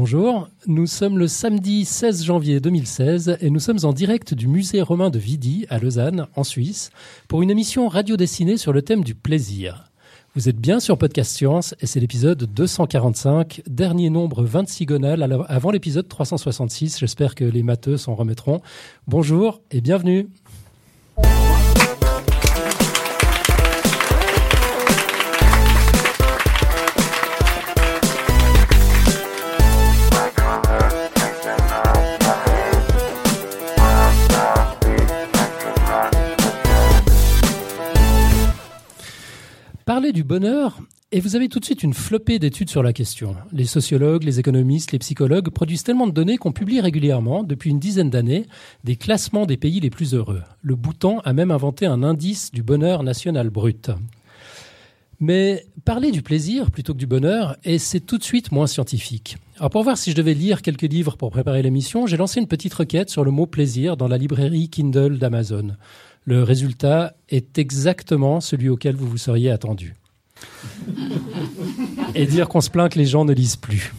Bonjour, 0.00 0.48
nous 0.68 0.86
sommes 0.86 1.18
le 1.18 1.26
samedi 1.26 1.84
16 1.84 2.22
janvier 2.22 2.60
2016 2.60 3.38
et 3.40 3.50
nous 3.50 3.58
sommes 3.58 3.80
en 3.82 3.92
direct 3.92 4.32
du 4.32 4.46
musée 4.46 4.80
romain 4.80 5.10
de 5.10 5.18
Vidi 5.18 5.66
à 5.70 5.80
Lausanne, 5.80 6.28
en 6.36 6.44
Suisse, 6.44 6.92
pour 7.26 7.42
une 7.42 7.50
émission 7.50 7.88
radio 7.88 8.16
dessinée 8.16 8.58
sur 8.58 8.72
le 8.72 8.82
thème 8.82 9.02
du 9.02 9.16
plaisir. 9.16 9.90
Vous 10.36 10.48
êtes 10.48 10.60
bien 10.60 10.78
sur 10.78 10.98
Podcast 10.98 11.36
Science 11.36 11.74
et 11.80 11.86
c'est 11.86 11.98
l'épisode 11.98 12.44
245, 12.44 13.62
dernier 13.66 14.08
nombre 14.08 14.44
26 14.44 14.86
gonal 14.86 15.44
avant 15.48 15.72
l'épisode 15.72 16.06
366. 16.06 17.00
J'espère 17.00 17.34
que 17.34 17.42
les 17.42 17.64
matheux 17.64 17.96
s'en 17.96 18.14
remettront. 18.14 18.60
Bonjour 19.08 19.62
et 19.72 19.80
bienvenue. 19.80 20.28
Du 40.14 40.24
bonheur, 40.24 40.80
et 41.12 41.20
vous 41.20 41.36
avez 41.36 41.50
tout 41.50 41.60
de 41.60 41.66
suite 41.66 41.82
une 41.82 41.92
flopée 41.92 42.38
d'études 42.38 42.70
sur 42.70 42.82
la 42.82 42.94
question. 42.94 43.36
Les 43.52 43.66
sociologues, 43.66 44.24
les 44.24 44.40
économistes, 44.40 44.90
les 44.92 44.98
psychologues 44.98 45.50
produisent 45.50 45.82
tellement 45.82 46.06
de 46.06 46.12
données 46.12 46.38
qu'on 46.38 46.52
publie 46.52 46.80
régulièrement, 46.80 47.42
depuis 47.42 47.68
une 47.68 47.78
dizaine 47.78 48.08
d'années, 48.08 48.46
des 48.84 48.96
classements 48.96 49.44
des 49.44 49.58
pays 49.58 49.80
les 49.80 49.90
plus 49.90 50.14
heureux. 50.14 50.42
Le 50.62 50.76
Bhoutan 50.76 51.18
a 51.24 51.34
même 51.34 51.50
inventé 51.50 51.84
un 51.84 52.02
indice 52.02 52.50
du 52.52 52.62
bonheur 52.62 53.02
national 53.02 53.50
brut. 53.50 53.90
Mais 55.20 55.66
parler 55.84 56.10
du 56.10 56.22
plaisir 56.22 56.70
plutôt 56.70 56.94
que 56.94 56.98
du 56.98 57.06
bonheur, 57.06 57.58
et 57.64 57.78
c'est 57.78 58.00
tout 58.00 58.16
de 58.16 58.24
suite 58.24 58.50
moins 58.50 58.66
scientifique. 58.66 59.36
Alors 59.58 59.70
pour 59.70 59.82
voir 59.82 59.98
si 59.98 60.12
je 60.12 60.16
devais 60.16 60.34
lire 60.34 60.62
quelques 60.62 60.82
livres 60.82 61.18
pour 61.18 61.30
préparer 61.30 61.62
l'émission, 61.62 62.06
j'ai 62.06 62.16
lancé 62.16 62.40
une 62.40 62.48
petite 62.48 62.74
requête 62.74 63.10
sur 63.10 63.24
le 63.24 63.30
mot 63.30 63.46
plaisir 63.46 63.98
dans 63.98 64.08
la 64.08 64.16
librairie 64.16 64.70
Kindle 64.70 65.18
d'Amazon. 65.18 65.76
Le 66.24 66.42
résultat 66.42 67.14
est 67.28 67.58
exactement 67.58 68.40
celui 68.40 68.68
auquel 68.68 68.94
vous 68.96 69.08
vous 69.08 69.18
seriez 69.18 69.50
attendu. 69.50 69.94
Et 72.14 72.26
dire 72.26 72.48
qu'on 72.48 72.60
se 72.60 72.70
plaint 72.70 72.90
que 72.90 72.98
les 72.98 73.06
gens 73.06 73.24
ne 73.24 73.32
lisent 73.32 73.56
plus. 73.56 73.92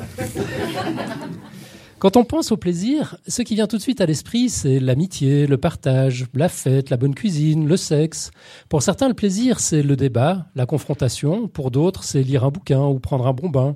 Quand 2.00 2.16
on 2.16 2.23
pense 2.23 2.54
au 2.54 2.58
plaisir, 2.58 3.18
ce 3.28 3.42
qui 3.42 3.56
vient 3.56 3.68
tout 3.68 3.76
de 3.76 3.81
suite 3.81 4.00
à 4.00 4.06
l'esprit, 4.06 4.50
c'est 4.50 4.80
l'amitié, 4.80 5.48
le 5.48 5.58
partage, 5.58 6.28
la 6.34 6.48
fête, 6.48 6.90
la 6.90 6.96
bonne 6.96 7.14
cuisine, 7.14 7.68
le 7.68 7.76
sexe. 7.76 8.31
Pour 8.70 8.84
certains, 8.84 9.09
le 9.09 9.14
plaisir, 9.14 9.59
c'est 9.59 9.84
le 9.84 9.98
débat, 9.98 10.46
la 10.56 10.66
confrontation. 10.66 11.50
Pour 11.50 11.72
d'autres, 11.72 12.06
c'est 12.06 12.23
lire 12.23 12.46
un 12.46 12.52
bouquin 12.52 12.86
ou 12.86 13.00
prendre 13.00 13.28
un 13.28 13.34
bon 13.34 13.50
bain. 13.50 13.76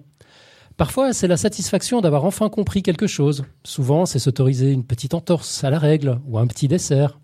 Parfois, 0.78 1.12
c'est 1.12 1.28
la 1.28 1.36
satisfaction 1.36 2.00
d'avoir 2.00 2.24
enfin 2.24 2.48
compris 2.48 2.82
quelque 2.82 3.08
chose. 3.08 3.44
Souvent, 3.66 4.06
c'est 4.06 4.20
s'autoriser 4.20 4.72
une 4.72 4.86
petite 4.86 5.14
entorse 5.14 5.66
à 5.66 5.70
la 5.70 5.78
règle 5.78 6.22
ou 6.26 6.40
un 6.40 6.48
petit 6.48 6.70
dessert. 6.70 7.20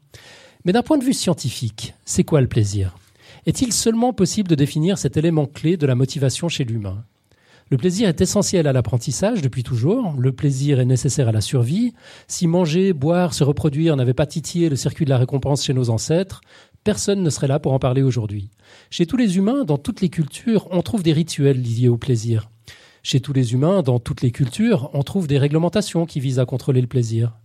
Mais 0.66 0.74
d'un 0.74 0.84
point 0.84 0.98
de 0.98 1.06
vue 1.06 1.14
scientifique, 1.14 1.94
c'est 2.04 2.26
quoi 2.26 2.42
le 2.42 2.48
plaisir? 2.48 2.98
Est-il 3.46 3.74
seulement 3.74 4.14
possible 4.14 4.50
de 4.50 4.56
définir 4.56 4.98
cet 4.98 5.18
élément 5.18 5.46
clé 5.46 5.78
de 5.78 5.86
la 5.86 5.96
motivation 5.96 6.50
chez 6.50 6.64
l'humain? 6.64 7.04
Le 7.72 7.78
plaisir 7.78 8.10
est 8.10 8.20
essentiel 8.20 8.66
à 8.66 8.74
l'apprentissage 8.74 9.44
depuis 9.44 9.62
toujours. 9.62 10.16
Le 10.18 10.32
plaisir 10.32 10.80
est 10.80 10.86
nécessaire 10.86 11.28
à 11.28 11.32
la 11.32 11.42
survie. 11.42 11.94
Si 12.28 12.48
manger, 12.48 12.94
boire, 12.94 13.36
se 13.36 13.44
reproduire 13.44 13.96
n'avait 13.96 14.16
pas 14.16 14.26
titillé 14.26 14.70
le 14.70 14.76
circuit 14.76 15.06
de 15.06 15.12
la 15.12 15.20
récompense 15.20 15.64
chez 15.64 15.76
nos 15.76 15.92
ancêtres, 15.92 16.42
personne 16.84 17.22
ne 17.22 17.30
serait 17.30 17.48
là 17.48 17.60
pour 17.60 17.74
en 17.74 17.80
parler 17.80 18.02
aujourd'hui. 18.02 18.50
Chez 18.90 19.06
tous 19.06 19.18
les 19.18 19.38
humains, 19.38 19.66
dans 19.66 19.78
toutes 19.78 20.02
les 20.02 20.10
cultures, 20.10 20.68
on 20.72 20.82
trouve 20.82 21.04
des 21.04 21.14
rituels 21.14 21.62
liés 21.62 21.90
au 21.90 21.98
plaisir. 21.98 22.50
Chez 23.04 23.20
tous 23.20 23.34
les 23.34 23.54
humains, 23.54 23.84
dans 23.84 24.00
toutes 24.00 24.22
les 24.22 24.32
cultures, 24.32 24.90
on 24.94 25.04
trouve 25.04 25.28
des 25.28 25.38
réglementations 25.38 26.08
qui 26.08 26.20
visent 26.20 26.40
à 26.40 26.46
contrôler 26.46 26.82
le 26.82 26.88
plaisir. 26.88 27.38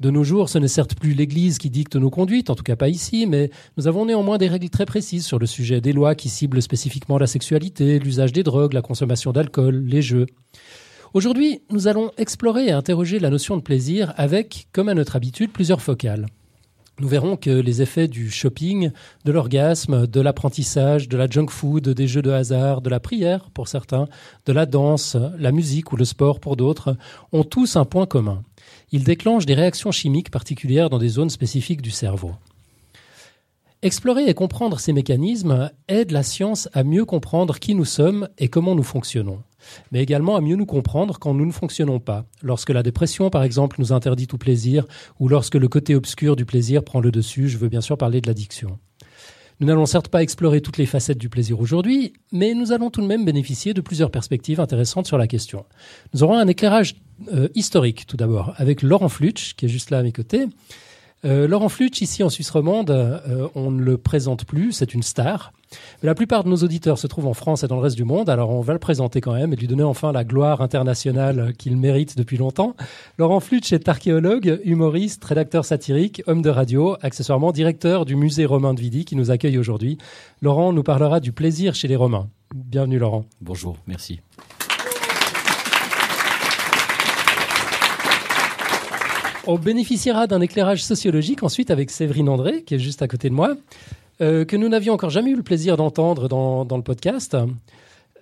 De 0.00 0.08
nos 0.08 0.24
jours, 0.24 0.48
ce 0.48 0.56
n'est 0.56 0.66
certes 0.66 0.94
plus 0.94 1.12
l'Église 1.12 1.58
qui 1.58 1.68
dicte 1.68 1.94
nos 1.94 2.08
conduites, 2.08 2.48
en 2.48 2.54
tout 2.54 2.62
cas 2.62 2.74
pas 2.74 2.88
ici, 2.88 3.26
mais 3.26 3.50
nous 3.76 3.86
avons 3.86 4.06
néanmoins 4.06 4.38
des 4.38 4.48
règles 4.48 4.70
très 4.70 4.86
précises 4.86 5.26
sur 5.26 5.38
le 5.38 5.44
sujet, 5.44 5.82
des 5.82 5.92
lois 5.92 6.14
qui 6.14 6.30
ciblent 6.30 6.62
spécifiquement 6.62 7.18
la 7.18 7.26
sexualité, 7.26 7.98
l'usage 7.98 8.32
des 8.32 8.42
drogues, 8.42 8.72
la 8.72 8.80
consommation 8.80 9.30
d'alcool, 9.30 9.84
les 9.84 10.00
jeux. 10.00 10.24
Aujourd'hui, 11.12 11.60
nous 11.70 11.86
allons 11.86 12.12
explorer 12.16 12.68
et 12.68 12.72
interroger 12.72 13.18
la 13.18 13.28
notion 13.28 13.58
de 13.58 13.62
plaisir 13.62 14.14
avec, 14.16 14.68
comme 14.72 14.88
à 14.88 14.94
notre 14.94 15.16
habitude, 15.16 15.52
plusieurs 15.52 15.82
focales. 15.82 16.24
Nous 16.98 17.08
verrons 17.08 17.36
que 17.36 17.50
les 17.50 17.82
effets 17.82 18.08
du 18.08 18.30
shopping, 18.30 18.92
de 19.26 19.32
l'orgasme, 19.32 20.06
de 20.06 20.20
l'apprentissage, 20.20 21.08
de 21.08 21.18
la 21.18 21.26
junk 21.26 21.50
food, 21.50 21.90
des 21.90 22.06
jeux 22.06 22.22
de 22.22 22.30
hasard, 22.30 22.80
de 22.80 22.88
la 22.88 23.00
prière 23.00 23.50
pour 23.50 23.68
certains, 23.68 24.06
de 24.46 24.52
la 24.52 24.64
danse, 24.64 25.16
la 25.38 25.52
musique 25.52 25.92
ou 25.92 25.96
le 25.96 26.04
sport 26.06 26.40
pour 26.40 26.56
d'autres, 26.56 26.96
ont 27.32 27.44
tous 27.44 27.76
un 27.76 27.84
point 27.84 28.06
commun 28.06 28.42
il 28.92 29.04
déclenche 29.04 29.46
des 29.46 29.54
réactions 29.54 29.92
chimiques 29.92 30.30
particulières 30.30 30.90
dans 30.90 30.98
des 30.98 31.08
zones 31.08 31.30
spécifiques 31.30 31.82
du 31.82 31.90
cerveau. 31.90 32.32
Explorer 33.82 34.28
et 34.28 34.34
comprendre 34.34 34.78
ces 34.78 34.92
mécanismes 34.92 35.70
aide 35.88 36.10
la 36.10 36.22
science 36.22 36.68
à 36.74 36.84
mieux 36.84 37.06
comprendre 37.06 37.58
qui 37.58 37.74
nous 37.74 37.86
sommes 37.86 38.28
et 38.36 38.48
comment 38.48 38.74
nous 38.74 38.82
fonctionnons, 38.82 39.42
mais 39.90 40.02
également 40.02 40.36
à 40.36 40.42
mieux 40.42 40.56
nous 40.56 40.66
comprendre 40.66 41.18
quand 41.18 41.32
nous 41.32 41.46
ne 41.46 41.52
fonctionnons 41.52 41.98
pas, 41.98 42.26
lorsque 42.42 42.70
la 42.70 42.82
dépression 42.82 43.30
par 43.30 43.42
exemple 43.42 43.76
nous 43.78 43.94
interdit 43.94 44.26
tout 44.26 44.36
plaisir 44.36 44.84
ou 45.18 45.28
lorsque 45.28 45.54
le 45.54 45.68
côté 45.68 45.94
obscur 45.94 46.36
du 46.36 46.44
plaisir 46.44 46.84
prend 46.84 47.00
le 47.00 47.10
dessus, 47.10 47.48
je 47.48 47.56
veux 47.56 47.68
bien 47.68 47.80
sûr 47.80 47.96
parler 47.96 48.20
de 48.20 48.26
l'addiction. 48.26 48.78
Nous 49.60 49.66
n'allons 49.66 49.84
certes 49.84 50.08
pas 50.08 50.22
explorer 50.22 50.62
toutes 50.62 50.78
les 50.78 50.86
facettes 50.86 51.18
du 51.18 51.28
plaisir 51.28 51.60
aujourd'hui, 51.60 52.14
mais 52.32 52.54
nous 52.54 52.72
allons 52.72 52.88
tout 52.88 53.02
de 53.02 53.06
même 53.06 53.26
bénéficier 53.26 53.74
de 53.74 53.82
plusieurs 53.82 54.10
perspectives 54.10 54.58
intéressantes 54.58 55.06
sur 55.06 55.18
la 55.18 55.26
question. 55.26 55.66
Nous 56.14 56.22
aurons 56.22 56.38
un 56.38 56.48
éclairage 56.48 56.96
euh, 57.30 57.48
historique 57.54 58.06
tout 58.06 58.16
d'abord, 58.16 58.54
avec 58.56 58.80
Laurent 58.80 59.10
Flutsch, 59.10 59.54
qui 59.54 59.66
est 59.66 59.68
juste 59.68 59.90
là 59.90 59.98
à 59.98 60.02
mes 60.02 60.12
côtés. 60.12 60.46
Euh, 61.24 61.46
Laurent 61.46 61.68
Flutsch, 61.68 62.00
ici 62.00 62.22
en 62.22 62.30
Suisse 62.30 62.50
romande, 62.50 62.90
euh, 62.90 63.48
on 63.54 63.70
ne 63.70 63.82
le 63.82 63.98
présente 63.98 64.44
plus, 64.44 64.72
c'est 64.72 64.94
une 64.94 65.02
star. 65.02 65.52
Mais 66.02 66.06
la 66.06 66.14
plupart 66.14 66.44
de 66.44 66.48
nos 66.48 66.56
auditeurs 66.56 66.98
se 66.98 67.06
trouvent 67.06 67.26
en 67.26 67.34
France 67.34 67.62
et 67.62 67.68
dans 67.68 67.76
le 67.76 67.82
reste 67.82 67.96
du 67.96 68.04
monde, 68.04 68.30
alors 68.30 68.50
on 68.50 68.60
va 68.60 68.72
le 68.72 68.78
présenter 68.78 69.20
quand 69.20 69.34
même 69.34 69.52
et 69.52 69.56
lui 69.56 69.66
donner 69.66 69.82
enfin 69.82 70.12
la 70.12 70.24
gloire 70.24 70.62
internationale 70.62 71.52
qu'il 71.58 71.76
mérite 71.76 72.16
depuis 72.16 72.38
longtemps. 72.38 72.74
Laurent 73.18 73.40
Flutsch 73.40 73.72
est 73.72 73.88
archéologue, 73.88 74.60
humoriste, 74.64 75.24
rédacteur 75.24 75.64
satirique, 75.64 76.22
homme 76.26 76.42
de 76.42 76.50
radio, 76.50 76.96
accessoirement 77.02 77.52
directeur 77.52 78.04
du 78.04 78.16
musée 78.16 78.46
romain 78.46 78.74
de 78.74 78.80
Vidi 78.80 79.04
qui 79.04 79.14
nous 79.14 79.30
accueille 79.30 79.58
aujourd'hui. 79.58 79.98
Laurent 80.40 80.72
nous 80.72 80.82
parlera 80.82 81.20
du 81.20 81.32
plaisir 81.32 81.74
chez 81.74 81.86
les 81.86 81.96
Romains. 81.96 82.28
Bienvenue 82.54 82.98
Laurent. 82.98 83.26
Bonjour, 83.40 83.76
merci. 83.86 84.20
On 89.52 89.58
bénéficiera 89.58 90.28
d'un 90.28 90.40
éclairage 90.40 90.84
sociologique 90.84 91.42
ensuite 91.42 91.72
avec 91.72 91.90
Séverine 91.90 92.28
André, 92.28 92.62
qui 92.62 92.76
est 92.76 92.78
juste 92.78 93.02
à 93.02 93.08
côté 93.08 93.28
de 93.28 93.34
moi, 93.34 93.56
euh, 94.20 94.44
que 94.44 94.56
nous 94.56 94.68
n'avions 94.68 94.94
encore 94.94 95.10
jamais 95.10 95.30
eu 95.30 95.34
le 95.34 95.42
plaisir 95.42 95.76
d'entendre 95.76 96.28
dans, 96.28 96.76
le 96.76 96.82
podcast. 96.84 97.36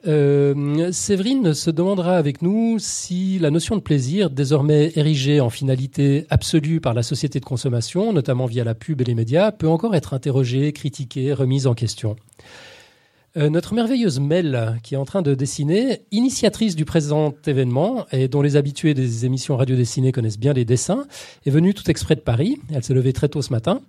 Euh, 0.06 0.90
Séverine 0.90 1.52
se 1.52 1.70
demandera 1.70 2.16
avec 2.16 2.40
nous 2.40 2.78
si 2.78 3.38
la 3.40 3.50
notion 3.50 3.76
de 3.76 3.82
plaisir, 3.82 4.30
désormais 4.30 4.90
érigée 4.94 5.42
en 5.42 5.50
finalité 5.50 6.24
absolue 6.30 6.80
par 6.80 6.94
la 6.94 7.02
société 7.02 7.40
de 7.40 7.44
consommation, 7.44 8.14
notamment 8.14 8.46
via 8.46 8.64
la 8.64 8.74
pub 8.74 9.02
et 9.02 9.04
les 9.04 9.14
médias, 9.14 9.52
peut 9.52 9.68
encore 9.68 9.94
être 9.94 10.14
interrogée, 10.14 10.72
critiquée, 10.72 11.34
remise 11.34 11.66
en 11.66 11.74
question. 11.74 12.16
Euh, 13.36 13.50
notre 13.50 13.74
merveilleuse 13.74 14.20
Mel, 14.20 14.78
qui 14.82 14.94
est 14.94 14.96
en 14.96 15.04
train 15.04 15.20
de 15.20 15.34
dessiner, 15.34 16.02
initiatrice 16.10 16.74
du 16.74 16.86
présent 16.86 17.34
événement 17.46 18.06
et 18.10 18.26
dont 18.26 18.40
les 18.40 18.56
habitués 18.56 18.94
des 18.94 19.26
émissions 19.26 19.56
radio 19.56 19.76
dessinées 19.76 20.12
connaissent 20.12 20.38
bien 20.38 20.54
les 20.54 20.64
dessins, 20.64 21.06
est 21.44 21.50
venue 21.50 21.74
tout 21.74 21.90
exprès 21.90 22.16
de 22.16 22.20
Paris. 22.20 22.58
Elle 22.72 22.82
s'est 22.82 22.94
levée 22.94 23.12
très 23.12 23.28
tôt 23.28 23.42
ce 23.42 23.52
matin. 23.52 23.82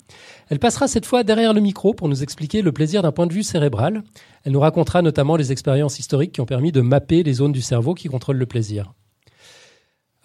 Elle 0.50 0.60
passera 0.60 0.90
cette 0.90 1.06
fois 1.06 1.24
derrière 1.24 1.54
le 1.54 1.62
micro 1.62 1.94
pour 1.94 2.10
nous 2.10 2.22
expliquer 2.22 2.62
le 2.62 2.74
plaisir 2.74 3.02
d'un 3.02 3.14
point 3.14 3.28
de 3.28 3.34
vue 3.34 3.44
cérébral. 3.44 4.04
Elle 4.44 4.52
nous 4.52 4.60
racontera 4.60 5.02
notamment 5.02 5.38
les 5.38 5.54
expériences 5.54 6.00
historiques 6.00 6.34
qui 6.34 6.42
ont 6.42 6.46
permis 6.46 6.74
de 6.74 6.82
mapper 6.82 7.24
les 7.24 7.34
zones 7.34 7.54
du 7.54 7.62
cerveau 7.62 7.94
qui 7.94 8.10
contrôlent 8.10 8.38
le 8.38 8.46
plaisir. 8.46 8.94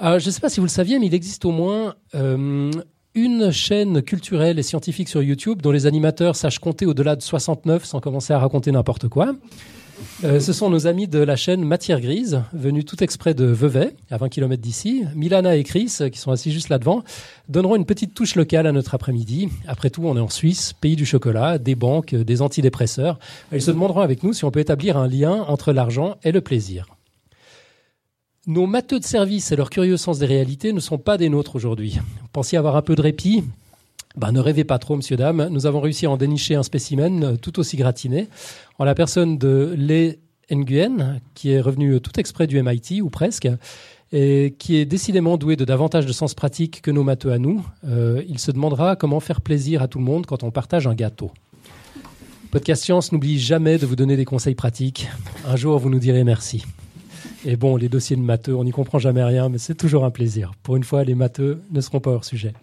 je 0.00 0.14
ne 0.14 0.18
sais 0.18 0.40
pas 0.40 0.48
si 0.48 0.58
vous 0.58 0.66
le 0.66 0.70
saviez, 0.70 0.98
mais 0.98 1.06
il 1.06 1.14
existe 1.14 1.44
au 1.44 1.52
moins 1.52 1.94
euh, 2.16 2.70
une 3.14 3.50
chaîne 3.50 4.02
culturelle 4.02 4.58
et 4.58 4.62
scientifique 4.62 5.08
sur 5.08 5.22
YouTube 5.22 5.62
dont 5.62 5.70
les 5.70 5.86
animateurs 5.86 6.36
sachent 6.36 6.58
compter 6.58 6.86
au-delà 6.86 7.16
de 7.16 7.22
69 7.22 7.84
sans 7.84 8.00
commencer 8.00 8.32
à 8.32 8.38
raconter 8.38 8.72
n'importe 8.72 9.08
quoi. 9.08 9.34
Euh, 10.24 10.40
ce 10.40 10.52
sont 10.52 10.70
nos 10.70 10.86
amis 10.86 11.06
de 11.06 11.18
la 11.18 11.36
chaîne 11.36 11.64
Matière 11.64 12.00
Grise, 12.00 12.42
venus 12.52 12.84
tout 12.84 13.02
exprès 13.02 13.34
de 13.34 13.44
Vevey, 13.44 13.94
à 14.10 14.16
20 14.16 14.28
km 14.28 14.60
d'ici. 14.60 15.04
Milana 15.14 15.56
et 15.56 15.64
Chris, 15.64 15.98
qui 16.12 16.18
sont 16.18 16.32
assis 16.32 16.52
juste 16.52 16.68
là 16.68 16.78
devant, 16.78 17.04
donneront 17.48 17.76
une 17.76 17.84
petite 17.84 18.14
touche 18.14 18.34
locale 18.34 18.66
à 18.66 18.72
notre 18.72 18.94
après-midi. 18.94 19.48
Après 19.68 19.90
tout, 19.90 20.02
on 20.04 20.16
est 20.16 20.20
en 20.20 20.28
Suisse, 20.28 20.72
pays 20.72 20.96
du 20.96 21.06
chocolat, 21.06 21.58
des 21.58 21.74
banques, 21.74 22.14
des 22.14 22.42
antidépresseurs. 22.42 23.18
Ils 23.52 23.62
se 23.62 23.70
demanderont 23.70 24.00
avec 24.00 24.22
nous 24.22 24.32
si 24.32 24.44
on 24.44 24.50
peut 24.50 24.60
établir 24.60 24.96
un 24.96 25.08
lien 25.08 25.44
entre 25.46 25.72
l'argent 25.72 26.16
et 26.24 26.32
le 26.32 26.40
plaisir. 26.40 26.93
Nos 28.46 28.66
matheux 28.66 29.00
de 29.00 29.04
service 29.04 29.52
et 29.52 29.56
leur 29.56 29.70
curieux 29.70 29.96
sens 29.96 30.18
des 30.18 30.26
réalités 30.26 30.74
ne 30.74 30.80
sont 30.80 30.98
pas 30.98 31.16
des 31.16 31.30
nôtres 31.30 31.56
aujourd'hui. 31.56 31.98
Vous 32.20 32.28
pensiez 32.30 32.58
avoir 32.58 32.76
un 32.76 32.82
peu 32.82 32.94
de 32.94 33.00
répit? 33.00 33.42
Ben, 34.16 34.32
ne 34.32 34.40
rêvez 34.40 34.64
pas 34.64 34.78
trop, 34.78 34.96
monsieur, 34.96 35.16
dame. 35.16 35.48
Nous 35.50 35.64
avons 35.64 35.80
réussi 35.80 36.04
à 36.04 36.10
en 36.10 36.18
dénicher 36.18 36.54
un 36.54 36.62
spécimen 36.62 37.38
tout 37.38 37.58
aussi 37.58 37.78
gratiné, 37.78 38.28
en 38.78 38.84
la 38.84 38.94
personne 38.94 39.38
de 39.38 39.74
Lei 39.78 40.18
Nguyen, 40.52 41.20
qui 41.34 41.52
est 41.52 41.60
revenu 41.60 41.98
tout 42.02 42.20
exprès 42.20 42.46
du 42.46 42.62
MIT, 42.62 43.00
ou 43.00 43.08
presque, 43.08 43.48
et 44.12 44.54
qui 44.58 44.76
est 44.76 44.84
décidément 44.84 45.38
doué 45.38 45.56
de 45.56 45.64
davantage 45.64 46.04
de 46.04 46.12
sens 46.12 46.34
pratique 46.34 46.82
que 46.82 46.90
nos 46.90 47.02
matheux 47.02 47.32
à 47.32 47.38
nous. 47.38 47.64
Euh, 47.88 48.22
il 48.28 48.38
se 48.38 48.50
demandera 48.50 48.94
comment 48.94 49.20
faire 49.20 49.40
plaisir 49.40 49.80
à 49.80 49.88
tout 49.88 49.98
le 49.98 50.04
monde 50.04 50.26
quand 50.26 50.42
on 50.42 50.50
partage 50.50 50.86
un 50.86 50.94
gâteau. 50.94 51.30
Podcast 52.50 52.84
Science 52.84 53.10
n'oublie 53.10 53.38
jamais 53.40 53.78
de 53.78 53.86
vous 53.86 53.96
donner 53.96 54.18
des 54.18 54.26
conseils 54.26 54.54
pratiques. 54.54 55.08
Un 55.46 55.56
jour, 55.56 55.78
vous 55.78 55.88
nous 55.88 55.98
direz 55.98 56.24
merci. 56.24 56.62
Et 57.46 57.56
bon, 57.56 57.76
les 57.76 57.90
dossiers 57.90 58.16
de 58.16 58.22
matheux, 58.22 58.54
on 58.54 58.64
n'y 58.64 58.70
comprend 58.70 58.98
jamais 58.98 59.22
rien, 59.22 59.50
mais 59.50 59.58
c'est 59.58 59.74
toujours 59.74 60.06
un 60.06 60.10
plaisir. 60.10 60.52
Pour 60.62 60.76
une 60.76 60.84
fois, 60.84 61.04
les 61.04 61.14
matheux 61.14 61.60
ne 61.70 61.80
seront 61.82 62.00
pas 62.00 62.10
hors 62.10 62.24
sujet. 62.24 62.54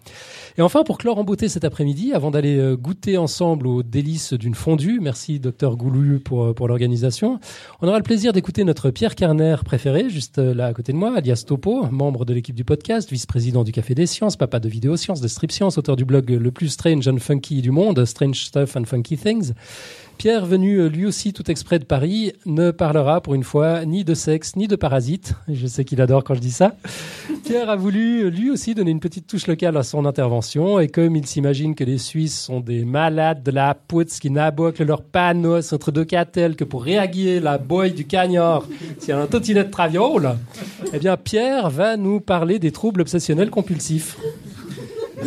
Et 0.58 0.62
enfin, 0.62 0.82
pour 0.82 0.98
clore 0.98 1.18
en 1.18 1.24
beauté 1.24 1.48
cet 1.48 1.64
après-midi, 1.64 2.12
avant 2.12 2.32
d'aller 2.32 2.58
euh, 2.58 2.76
goûter 2.76 3.16
ensemble 3.16 3.68
aux 3.68 3.84
délices 3.84 4.32
d'une 4.32 4.56
fondue, 4.56 4.98
merci 5.00 5.38
docteur 5.38 5.76
Goulou 5.76 6.18
pour, 6.18 6.44
euh, 6.44 6.52
pour 6.52 6.66
l'organisation, 6.66 7.38
on 7.80 7.86
aura 7.86 7.98
le 7.98 8.02
plaisir 8.02 8.32
d'écouter 8.32 8.64
notre 8.64 8.90
Pierre 8.90 9.14
Carner 9.14 9.56
préféré, 9.64 10.10
juste 10.10 10.38
euh, 10.38 10.52
là 10.52 10.66
à 10.66 10.74
côté 10.74 10.92
de 10.92 10.98
moi, 10.98 11.16
alias 11.16 11.44
Topo, 11.46 11.86
membre 11.90 12.24
de 12.24 12.34
l'équipe 12.34 12.56
du 12.56 12.64
podcast, 12.64 13.08
vice-président 13.08 13.62
du 13.62 13.70
Café 13.70 13.94
des 13.94 14.06
Sciences, 14.06 14.36
papa 14.36 14.58
de 14.58 14.68
vidéo 14.68 14.96
sciences, 14.96 15.20
de 15.20 15.28
science, 15.28 15.78
auteur 15.78 15.94
du 15.94 16.04
blog 16.04 16.28
le 16.30 16.50
plus 16.50 16.68
strange 16.68 17.06
and 17.06 17.18
funky 17.18 17.62
du 17.62 17.70
monde, 17.70 18.04
Strange 18.04 18.46
Stuff 18.46 18.76
and 18.76 18.84
Funky 18.84 19.16
Things. 19.16 19.52
Pierre, 20.18 20.46
venu 20.46 20.76
euh, 20.76 20.88
lui 20.88 21.06
aussi 21.06 21.32
tout 21.32 21.50
exprès 21.50 21.78
de 21.78 21.84
Paris, 21.84 22.32
ne 22.46 22.70
parlera 22.70 23.20
pour 23.20 23.34
une 23.34 23.42
fois 23.42 23.84
ni 23.84 24.04
de 24.04 24.14
sexe 24.14 24.56
ni 24.56 24.68
de 24.68 24.76
parasites. 24.76 25.34
Je 25.48 25.66
sais 25.66 25.84
qu'il 25.84 26.00
adore 26.00 26.24
quand 26.24 26.34
je 26.34 26.40
dis 26.40 26.50
ça. 26.50 26.76
Pierre 27.44 27.70
a 27.70 27.76
voulu 27.76 28.30
lui 28.30 28.50
aussi 28.50 28.74
donner 28.74 28.92
une 28.92 29.00
petite 29.00 29.26
touche 29.26 29.46
locale 29.46 29.76
à 29.76 29.82
son 29.82 30.06
intervention 30.06 30.78
et 30.78 30.88
comme 30.88 31.16
il 31.16 31.26
s'imagine 31.26 31.74
que 31.74 31.84
les 31.84 31.98
Suisses 31.98 32.40
sont 32.40 32.60
des 32.60 32.84
malades 32.84 33.42
de 33.42 33.50
la 33.50 33.74
poutre 33.74 34.12
qui 34.20 34.30
n'abouclent 34.30 34.84
leur 34.84 35.02
panos 35.02 35.72
entre 35.72 35.90
deux 35.90 36.04
catelles 36.04 36.56
que 36.56 36.64
pour 36.64 36.84
réaguiller 36.84 37.40
la 37.40 37.58
boy 37.58 37.90
du 37.90 38.04
cagnard 38.06 38.66
a 39.08 39.14
un 39.14 39.26
totinet 39.26 39.64
de 39.64 39.70
traviole, 39.70 40.36
eh 40.92 40.98
bien 40.98 41.16
Pierre 41.16 41.68
va 41.68 41.96
nous 41.96 42.20
parler 42.20 42.58
des 42.58 42.70
troubles 42.70 43.02
obsessionnels 43.02 43.50
compulsifs. 43.50 44.16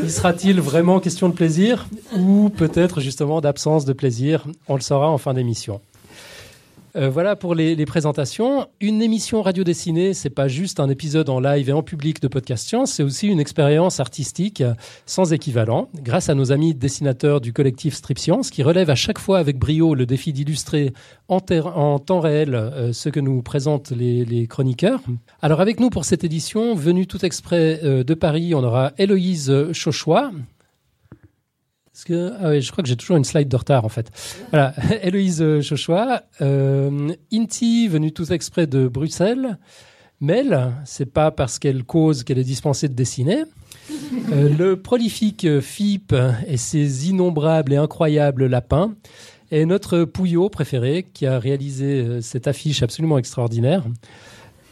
Y 0.03 0.09
sera-t-il 0.09 0.59
vraiment 0.59 1.00
question 1.00 1.30
de 1.30 1.33
plaisir 1.33 1.88
ou 2.18 2.50
peut-être 2.50 3.01
justement 3.01 3.42
d'absence 3.42 3.86
de 3.86 3.94
plaisir? 3.94 4.45
On 4.68 4.75
le 4.75 4.81
saura 4.81 5.09
en 5.09 5.18
fin 5.18 5.33
d'émission. 5.33 5.81
Euh, 6.95 7.09
voilà 7.09 7.36
pour 7.36 7.56
les, 7.56 7.86
présentations. 7.86 8.68
Une 8.80 9.01
émission 9.01 9.42
radio 9.42 9.65
dessinée, 9.65 10.13
c'est 10.13 10.30
pas 10.30 10.47
juste 10.47 10.80
un 10.80 10.89
épisode 10.89 11.30
en 11.30 11.42
live 11.42 11.69
et 11.69 11.74
en 11.74 11.83
public 11.83 12.21
de 12.21 12.30
Podcast 12.30 12.68
Science, 12.68 12.94
c'est 12.94 13.03
aussi 13.03 13.27
une 13.27 13.39
expérience 13.39 14.00
artistique 14.00 14.63
sans 15.06 15.33
équivalent, 15.33 15.89
grâce 16.01 16.30
à 16.30 16.36
nos 16.36 16.53
amis 16.53 16.74
dessinateurs 16.74 17.42
du 17.42 17.51
collectif 17.51 17.95
Strip 17.95 18.18
Science, 18.18 18.50
qui 18.50 18.63
relèvent 18.63 18.89
à 18.89 18.95
chaque 18.95 19.19
fois 19.19 19.39
avec 19.39 19.59
brio 19.59 19.94
le 19.94 20.06
défi 20.06 20.31
d'illustrer 20.31 20.94
en, 21.27 21.42
temps 22.00 22.21
réel 22.21 22.56
euh, 22.56 22.94
ce 22.94 23.09
que 23.09 23.19
nous 23.19 23.42
présentent 23.42 23.92
les, 23.92 24.47
chroniqueurs. 24.47 25.01
Alors 25.42 25.59
avec 25.59 25.80
nous 25.80 25.89
pour 25.89 26.06
cette 26.06 26.24
édition, 26.24 26.75
venue 26.75 27.07
tout 27.07 27.25
exprès 27.25 27.81
euh, 27.83 28.03
de 28.03 28.13
Paris, 28.13 28.56
on 28.56 28.63
aura 28.63 28.94
Héloïse 28.97 29.53
Chauchois, 29.74 30.31
que, 32.06 32.31
ah 32.40 32.50
oui, 32.50 32.62
je 32.62 32.72
crois 32.72 32.81
que 32.84 32.88
j'ai 32.88 32.96
toujours 32.96 33.18
une 33.18 33.25
slide 33.25 33.50
de 33.50 33.56
retard 33.57 33.84
en 33.84 33.90
fait. 33.90 34.10
Voilà, 34.52 34.74
Héloïse 35.02 35.42
euh, 35.42 35.62
Chauchois, 35.62 36.22
euh, 36.42 37.10
Inti, 37.34 37.90
venue 37.90 38.13
tout 38.13 38.31
exprès 38.31 38.68
de 38.68 38.88
Bruxelles. 38.88 39.57
Mel, 40.22 40.72
c'est 40.86 41.12
pas 41.12 41.31
parce 41.31 41.60
qu'elle 41.60 41.84
cause 41.84 42.24
qu'elle 42.24 42.38
est 42.38 42.46
dispensée 42.46 42.88
de 42.88 42.94
dessiner. 42.94 43.44
Euh, 44.31 44.50
le 44.57 44.81
prolifique 44.81 45.60
FIP 45.60 46.16
et 46.48 46.57
ses 46.57 47.10
innombrables 47.10 47.74
et 47.74 47.78
incroyables 47.78 48.46
lapins. 48.46 48.96
Et 49.52 49.66
notre 49.66 50.06
Pouillot 50.06 50.50
préféré 50.50 51.06
qui 51.13 51.28
a 51.28 51.38
réalisé 51.38 52.22
cette 52.22 52.48
affiche 52.48 52.81
absolument 52.81 53.18
extraordinaire. 53.18 53.84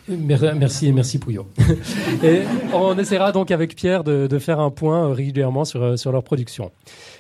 Merci, 0.08 0.92
merci 0.92 1.18
Pouillot. 1.18 1.48
Et 2.24 2.42
on 2.74 2.98
essaiera 2.98 3.32
donc 3.32 3.52
avec 3.52 3.76
Pierre 3.76 4.04
de, 4.04 4.40
faire 4.40 4.60
un 4.60 4.70
point 4.70 5.14
régulièrement 5.14 5.66
sur, 5.66 5.98
sur 5.98 6.12
leur 6.12 6.24
production. 6.24 6.72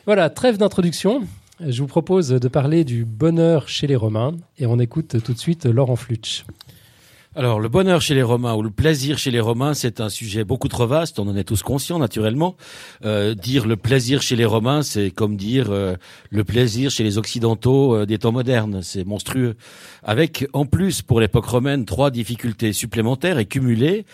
Voilà, 0.05 0.29
trêve 0.29 0.57
d'introduction. 0.57 1.21
Je 1.65 1.81
vous 1.81 1.87
propose 1.87 2.29
de 2.29 2.47
parler 2.47 2.83
du 2.83 3.05
bonheur 3.05 3.69
chez 3.69 3.87
les 3.87 3.95
Romains 3.95 4.33
et 4.57 4.65
on 4.65 4.79
écoute 4.79 5.23
tout 5.23 5.33
de 5.33 5.37
suite 5.37 5.65
Laurent 5.65 5.95
Flutsch. 5.95 6.43
Alors, 7.35 7.59
le 7.59 7.67
bonheur 7.67 7.99
chez 7.99 8.13
les 8.13 8.21
Romains 8.21 8.53
ou 8.53 8.61
le 8.61 8.69
plaisir 8.69 9.17
chez 9.17 9.31
les 9.31 9.39
Romains, 9.39 9.73
c'est 9.73 10.01
un 10.01 10.09
sujet 10.09 10.43
beaucoup 10.43 10.67
trop 10.67 10.85
vaste. 10.85 11.17
On 11.17 11.27
en 11.27 11.35
est 11.35 11.43
tous 11.43 11.63
conscients, 11.63 11.97
naturellement. 11.97 12.55
Euh, 13.05 13.33
dire 13.33 13.65
le 13.65 13.75
plaisir 13.75 14.21
chez 14.21 14.35
les 14.35 14.45
Romains, 14.45 14.83
c'est 14.83 15.09
comme 15.09 15.35
dire 15.35 15.71
euh, 15.71 15.95
le 16.29 16.43
plaisir 16.43 16.91
chez 16.91 17.03
les 17.03 17.17
Occidentaux 17.17 17.95
euh, 17.95 18.05
des 18.05 18.19
temps 18.19 18.31
modernes. 18.31 18.81
C'est 18.83 19.03
monstrueux. 19.03 19.55
Avec, 20.03 20.45
en 20.53 20.67
plus, 20.67 21.01
pour 21.01 21.19
l'époque 21.19 21.45
romaine, 21.45 21.85
trois 21.85 22.11
difficultés 22.11 22.71
supplémentaires 22.71 23.39
et 23.39 23.45
cumulées. 23.45 24.05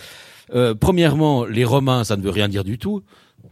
premièrement, 0.80 1.44
les 1.44 1.65
Romains, 1.65 2.06
ça 2.06 2.15
ne 2.15 2.22
veut 2.22 2.30
rien 2.30 2.48
dire 2.48 2.63
du 2.63 2.77
tout 2.77 3.04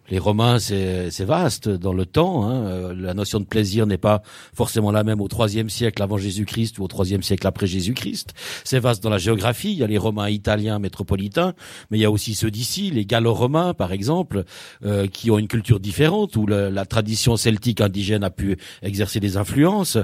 les 0.10 0.20
Romains, 0.20 0.58
c'est 0.60 1.26
vaste 1.26 1.68
dans 1.68 1.92
le 1.92 2.06
temps. 2.06 2.46
Hein. 2.46 2.66
Euh, 2.66 2.96
la 2.96 3.14
notion 3.14 3.40
de 3.40 3.46
plaisir 3.46 3.86
n'est 3.86 3.98
pas 3.98 4.22
forcément 4.54 4.92
la 4.92 5.04
même 5.04 5.20
au 5.20 5.28
IIIe 5.28 5.70
siècle 5.70 6.02
avant 6.02 6.18
Jésus-Christ 6.18 6.80
ou 6.80 6.86
au 6.86 7.04
IIIe 7.04 7.22
siècle 7.22 7.46
après 7.46 7.68
Jésus-Christ. 7.68 8.34
C'est 8.64 8.80
vaste 8.80 9.04
dans 9.04 9.10
la 9.10 9.18
géographie. 9.18 9.72
Il 9.74 9.78
y 9.78 9.84
a 9.84 9.88
les 9.88 9.98
Romains 9.98 10.30
italiens 10.30 10.80
métropolitains, 10.80 11.54
mais 11.92 11.98
il 11.98 12.02
y 12.02 12.06
a 12.06 12.12
aussi 12.12 12.36
ceux 12.36 12.50
d'ici, 12.50 12.90
les 12.90 13.06
Gallo-Romains 13.06 13.74
par 13.74 13.92
exemple, 13.92 14.46
euh, 14.86 15.08
qui 15.08 15.30
ont 15.30 15.40
une 15.40 15.50
culture 15.50 15.80
différente 15.80 16.38
où 16.38 16.48
la 16.48 16.86
tradition 16.86 17.36
celtique 17.36 17.82
indigène 17.82 18.24
a 18.24 18.30
pu 18.30 18.58
exercer 18.82 19.20
des 19.20 19.36
influences. 19.36 19.98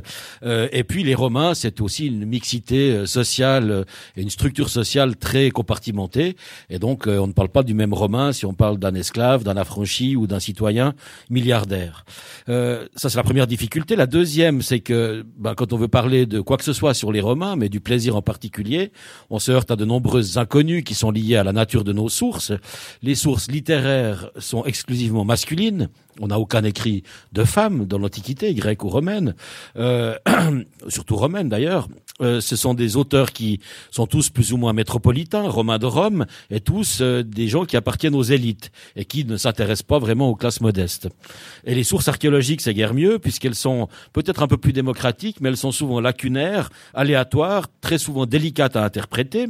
Euh, 0.44 0.68
et 0.74 0.84
puis 0.84 1.04
les 1.04 1.16
Romains, 1.16 1.54
c'est 1.54 1.80
aussi 1.80 2.08
une 2.08 2.26
mixité 2.26 3.06
sociale 3.06 3.86
et 4.18 4.22
une 4.22 4.30
structure 4.30 4.70
sociale 4.70 5.16
très 5.16 5.50
compartimentée. 5.50 6.36
Et 6.70 6.80
donc, 6.80 7.08
on 7.08 7.28
ne 7.28 7.34
parle 7.34 7.50
pas 7.50 7.64
du 7.64 7.74
même 7.74 7.94
Romain 7.94 8.34
si 8.34 8.46
on 8.46 8.54
parle 8.54 8.78
d'un 8.78 8.96
esclave, 8.96 9.44
d'un 9.44 9.56
ou 10.16 10.28
d'un 10.28 10.40
citoyen 10.40 10.94
milliardaire. 11.30 12.06
Euh, 12.50 12.88
ça, 12.96 13.10
c'est 13.10 13.18
la 13.18 13.24
première 13.24 13.48
difficulté. 13.48 13.96
La 13.96 14.08
deuxième, 14.08 14.62
c'est 14.62 14.80
que 14.80 15.26
ben, 15.38 15.56
quand 15.56 15.74
on 15.74 15.78
veut 15.78 15.88
parler 15.88 16.26
de 16.26 16.42
quoi 16.42 16.58
que 16.58 16.64
ce 16.64 16.74
soit 16.74 16.94
sur 16.94 17.12
les 17.12 17.22
Romains, 17.22 17.56
mais 17.56 17.70
du 17.70 17.80
plaisir 17.80 18.16
en 18.16 18.22
particulier, 18.22 18.92
on 19.30 19.40
se 19.40 19.52
heurte 19.52 19.72
à 19.72 19.76
de 19.76 19.86
nombreuses 19.86 20.38
inconnues 20.38 20.84
qui 20.84 20.96
sont 20.96 21.12
liées 21.12 21.36
à 21.36 21.44
la 21.44 21.54
nature 21.54 21.84
de 21.84 21.94
nos 21.94 22.10
sources. 22.10 22.52
Les 23.02 23.16
sources 23.16 23.50
littéraires 23.50 24.30
sont 24.38 24.66
exclusivement 24.66 25.26
masculines. 25.26 25.90
On 26.20 26.28
n'a 26.28 26.40
aucun 26.40 26.64
écrit 26.64 27.04
de 27.32 27.44
femme 27.44 27.86
dans 27.86 27.98
l'Antiquité, 27.98 28.54
grecque 28.54 28.84
ou 28.84 28.90
romaine, 28.90 29.36
euh, 29.78 30.16
surtout 30.88 31.16
romaine 31.16 31.50
d'ailleurs. 31.50 31.88
Euh, 32.22 32.42
ce 32.42 32.56
sont 32.56 32.76
des 32.76 32.96
auteurs 32.96 33.32
qui 33.32 33.60
sont 33.90 34.06
tous 34.06 34.30
plus 34.30 34.54
ou 34.54 34.58
moins 34.58 34.74
métropolitains, 34.74 35.48
romains 35.50 35.80
de 35.80 35.88
Rome, 35.88 36.26
et 36.52 36.60
tous 36.60 37.00
euh, 37.02 37.24
des 37.24 37.48
gens 37.48 37.66
qui 37.66 37.76
appartiennent 37.76 38.16
aux 38.16 38.24
élites 38.24 38.72
et 38.96 39.06
qui 39.06 39.26
ne 39.26 39.36
s'intéressent 39.36 39.84
pas 39.88 39.98
vraiment 39.98 40.30
aux 40.30 40.36
classes 40.36 40.62
modestes. 40.62 41.10
Et 41.66 41.74
les 41.74 41.84
sources 41.84 42.08
archéologiques, 42.08 42.62
c'est 42.62 42.74
guère 42.74 42.94
mieux, 42.94 43.18
puisqu'elles 43.18 43.56
sont 43.56 43.88
peut-être 44.14 44.44
un 44.44 44.48
peu 44.48 44.58
plus 44.58 44.74
démocratiques, 44.74 45.42
mais 45.42 45.50
elles 45.50 45.58
sont 45.58 45.72
souvent 45.72 46.00
lacunaires, 46.00 46.70
aléatoires, 46.94 47.68
très 47.82 47.98
souvent 47.98 48.28
délicates 48.28 48.76
à 48.76 48.84
interpréter. 48.84 49.48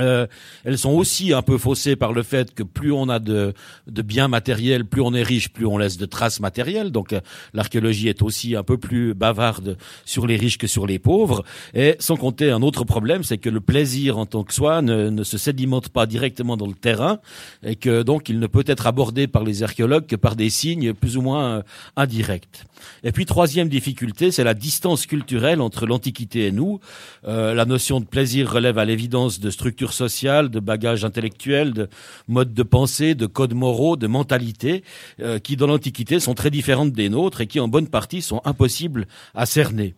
Euh, 0.00 0.26
elles 0.64 0.78
sont 0.78 0.92
aussi 0.92 1.32
un 1.32 1.42
peu 1.42 1.58
faussées 1.58 1.96
par 1.96 2.12
le 2.12 2.22
fait 2.22 2.54
que 2.54 2.62
plus 2.62 2.92
on 2.92 3.08
a 3.08 3.18
de, 3.18 3.54
de 3.86 4.02
biens 4.02 4.28
matériels, 4.28 4.84
plus 4.84 5.02
on 5.02 5.14
est 5.14 5.22
riche, 5.22 5.50
plus 5.50 5.66
on 5.66 5.78
laisse 5.78 5.98
de 5.98 6.06
traces 6.06 6.40
matérielles. 6.40 6.90
Donc 6.90 7.12
euh, 7.12 7.20
l'archéologie 7.52 8.08
est 8.08 8.22
aussi 8.22 8.56
un 8.56 8.62
peu 8.62 8.78
plus 8.78 9.14
bavarde 9.14 9.76
sur 10.04 10.26
les 10.26 10.36
riches 10.36 10.58
que 10.58 10.66
sur 10.66 10.86
les 10.86 10.98
pauvres. 10.98 11.44
Et 11.74 11.96
sans 11.98 12.16
compter 12.16 12.50
un 12.50 12.62
autre 12.62 12.84
problème, 12.84 13.24
c'est 13.24 13.38
que 13.38 13.50
le 13.50 13.60
plaisir 13.60 14.18
en 14.18 14.26
tant 14.26 14.44
que 14.44 14.54
soi 14.54 14.82
ne, 14.82 15.10
ne, 15.10 15.22
se 15.22 15.38
sédimente 15.38 15.88
pas 15.88 16.06
directement 16.06 16.56
dans 16.56 16.66
le 16.66 16.74
terrain 16.74 17.18
et 17.62 17.76
que 17.76 18.02
donc 18.02 18.28
il 18.28 18.38
ne 18.38 18.46
peut 18.46 18.64
être 18.66 18.86
abordé 18.86 19.26
par 19.26 19.44
les 19.44 19.62
archéologues 19.62 20.06
que 20.06 20.16
par 20.16 20.36
des 20.36 20.50
signes 20.50 20.94
plus 20.94 21.16
ou 21.16 21.22
moins 21.22 21.58
euh, 21.58 21.62
indirects. 21.96 22.64
Et 23.04 23.12
puis 23.12 23.26
troisième 23.26 23.68
difficulté, 23.68 24.30
c'est 24.30 24.44
la 24.44 24.54
distance 24.54 25.06
culturelle 25.06 25.60
entre 25.60 25.86
l'Antiquité 25.86 26.46
et 26.46 26.52
nous. 26.52 26.80
Euh, 27.26 27.54
la 27.54 27.64
notion 27.64 28.00
de 28.00 28.06
plaisir 28.06 28.50
relève 28.50 28.78
à 28.78 28.84
l'évidence 28.84 29.40
de 29.40 29.50
structures 29.50 29.79
sociales, 29.88 30.50
de 30.50 30.60
bagages 30.60 31.04
intellectuels, 31.04 31.72
de 31.72 31.88
modes 32.28 32.54
de 32.54 32.62
pensée, 32.62 33.14
de 33.14 33.26
codes 33.26 33.54
moraux, 33.54 33.96
de 33.96 34.06
mentalités, 34.06 34.84
euh, 35.20 35.38
qui 35.38 35.56
dans 35.56 35.66
l'Antiquité 35.66 36.20
sont 36.20 36.34
très 36.34 36.50
différentes 36.50 36.92
des 36.92 37.08
nôtres 37.08 37.40
et 37.40 37.46
qui 37.46 37.60
en 37.60 37.68
bonne 37.68 37.88
partie 37.88 38.22
sont 38.22 38.40
impossibles 38.44 39.06
à 39.34 39.46
cerner. 39.46 39.94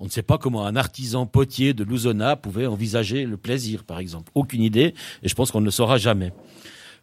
On 0.00 0.06
ne 0.06 0.10
sait 0.10 0.22
pas 0.22 0.38
comment 0.38 0.66
un 0.66 0.76
artisan 0.76 1.26
potier 1.26 1.72
de 1.72 1.84
Lousonna 1.84 2.36
pouvait 2.36 2.66
envisager 2.66 3.26
le 3.26 3.36
plaisir, 3.36 3.84
par 3.84 3.98
exemple. 3.98 4.30
Aucune 4.34 4.62
idée, 4.62 4.94
et 5.22 5.28
je 5.28 5.34
pense 5.34 5.50
qu'on 5.50 5.60
ne 5.60 5.66
le 5.66 5.70
saura 5.70 5.98
jamais. 5.98 6.32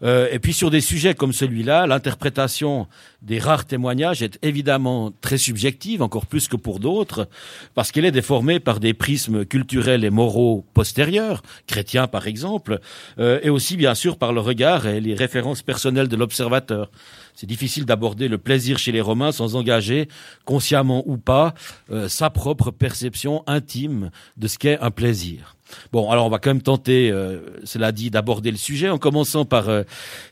Euh, 0.04 0.28
et 0.32 0.40
puis 0.40 0.54
sur 0.54 0.72
des 0.72 0.82
sujets 0.82 1.14
comme 1.14 1.34
celui-là, 1.34 1.88
l'interprétation 1.88 2.88
des 3.22 3.40
rares 3.40 3.66
témoignages 3.66 4.24
est 4.24 4.40
évidemment 4.42 5.12
très 5.22 5.38
subjective, 5.38 6.02
encore 6.02 6.26
plus 6.26 6.48
que 6.48 6.56
pour 6.56 6.80
d'autres, 6.80 7.28
parce 7.76 7.92
qu'elle 7.92 8.06
est 8.06 8.12
déformée 8.12 8.60
par 8.60 8.80
des 8.80 8.94
prismes 8.94 9.46
culturels 9.46 10.04
et 10.04 10.10
moraux 10.10 10.66
postérieurs, 10.74 11.44
chrétiens 11.68 12.08
par 12.08 12.28
exemple, 12.28 12.80
euh, 13.20 13.40
et 13.44 13.50
aussi 13.50 13.78
bien 13.78 13.94
sûr 13.94 14.18
par 14.18 14.34
le 14.34 14.42
regard 14.42 14.88
et 14.88 15.00
les 15.00 15.14
références 15.14 15.62
personnelles 15.62 16.08
de 16.08 16.16
l'observateur. 16.16 16.90
C'est 17.36 17.48
difficile 17.48 17.86
d'aborder 17.86 18.28
le 18.28 18.38
plaisir 18.38 18.78
chez 18.78 18.92
les 18.92 19.02
Romains 19.02 19.32
sans 19.32 19.56
engager, 19.56 20.08
consciemment 20.46 21.04
ou 21.06 21.18
pas, 21.18 21.54
euh, 21.92 22.08
sa 22.08 22.30
propre 22.30 22.72
perception 22.72 23.44
intime 23.48 24.12
de 24.38 24.48
ce 24.48 24.58
qu'est 24.58 24.80
un 24.80 24.92
plaisir. 24.92 25.56
Bon, 25.92 26.10
alors 26.10 26.26
on 26.26 26.30
va 26.30 26.40
quand 26.40 26.50
même 26.50 26.62
tenter, 26.62 27.14
cela 27.64 27.92
dit, 27.92 28.10
d'aborder 28.10 28.52
le 28.52 28.58
sujet 28.58 28.90
en 28.90 28.98
commençant 28.98 29.46
par 29.46 29.70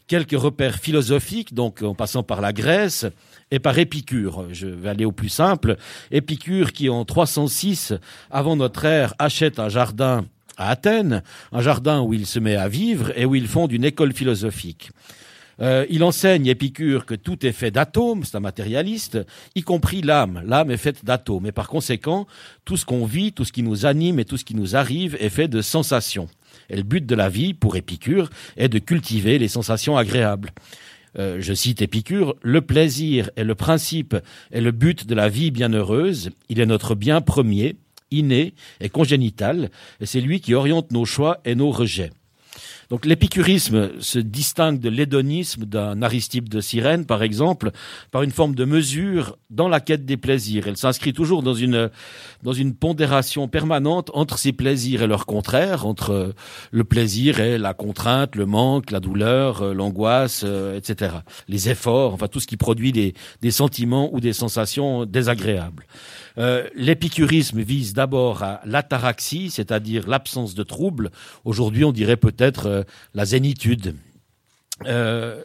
quelques 0.08 0.40
repères 0.40 0.80
philosophiques, 0.80 1.54
donc 1.54 1.82
en 1.82 1.94
passant 1.94 2.24
par 2.24 2.42
la 2.42 2.54
Grèce 2.54 3.06
et 3.52 3.60
par 3.60 3.78
Épicure. 3.78 4.46
Je 4.52 4.68
vais 4.68 4.90
aller 4.90 5.06
au 5.06 5.12
plus 5.12 5.30
simple. 5.30 5.78
Épicure 6.12 6.72
qui 6.72 6.90
en 6.90 7.06
306 7.06 7.94
avant 8.32 8.56
notre 8.56 8.86
ère 8.86 9.14
achète 9.20 9.60
un 9.60 9.70
jardin 9.70 10.26
à 10.58 10.72
Athènes, 10.72 11.24
un 11.52 11.62
jardin 11.62 12.02
où 12.02 12.14
il 12.14 12.26
se 12.26 12.40
met 12.40 12.56
à 12.56 12.68
vivre 12.68 13.12
et 13.16 13.26
où 13.26 13.34
il 13.34 13.48
fonde 13.48 13.72
une 13.72 13.86
école 13.86 14.14
philosophique. 14.14 14.92
Euh, 15.62 15.86
il 15.90 16.04
enseigne, 16.04 16.48
Épicure, 16.48 17.06
que 17.06 17.16
tout 17.16 17.46
est 17.46 17.52
fait 17.52 17.72
d'atomes, 17.72 18.24
c'est 18.24 18.38
un 18.38 18.42
matérialiste, 18.42 19.20
y 19.56 19.62
compris 19.62 20.02
l'âme. 20.02 20.42
L'âme 20.46 20.72
est 20.72 20.78
faite 20.78 21.04
d'atomes. 21.04 21.46
Et 21.46 21.52
par 21.52 21.68
conséquent, 21.68 22.28
tout 22.66 22.78
ce 22.78 22.86
qu'on 22.86 23.06
vit, 23.06 23.34
tout 23.34 23.46
ce 23.46 23.52
qui 23.52 23.64
nous 23.64 23.86
anime 23.86 24.20
et 24.20 24.26
tout 24.26 24.38
ce 24.38 24.46
qui 24.46 24.56
nous 24.56 24.76
arrive 24.76 25.18
est 25.20 25.30
fait 25.30 25.48
de 25.48 25.62
sensations. 25.62 26.28
Et 26.70 26.78
le 26.78 26.84
but 26.84 27.06
de 27.06 27.16
la 27.16 27.30
vie, 27.30 27.54
pour 27.54 27.76
Épicure, 27.76 28.30
est 28.58 28.70
de 28.70 28.80
cultiver 28.80 29.38
les 29.40 29.48
sensations 29.48 29.98
agréables. 29.98 30.52
Euh, 31.18 31.38
je 31.40 31.54
cite 31.54 31.82
Épicure, 31.82 32.36
le 32.42 32.62
plaisir 32.62 33.32
est 33.36 33.44
le 33.44 33.56
principe 33.56 34.16
et 34.52 34.62
le 34.62 34.72
but 34.72 35.08
de 35.08 35.16
la 35.16 35.28
vie 35.28 35.50
bienheureuse, 35.50 36.30
il 36.50 36.60
est 36.60 36.68
notre 36.68 36.94
bien 36.94 37.20
premier, 37.22 37.78
inné 38.12 38.54
et 38.80 38.90
congénital, 38.90 39.72
et 40.02 40.06
c'est 40.06 40.22
lui 40.22 40.40
qui 40.40 40.54
oriente 40.54 40.92
nos 40.92 41.06
choix 41.06 41.40
et 41.46 41.56
nos 41.56 41.72
rejets. 41.72 42.12
Donc 42.90 43.06
l'épicurisme 43.06 43.92
se 44.00 44.18
distingue 44.18 44.80
de 44.80 44.90
l'hédonisme 44.90 45.66
d'un 45.66 46.02
Aristippe 46.02 46.50
de 46.50 46.60
Cyrène, 46.60 47.06
par 47.06 47.22
exemple, 47.22 47.72
par 48.12 48.24
une 48.24 48.32
forme 48.32 48.56
de 48.56 48.66
mesure 48.66 49.38
dans 49.52 49.68
la 49.68 49.80
quête 49.80 50.06
des 50.06 50.18
plaisirs. 50.18 50.68
Elle 50.68 50.78
s'inscrit 50.78 51.14
toujours 51.14 51.44
dans 51.44 51.54
une, 51.54 51.92
dans 52.42 52.54
une 52.54 52.74
pondération 52.74 53.48
permanente 53.48 54.10
entre 54.16 54.40
ces 54.40 54.54
plaisirs 54.54 55.04
et 55.04 55.08
leurs 55.08 55.28
contraires, 55.28 55.86
entre 55.86 56.34
le 56.72 56.84
plaisir 56.84 57.40
et 57.40 57.60
la 57.60 57.76
contrainte, 57.76 58.36
le 58.36 58.48
manque, 58.48 58.90
la 58.90 59.00
douleur, 59.00 59.62
euh, 59.62 59.74
l'angoisse, 59.74 60.42
euh, 60.44 60.76
etc. 60.76 61.18
Les 61.48 61.70
efforts, 61.70 62.16
enfin 62.16 62.28
tout 62.28 62.40
ce 62.40 62.48
qui 62.48 62.58
produit 62.58 62.92
des, 62.92 63.14
des 63.42 63.52
sentiments 63.52 64.10
ou 64.14 64.20
des 64.20 64.34
sensations 64.34 65.06
désagréables. 65.06 65.86
Euh, 66.40 66.68
l'épicurisme 66.74 67.62
vise 67.62 67.94
d'abord 67.94 68.44
à 68.44 68.62
l'ataraxie, 68.66 69.50
c'est-à-dire 69.50 70.08
l'absence 70.08 70.56
de 70.56 70.64
trouble. 70.64 71.12
Aujourd'hui, 71.44 71.84
on 71.84 71.92
dirait 71.92 72.18
peut-être 72.18 72.66
euh, 72.68 72.84
la 73.14 73.26
zénitude. 73.26 73.96
Euh, 74.86 75.44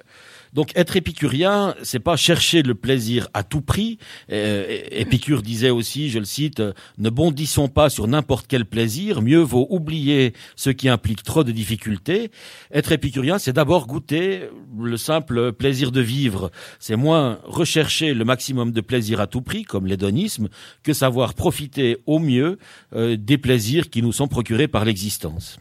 donc 0.54 0.70
être 0.76 0.96
épicurien, 0.96 1.74
c'est 1.82 1.98
pas 1.98 2.16
chercher 2.16 2.62
le 2.62 2.74
plaisir 2.74 3.28
à 3.34 3.42
tout 3.42 3.60
prix. 3.60 3.98
Euh, 4.30 4.82
Épicure 4.90 5.42
disait 5.42 5.70
aussi, 5.70 6.10
je 6.10 6.20
le 6.20 6.24
cite, 6.24 6.62
ne 6.98 7.10
bondissons 7.10 7.68
pas 7.68 7.90
sur 7.90 8.06
n'importe 8.06 8.46
quel 8.46 8.64
plaisir, 8.64 9.20
mieux 9.20 9.40
vaut 9.40 9.66
oublier 9.70 10.32
ce 10.54 10.70
qui 10.70 10.88
implique 10.88 11.24
trop 11.24 11.42
de 11.42 11.50
difficultés. 11.50 12.30
Être 12.72 12.92
épicurien, 12.92 13.38
c'est 13.38 13.52
d'abord 13.52 13.86
goûter 13.86 14.48
le 14.78 14.96
simple 14.96 15.52
plaisir 15.52 15.90
de 15.90 16.00
vivre. 16.00 16.52
C'est 16.78 16.96
moins 16.96 17.40
rechercher 17.44 18.14
le 18.14 18.24
maximum 18.24 18.70
de 18.70 18.80
plaisir 18.80 19.20
à 19.20 19.26
tout 19.26 19.42
prix, 19.42 19.64
comme 19.64 19.86
l'hédonisme, 19.86 20.48
que 20.84 20.92
savoir 20.92 21.34
profiter 21.34 21.98
au 22.06 22.20
mieux 22.20 22.58
euh, 22.94 23.16
des 23.16 23.38
plaisirs 23.38 23.90
qui 23.90 24.02
nous 24.02 24.12
sont 24.12 24.28
procurés 24.28 24.68
par 24.68 24.84
l'existence. 24.84 25.58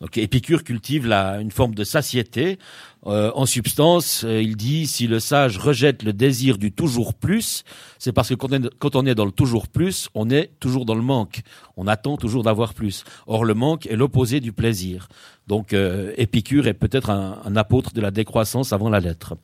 Donc 0.00 0.16
Épicure 0.18 0.64
cultive 0.64 1.06
la, 1.06 1.40
une 1.40 1.50
forme 1.50 1.74
de 1.74 1.84
satiété. 1.84 2.58
Euh, 3.06 3.32
en 3.34 3.46
substance, 3.46 4.24
euh, 4.24 4.42
il 4.42 4.56
dit 4.56 4.86
si 4.86 5.06
le 5.06 5.20
sage 5.20 5.56
rejette 5.56 6.02
le 6.02 6.12
désir 6.12 6.58
du 6.58 6.70
toujours 6.70 7.14
plus, 7.14 7.64
c'est 7.98 8.12
parce 8.12 8.28
que 8.28 8.34
quand 8.34 8.52
on, 8.52 8.62
est, 8.62 8.78
quand 8.78 8.94
on 8.94 9.06
est 9.06 9.14
dans 9.14 9.24
le 9.24 9.32
toujours 9.32 9.68
plus, 9.68 10.10
on 10.14 10.28
est 10.28 10.50
toujours 10.60 10.84
dans 10.84 10.94
le 10.94 11.02
manque. 11.02 11.40
On 11.76 11.86
attend 11.86 12.18
toujours 12.18 12.42
d'avoir 12.42 12.74
plus. 12.74 13.04
Or, 13.26 13.44
le 13.44 13.54
manque 13.54 13.86
est 13.86 13.96
l'opposé 13.96 14.40
du 14.40 14.52
plaisir. 14.52 15.08
Donc, 15.50 15.72
euh, 15.72 16.12
Épicure 16.16 16.68
est 16.68 16.74
peut-être 16.74 17.10
un, 17.10 17.40
un, 17.44 17.56
apôtre 17.56 17.92
de 17.92 18.00
la 18.00 18.12
décroissance 18.12 18.72
avant 18.72 18.88
la 18.88 19.00
lettre. 19.00 19.34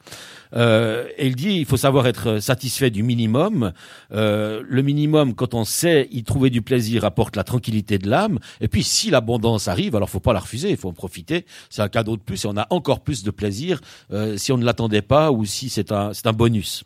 Euh, 0.55 1.09
il 1.19 1.35
dit 1.35 1.57
il 1.57 1.65
faut 1.65 1.77
savoir 1.77 2.07
être 2.07 2.39
satisfait 2.39 2.91
du 2.91 3.03
minimum. 3.03 3.73
Euh, 4.13 4.63
le 4.65 4.83
minimum, 4.83 5.35
quand 5.35 5.53
on 5.55 5.65
sait 5.65 6.07
y 6.13 6.23
trouver 6.23 6.49
du 6.49 6.63
plaisir, 6.63 7.05
apporte 7.05 7.35
la 7.35 7.43
tranquillité 7.43 7.99
de 7.99 8.09
l'âme. 8.09 8.39
Et 8.61 8.69
puis, 8.69 8.85
si 8.85 9.11
l'abondance 9.11 9.67
arrive, 9.67 9.97
alors 9.97 10.09
faut 10.09 10.21
pas 10.21 10.33
la 10.33 10.39
refuser, 10.39 10.71
il 10.71 10.77
faut 10.77 10.91
en 10.91 10.93
profiter. 10.93 11.45
C'est 11.71 11.83
un 11.83 11.89
cadeau 11.89 12.17
de 12.17 12.23
plus 12.23 12.45
et 12.45 12.47
on 12.47 12.57
a 12.57 12.69
encore 12.71 13.01
plus 13.01 13.25
de 13.25 13.33
plaisir 13.33 13.81
euh, 14.13 14.37
si 14.37 14.53
on 14.53 14.59
ne 14.59 14.65
l'attendait 14.65 15.03
pas 15.03 15.33
ou 15.33 15.45
si 15.45 15.69
c'est 15.71 15.91
un, 15.91 16.15
c'est 16.15 16.29
un 16.29 16.33
bonus. 16.33 16.85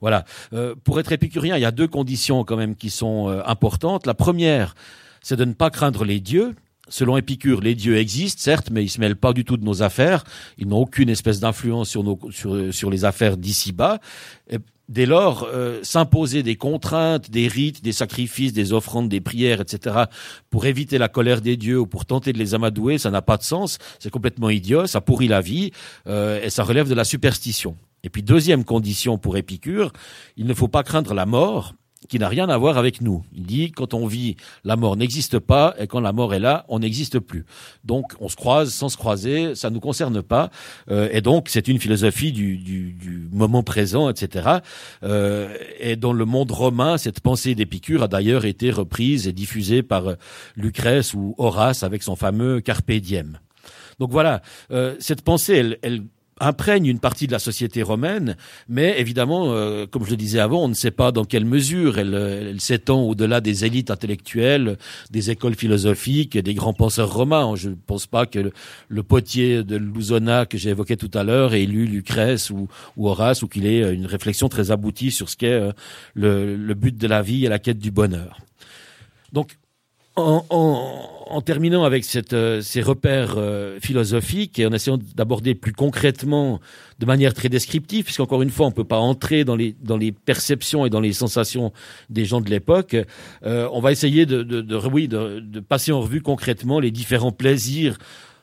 Voilà. 0.00 0.24
Euh, 0.54 0.74
pour 0.84 0.98
être 1.00 1.12
épicurien, 1.12 1.58
il 1.58 1.60
y 1.60 1.66
a 1.66 1.70
deux 1.70 1.88
conditions 1.88 2.44
quand 2.44 2.56
même 2.56 2.76
qui 2.76 2.88
sont 2.88 3.28
euh, 3.28 3.42
importantes. 3.44 4.06
La 4.06 4.14
première, 4.14 4.74
c'est 5.20 5.36
de 5.36 5.44
ne 5.44 5.52
pas 5.52 5.68
craindre 5.68 6.06
les 6.06 6.20
dieux. 6.20 6.54
Selon 6.88 7.16
Épicure, 7.16 7.60
les 7.60 7.74
dieux 7.74 7.96
existent, 7.96 8.40
certes, 8.42 8.70
mais 8.70 8.84
ils 8.84 8.90
se 8.90 9.00
mêlent 9.00 9.16
pas 9.16 9.32
du 9.32 9.44
tout 9.44 9.56
de 9.56 9.64
nos 9.64 9.82
affaires. 9.82 10.24
Ils 10.58 10.68
n'ont 10.68 10.80
aucune 10.82 11.08
espèce 11.08 11.40
d'influence 11.40 11.88
sur, 11.88 12.04
nos, 12.04 12.18
sur, 12.30 12.74
sur 12.74 12.90
les 12.90 13.04
affaires 13.04 13.36
d'ici-bas. 13.36 14.00
Dès 14.88 15.06
lors, 15.06 15.48
euh, 15.50 15.80
s'imposer 15.82 16.42
des 16.42 16.56
contraintes, 16.56 17.30
des 17.30 17.48
rites, 17.48 17.82
des 17.82 17.92
sacrifices, 17.92 18.52
des 18.52 18.74
offrandes, 18.74 19.08
des 19.08 19.22
prières, 19.22 19.62
etc., 19.62 20.04
pour 20.50 20.66
éviter 20.66 20.98
la 20.98 21.08
colère 21.08 21.40
des 21.40 21.56
dieux 21.56 21.80
ou 21.80 21.86
pour 21.86 22.04
tenter 22.04 22.34
de 22.34 22.38
les 22.38 22.54
amadouer, 22.54 22.98
ça 22.98 23.10
n'a 23.10 23.22
pas 23.22 23.38
de 23.38 23.42
sens. 23.42 23.78
C'est 23.98 24.10
complètement 24.10 24.50
idiot, 24.50 24.86
ça 24.86 25.00
pourrit 25.00 25.28
la 25.28 25.40
vie 25.40 25.70
euh, 26.06 26.42
et 26.42 26.50
ça 26.50 26.64
relève 26.64 26.88
de 26.88 26.94
la 26.94 27.04
superstition. 27.04 27.78
Et 28.02 28.10
puis 28.10 28.22
deuxième 28.22 28.64
condition 28.64 29.16
pour 29.16 29.38
Épicure, 29.38 29.90
il 30.36 30.44
ne 30.46 30.52
faut 30.52 30.68
pas 30.68 30.82
craindre 30.82 31.14
la 31.14 31.24
mort, 31.24 31.74
qui 32.08 32.18
n'a 32.18 32.28
rien 32.28 32.48
à 32.48 32.56
voir 32.56 32.78
avec 32.78 33.00
nous. 33.00 33.24
Il 33.34 33.44
dit 33.44 33.72
quand 33.72 33.94
on 33.94 34.06
vit, 34.06 34.36
la 34.64 34.76
mort 34.76 34.96
n'existe 34.96 35.38
pas, 35.38 35.74
et 35.78 35.86
quand 35.86 36.00
la 36.00 36.12
mort 36.12 36.34
est 36.34 36.38
là, 36.38 36.64
on 36.68 36.80
n'existe 36.80 37.18
plus. 37.18 37.44
Donc 37.84 38.12
on 38.20 38.28
se 38.28 38.36
croise 38.36 38.72
sans 38.72 38.88
se 38.88 38.96
croiser, 38.96 39.54
ça 39.54 39.70
ne 39.70 39.74
nous 39.74 39.80
concerne 39.80 40.22
pas, 40.22 40.50
euh, 40.90 41.08
et 41.12 41.20
donc 41.20 41.48
c'est 41.48 41.68
une 41.68 41.78
philosophie 41.78 42.32
du, 42.32 42.58
du, 42.58 42.92
du, 42.92 43.28
moment 43.32 43.62
présent, 43.62 44.08
etc. 44.08 44.58
Euh, 45.02 45.56
et 45.78 45.96
dans 45.96 46.12
le 46.12 46.24
monde 46.24 46.50
romain, 46.50 46.98
cette 46.98 47.20
pensée 47.20 47.54
d'Épicure 47.54 48.02
a 48.02 48.08
d'ailleurs 48.08 48.44
été 48.44 48.70
reprise 48.70 49.26
et 49.26 49.32
diffusée 49.32 49.82
par 49.82 50.14
Lucrèce 50.56 51.14
ou 51.14 51.34
Horace 51.38 51.82
avec 51.82 52.02
son 52.02 52.16
fameux 52.16 52.60
Carpe 52.60 52.92
diem. 52.92 53.38
Donc 53.98 54.10
voilà, 54.10 54.42
euh, 54.70 54.96
cette 54.98 55.22
pensée, 55.22 55.54
elle, 55.54 55.78
elle, 55.82 56.02
imprègne 56.40 56.86
une 56.86 56.98
partie 56.98 57.26
de 57.26 57.32
la 57.32 57.38
société 57.38 57.82
romaine, 57.82 58.36
mais 58.68 58.98
évidemment, 58.98 59.52
euh, 59.52 59.86
comme 59.86 60.04
je 60.04 60.10
le 60.10 60.16
disais 60.16 60.40
avant, 60.40 60.64
on 60.64 60.68
ne 60.68 60.74
sait 60.74 60.90
pas 60.90 61.12
dans 61.12 61.24
quelle 61.24 61.44
mesure 61.44 61.98
elle, 61.98 62.14
elle 62.14 62.60
s'étend 62.60 63.02
au-delà 63.02 63.40
des 63.40 63.64
élites 63.64 63.90
intellectuelles, 63.90 64.76
des 65.10 65.30
écoles 65.30 65.54
philosophiques, 65.54 66.36
des 66.36 66.54
grands 66.54 66.72
penseurs 66.72 67.12
romains. 67.12 67.54
Je 67.56 67.70
ne 67.70 67.74
pense 67.74 68.06
pas 68.06 68.26
que 68.26 68.50
le, 68.88 69.02
potier 69.02 69.62
de 69.62 69.76
Lousona 69.76 70.46
que 70.46 70.58
j'ai 70.58 70.70
évoqué 70.70 70.96
tout 70.96 71.10
à 71.14 71.22
l'heure 71.22 71.54
ait 71.54 71.66
lu 71.66 71.86
Lucrèce 71.86 72.50
ou, 72.50 72.68
ou 72.96 73.08
Horace 73.08 73.42
ou 73.42 73.48
qu'il 73.48 73.66
ait 73.66 73.92
une 73.94 74.06
réflexion 74.06 74.48
très 74.48 74.70
aboutie 74.70 75.10
sur 75.10 75.28
ce 75.28 75.36
qu'est 75.36 75.52
euh, 75.52 75.72
le, 76.14 76.56
le 76.56 76.74
but 76.74 76.96
de 76.96 77.06
la 77.06 77.22
vie 77.22 77.44
et 77.44 77.48
la 77.48 77.58
quête 77.58 77.78
du 77.78 77.90
bonheur. 77.90 78.38
Donc, 79.32 79.56
en, 80.16 80.44
en, 80.48 81.10
en, 81.28 81.40
terminant 81.40 81.84
avec 81.84 82.04
cette, 82.04 82.32
euh, 82.32 82.60
ces 82.60 82.82
repères 82.82 83.34
euh, 83.36 83.78
philosophiques 83.80 84.58
et 84.58 84.66
en 84.66 84.72
essayant 84.72 84.98
d'aborder 85.14 85.54
plus 85.54 85.72
concrètement, 85.72 86.60
de 86.98 87.06
manière 87.06 87.34
très 87.34 87.48
descriptive, 87.48 88.04
puisqu'encore 88.04 88.42
une 88.42 88.50
fois, 88.50 88.66
on 88.66 88.70
ne 88.70 88.74
peut 88.74 88.84
pas 88.84 88.98
entrer 88.98 89.44
dans 89.44 89.56
les, 89.56 89.74
dans 89.82 89.96
les 89.96 90.12
perceptions 90.12 90.86
et 90.86 90.90
dans 90.90 91.00
les 91.00 91.12
sensations 91.12 91.72
des 92.10 92.24
gens 92.24 92.40
de 92.40 92.50
l'époque, 92.50 92.96
euh, 93.44 93.68
on 93.72 93.80
va 93.80 93.92
essayer 93.92 94.26
de, 94.26 94.42
de, 94.42 94.60
de 94.60 94.76
oui, 94.76 95.08
de, 95.08 95.40
de, 95.40 95.60
passer 95.60 95.92
en 95.92 96.00
revue 96.00 96.22
concrètement 96.22 96.78
les 96.78 96.90
différents 96.90 97.32
plaisirs 97.32 97.98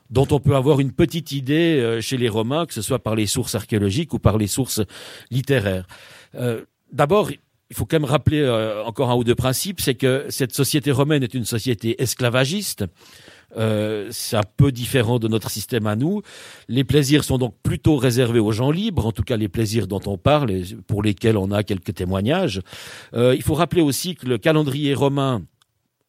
dont 0.09 0.27
on 0.31 0.39
peut 0.39 0.55
avoir 0.55 0.81
une 0.81 0.91
petite 0.91 1.31
idée 1.31 1.79
euh, 1.79 2.01
chez 2.01 2.17
les 2.17 2.27
Romains, 2.27 2.65
que 2.65 2.73
ce 2.73 2.81
soit 2.81 2.99
par 2.99 3.15
les 3.15 3.27
sources 3.27 3.55
archéologiques 3.55 4.13
ou 4.13 4.19
par 4.19 4.37
les 4.37 4.47
sources 4.47 4.81
littéraires. 5.29 5.87
Euh, 6.35 6.65
D'abord, 6.91 7.31
il 7.71 7.73
faut 7.77 7.85
quand 7.85 7.95
même 7.95 8.09
rappeler 8.09 8.41
euh, 8.41 8.83
encore 8.83 9.09
un 9.11 9.15
ou 9.15 9.23
deux 9.23 9.33
principes, 9.33 9.79
c'est 9.79 9.95
que 9.95 10.25
cette 10.27 10.53
société 10.53 10.91
romaine 10.91 11.23
est 11.23 11.33
une 11.33 11.45
société 11.45 12.01
esclavagiste. 12.03 12.83
Euh, 13.55 14.09
c'est 14.11 14.35
un 14.35 14.43
peu 14.43 14.73
différent 14.73 15.19
de 15.19 15.29
notre 15.29 15.49
système 15.49 15.87
à 15.87 15.95
nous. 15.95 16.21
Les 16.67 16.83
plaisirs 16.83 17.23
sont 17.23 17.37
donc 17.37 17.55
plutôt 17.63 17.95
réservés 17.95 18.39
aux 18.39 18.51
gens 18.51 18.71
libres, 18.71 19.05
en 19.05 19.13
tout 19.13 19.23
cas 19.23 19.37
les 19.37 19.47
plaisirs 19.47 19.87
dont 19.87 20.01
on 20.05 20.17
parle 20.17 20.51
et 20.51 20.63
pour 20.85 21.01
lesquels 21.01 21.37
on 21.37 21.49
a 21.51 21.63
quelques 21.63 21.93
témoignages. 21.93 22.59
Euh, 23.13 23.33
il 23.37 23.41
faut 23.41 23.53
rappeler 23.53 23.81
aussi 23.81 24.15
que 24.15 24.25
le 24.25 24.37
calendrier 24.37 24.93
romain, 24.93 25.41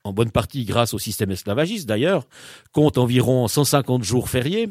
en 0.02 0.12
bonne 0.12 0.32
partie 0.32 0.64
grâce 0.64 0.94
au 0.94 0.98
système 0.98 1.30
esclavagiste 1.30 1.88
d'ailleurs, 1.88 2.26
compte 2.72 2.98
environ 2.98 3.46
150 3.46 4.02
jours 4.02 4.28
fériés 4.28 4.68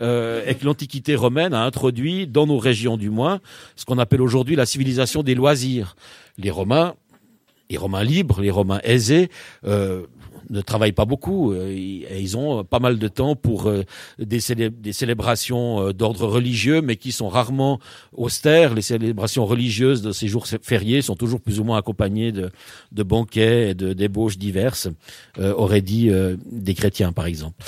euh, 0.00 0.42
et 0.46 0.54
que 0.54 0.64
l'Antiquité 0.64 1.14
romaine 1.14 1.54
a 1.54 1.64
introduit, 1.64 2.26
dans 2.26 2.46
nos 2.46 2.58
régions 2.58 2.96
du 2.96 3.10
moins, 3.10 3.40
ce 3.76 3.84
qu'on 3.84 3.98
appelle 3.98 4.22
aujourd'hui 4.22 4.56
la 4.56 4.66
civilisation 4.66 5.22
des 5.22 5.34
loisirs. 5.34 5.96
Les 6.38 6.50
Romains, 6.50 6.94
les 7.68 7.76
Romains 7.76 8.04
libres, 8.04 8.40
les 8.40 8.50
Romains 8.50 8.80
aisés, 8.82 9.28
euh, 9.66 10.06
ne 10.48 10.60
travaillent 10.62 10.90
pas 10.90 11.04
beaucoup 11.04 11.54
et 11.54 12.20
ils 12.20 12.36
ont 12.36 12.64
pas 12.64 12.80
mal 12.80 12.98
de 12.98 13.06
temps 13.06 13.36
pour 13.36 13.72
des, 14.18 14.40
des 14.68 14.92
célébrations 14.92 15.92
d'ordre 15.92 16.26
religieux, 16.26 16.82
mais 16.82 16.96
qui 16.96 17.12
sont 17.12 17.28
rarement 17.28 17.78
austères. 18.16 18.74
Les 18.74 18.82
célébrations 18.82 19.46
religieuses 19.46 20.02
de 20.02 20.10
ces 20.10 20.26
jours 20.26 20.48
fériés 20.48 21.02
sont 21.02 21.14
toujours 21.14 21.40
plus 21.40 21.60
ou 21.60 21.64
moins 21.64 21.78
accompagnées 21.78 22.32
de, 22.32 22.50
banquets 23.04 23.70
et 23.70 23.74
de 23.74 23.92
débauches 23.92 24.38
diverses, 24.38 24.88
aurait 25.38 25.82
dit 25.82 26.10
des 26.50 26.74
chrétiens 26.74 27.12
par 27.12 27.26
exemple. 27.26 27.62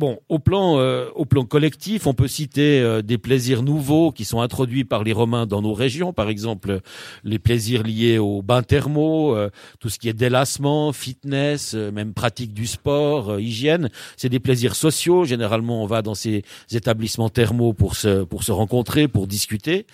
Bon, 0.00 0.18
au 0.30 0.38
plan, 0.38 0.78
euh, 0.78 1.10
au 1.14 1.26
plan 1.26 1.44
collectif, 1.44 2.06
on 2.06 2.14
peut 2.14 2.26
citer 2.26 2.80
euh, 2.80 3.02
des 3.02 3.18
plaisirs 3.18 3.62
nouveaux 3.62 4.12
qui 4.12 4.24
sont 4.24 4.40
introduits 4.40 4.84
par 4.84 5.04
les 5.04 5.12
Romains 5.12 5.44
dans 5.44 5.60
nos 5.60 5.74
régions, 5.74 6.14
par 6.14 6.30
exemple 6.30 6.80
les 7.22 7.38
plaisirs 7.38 7.82
liés 7.82 8.16
aux 8.16 8.40
bains 8.40 8.62
thermaux, 8.62 9.36
euh, 9.36 9.50
tout 9.78 9.90
ce 9.90 9.98
qui 9.98 10.08
est 10.08 10.14
délassement, 10.14 10.94
fitness, 10.94 11.74
même 11.74 12.14
pratique 12.14 12.54
du 12.54 12.66
sport, 12.66 13.38
hygiène. 13.38 13.90
C'est 14.16 14.30
des 14.30 14.40
plaisirs 14.40 14.74
sociaux. 14.74 15.26
Généralement, 15.26 15.82
on 15.82 15.86
va 15.86 16.00
dans 16.00 16.14
ces 16.14 16.44
établissements 16.72 17.28
thermaux 17.28 17.74
pour 17.74 17.94
se 17.94 18.24
pour 18.24 18.42
se 18.42 18.52
rencontrer, 18.52 19.06
pour 19.06 19.26
discuter. 19.26 19.84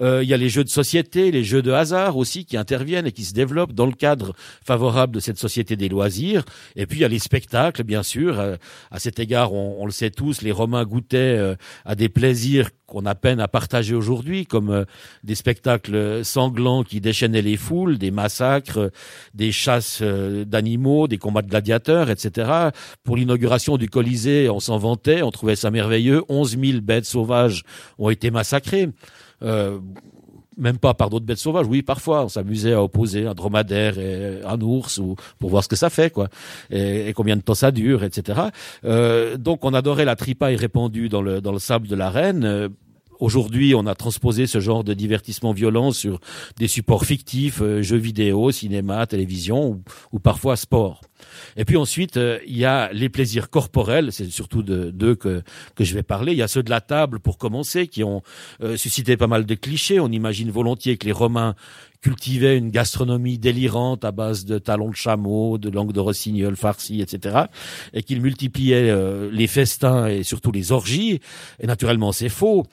Il 0.00 0.24
y 0.24 0.34
a 0.34 0.36
les 0.36 0.48
jeux 0.48 0.64
de 0.64 0.70
société, 0.70 1.30
les 1.30 1.44
jeux 1.44 1.62
de 1.62 1.70
hasard 1.70 2.16
aussi 2.16 2.44
qui 2.46 2.56
interviennent 2.56 3.06
et 3.06 3.12
qui 3.12 3.24
se 3.24 3.32
développent 3.32 3.74
dans 3.74 3.86
le 3.86 3.92
cadre 3.92 4.34
favorable 4.64 5.14
de 5.14 5.20
cette 5.20 5.38
société 5.38 5.76
des 5.76 5.88
loisirs. 5.88 6.44
Et 6.74 6.86
puis 6.86 6.98
il 6.98 7.02
y 7.02 7.04
a 7.04 7.08
les 7.08 7.20
spectacles, 7.20 7.84
bien 7.84 8.02
sûr. 8.02 8.40
à 8.90 8.98
cet 8.98 9.20
égard 9.20 9.51
on, 9.52 9.84
le 9.84 9.92
sait 9.92 10.10
tous, 10.10 10.42
les 10.42 10.52
Romains 10.52 10.84
goûtaient 10.84 11.36
euh, 11.38 11.54
à 11.84 11.94
des 11.94 12.08
plaisirs 12.08 12.70
qu'on 12.86 13.06
a 13.06 13.14
peine 13.14 13.40
à 13.40 13.48
partager 13.48 13.94
aujourd'hui, 13.94 14.46
comme 14.46 14.70
euh, 14.70 14.84
des 15.24 15.34
spectacles 15.34 16.24
sanglants 16.24 16.82
qui 16.82 17.00
déchaînaient 17.00 17.42
les 17.42 17.56
foules, 17.56 17.98
des 17.98 18.10
massacres, 18.10 18.90
des 19.34 19.52
chasses 19.52 20.00
euh, 20.02 20.44
d'animaux, 20.44 21.08
des 21.08 21.18
combats 21.18 21.42
de 21.42 21.48
gladiateurs, 21.48 22.10
etc. 22.10 22.70
Pour 23.04 23.16
l'inauguration 23.16 23.76
du 23.76 23.88
Colisée, 23.88 24.48
on 24.48 24.60
s'en 24.60 24.78
vantait, 24.78 25.22
on 25.22 25.30
trouvait 25.30 25.56
ça 25.56 25.70
merveilleux. 25.70 26.24
11 26.28 26.58
000 26.58 26.80
bêtes 26.80 27.06
sauvages 27.06 27.62
ont 27.98 28.10
été 28.10 28.30
massacrées 28.30 28.88
même 30.56 30.78
pas 30.78 30.94
par 30.94 31.10
d'autres 31.10 31.24
bêtes 31.24 31.38
sauvages. 31.38 31.66
Oui, 31.66 31.82
parfois, 31.82 32.24
on 32.24 32.28
s'amusait 32.28 32.72
à 32.72 32.82
opposer 32.82 33.26
un 33.26 33.34
dromadaire 33.34 33.98
et 33.98 34.40
un 34.44 34.60
ours 34.60 34.98
ou 34.98 35.16
pour 35.38 35.50
voir 35.50 35.64
ce 35.64 35.68
que 35.68 35.76
ça 35.76 35.90
fait, 35.90 36.10
quoi, 36.10 36.28
et, 36.70 37.12
combien 37.14 37.36
de 37.36 37.42
temps 37.42 37.54
ça 37.54 37.70
dure, 37.70 38.04
etc. 38.04 38.40
Euh, 38.84 39.36
donc, 39.36 39.64
on 39.64 39.74
adorait 39.74 40.04
la 40.04 40.16
tripaille 40.16 40.56
répandue 40.56 41.08
dans 41.08 41.22
le 41.22 41.40
dans 41.40 41.52
le 41.52 41.58
sable 41.58 41.88
de 41.88 41.96
l'arène. 41.96 42.70
Aujourd'hui, 43.22 43.76
on 43.76 43.86
a 43.86 43.94
transposé 43.94 44.48
ce 44.48 44.58
genre 44.58 44.82
de 44.82 44.94
divertissement 44.94 45.52
violent 45.52 45.92
sur 45.92 46.18
des 46.58 46.66
supports 46.66 47.04
fictifs, 47.04 47.62
euh, 47.62 47.80
jeux 47.80 47.96
vidéo, 47.96 48.50
cinéma, 48.50 49.06
télévision 49.06 49.68
ou, 49.68 49.82
ou 50.10 50.18
parfois 50.18 50.56
sport. 50.56 51.02
Et 51.56 51.64
puis 51.64 51.76
ensuite, 51.76 52.16
euh, 52.16 52.40
il 52.48 52.58
y 52.58 52.64
a 52.64 52.92
les 52.92 53.08
plaisirs 53.08 53.48
corporels, 53.48 54.10
c'est 54.10 54.28
surtout 54.28 54.64
de 54.64 54.90
d'eux 54.90 55.14
que, 55.14 55.44
que 55.76 55.84
je 55.84 55.94
vais 55.94 56.02
parler. 56.02 56.32
Il 56.32 56.38
y 56.38 56.42
a 56.42 56.48
ceux 56.48 56.64
de 56.64 56.70
la 56.70 56.80
table, 56.80 57.20
pour 57.20 57.38
commencer, 57.38 57.86
qui 57.86 58.02
ont 58.02 58.22
euh, 58.60 58.76
suscité 58.76 59.16
pas 59.16 59.28
mal 59.28 59.46
de 59.46 59.54
clichés. 59.54 60.00
On 60.00 60.10
imagine 60.10 60.50
volontiers 60.50 60.96
que 60.96 61.06
les 61.06 61.12
Romains 61.12 61.54
cultivaient 62.02 62.58
une 62.58 62.70
gastronomie 62.70 63.38
délirante 63.38 64.04
à 64.04 64.12
base 64.12 64.44
de 64.44 64.58
talons 64.58 64.90
de 64.90 64.96
chameau, 64.96 65.56
de 65.56 65.70
langue 65.70 65.92
de 65.92 66.00
rossignol 66.00 66.56
farci, 66.56 67.00
etc. 67.00 67.44
Et 67.94 68.02
qu'ils 68.02 68.20
multipliaient 68.20 68.90
euh, 68.90 69.30
les 69.32 69.46
festins 69.46 70.08
et 70.08 70.22
surtout 70.22 70.52
les 70.52 70.72
orgies. 70.72 71.20
Et 71.60 71.66
naturellement, 71.66 72.12
c'est 72.12 72.28
faux. 72.28 72.64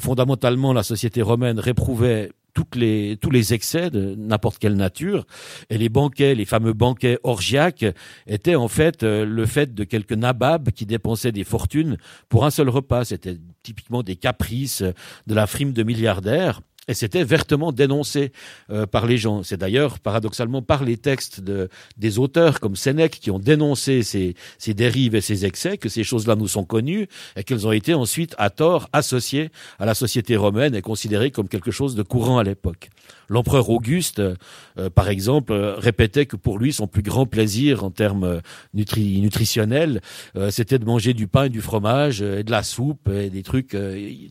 fondamentalement, 0.00 0.72
la 0.72 0.82
société 0.82 1.20
romaine 1.20 1.58
réprouvait 1.58 2.30
les, 2.74 3.16
tous 3.20 3.30
les 3.30 3.54
excès 3.54 3.90
de 3.90 4.14
n'importe 4.16 4.58
quelle 4.58 4.74
nature. 4.74 5.26
Et 5.70 5.78
les 5.78 5.88
banquets, 5.88 6.34
les 6.34 6.44
fameux 6.44 6.72
banquets 6.72 7.18
orgiaques, 7.22 7.84
étaient 8.26 8.54
en 8.54 8.68
fait 8.68 9.02
euh, 9.02 9.24
le 9.24 9.46
fait 9.46 9.74
de 9.74 9.84
quelques 9.84 10.12
nababs 10.12 10.70
qui 10.70 10.86
dépensaient 10.86 11.32
des 11.32 11.44
fortunes 11.44 11.96
pour 12.28 12.44
un 12.44 12.50
seul 12.50 12.68
repas. 12.68 13.04
C'était 13.04 13.36
typiquement 13.62 14.02
des 14.02 14.16
caprices 14.16 14.82
de 15.26 15.34
la 15.34 15.46
frime 15.46 15.72
de 15.72 15.82
milliardaires. 15.82 16.60
Et 16.88 16.94
c'était 16.94 17.24
vertement 17.24 17.72
dénoncé 17.72 18.30
euh, 18.70 18.86
par 18.86 19.06
les 19.06 19.18
gens. 19.18 19.42
C'est 19.42 19.56
d'ailleurs 19.56 19.98
paradoxalement 19.98 20.62
par 20.62 20.84
les 20.84 20.96
textes 20.96 21.40
de, 21.40 21.68
des 21.96 22.20
auteurs 22.20 22.60
comme 22.60 22.76
Sénèque 22.76 23.18
qui 23.20 23.32
ont 23.32 23.40
dénoncé 23.40 24.04
ces, 24.04 24.36
ces 24.58 24.72
dérives 24.72 25.16
et 25.16 25.20
ces 25.20 25.44
excès 25.44 25.78
que 25.78 25.88
ces 25.88 26.04
choses-là 26.04 26.36
nous 26.36 26.46
sont 26.46 26.64
connues 26.64 27.08
et 27.34 27.42
qu'elles 27.42 27.66
ont 27.66 27.72
été 27.72 27.92
ensuite 27.92 28.36
à 28.38 28.50
tort 28.50 28.88
associées 28.92 29.50
à 29.80 29.86
la 29.86 29.94
société 29.94 30.36
romaine 30.36 30.76
et 30.76 30.82
considérées 30.82 31.32
comme 31.32 31.48
quelque 31.48 31.72
chose 31.72 31.96
de 31.96 32.04
courant 32.04 32.38
à 32.38 32.44
l'époque. 32.44 32.90
L'empereur 33.28 33.68
Auguste, 33.70 34.20
euh, 34.20 34.90
par 34.94 35.08
exemple, 35.08 35.52
répétait 35.78 36.26
que 36.26 36.36
pour 36.36 36.56
lui 36.56 36.72
son 36.72 36.86
plus 36.86 37.02
grand 37.02 37.26
plaisir 37.26 37.82
en 37.82 37.90
termes 37.90 38.40
nutri 38.74 39.20
nutritionnels, 39.20 40.00
euh, 40.36 40.52
c'était 40.52 40.78
de 40.78 40.84
manger 40.84 41.14
du 41.14 41.26
pain 41.26 41.44
et 41.44 41.48
du 41.48 41.60
fromage 41.60 42.22
et 42.22 42.44
de 42.44 42.50
la 42.52 42.62
soupe 42.62 43.08
et 43.08 43.28
des 43.28 43.42
trucs 43.42 43.76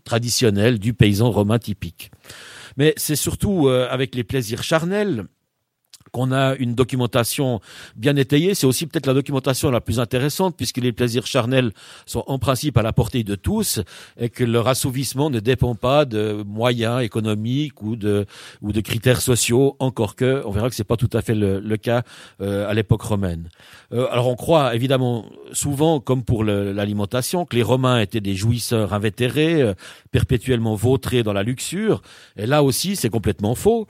traditionnels 0.05 0.79
du 0.79 0.93
paysan 0.93 1.31
romain 1.31 1.59
typique. 1.59 2.11
Mais 2.77 2.93
c'est 2.97 3.15
surtout 3.15 3.67
euh, 3.67 3.87
avec 3.89 4.15
les 4.15 4.23
plaisirs 4.23 4.63
charnels 4.63 5.25
qu'on 6.15 6.31
a 6.31 6.55
une 6.55 6.75
documentation 6.75 7.59
bien 7.97 8.15
étayée. 8.15 8.55
C'est 8.55 8.65
aussi 8.65 8.87
peut-être 8.87 9.05
la 9.05 9.13
documentation 9.13 9.69
la 9.69 9.81
plus 9.81 9.99
intéressante 9.99 10.55
puisque 10.55 10.77
les 10.77 10.93
plaisirs 10.93 11.27
charnels 11.27 11.73
sont 12.05 12.23
en 12.27 12.39
principe 12.39 12.77
à 12.77 12.83
la 12.83 12.93
portée 12.93 13.25
de 13.25 13.35
tous 13.35 13.81
et 14.17 14.29
que 14.29 14.45
leur 14.45 14.69
assouvissement 14.69 15.29
ne 15.29 15.41
dépend 15.41 15.75
pas 15.75 16.05
de 16.05 16.41
moyens 16.47 17.03
économiques 17.03 17.81
ou 17.81 17.97
de 17.97 18.25
ou 18.61 18.71
de 18.71 18.79
critères 18.79 19.19
sociaux. 19.19 19.75
Encore 19.79 20.15
que, 20.15 20.41
on 20.45 20.51
verra 20.51 20.69
que 20.69 20.75
c'est 20.75 20.85
pas 20.85 20.95
tout 20.95 21.09
à 21.11 21.21
fait 21.21 21.35
le, 21.35 21.75
cas 21.75 22.03
euh, 22.39 22.69
à 22.69 22.73
l'époque 22.73 23.01
romaine. 23.01 23.49
Euh, 23.91 24.07
alors 24.09 24.29
on 24.29 24.35
croit 24.35 24.73
évidemment 24.73 25.25
souvent, 25.51 25.99
comme 25.99 26.23
pour 26.23 26.45
l'alimentation, 26.45 27.45
que 27.45 27.57
les 27.57 27.63
Romains 27.63 27.99
étaient 27.99 28.21
des 28.21 28.35
jouisseurs 28.35 28.93
invétérés, 28.93 29.61
euh, 29.61 29.73
perpétuellement 30.11 30.75
vautrés 30.75 31.23
dans 31.23 31.33
la 31.33 31.43
luxure. 31.43 32.01
Et 32.37 32.45
là 32.45 32.63
aussi, 32.63 32.95
c'est 32.95 33.09
complètement 33.09 33.53
faux. 33.55 33.85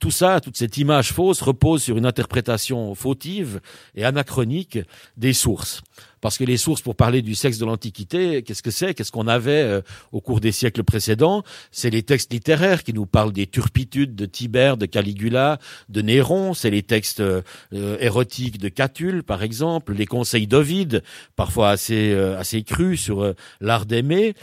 tout 0.00 0.10
ça, 0.10 0.40
toute 0.40 0.56
cette 0.56 0.78
image 0.78 1.12
repose 1.42 1.82
sur 1.82 1.96
une 1.96 2.06
interprétation 2.06 2.94
fautive 2.94 3.60
et 3.94 4.04
anachronique 4.04 4.78
des 5.16 5.32
sources 5.32 5.82
parce 6.20 6.38
que 6.38 6.44
les 6.44 6.56
sources 6.56 6.82
pour 6.82 6.96
parler 6.96 7.22
du 7.22 7.34
sexe 7.34 7.58
de 7.58 7.64
l'Antiquité, 7.64 8.42
qu'est-ce 8.42 8.62
que 8.62 8.70
c'est? 8.70 8.94
Qu'est-ce 8.94 9.12
qu'on 9.12 9.28
avait 9.28 9.62
euh, 9.62 9.80
au 10.12 10.20
cours 10.20 10.40
des 10.40 10.52
siècles 10.52 10.84
précédents? 10.84 11.42
C'est 11.70 11.90
les 11.90 12.02
textes 12.02 12.32
littéraires 12.32 12.82
qui 12.82 12.92
nous 12.92 13.06
parlent 13.06 13.32
des 13.32 13.46
turpitudes 13.46 14.14
de 14.14 14.26
Tibère, 14.26 14.76
de 14.76 14.86
Caligula, 14.86 15.58
de 15.88 16.02
Néron. 16.02 16.54
C'est 16.54 16.70
les 16.70 16.82
textes 16.82 17.20
euh, 17.20 17.42
érotiques 17.72 18.58
de 18.58 18.68
Catulle, 18.68 19.22
par 19.22 19.42
exemple, 19.42 19.92
les 19.92 20.06
conseils 20.06 20.46
d'Ovide, 20.46 21.02
parfois 21.36 21.70
assez 21.70 22.12
euh, 22.12 22.38
assez 22.38 22.62
crus 22.62 23.00
sur 23.00 23.34
l'art 23.60 23.86
d'aimer. 23.86 24.34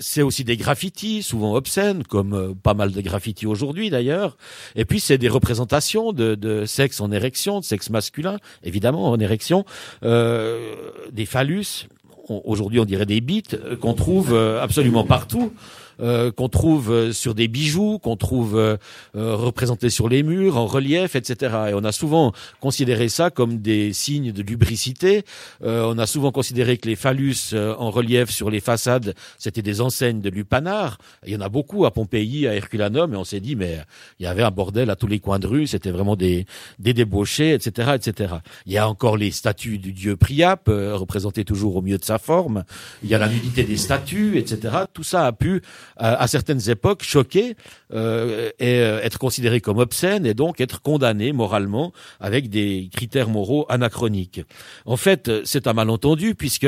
c'est 0.00 0.22
aussi 0.22 0.44
des 0.44 0.56
graffitis, 0.56 1.22
souvent 1.22 1.54
obscènes, 1.54 2.02
comme 2.04 2.54
pas 2.62 2.74
mal 2.74 2.92
de 2.92 3.00
graffitis 3.00 3.46
aujourd'hui 3.46 3.90
d'ailleurs. 3.90 4.36
Et 4.74 4.84
puis 4.84 5.00
c'est 5.00 5.18
des 5.18 5.28
représentations 5.28 6.12
de, 6.12 6.34
de, 6.34 6.64
sexe 6.66 7.00
en 7.00 7.10
érection, 7.12 7.60
de 7.60 7.64
sexe 7.64 7.90
masculin, 7.90 8.38
évidemment 8.62 9.10
en 9.10 9.18
érection. 9.18 9.64
Euh, 10.02 10.75
des 11.12 11.26
phallus, 11.26 11.88
aujourd'hui 12.28 12.80
on 12.80 12.84
dirait 12.84 13.06
des 13.06 13.20
bites, 13.20 13.54
euh, 13.54 13.76
qu'on 13.76 13.94
trouve 13.94 14.34
euh, 14.34 14.62
absolument 14.62 15.04
partout. 15.04 15.52
Euh, 15.98 16.30
qu'on 16.30 16.50
trouve 16.50 16.92
euh, 16.92 17.12
sur 17.12 17.34
des 17.34 17.48
bijoux, 17.48 17.98
qu'on 17.98 18.16
trouve 18.16 18.58
euh, 18.58 18.76
représentés 19.14 19.88
sur 19.88 20.10
les 20.10 20.22
murs, 20.22 20.58
en 20.58 20.66
relief, 20.66 21.16
etc. 21.16 21.56
Et 21.70 21.74
on 21.74 21.84
a 21.84 21.92
souvent 21.92 22.32
considéré 22.60 23.08
ça 23.08 23.30
comme 23.30 23.58
des 23.62 23.94
signes 23.94 24.32
de 24.32 24.42
lubricité. 24.42 25.24
on 25.62 25.98
a 25.98 26.06
souvent 26.06 26.32
considéré 26.32 26.76
que 26.76 26.88
les 26.88 26.96
phallus 26.96 27.54
en 27.54 27.90
relief 27.90 28.30
sur 28.30 28.50
les 28.50 28.60
façades, 28.60 29.14
c'était 29.38 29.62
des 29.62 29.80
enseignes 29.80 30.20
de 30.20 30.28
lupanar. 30.28 30.98
Il 31.26 31.32
y 31.32 31.36
en 31.36 31.40
a 31.40 31.48
beaucoup 31.48 31.86
à 31.86 31.90
Pompéi, 31.92 32.46
à 32.46 32.54
Herculanum, 32.54 33.14
et 33.14 33.16
on 33.16 33.24
s'est 33.24 33.40
dit, 33.40 33.56
mais 33.56 33.78
il 34.18 34.24
y 34.24 34.26
avait 34.26 34.42
un 34.42 34.50
bordel 34.50 34.90
à 34.90 34.96
tous 34.96 35.06
les 35.06 35.18
coins 35.18 35.38
de 35.38 35.46
rue, 35.46 35.66
c'était 35.66 35.90
vraiment 35.90 36.16
des, 36.16 36.46
des 36.78 36.92
débauchés, 36.92 37.54
etc., 37.54 37.92
etc. 37.94 38.34
Il 38.66 38.72
y 38.72 38.78
a 38.78 38.88
encore 38.88 39.16
les 39.16 39.30
statues 39.30 39.78
du 39.78 39.92
dieu 39.92 40.16
Priape, 40.16 40.68
représentées 40.68 41.44
toujours 41.44 41.76
au 41.76 41.82
mieux 41.82 41.98
de 41.98 42.04
sa 42.04 42.18
forme. 42.18 42.64
Il 43.02 43.08
y 43.08 43.14
a 43.14 43.18
la 43.18 43.28
nudité 43.28 43.64
des 43.64 43.76
statues, 43.76 44.38
etc. 44.38 44.76
Tout 44.92 45.04
ça 45.04 45.26
a 45.26 45.32
pu 45.32 45.62
à, 45.96 46.26
certaines 46.26 46.70
époques 46.70 47.02
choquer 47.02 47.56
euh, 47.92 48.50
et 48.58 48.80
euh, 48.80 49.00
être 49.02 49.18
considéré 49.18 49.60
comme 49.60 49.78
obscène 49.78 50.26
et 50.26 50.34
donc 50.34 50.60
être 50.60 50.82
condamné 50.82 51.32
moralement 51.32 51.92
avec 52.20 52.48
des 52.48 52.90
critères 52.92 53.28
moraux 53.28 53.66
anachroniques. 53.68 54.42
En 54.84 54.96
fait, 54.96 55.30
c'est 55.44 55.66
un 55.66 55.72
malentendu 55.72 56.34
puisque 56.34 56.66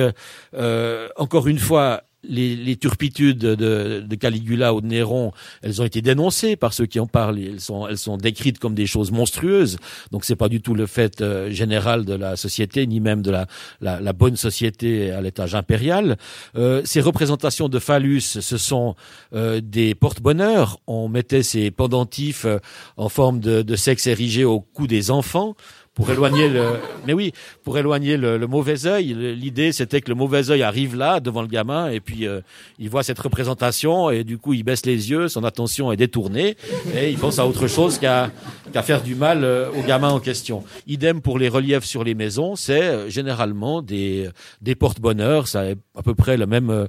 euh, 0.54 1.09
encore 1.16 1.48
une 1.48 1.59
fois 1.59 2.02
les, 2.24 2.76
turpitudes 2.76 3.38
de, 3.38 4.14
Caligula 4.16 4.74
ou 4.74 4.81
de 4.81 4.87
Néron, 4.87 5.33
elles 5.62 5.81
ont 5.81 5.85
été 5.85 6.02
dénoncées 6.02 6.57
par 6.57 6.72
ceux 6.72 6.87
qui 6.87 6.98
en 6.98 7.07
parlent. 7.07 7.38
Elles 7.38 7.61
sont, 7.61 8.16
décrites 8.16 8.59
comme 8.59 8.74
des 8.74 8.87
choses 8.87 9.11
monstrueuses. 9.11 9.78
Donc 10.11 10.24
c'est 10.24 10.37
pas 10.37 10.48
du 10.48 10.61
tout 10.61 10.74
le 10.74 10.87
fait 10.87 11.20
euh, 11.20 11.50
général 11.50 12.04
de 12.04 12.14
la 12.14 12.37
société, 12.37 12.87
ni 12.87 13.00
même 13.00 13.22
de 13.22 13.31
la, 13.31 14.12
bonne 14.12 14.37
société 14.37 15.11
à 15.12 15.20
l'étage 15.20 15.54
impérial. 15.54 16.16
Euh, 16.57 16.83
ces 16.85 17.00
représentations 17.00 17.68
de 17.68 17.78
phallus, 17.78 18.20
ce 18.20 18.57
sont 18.57 18.96
euh, 19.35 19.61
des 19.62 19.94
porte-bonheur. 19.94 20.81
On 20.87 21.09
mettait 21.09 21.42
ces 21.42 21.70
pendentifs 21.70 22.46
en 22.96 23.09
forme 23.09 23.40
de, 23.40 23.62
de 23.62 23.76
sexe 23.76 24.07
érigé 24.07 24.44
au 24.44 24.61
cou 24.61 24.87
des 24.87 25.11
enfants 25.11 25.54
pour 25.99 26.09
éloigner 26.13 26.49
le, 26.49 26.79
mais 27.09 27.13
oui, 27.13 27.33
pour 27.65 27.77
éloigner 27.77 28.17
le, 28.17 28.39
mauvais 28.47 28.87
œil. 28.87 29.15
L'idée, 29.35 29.73
c'était 29.73 30.01
que 30.01 30.09
le 30.09 30.15
mauvais 30.15 30.49
œil 30.49 30.63
arrive 30.63 30.95
là 30.95 31.19
devant 31.19 31.43
le 31.43 31.49
gamin 31.49 31.91
et 31.91 31.99
puis 31.99 32.29
euh, 32.29 32.41
il 32.79 32.89
voit 32.89 33.03
cette 33.03 33.19
représentation 33.19 34.09
et 34.09 34.23
du 34.23 34.39
coup 34.39 34.55
il 34.55 34.63
baisse 34.63 34.87
les 34.87 35.11
yeux, 35.11 35.27
son 35.27 35.43
attention 35.43 35.91
est 35.91 35.97
détournée 35.97 36.57
et 36.95 37.11
il 37.11 37.19
pense 37.19 37.41
à 37.41 37.47
autre 37.49 37.67
chose 37.67 37.99
qu'à 37.99 38.31
qu'à 38.73 38.83
faire 38.83 39.03
du 39.03 39.17
mal 39.17 39.43
euh, 39.43 39.71
au 39.77 39.83
gamin 39.83 40.11
en 40.11 40.21
question. 40.21 40.63
Idem 40.87 41.21
pour 41.21 41.37
les 41.37 41.49
reliefs 41.49 41.85
sur 41.85 42.05
les 42.05 42.15
maisons, 42.15 42.55
c'est 42.55 42.85
euh, 42.85 43.11
généralement 43.11 43.83
des 43.83 44.29
des 44.63 44.77
porte-bonheur. 44.77 45.49
Ça 45.49 45.63
a 45.63 45.71
à 45.97 46.03
peu 46.05 46.15
près 46.15 46.37
la 46.37 46.47
même 46.47 46.87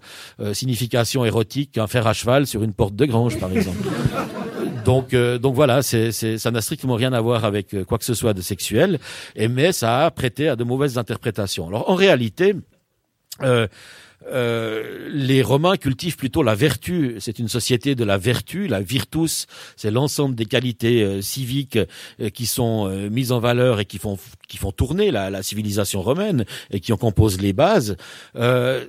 signification 0.53 1.25
érotique 1.25 1.71
qu'un 1.71 1.87
fer 1.87 2.05
à 2.05 2.13
cheval 2.13 2.45
sur 2.45 2.61
une 2.61 2.73
porte 2.73 2.95
de 2.95 3.05
grange, 3.05 3.39
par 3.39 3.51
exemple. 3.51 3.89
Donc, 4.89 5.13
euh, 5.13 5.37
donc 5.37 5.53
voilà, 5.53 5.83
c'est, 5.83 6.11
ça 6.11 6.49
n'a 6.49 6.61
strictement 6.61 6.95
rien 6.95 7.13
à 7.13 7.21
voir 7.21 7.45
avec 7.45 7.75
euh, 7.75 7.85
quoi 7.85 7.99
que 7.99 8.05
ce 8.05 8.15
soit 8.15 8.33
de 8.33 8.41
sexuel, 8.41 8.97
et 9.35 9.47
mais 9.47 9.71
ça 9.71 10.05
a 10.05 10.09
prêté 10.09 10.49
à 10.49 10.55
de 10.55 10.63
mauvaises 10.63 10.97
interprétations. 10.97 11.67
Alors 11.67 11.91
en 11.91 11.93
réalité, 11.93 12.55
euh, 13.43 13.67
euh, 14.27 15.09
les 15.11 15.41
Romains 15.41 15.77
cultivent 15.77 16.17
plutôt 16.17 16.43
la 16.43 16.55
vertu. 16.55 17.15
C'est 17.19 17.39
une 17.39 17.47
société 17.47 17.95
de 17.95 18.03
la 18.03 18.17
vertu. 18.17 18.67
La 18.67 18.81
virtus, 18.81 19.47
c'est 19.75 19.91
l'ensemble 19.91 20.35
des 20.35 20.45
qualités 20.45 21.03
euh, 21.03 21.21
civiques 21.21 21.79
euh, 22.19 22.29
qui 22.29 22.45
sont 22.45 22.89
mises 23.11 23.31
en 23.31 23.39
valeur 23.39 23.79
et 23.79 23.85
qui 23.85 23.97
font 23.97 24.17
qui 24.47 24.57
font 24.57 24.71
tourner 24.71 25.11
la, 25.11 25.43
civilisation 25.43 26.01
romaine 26.01 26.43
et 26.71 26.79
qui 26.79 26.91
en 26.91 26.97
composent 26.97 27.39
les 27.39 27.53
bases. 27.53 27.95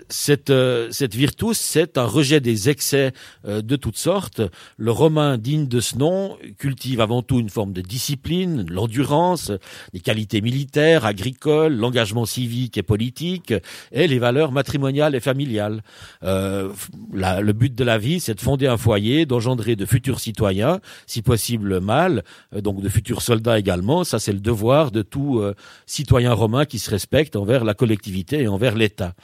cette 0.09 0.53
cette 0.91 1.15
virtus, 1.15 1.59
c'est 1.59 1.99
un 1.99 2.07
rejet 2.07 2.41
des 2.41 2.71
excès 2.71 3.13
de 3.47 3.77
toutes 3.77 3.99
sortes. 3.99 4.41
Le 4.79 4.91
Romain 4.91 5.37
digne 5.37 5.67
de 5.69 5.81
ce 5.81 5.99
nom 5.99 6.39
cultive 6.59 7.03
avant 7.03 7.23
tout 7.23 7.41
une 7.41 7.51
forme 7.51 7.75
de 7.75 7.83
discipline, 7.83 8.65
l'endurance, 8.71 9.53
des 9.93 10.01
qualités 10.01 10.41
militaires, 10.41 11.05
agricoles, 11.05 11.75
l'engagement 11.75 12.25
civique 12.25 12.79
et 12.79 12.83
politique 12.83 13.53
et 13.93 14.07
les 14.07 14.19
valeurs 14.19 14.53
matrimoniales 14.53 15.15
familiale. 15.21 15.83
Euh, 16.23 16.71
le 17.13 17.53
but 17.53 17.75
de 17.75 17.85
la 17.85 17.99
vie, 17.99 18.21
c'est 18.21 18.35
de 18.35 18.41
fonder 18.41 18.67
un 18.67 18.77
foyer, 18.77 19.27
d'engendrer 19.27 19.77
de 19.77 19.87
futurs 19.87 20.21
citoyens, 20.21 20.81
si 21.07 21.23
possible 21.23 21.81
mâles, 21.81 22.25
euh, 22.55 22.61
donc 22.61 22.83
de 22.83 22.89
futurs 22.89 23.23
soldats 23.23 23.59
également. 23.59 24.05
Ça, 24.05 24.19
c'est 24.19 24.33
le 24.33 24.41
devoir 24.41 24.91
de 24.91 25.03
tout 25.03 25.39
euh, 25.39 25.55
citoyen 25.87 26.33
romain 26.33 26.65
qui 26.65 26.79
se 26.79 26.91
respecte 26.91 27.37
envers 27.37 27.65
la 27.65 27.75
collectivité 27.75 28.43
et 28.43 28.49
envers 28.49 28.75
l'État. 28.75 29.15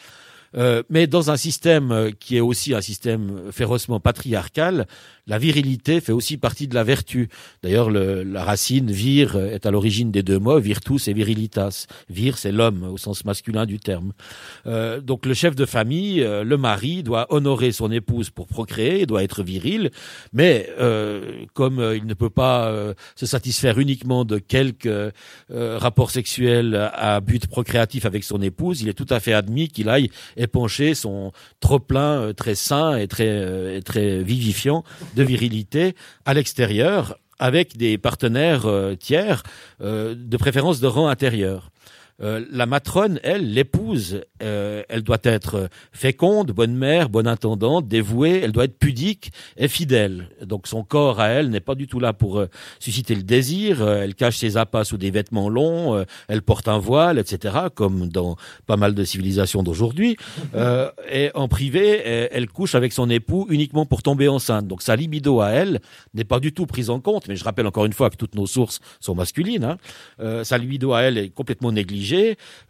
Mais 0.54 1.06
dans 1.06 1.30
un 1.30 1.36
système 1.36 2.12
qui 2.18 2.36
est 2.36 2.40
aussi 2.40 2.74
un 2.74 2.80
système 2.80 3.52
férocement 3.52 4.00
patriarcal, 4.00 4.86
la 5.26 5.38
virilité 5.38 6.00
fait 6.00 6.12
aussi 6.12 6.36
partie 6.36 6.68
de 6.68 6.74
la 6.74 6.84
vertu. 6.84 7.28
D'ailleurs, 7.62 7.90
la 7.90 8.44
racine 8.44 8.90
vir 8.90 9.36
est 9.36 9.66
à 9.66 9.70
l'origine 9.70 10.12
des 10.12 10.22
deux 10.22 10.38
mots, 10.38 10.60
virtus 10.60 11.08
et 11.08 11.12
virilitas. 11.12 11.86
Vir, 12.08 12.38
c'est 12.38 12.52
l'homme 12.52 12.84
au 12.84 12.96
sens 12.96 13.24
masculin 13.24 13.66
du 13.66 13.78
terme. 13.78 14.12
Euh, 14.66 15.00
donc 15.00 15.26
le 15.26 15.34
chef 15.34 15.56
de 15.56 15.66
famille, 15.66 16.22
euh, 16.22 16.44
le 16.44 16.56
mari, 16.56 17.02
doit 17.02 17.26
honorer 17.30 17.72
son 17.72 17.90
épouse 17.90 18.30
pour 18.30 18.46
procréer, 18.46 19.06
doit 19.06 19.24
être 19.24 19.42
viril, 19.42 19.90
mais 20.32 20.68
euh, 20.78 21.44
comme 21.54 21.94
il 21.96 22.06
ne 22.06 22.14
peut 22.14 22.30
pas 22.30 22.72
se 23.16 23.26
satisfaire 23.26 23.78
uniquement 23.78 24.24
de 24.24 24.38
quelques 24.38 25.12
rapports 25.50 26.10
sexuels 26.10 26.90
à 26.94 27.20
but 27.20 27.46
procréatif 27.46 28.06
avec 28.06 28.24
son 28.24 28.40
épouse, 28.42 28.82
il 28.82 28.88
est 28.88 28.94
tout 28.94 29.06
à 29.10 29.20
fait 29.20 29.32
admis 29.32 29.68
qu'il 29.68 29.88
aille 29.88 30.10
épancher 30.36 30.94
son 30.94 31.32
trop 31.60 31.78
plein 31.78 32.32
très 32.34 32.54
sain 32.54 32.96
et 32.96 33.08
très, 33.08 33.76
et 33.76 33.82
très 33.82 34.22
vivifiant 34.22 34.84
de 35.14 35.22
virilité 35.22 35.94
à 36.24 36.34
l'extérieur 36.34 37.18
avec 37.38 37.76
des 37.76 37.98
partenaires 37.98 38.66
euh, 38.66 38.94
tiers, 38.94 39.42
euh, 39.80 40.14
de 40.16 40.36
préférence 40.36 40.80
de 40.80 40.86
rang 40.86 41.08
intérieur. 41.08 41.70
Euh, 42.22 42.44
la 42.50 42.64
matrone, 42.64 43.20
elle, 43.22 43.52
l'épouse, 43.52 44.22
euh, 44.42 44.82
elle 44.88 45.02
doit 45.02 45.18
être 45.22 45.68
féconde, 45.92 46.50
bonne 46.52 46.74
mère, 46.74 47.10
bonne 47.10 47.26
intendante, 47.26 47.88
dévouée, 47.88 48.40
elle 48.42 48.52
doit 48.52 48.64
être 48.64 48.78
pudique 48.78 49.32
et 49.56 49.68
fidèle. 49.68 50.28
Donc 50.42 50.66
son 50.66 50.82
corps 50.82 51.20
à 51.20 51.28
elle 51.28 51.50
n'est 51.50 51.60
pas 51.60 51.74
du 51.74 51.86
tout 51.86 52.00
là 52.00 52.14
pour 52.14 52.38
euh, 52.38 52.48
susciter 52.78 53.14
le 53.14 53.22
désir, 53.22 53.86
elle 53.86 54.14
cache 54.14 54.38
ses 54.38 54.56
appâts 54.56 54.84
sous 54.84 54.96
des 54.96 55.10
vêtements 55.10 55.48
longs, 55.48 56.04
elle 56.28 56.42
porte 56.42 56.68
un 56.68 56.78
voile, 56.78 57.18
etc., 57.18 57.54
comme 57.74 58.08
dans 58.08 58.36
pas 58.66 58.76
mal 58.76 58.94
de 58.94 59.04
civilisations 59.04 59.62
d'aujourd'hui. 59.62 60.16
et 61.10 61.30
en 61.34 61.48
privé, 61.48 62.28
elle, 62.32 62.48
couche 62.48 62.74
avec 62.74 62.92
son 62.92 63.10
époux 63.10 63.46
uniquement 63.50 63.86
pour 63.86 64.02
tomber 64.02 64.28
enceinte. 64.28 64.66
Donc 64.66 64.82
sa 64.82 64.96
libido 64.96 65.40
à 65.40 65.50
elle 65.50 65.80
n'est 66.14 66.24
pas 66.24 66.40
du 66.40 66.52
tout 66.52 66.66
prise 66.66 66.90
en 66.90 67.00
compte, 67.00 67.28
mais 67.28 67.36
je 67.36 67.44
rappelle 67.44 67.66
encore 67.66 67.84
une 67.84 67.92
fois 67.92 68.10
que 68.10 68.16
toutes 68.16 68.34
nos 68.34 68.46
sources 68.46 68.80
sont 69.00 69.14
masculines. 69.14 69.64
Hein. 69.64 70.44
sa 70.44 70.58
libido 70.58 70.92
à 70.92 71.02
elle 71.02 71.18
est 71.18 71.28
complètement 71.30 71.72
négligée 71.72 72.05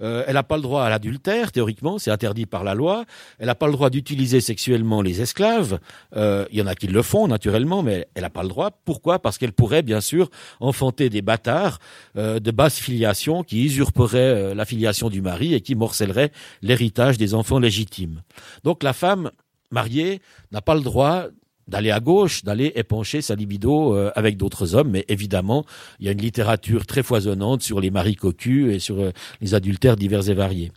euh, 0.00 0.24
elle 0.26 0.34
n'a 0.34 0.42
pas 0.42 0.56
le 0.56 0.62
droit 0.62 0.84
à 0.84 0.90
l'adultère, 0.90 1.52
théoriquement, 1.52 1.98
c'est 1.98 2.10
interdit 2.10 2.46
par 2.46 2.64
la 2.64 2.74
loi. 2.74 3.04
Elle 3.38 3.46
n'a 3.46 3.54
pas 3.54 3.66
le 3.66 3.72
droit 3.72 3.90
d'utiliser 3.90 4.40
sexuellement 4.40 5.02
les 5.02 5.20
esclaves. 5.20 5.78
Euh, 6.16 6.46
il 6.50 6.58
y 6.58 6.62
en 6.62 6.66
a 6.66 6.74
qui 6.74 6.86
le 6.86 7.02
font, 7.02 7.28
naturellement, 7.28 7.82
mais 7.82 8.06
elle 8.14 8.22
n'a 8.22 8.30
pas 8.30 8.42
le 8.42 8.48
droit. 8.48 8.70
Pourquoi? 8.84 9.18
Parce 9.18 9.38
qu'elle 9.38 9.52
pourrait, 9.52 9.82
bien 9.82 10.00
sûr, 10.00 10.30
enfanter 10.60 11.10
des 11.10 11.22
bâtards 11.22 11.78
euh, 12.16 12.40
de 12.40 12.50
basse 12.50 12.78
filiation 12.78 13.42
qui 13.42 13.64
usurperaient 13.64 14.54
la 14.54 14.64
filiation 14.64 15.08
du 15.08 15.22
mari 15.22 15.54
et 15.54 15.60
qui 15.60 15.74
morcelleraient 15.74 16.32
l'héritage 16.62 17.18
des 17.18 17.34
enfants 17.34 17.58
légitimes. 17.58 18.22
Donc 18.64 18.82
la 18.82 18.92
femme 18.92 19.30
mariée 19.70 20.20
n'a 20.52 20.62
pas 20.62 20.74
le 20.74 20.80
droit 20.80 21.26
d'aller 21.68 21.90
à 21.90 22.00
gauche, 22.00 22.44
d'aller 22.44 22.72
épancher 22.76 23.22
sa 23.22 23.34
libido 23.34 23.94
euh, 23.94 24.10
avec 24.14 24.36
d'autres 24.36 24.74
hommes. 24.74 24.90
Mais 24.90 25.04
évidemment, 25.08 25.64
il 26.00 26.06
y 26.06 26.08
a 26.08 26.12
une 26.12 26.20
littérature 26.20 26.86
très 26.86 27.02
foisonnante 27.02 27.62
sur 27.62 27.80
les 27.80 27.90
maris 27.90 28.16
cocus 28.16 28.74
et 28.74 28.78
sur 28.78 29.00
euh, 29.00 29.10
les 29.40 29.54
adultères 29.54 29.96
divers 29.96 30.28
et 30.28 30.34
variés. 30.34 30.72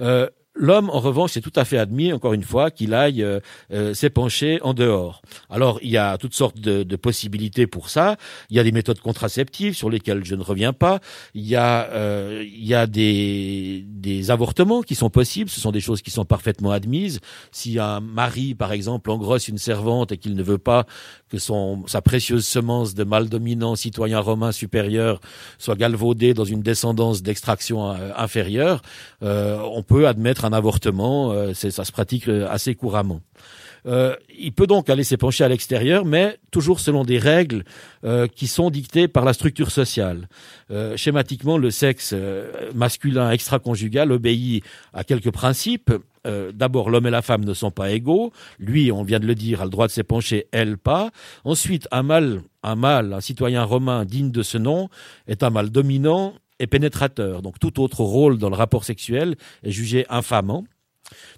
Euh, 0.00 0.28
L'homme, 0.58 0.88
en 0.88 1.00
revanche, 1.00 1.32
c'est 1.32 1.42
tout 1.42 1.52
à 1.54 1.64
fait 1.64 1.76
admis, 1.76 2.12
encore 2.12 2.32
une 2.32 2.42
fois, 2.42 2.70
qu'il 2.70 2.94
aille 2.94 3.22
euh, 3.22 3.40
euh, 3.72 3.92
s'épancher 3.92 4.58
en 4.62 4.72
dehors. 4.72 5.20
Alors, 5.50 5.78
il 5.82 5.90
y 5.90 5.98
a 5.98 6.16
toutes 6.16 6.34
sortes 6.34 6.58
de, 6.58 6.82
de, 6.82 6.96
possibilités 6.96 7.66
pour 7.66 7.90
ça. 7.90 8.16
Il 8.48 8.56
y 8.56 8.60
a 8.60 8.64
des 8.64 8.72
méthodes 8.72 9.00
contraceptives 9.00 9.74
sur 9.74 9.90
lesquelles 9.90 10.24
je 10.24 10.34
ne 10.34 10.42
reviens 10.42 10.72
pas. 10.72 11.00
Il 11.34 11.46
y 11.46 11.56
a, 11.56 11.90
euh, 11.90 12.42
il 12.46 12.66
y 12.66 12.74
a 12.74 12.86
des, 12.86 13.84
des 13.86 14.30
avortements 14.30 14.80
qui 14.80 14.94
sont 14.94 15.10
possibles. 15.10 15.50
Ce 15.50 15.60
sont 15.60 15.72
des 15.72 15.80
choses 15.80 16.00
qui 16.00 16.10
sont 16.10 16.24
parfaitement 16.24 16.70
admises. 16.70 17.20
Si 17.52 17.78
un 17.78 18.00
mari, 18.00 18.54
par 18.54 18.72
exemple, 18.72 19.10
engrosse 19.10 19.48
une 19.48 19.58
servante 19.58 20.12
et 20.12 20.16
qu'il 20.16 20.34
ne 20.34 20.42
veut 20.42 20.58
pas 20.58 20.86
que 21.30 21.38
son, 21.38 21.84
sa 21.86 22.00
précieuse 22.00 22.46
semence 22.46 22.94
de 22.94 23.04
mâle 23.04 23.28
dominant 23.28 23.76
citoyen 23.76 24.20
romain 24.20 24.52
supérieur 24.52 25.20
soit 25.58 25.76
galvaudée 25.76 26.34
dans 26.34 26.44
une 26.44 26.62
descendance 26.62 27.22
d'extraction 27.22 27.90
euh, 27.90 28.10
inférieure, 28.16 28.82
on 29.22 29.82
peut 29.82 30.06
admettre 30.06 30.44
un 30.44 30.52
avortement, 30.52 31.32
euh, 31.32 31.54
ça 31.54 31.84
se 31.84 31.92
pratique 31.92 32.28
euh, 32.28 32.46
assez 32.48 32.74
couramment. 32.74 33.20
Euh, 33.86 34.16
il 34.36 34.52
peut 34.52 34.66
donc 34.66 34.90
aller 34.90 35.04
s'épancher 35.04 35.44
à 35.44 35.48
l'extérieur, 35.48 36.04
mais 36.04 36.38
toujours 36.50 36.80
selon 36.80 37.04
des 37.04 37.18
règles 37.18 37.64
qui 38.34 38.46
sont 38.46 38.70
dictées 38.70 39.06
par 39.08 39.24
la 39.24 39.32
structure 39.32 39.70
sociale. 39.70 40.28
schématiquement, 40.96 41.56
le 41.56 41.70
sexe 41.70 42.14
masculin 42.74 43.30
extra-conjugal 43.30 44.10
obéit 44.10 44.64
à 44.92 45.04
quelques 45.04 45.30
principes. 45.30 45.92
D'abord, 46.52 46.90
l'homme 46.90 47.06
et 47.06 47.10
la 47.10 47.22
femme 47.22 47.44
ne 47.44 47.54
sont 47.54 47.70
pas 47.70 47.90
égaux. 47.90 48.32
Lui, 48.58 48.90
on 48.92 49.02
vient 49.02 49.20
de 49.20 49.26
le 49.26 49.34
dire, 49.34 49.60
a 49.60 49.64
le 49.64 49.70
droit 49.70 49.86
de 49.86 49.92
s'épancher, 49.92 50.46
elle 50.52 50.78
pas. 50.78 51.10
Ensuite, 51.44 51.88
un 51.90 52.02
mâle, 52.02 52.42
un 52.62 52.76
mâle, 52.76 53.12
un 53.12 53.20
citoyen 53.20 53.62
romain 53.64 54.04
digne 54.04 54.30
de 54.30 54.42
ce 54.42 54.58
nom, 54.58 54.88
est 55.26 55.42
un 55.42 55.50
mâle 55.50 55.70
dominant 55.70 56.34
et 56.58 56.66
pénétrateur. 56.66 57.42
Donc 57.42 57.58
tout 57.58 57.80
autre 57.80 58.00
rôle 58.00 58.38
dans 58.38 58.48
le 58.48 58.56
rapport 58.56 58.84
sexuel 58.84 59.36
est 59.62 59.70
jugé 59.70 60.06
infamant. 60.08 60.64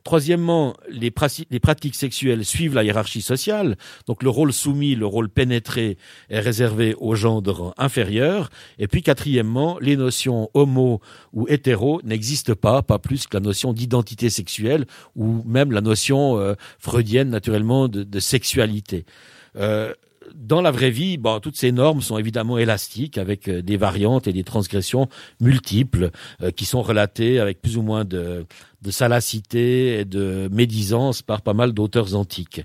Troisièmement, 0.05 0.75
les, 0.89 1.11
pratiques 1.11 1.95
sexuelles 1.95 2.45
suivent 2.45 2.75
la 2.75 2.85
hiérarchie 2.85 3.23
sociale. 3.23 3.77
Donc 4.07 4.23
le 4.23 4.31
rôle 4.31 4.53
soumis, 4.53 4.95
le 4.95 5.07
rôle 5.07 5.29
pénétré 5.29 5.99
est 6.31 6.41
réservé 6.41 6.95
aux 6.99 7.15
gens 7.15 7.41
de 7.43 7.51
rang 7.51 7.75
inférieur. 7.77 8.51
Et 8.79 8.89
puis 8.89 9.03
quatrièmement, 9.03 9.79
les 9.81 9.97
notions 9.97 10.51
homo 10.55 11.01
ou 11.33 11.47
hétéro 11.49 12.01
n'existent 12.05 12.55
pas, 12.55 12.83
pas 12.83 12.99
plus 12.99 13.27
que 13.27 13.37
la 13.37 13.41
notion 13.41 13.73
d'identité 13.73 14.31
sexuelle 14.31 14.87
ou 15.17 15.43
même 15.45 15.73
la 15.73 15.81
notion 15.81 16.39
euh, 16.39 16.55
freudienne 16.79 17.31
naturellement 17.31 17.89
de, 17.89 18.21
sexualité. 18.21 19.05
Euh, 19.57 19.93
dans 20.35 20.61
la 20.61 20.71
vraie 20.71 20.91
vie, 20.91 21.17
bon, 21.17 21.41
toutes 21.41 21.57
ces 21.57 21.73
normes 21.73 22.01
sont 22.01 22.19
évidemment 22.19 22.59
élastiques 22.59 23.19
avec 23.19 23.49
euh, 23.49 23.63
des 23.63 23.77
variantes 23.77 24.27
et 24.27 24.33
des 24.33 24.45
transgressions 24.45 25.09
multiples 25.41 26.11
euh, 26.43 26.51
qui 26.51 26.65
sont 26.65 26.83
relatées 26.83 27.41
avec 27.41 27.61
plus 27.61 27.77
ou 27.77 27.83
moins 27.83 28.05
de, 28.05 28.47
de 28.83 28.91
salacité 28.91 30.01
et 30.01 30.05
de 30.05 30.49
médisance 30.53 31.23
par 31.23 31.43
pas 31.43 31.55
mal 31.55 31.73
d'auteurs 31.73 32.15
antiques. 32.15 32.63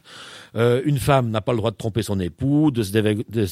Euh, 0.56 0.82
une 0.86 1.00
femme 1.00 1.30
n'a 1.30 1.42
pas 1.42 1.52
le 1.52 1.58
droit 1.58 1.72
de 1.72 1.76
tromper 1.76 2.04
son 2.04 2.20
époux, 2.20 2.72
de 2.72 2.84
se, 2.84 2.92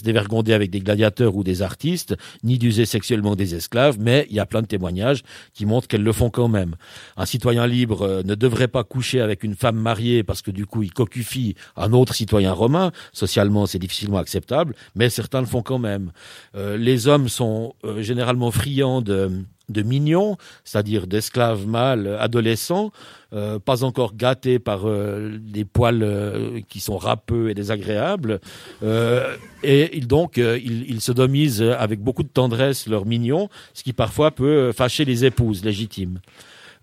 dévergonder 0.03 0.53
avec 0.53 0.69
des 0.69 0.79
gladiateurs 0.79 1.35
ou 1.35 1.43
des 1.43 1.61
artistes, 1.61 2.15
ni 2.43 2.57
d'user 2.57 2.85
sexuellement 2.85 3.35
des 3.35 3.55
esclaves, 3.55 3.97
mais 3.99 4.27
il 4.29 4.35
y 4.35 4.39
a 4.39 4.45
plein 4.45 4.61
de 4.61 4.67
témoignages 4.67 5.23
qui 5.53 5.65
montrent 5.65 5.87
qu'elles 5.87 6.03
le 6.03 6.13
font 6.13 6.29
quand 6.29 6.47
même. 6.47 6.75
Un 7.17 7.25
citoyen 7.25 7.67
libre 7.67 8.03
euh, 8.03 8.23
ne 8.23 8.35
devrait 8.35 8.67
pas 8.67 8.83
coucher 8.83 9.21
avec 9.21 9.43
une 9.43 9.55
femme 9.55 9.77
mariée 9.77 10.23
parce 10.23 10.41
que 10.41 10.51
du 10.51 10.65
coup 10.65 10.83
il 10.83 10.93
cocufie 10.93 11.55
un 11.75 11.93
autre 11.93 12.13
citoyen 12.13 12.53
romain. 12.53 12.91
Socialement, 13.13 13.65
c'est 13.65 13.79
difficilement 13.79 14.17
acceptable, 14.17 14.75
mais 14.95 15.09
certains 15.09 15.41
le 15.41 15.47
font 15.47 15.61
quand 15.61 15.79
même. 15.79 16.11
Euh, 16.55 16.77
les 16.77 17.07
hommes 17.07 17.29
sont 17.29 17.73
généralement 17.99 18.51
friands 18.51 19.01
de 19.01 19.31
de 19.71 19.81
mignons, 19.81 20.37
c'est-à-dire 20.63 21.07
d'esclaves 21.07 21.65
mâles 21.67 22.17
adolescents, 22.19 22.91
euh, 23.33 23.59
pas 23.59 23.85
encore 23.85 24.17
gâtés 24.17 24.59
par 24.59 24.81
euh, 24.89 25.37
des 25.39 25.63
poils 25.63 26.03
euh, 26.03 26.59
qui 26.67 26.81
sont 26.81 26.97
râpeux 26.97 27.49
et 27.49 27.53
désagréables. 27.53 28.41
et 29.63 30.01
donc, 30.01 30.35
ils, 30.35 30.89
ils, 30.89 30.99
sodomisent 30.99 31.61
avec 31.61 32.01
beaucoup 32.01 32.23
de 32.23 32.29
tendresse 32.29 32.87
leurs 32.87 33.05
mignons, 33.05 33.47
ce 33.73 33.83
qui 33.83 33.93
parfois 33.93 34.31
peut 34.31 34.73
fâcher 34.73 35.05
les 35.05 35.23
épouses 35.23 35.63
légitimes. 35.63 36.19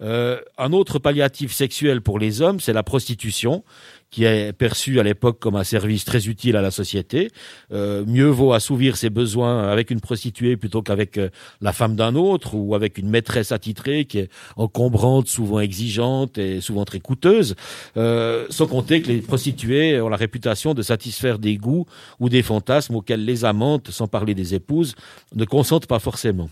un 0.00 0.72
autre 0.72 0.98
palliatif 0.98 1.52
sexuel 1.52 2.00
pour 2.00 2.18
les 2.18 2.40
hommes, 2.40 2.60
c'est 2.60 2.72
la 2.72 2.82
prostitution 2.82 3.62
qui 4.10 4.24
est 4.24 4.52
perçu 4.52 5.00
à 5.00 5.02
l'époque 5.02 5.38
comme 5.38 5.56
un 5.56 5.64
service 5.64 6.04
très 6.04 6.28
utile 6.28 6.56
à 6.56 6.62
la 6.62 6.70
société. 6.70 7.30
Euh, 7.72 8.04
mieux 8.06 8.28
vaut 8.28 8.52
assouvir 8.52 8.96
ses 8.96 9.10
besoins 9.10 9.68
avec 9.68 9.90
une 9.90 10.00
prostituée 10.00 10.56
plutôt 10.56 10.82
qu'avec 10.82 11.18
euh, 11.18 11.28
la 11.60 11.72
femme 11.72 11.94
d'un 11.94 12.14
autre 12.14 12.54
ou 12.54 12.74
avec 12.74 12.98
une 12.98 13.10
maîtresse 13.10 13.52
attitrée 13.52 14.06
qui 14.06 14.18
est 14.18 14.30
encombrante, 14.56 15.28
souvent 15.28 15.60
exigeante 15.60 16.38
et 16.38 16.60
souvent 16.60 16.84
très 16.84 17.00
coûteuse. 17.00 17.54
Euh, 17.96 18.46
sans 18.48 18.66
compter 18.66 19.02
que 19.02 19.08
les 19.08 19.20
prostituées 19.20 20.00
ont 20.00 20.08
la 20.08 20.16
réputation 20.16 20.72
de 20.72 20.82
satisfaire 20.82 21.38
des 21.38 21.56
goûts 21.56 21.86
ou 22.18 22.28
des 22.28 22.42
fantasmes 22.42 22.96
auxquels 22.96 23.24
les 23.24 23.44
amantes, 23.44 23.90
sans 23.90 24.06
parler 24.06 24.34
des 24.34 24.54
épouses, 24.54 24.94
ne 25.34 25.44
consentent 25.44 25.86
pas 25.86 25.98
forcément. 25.98 26.48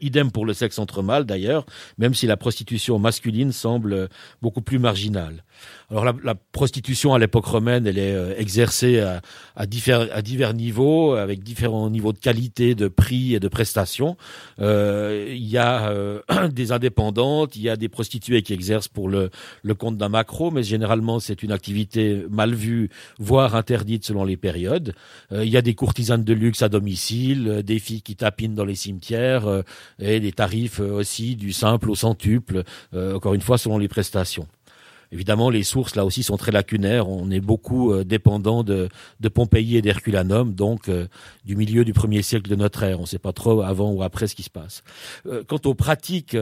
Idem 0.00 0.32
pour 0.32 0.44
le 0.44 0.54
sexe 0.54 0.80
entre 0.80 1.02
mâles 1.02 1.24
d'ailleurs, 1.24 1.64
même 1.98 2.12
si 2.12 2.26
la 2.26 2.36
prostitution 2.36 2.98
masculine 2.98 3.52
semble 3.52 4.08
beaucoup 4.42 4.60
plus 4.60 4.80
marginale. 4.80 5.44
Alors 5.90 6.04
la, 6.04 6.34
prostitution 6.34 7.14
à 7.14 7.18
l'époque 7.18 7.46
romaine, 7.46 7.86
elle 7.86 7.98
est 7.98 8.12
euh, 8.12 8.34
exercée 8.36 9.00
à, 9.00 9.66
divers, 9.66 10.52
niveaux, 10.52 11.14
avec 11.14 11.42
différents 11.42 11.88
niveaux 11.88 12.12
de 12.12 12.18
qualité, 12.18 12.74
de 12.74 12.88
prix 12.88 13.34
et 13.34 13.40
de 13.40 13.48
prestations. 13.48 14.18
Euh, 14.60 15.26
il 15.30 15.46
y 15.46 15.56
a 15.56 15.88
euh, 15.88 16.20
des 16.52 16.72
indépendantes, 16.72 17.56
il 17.56 17.62
y 17.62 17.70
a 17.70 17.76
des 17.76 17.88
prostituées 17.88 18.42
qui 18.42 18.52
exercent 18.52 18.88
pour 18.88 19.08
le, 19.08 19.30
le 19.62 19.74
compte 19.74 19.96
d'un 19.96 20.10
macro, 20.10 20.50
mais 20.50 20.62
généralement 20.62 21.20
c'est 21.20 21.42
une 21.42 21.52
activité 21.52 22.22
mal 22.28 22.54
vue, 22.54 22.90
voire 23.18 23.54
interdite 23.54 24.04
selon 24.04 24.24
les 24.24 24.36
périodes. 24.36 24.94
il 25.32 25.48
y 25.48 25.56
a 25.56 25.62
des 25.62 25.74
courtisanes 25.74 26.24
de 26.24 26.34
luxe 26.34 26.60
à 26.60 26.68
domicile, 26.68 27.62
des 27.64 27.78
filles 27.78 28.02
qui 28.02 28.14
tapinent 28.14 28.54
dans 28.54 28.64
les 28.66 28.74
cimetières 28.74 29.62
et 29.98 30.20
des 30.20 30.32
tarifs 30.32 30.80
aussi 30.80 31.36
du 31.36 31.52
simple 31.52 31.90
au 31.90 31.94
centuple, 31.94 32.64
encore 32.94 33.34
une 33.34 33.40
fois 33.40 33.56
selon 33.56 33.78
les 33.78 33.88
prestations. 33.88 34.46
Évidemment, 35.10 35.48
les 35.48 35.62
sources 35.62 35.96
là 35.96 36.04
aussi 36.04 36.22
sont 36.22 36.36
très 36.36 36.52
lacunaires. 36.52 37.08
On 37.08 37.30
est 37.30 37.40
beaucoup 37.40 37.92
euh, 37.92 38.04
dépendant 38.04 38.62
de, 38.62 38.88
de 39.20 39.28
Pompéi 39.28 39.76
et 39.76 39.82
d'Herculanum, 39.82 40.54
donc 40.54 40.88
euh, 40.88 41.06
du 41.44 41.56
milieu 41.56 41.84
du 41.84 41.92
premier 41.92 42.22
siècle 42.22 42.50
de 42.50 42.56
notre 42.56 42.82
ère. 42.82 42.98
On 42.98 43.02
ne 43.02 43.06
sait 43.06 43.18
pas 43.18 43.32
trop 43.32 43.62
avant 43.62 43.90
ou 43.90 44.02
après 44.02 44.26
ce 44.26 44.34
qui 44.34 44.42
se 44.42 44.50
passe. 44.50 44.82
Euh, 45.26 45.42
quant 45.46 45.60
aux 45.64 45.74
pratiques 45.74 46.36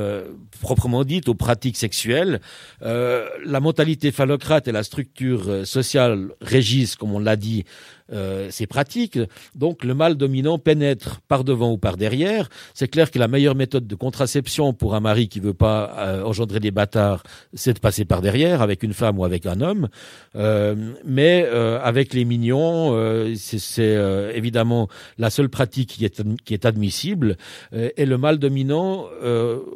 proprement 0.61 1.05
dites, 1.05 1.29
aux 1.29 1.35
pratiques 1.35 1.77
sexuelles, 1.77 2.41
la 2.81 3.61
mentalité 3.61 4.11
phallocrate 4.11 4.69
et 4.69 4.73
la 4.73 4.83
structure 4.83 5.67
sociale 5.67 6.33
régissent, 6.41 6.97
comme 6.97 7.13
on 7.13 7.19
l'a 7.19 7.37
dit, 7.37 7.65
euh, 8.12 8.49
c'est 8.51 8.66
pratique. 8.66 9.19
Donc 9.55 9.85
le 9.85 9.95
mâle 9.95 10.14
dominant 10.14 10.59
pénètre 10.59 11.21
par 11.29 11.45
devant 11.45 11.73
ou 11.73 11.79
par 11.79 11.97
derrière. 11.97 12.49
C'est 12.75 12.88
clair 12.88 13.11
que 13.11 13.19
la 13.19 13.29
meilleure 13.29 13.55
méthode 13.55 13.87
de 13.87 13.95
contraception 13.95 14.73
pour 14.73 14.95
un 14.95 15.01
mari 15.01 15.29
qui 15.29 15.40
veut 15.40 15.55
pas 15.55 15.95
euh, 15.99 16.23
engendrer 16.23 16.61
des 16.61 16.71
bâtards, 16.71 17.23
c'est 17.55 17.75
de 17.75 17.79
passer 17.79 18.05
par 18.05 18.23
derrière 18.23 18.62
avec 18.62 18.83
une 18.83 18.92
femme 18.92 19.19
ou 19.19 19.25
avec 19.25 19.47
un 19.47 19.61
homme. 19.61 19.88
Euh, 20.37 20.75
mais 21.05 21.47
avec 21.83 22.12
les 22.14 22.25
mignons, 22.25 22.95
c'est 23.37 23.97
évidemment 24.35 24.88
la 25.19 25.31
seule 25.31 25.49
pratique 25.49 25.90
qui 25.90 26.05
est, 26.05 26.23
qui 26.45 26.55
est 26.55 26.64
admissible. 26.64 27.37
et 27.73 28.05
le 28.05 28.19
mâle 28.19 28.38
dominant 28.38 29.07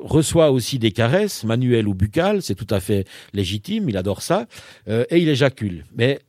reçoit 0.00 0.50
aussi 0.50 0.78
des 0.78 0.92
caresses, 0.92 1.44
manuelles 1.44 1.88
ou 1.88 1.94
buccales. 1.94 2.42
C'est 2.42 2.54
tout 2.54 2.66
à 2.70 2.80
fait 2.80 3.06
légitime. 3.32 3.88
Il 3.88 3.96
adore 3.96 4.22
ça. 4.22 4.46
et 4.86 5.18
il 5.18 5.28
éjacule. 5.28 5.84
Mais 5.96 6.20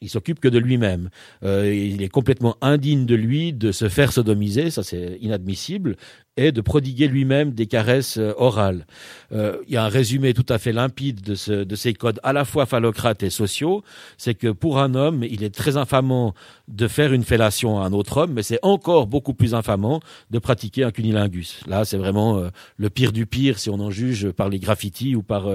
il 0.00 0.10
s'occupe 0.10 0.40
que 0.40 0.48
de 0.48 0.58
lui-même. 0.58 1.10
Euh, 1.42 1.72
il 1.72 2.02
est 2.02 2.08
complètement 2.08 2.56
indigne 2.60 3.06
de 3.06 3.14
lui 3.14 3.52
de 3.52 3.72
se 3.72 3.88
faire 3.88 4.12
sodomiser, 4.12 4.70
ça 4.70 4.82
c'est 4.82 5.18
inadmissible 5.20 5.96
et 6.36 6.52
de 6.52 6.60
prodiguer 6.60 7.08
lui-même 7.08 7.52
des 7.52 7.66
caresses 7.66 8.18
euh, 8.18 8.32
orales. 8.36 8.86
Euh, 9.32 9.56
il 9.66 9.74
y 9.74 9.76
a 9.76 9.84
un 9.84 9.88
résumé 9.88 10.34
tout 10.34 10.44
à 10.48 10.58
fait 10.58 10.72
limpide 10.72 11.22
de, 11.22 11.34
ce, 11.34 11.52
de 11.52 11.76
ces 11.76 11.94
codes 11.94 12.20
à 12.22 12.32
la 12.32 12.44
fois 12.44 12.66
phallocrates 12.66 13.22
et 13.22 13.30
sociaux, 13.30 13.82
c'est 14.18 14.34
que 14.34 14.48
pour 14.48 14.78
un 14.78 14.94
homme, 14.94 15.24
il 15.24 15.42
est 15.42 15.54
très 15.54 15.76
infamant 15.76 16.34
de 16.68 16.88
faire 16.88 17.12
une 17.12 17.24
fellation 17.24 17.80
à 17.80 17.86
un 17.86 17.92
autre 17.92 18.18
homme, 18.18 18.34
mais 18.34 18.42
c'est 18.42 18.58
encore 18.62 19.06
beaucoup 19.06 19.32
plus 19.32 19.54
infamant 19.54 20.00
de 20.30 20.38
pratiquer 20.38 20.84
un 20.84 20.90
cunilingus. 20.90 21.60
Là, 21.66 21.84
c'est 21.84 21.96
vraiment 21.96 22.38
euh, 22.38 22.48
le 22.76 22.90
pire 22.90 23.12
du 23.12 23.24
pire 23.24 23.58
si 23.58 23.70
on 23.70 23.80
en 23.80 23.90
juge 23.90 24.30
par 24.30 24.48
les 24.48 24.58
graffitis 24.58 25.14
ou 25.16 25.22
par 25.22 25.46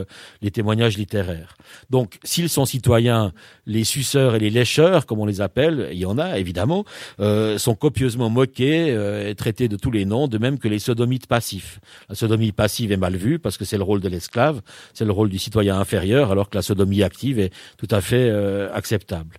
les 0.41 0.51
témoignages 0.51 0.97
littéraires. 0.97 1.55
Donc, 1.89 2.17
s'ils 2.23 2.49
sont 2.49 2.65
citoyens, 2.65 3.33
les 3.65 3.83
suceurs 3.83 4.35
et 4.35 4.39
les 4.39 4.49
lécheurs, 4.49 5.05
comme 5.05 5.19
on 5.19 5.25
les 5.25 5.41
appelle, 5.41 5.89
il 5.91 5.99
y 5.99 6.05
en 6.05 6.17
a 6.17 6.37
évidemment, 6.39 6.85
sont 7.19 7.75
copieusement 7.75 8.29
moqués 8.29 8.89
et 9.29 9.35
traités 9.35 9.67
de 9.67 9.75
tous 9.75 9.91
les 9.91 10.05
noms, 10.05 10.27
de 10.27 10.37
même 10.37 10.57
que 10.59 10.67
les 10.71 10.79
sodomites 10.79 11.27
passifs. 11.27 11.79
La 12.09 12.15
sodomie 12.15 12.51
passive 12.51 12.91
est 12.91 12.97
mal 12.97 13.15
vue 13.15 13.37
parce 13.37 13.57
que 13.57 13.65
c'est 13.65 13.77
le 13.77 13.83
rôle 13.83 14.01
de 14.01 14.09
l'esclave, 14.09 14.61
c'est 14.93 15.05
le 15.05 15.11
rôle 15.11 15.29
du 15.29 15.37
citoyen 15.37 15.77
inférieur, 15.77 16.31
alors 16.31 16.49
que 16.49 16.57
la 16.57 16.61
sodomie 16.63 17.03
active 17.03 17.39
est 17.39 17.53
tout 17.77 17.87
à 17.91 18.01
fait 18.01 18.29
euh, 18.29 18.73
acceptable. 18.73 19.37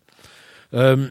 Euh, 0.75 1.09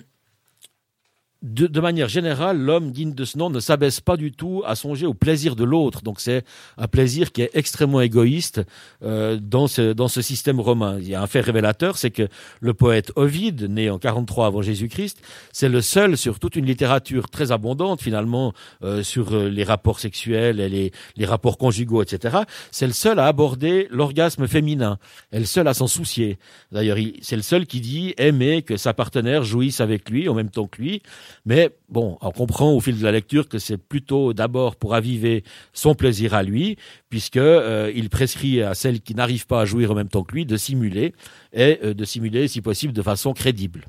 de, 1.42 1.66
de, 1.66 1.80
manière 1.80 2.08
générale, 2.08 2.58
l'homme 2.58 2.92
digne 2.92 3.14
de 3.14 3.26
ce 3.26 3.38
nom 3.38 3.50
ne 3.50 3.60
s'abaisse 3.60 4.00
pas 4.00 4.16
du 4.16 4.32
tout 4.32 4.62
à 4.66 4.76
songer 4.76 5.08
au 5.08 5.14
plaisir 5.14 5.56
de 5.56 5.64
l'autre. 5.64 6.02
Donc 6.04 6.20
c'est 6.20 6.44
un 6.78 6.88
plaisir 6.88 7.32
qui 7.32 7.42
est 7.42 7.50
extrêmement 7.54 8.02
égoïste 8.02 8.62
euh, 9.04 9.40
dans, 9.42 9.68
ce, 9.68 9.94
dans 9.94 10.08
ce 10.08 10.22
système 10.22 10.60
romain. 10.60 10.98
Il 11.00 11.10
y 11.10 11.16
a 11.16 11.22
un 11.22 11.28
fait 11.28 11.42
révélateur, 11.42 11.98
c'est 11.98 12.12
que 12.12 12.28
le 12.60 12.74
poète 12.74 13.12
Ovide, 13.16 13.64
né 13.70 13.90
en 13.90 13.98
43 13.98 14.46
avant 14.46 14.62
Jésus-Christ, 14.62 15.22
c'est 15.52 15.70
le 15.70 15.82
seul 15.82 16.16
sur 16.16 16.40
toute 16.40 16.56
une 16.56 16.66
littérature 16.66 17.30
très 17.30 17.52
abondante 17.52 18.02
finalement 18.02 18.54
euh, 18.84 19.02
sur 19.02 19.34
euh, 19.34 19.50
les 19.50 19.64
rapports 19.64 20.00
sexuels 20.00 20.60
et 20.60 20.70
les, 20.70 20.92
les 21.18 21.26
rapports 21.26 21.58
conjugaux, 21.58 22.04
etc. 22.04 22.38
C'est 22.70 22.88
le 22.88 22.94
seul 22.94 23.18
à 23.18 23.26
aborder 23.26 23.88
l'orgasme 23.90 24.48
féminin, 24.48 25.00
et 25.32 25.40
le 25.40 25.46
seul 25.46 25.68
à 25.68 25.74
s'en 25.74 25.88
soucier. 25.88 26.38
D'ailleurs, 26.72 26.98
c'est 27.22 27.36
le 27.36 27.42
seul 27.42 27.66
qui 27.66 27.82
dit 27.82 28.14
aimer 28.18 28.62
que 28.62 28.78
sa 28.78 28.94
partenaire 28.94 29.44
jouisse 29.44 29.82
avec 29.82 30.10
lui 30.10 30.30
en 30.30 30.36
même 30.36 30.50
temps 30.50 30.68
que 30.68 30.82
lui. 30.82 31.02
Mais 31.46 31.70
bon, 31.90 32.18
on 32.22 32.32
comprend 32.32 32.72
au 32.72 32.80
fil 32.80 32.98
de 32.98 33.04
la 33.04 33.12
lecture 33.12 33.48
que 33.48 33.60
c'est 33.60 33.78
plutôt 33.78 34.34
d'abord 34.34 34.76
pour 34.76 34.96
aviver 34.96 35.44
son 35.74 35.96
plaisir 35.96 36.34
à 36.34 36.44
lui, 36.44 36.78
puisque 37.10 37.38
euh, 37.38 37.92
il 37.96 38.10
prescrit 38.10 38.62
à 38.62 38.74
celle 38.74 39.02
qui 39.02 39.16
n'arrive 39.16 39.48
pas 39.48 39.62
à 39.62 39.66
jouir 39.66 39.92
en 39.92 39.96
même 39.96 40.10
temps 40.10 40.24
que 40.24 40.34
lui 40.34 40.46
de 40.46 40.58
simuler 40.58 41.14
et 41.54 41.80
euh, 41.84 41.94
de 41.94 42.06
simuler, 42.06 42.48
si 42.48 42.62
possible, 42.62 42.94
de 42.94 43.02
façon 43.02 43.34
crédible. 43.34 43.86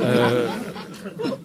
Euh, 0.00 0.48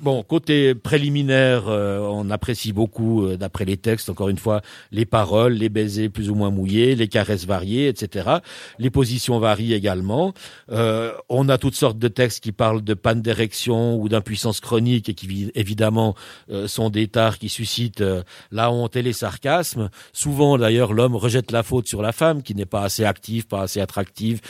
bon, 0.01 0.23
côté 0.23 0.75
préliminaire, 0.75 1.67
euh, 1.67 1.99
on 1.99 2.29
apprécie 2.29 2.73
beaucoup, 2.73 3.25
euh, 3.25 3.37
d'après 3.37 3.65
les 3.65 3.77
textes, 3.77 4.09
encore 4.09 4.29
une 4.29 4.37
fois, 4.37 4.61
les 4.91 5.05
paroles, 5.05 5.53
les 5.53 5.69
baisers 5.69 6.09
plus 6.09 6.29
ou 6.29 6.35
moins 6.35 6.49
mouillés, 6.49 6.95
les 6.95 7.07
caresses 7.07 7.45
variées, 7.45 7.87
etc. 7.87 8.29
Les 8.77 8.89
positions 8.89 9.39
varient 9.39 9.73
également. 9.73 10.33
Euh, 10.71 11.11
on 11.29 11.49
a 11.49 11.57
toutes 11.57 11.75
sortes 11.75 11.99
de 11.99 12.07
textes 12.07 12.43
qui 12.43 12.51
parlent 12.51 12.83
de 12.83 12.93
panne 12.93 13.21
d'érection 13.21 13.97
ou 13.97 14.09
d'impuissance 14.09 14.59
chronique 14.59 15.09
et 15.09 15.13
qui, 15.13 15.51
évidemment, 15.55 16.15
sont 16.67 16.89
des 16.89 17.07
tares 17.07 17.37
qui 17.37 17.49
suscitent 17.49 18.03
la 18.51 18.71
honte 18.71 18.95
et 18.95 19.01
les 19.01 19.13
sarcasmes. 19.13 19.89
Souvent, 20.13 20.57
d'ailleurs, 20.57 20.93
l'homme 20.93 21.15
rejette 21.15 21.51
la 21.51 21.63
faute 21.63 21.87
sur 21.87 22.01
la 22.01 22.11
femme, 22.11 22.43
qui 22.43 22.55
n'est 22.55 22.65
pas 22.65 22.83
assez 22.83 23.05
active, 23.05 23.47
pas 23.47 23.61
assez 23.61 23.81
attractive, 23.81 24.41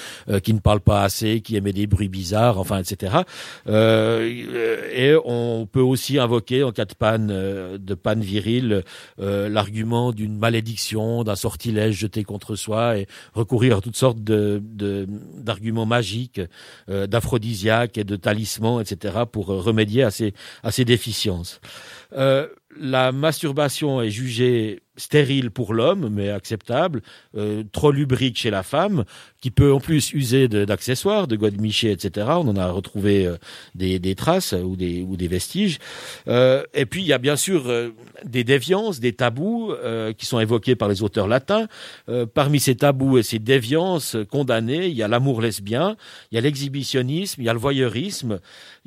qui 0.44 0.54
ne 0.54 0.60
parle 0.60 0.80
pas 0.80 1.04
assez, 1.04 1.42
qui 1.42 1.56
émet 1.56 1.74
des 1.74 1.88
bruits 1.88 2.10
bizarres, 2.10 2.60
enfin, 2.60 2.80
etc. 2.80 3.18
et 3.68 4.99
on 5.26 5.68
peut 5.72 5.82
aussi 5.82 6.20
invoquer 6.20 6.64
en 6.64 6.72
cas 6.72 6.86
de 6.86 6.94
panne 6.94 7.30
euh, 7.32 7.78
de 7.78 7.94
panne 7.94 8.22
virile 8.22 8.84
euh, 9.20 9.50
l'argument 9.50 10.12
d'une 10.12 10.38
malédiction, 10.38 11.24
d'un 11.24 11.36
sortilège 11.36 11.96
jeté 11.96 12.24
contre 12.24 12.56
soi 12.56 12.98
et 12.98 13.08
recourir 13.34 13.78
à 13.78 13.82
toutes 13.82 13.96
sortes 13.96 14.20
d'arguments 14.20 15.86
magiques, 15.86 16.42
euh, 16.90 17.08
d'aphrodisiaques 17.08 17.98
et 17.98 18.04
de 18.04 18.16
talismans, 18.16 18.82
etc. 18.82 19.20
pour 19.32 19.48
remédier 19.48 20.04
à 20.04 20.12
ces 20.12 20.86
déficiences. 20.86 21.60
La 22.78 23.12
masturbation 23.12 24.02
est 24.02 24.10
jugée 24.10 24.82
stérile 25.00 25.50
pour 25.50 25.74
l'homme, 25.74 26.10
mais 26.12 26.30
acceptable, 26.30 27.02
euh, 27.36 27.64
trop 27.72 27.92
lubrique 27.92 28.38
chez 28.38 28.50
la 28.50 28.64
femme, 28.64 29.06
qui 29.42 29.52
peut 29.52 29.72
en 29.72 29.80
plus 29.80 30.14
user 30.14 30.48
d'accessoires, 30.48 31.28
de, 31.28 31.36
de 31.36 31.88
etc. 31.88 32.28
On 32.30 32.48
en 32.48 32.58
a 32.58 32.70
retrouvé 32.70 33.26
euh, 33.26 33.38
des, 33.76 34.16
traces 34.16 34.54
ou 34.54 34.76
des, 34.76 35.28
vestiges. 35.28 35.80
Euh, 36.28 36.64
et 36.74 36.86
puis 36.86 37.02
il 37.02 37.08
y 37.08 37.14
a 37.14 37.18
bien 37.18 37.38
sûr 37.38 37.64
euh, 37.68 37.90
des 38.26 38.44
déviances, 38.44 39.00
des 39.00 39.14
tabous 39.14 39.74
qui 40.18 40.26
sont 40.26 40.40
évoqués 40.40 40.76
par 40.76 40.90
les 40.90 41.02
auteurs 41.04 41.28
latins. 41.28 41.68
parmi 42.34 42.60
ces 42.60 42.76
tabous 42.76 43.18
et 43.18 43.24
ces 43.24 43.40
déviances 43.40 44.18
condamnées, 44.30 44.88
il 44.88 44.96
y 44.96 45.04
a 45.04 45.08
l'amour 45.08 45.42
lesbien, 45.42 45.96
il 46.32 46.36
y 46.36 46.38
a 46.38 46.42
l'exhibitionnisme, 46.42 47.42
il 47.42 47.46
y 47.46 47.50
a 47.50 47.54
le 47.54 47.60
voyeurisme, 47.60 48.40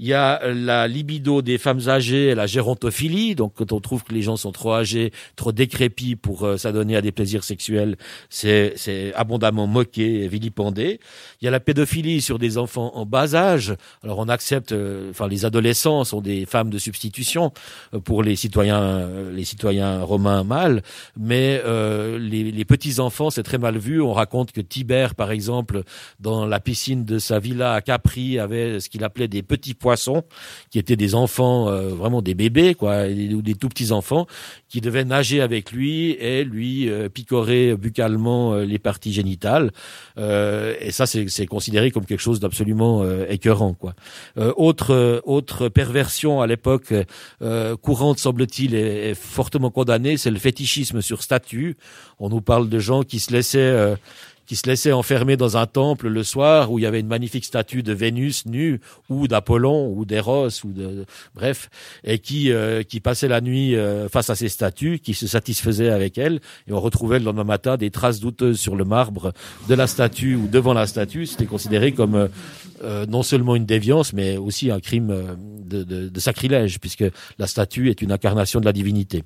il 0.02 0.08
y 0.08 0.14
a 0.14 0.40
la 0.52 0.88
libido 0.88 1.42
des 1.42 1.58
femmes 1.58 1.88
âgées, 1.88 2.34
la 2.34 2.46
gérontophilie. 2.46 3.34
Donc 3.34 3.52
quand 3.54 3.72
on 3.72 3.80
trouve 3.80 4.02
que 4.02 4.12
les 4.12 4.22
gens 4.22 4.36
sont 4.36 4.52
trop 4.52 4.74
âgés, 4.74 5.12
trop 5.36 5.52
décrépits 5.52 6.16
pour 6.16 6.46
s'adonner 6.58 6.96
à 6.96 7.02
des 7.02 7.12
plaisirs 7.12 7.44
sexuels, 7.44 7.96
c'est 8.28 9.12
abondamment 9.14 9.66
moqué, 9.66 10.26
vilipendé. 10.28 10.98
Il 11.40 11.44
y 11.44 11.48
a 11.48 11.50
la 11.50 11.60
pédophilie 11.60 12.20
sur 12.20 12.38
des 12.38 12.58
enfants 12.58 12.90
en 12.94 13.06
bas 13.06 13.34
âge. 13.34 13.74
Alors 14.02 14.18
on 14.18 14.28
accepte, 14.28 14.74
enfin 15.10 15.28
les 15.28 15.44
adolescents 15.44 16.04
sont 16.04 16.20
des 16.20 16.46
femmes 16.46 16.70
de 16.70 16.78
substitution 16.78 17.52
euh, 17.94 18.00
pour 18.00 18.22
les 18.22 18.36
citoyens, 18.36 18.82
euh, 18.82 19.32
les 19.32 19.44
citoyens 19.44 20.02
romains 20.02 20.44
mâles, 20.44 20.82
mais 21.16 21.60
euh, 21.64 22.18
les, 22.18 22.50
les, 22.50 22.64
petits 22.64 23.00
enfants, 23.00 23.30
c'est 23.30 23.42
très 23.42 23.58
mal 23.58 23.78
vu. 23.78 24.00
On 24.00 24.12
raconte 24.12 24.52
que 24.52 24.60
Tibère, 24.60 25.14
par 25.14 25.30
exemple, 25.30 25.82
dans 26.20 26.46
la 26.46 26.60
piscine 26.60 27.04
de 27.04 27.18
sa 27.18 27.38
villa 27.38 27.74
à 27.74 27.80
Capri, 27.80 28.38
avait 28.38 28.80
ce 28.80 28.88
qu'il 28.88 29.04
appelait 29.04 29.28
des 29.28 29.42
petits 29.42 29.74
poissons, 29.74 29.91
qui 30.70 30.78
étaient 30.78 30.96
des 30.96 31.14
enfants, 31.14 31.66
vraiment 31.66 32.22
des 32.22 32.34
bébés, 32.34 32.74
quoi, 32.74 33.06
ou 33.06 33.42
des 33.42 33.54
tout 33.54 33.68
petits 33.68 33.92
enfants, 33.92 34.26
qui 34.68 34.80
devaient 34.80 35.04
nager 35.04 35.40
avec 35.40 35.72
lui 35.72 36.12
et 36.12 36.44
lui 36.44 36.90
picorer 37.12 37.76
buccalement 37.76 38.56
les 38.56 38.78
parties 38.78 39.12
génitales. 39.12 39.72
et 40.16 40.90
ça, 40.90 41.06
c'est 41.06 41.46
considéré 41.46 41.90
comme 41.90 42.06
quelque 42.06 42.20
chose 42.20 42.40
d'absolument 42.40 43.04
écœurant, 43.28 43.74
quoi. 43.74 43.94
autre 44.56 45.22
autre 45.24 45.68
perversion 45.68 46.40
à 46.40 46.46
l'époque 46.46 46.92
euh, 47.42 47.76
courante, 47.76 48.18
semble-t-il, 48.18 48.74
est, 48.74 49.14
fortement 49.14 49.70
condamnée, 49.70 50.16
c'est 50.16 50.30
le 50.30 50.38
fétichisme 50.38 51.00
sur 51.00 51.22
statue. 51.22 51.76
On 52.18 52.28
nous 52.28 52.40
parle 52.40 52.68
de 52.68 52.78
gens 52.78 53.02
qui 53.02 53.18
se 53.18 53.32
laissaient 53.32 53.58
euh, 53.58 53.96
qui 54.52 54.56
se 54.56 54.68
laissaient 54.68 54.92
enfermer 54.92 55.38
dans 55.38 55.56
un 55.56 55.66
temple 55.66 56.08
le 56.08 56.22
soir 56.22 56.70
où 56.70 56.78
il 56.78 56.82
y 56.82 56.86
avait 56.86 57.00
une 57.00 57.06
magnifique 57.06 57.46
statue 57.46 57.82
de 57.82 57.94
Vénus 57.94 58.44
nue 58.44 58.82
ou 59.08 59.26
d'Apollon 59.26 59.90
ou 59.96 60.04
d'Eros 60.04 60.50
ou 60.64 60.72
de 60.72 61.06
bref 61.34 61.70
et 62.04 62.18
qui 62.18 62.52
euh, 62.52 62.82
qui 62.82 63.00
passaient 63.00 63.28
la 63.28 63.40
nuit 63.40 63.74
face 64.10 64.28
à 64.28 64.34
ces 64.34 64.50
statues 64.50 64.98
qui 64.98 65.14
se 65.14 65.26
satisfaisaient 65.26 65.88
avec 65.88 66.18
elles 66.18 66.40
et 66.68 66.72
on 66.72 66.80
retrouvait 66.80 67.18
le 67.18 67.24
lendemain 67.24 67.44
matin 67.44 67.78
des 67.78 67.90
traces 67.90 68.20
douteuses 68.20 68.60
sur 68.60 68.76
le 68.76 68.84
marbre 68.84 69.32
de 69.70 69.74
la 69.74 69.86
statue 69.86 70.34
ou 70.34 70.48
devant 70.48 70.74
la 70.74 70.86
statue 70.86 71.24
c'était 71.24 71.46
considéré 71.46 71.92
comme 71.92 72.28
non 73.08 73.22
seulement 73.22 73.56
une 73.56 73.64
déviance 73.64 74.12
mais 74.12 74.36
aussi 74.36 74.70
un 74.70 74.80
crime 74.80 75.38
de, 75.80 76.20
sacrilège, 76.20 76.78
puisque 76.78 77.04
la 77.38 77.46
statue 77.46 77.90
est 77.90 78.02
une 78.02 78.12
incarnation 78.12 78.60
de 78.60 78.64
la 78.64 78.72
divinité. 78.72 79.24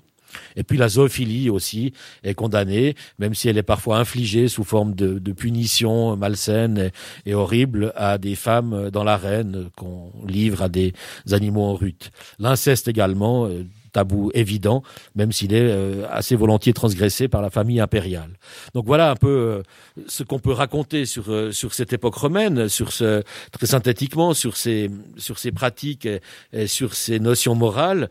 Et 0.56 0.62
puis 0.62 0.78
la 0.78 0.88
zoophilie 0.88 1.50
aussi 1.50 1.92
est 2.22 2.34
condamnée, 2.34 2.94
même 3.18 3.34
si 3.34 3.48
elle 3.48 3.58
est 3.58 3.62
parfois 3.62 3.98
infligée 3.98 4.48
sous 4.48 4.64
forme 4.64 4.94
de, 4.94 5.18
de 5.18 5.32
punition 5.32 6.16
malsaine 6.16 6.90
et, 7.24 7.34
horrible 7.34 7.92
à 7.96 8.18
des 8.18 8.34
femmes 8.34 8.90
dans 8.90 9.04
l'arène 9.04 9.68
qu'on 9.76 10.10
livre 10.26 10.62
à 10.62 10.68
des 10.68 10.94
animaux 11.30 11.62
en 11.62 11.74
rut. 11.74 12.10
L'inceste 12.38 12.88
également, 12.88 13.46
euh, 13.46 13.64
tabou 13.92 14.30
évident, 14.34 14.82
même 15.14 15.32
s'il 15.32 15.54
est 15.54 15.60
euh, 15.60 16.06
assez 16.10 16.36
volontiers 16.36 16.74
transgressé 16.74 17.28
par 17.28 17.40
la 17.40 17.50
famille 17.50 17.80
impériale. 17.80 18.30
Donc 18.74 18.84
voilà 18.86 19.10
un 19.10 19.16
peu 19.16 19.28
euh, 19.28 19.62
ce 20.06 20.22
qu'on 20.22 20.38
peut 20.38 20.52
raconter 20.52 21.06
sur 21.06 21.24
sur 21.52 21.72
cette 21.72 21.92
époque 21.92 22.14
romaine, 22.14 22.68
sur 22.68 22.92
ce 22.92 23.22
très 23.52 23.66
synthétiquement 23.66 24.34
sur 24.34 24.56
ces 24.56 24.90
sur 25.16 25.38
ces 25.38 25.52
pratiques 25.52 26.08
et, 26.52 26.66
sur 26.66 26.94
ces 26.94 27.18
notions 27.20 27.54
morales. 27.54 28.10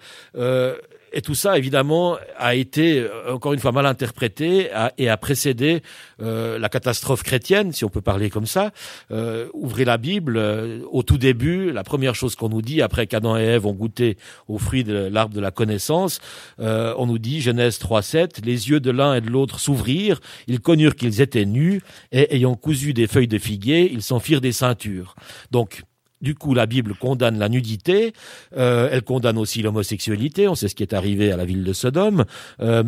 Et 1.16 1.22
tout 1.22 1.34
ça, 1.34 1.58
évidemment, 1.58 2.18
a 2.38 2.56
été, 2.56 3.00
euh, 3.00 3.34
encore 3.34 3.54
une 3.54 3.60
fois, 3.60 3.72
mal 3.72 3.86
interprété 3.86 4.70
et 4.98 5.10
a 5.10 5.18
précédé 5.18 5.82
euh, 6.22 6.60
la 6.60 6.68
catastrophe 6.68 7.24
chrétienne, 7.24 7.72
si 7.72 7.86
on 7.86 7.90
peut 7.90 8.02
parler 8.02 8.30
comme 8.30 8.46
ça. 8.46 8.72
Euh, 9.12 9.48
ouvrez 9.54 9.86
la 9.86 9.98
Bible, 9.98 10.36
euh, 10.36 10.82
au 10.92 11.04
tout 11.04 11.18
début, 11.18 11.72
la 11.72 11.86
première 11.86 12.16
chose 12.16 12.36
qu'on 12.36 12.50
nous 12.50 12.62
dit, 12.62 12.82
après 12.82 13.08
qu'Adam 13.08 13.38
et 13.38 13.44
Ève 13.44 13.66
ont 13.66 13.74
goûté 13.74 14.18
au 14.50 14.58
fruit 14.58 14.84
de 14.84 14.94
l'arbre 14.94 15.34
de 15.34 15.40
la 15.40 15.52
connaissance, 15.52 16.20
on 16.58 17.06
nous 17.06 17.18
dit, 17.18 17.40
Genèse 17.40 17.80
3.7, 17.80 18.44
les 18.44 18.70
yeux 18.70 18.82
de 18.82 18.92
l'un 18.92 19.16
et 19.16 19.22
de 19.22 19.30
l'autre 19.30 19.60
s'ouvrirent, 19.60 20.20
ils 20.48 20.60
connurent 20.60 20.96
qu'ils 20.96 21.22
étaient 21.22 21.46
nus, 21.46 21.82
et 22.12 22.36
ayant 22.36 22.56
cousu 22.56 22.94
des 22.94 23.08
feuilles 23.08 23.30
de 23.30 23.38
figuier, 23.38 23.90
ils 23.90 24.02
s'en 24.02 24.20
firent 24.20 24.42
des 24.42 24.52
ceintures. 24.52 25.16
Donc, 25.52 25.84
du 26.26 26.34
coup, 26.34 26.56
la 26.56 26.66
Bible 26.66 26.96
condamne 26.96 27.38
la 27.38 27.48
nudité, 27.50 28.12
euh, 28.58 28.90
elle 28.92 29.04
condamne 29.04 29.38
aussi 29.38 29.62
l'homosexualité, 29.62 30.48
on 30.48 30.56
sait 30.56 30.68
ce 30.68 30.76
qui 30.76 30.82
est 30.82 30.94
arrivé 30.94 31.32
à 31.32 31.38
la 31.38 31.46
ville 31.46 31.64
de 31.64 31.72
Sodome, 31.72 32.26
euh, 32.62 32.84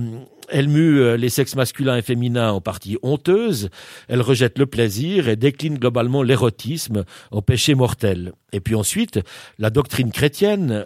elle 0.50 0.70
mue 0.70 1.02
euh, 1.02 1.18
les 1.18 1.30
sexes 1.30 1.56
masculins 1.56 1.98
et 1.98 2.02
féminins 2.02 2.52
en 2.52 2.62
partie 2.62 2.98
honteuses, 3.04 3.70
elle 4.08 4.22
rejette 4.22 4.58
le 4.58 4.66
plaisir 4.66 5.30
et 5.30 5.36
décline 5.36 5.78
globalement 5.78 6.24
l'érotisme 6.24 7.06
en 7.30 7.44
péché 7.44 7.76
mortel. 7.76 8.34
Et 8.54 8.60
puis 8.60 8.74
ensuite, 8.74 9.20
la 9.60 9.70
doctrine 9.70 10.12
chrétienne 10.12 10.86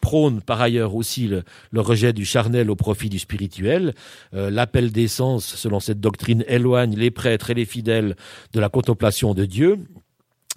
prône 0.00 0.40
par 0.40 0.62
ailleurs 0.62 0.94
aussi 0.94 1.28
le, 1.28 1.44
rejet 1.78 2.14
du 2.14 2.24
charnel 2.24 2.70
au 2.70 2.74
profit 2.74 3.10
du 3.10 3.18
spirituel. 3.18 3.92
L'appel 4.32 4.92
d'essence, 4.92 5.44
selon 5.44 5.78
cette 5.78 6.00
doctrine, 6.00 6.42
éloigne 6.48 6.96
les 6.96 7.10
prêtres 7.10 7.50
et 7.50 7.54
les 7.54 7.66
fidèles 7.66 8.16
de 8.54 8.60
la 8.60 8.70
contemplation 8.70 9.34
de 9.34 9.44
Dieu 9.44 9.78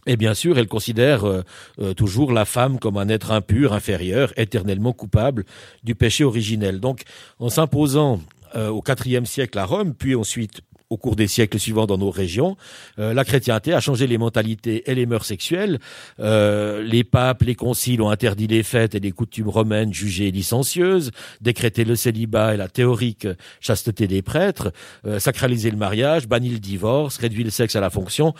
et 0.05 0.17
bien 0.17 0.33
sûr, 0.33 0.57
elle 0.57 0.67
considère 0.67 1.25
euh, 1.25 1.41
euh, 1.79 1.93
toujours 1.93 2.31
la 2.31 2.45
femme 2.45 2.79
comme 2.79 2.97
un 2.97 3.09
être 3.09 3.31
impur, 3.31 3.73
inférieur, 3.73 4.33
éternellement 4.37 4.93
coupable 4.93 5.45
du 5.83 5.95
péché 5.95 6.23
originel. 6.23 6.79
Donc, 6.79 7.01
en 7.39 7.49
s'imposant 7.49 8.21
euh, 8.55 8.69
au 8.69 8.83
IVe 9.05 9.25
siècle 9.25 9.57
à 9.57 9.65
Rome, 9.65 9.93
puis 9.93 10.15
ensuite 10.15 10.61
au 10.89 10.97
cours 10.97 11.15
des 11.15 11.27
siècles 11.27 11.59
suivants 11.59 11.85
dans 11.85 11.97
nos 11.97 12.11
régions, 12.11 12.57
euh, 12.99 13.13
la 13.13 13.25
chrétienté 13.25 13.73
a 13.73 13.79
changé 13.79 14.07
les 14.07 14.17
mentalités 14.17 14.89
et 14.89 14.95
les 14.95 15.05
mœurs 15.05 15.25
sexuelles. 15.25 15.79
Euh, 16.19 16.83
les 16.83 17.03
papes, 17.03 17.43
les 17.43 17.55
conciles 17.55 18.01
ont 18.01 18.09
interdit 18.09 18.47
les 18.47 18.63
fêtes 18.63 18.95
et 18.95 18.99
les 18.99 19.11
coutumes 19.11 19.49
romaines 19.49 19.93
jugées 19.93 20.31
licencieuses, 20.31 21.11
décrété 21.41 21.85
le 21.85 21.95
célibat 21.95 22.53
et 22.53 22.57
la 22.57 22.67
théorique 22.67 23.27
chasteté 23.59 24.07
des 24.07 24.21
prêtres, 24.21 24.71
euh, 25.05 25.19
sacralisé 25.19 25.71
le 25.71 25.77
mariage, 25.77 26.27
banni 26.27 26.49
le 26.49 26.59
divorce, 26.59 27.17
réduit 27.17 27.43
le 27.43 27.49
sexe 27.49 27.75
à 27.75 27.81
la 27.81 27.89
fonction 27.89 28.33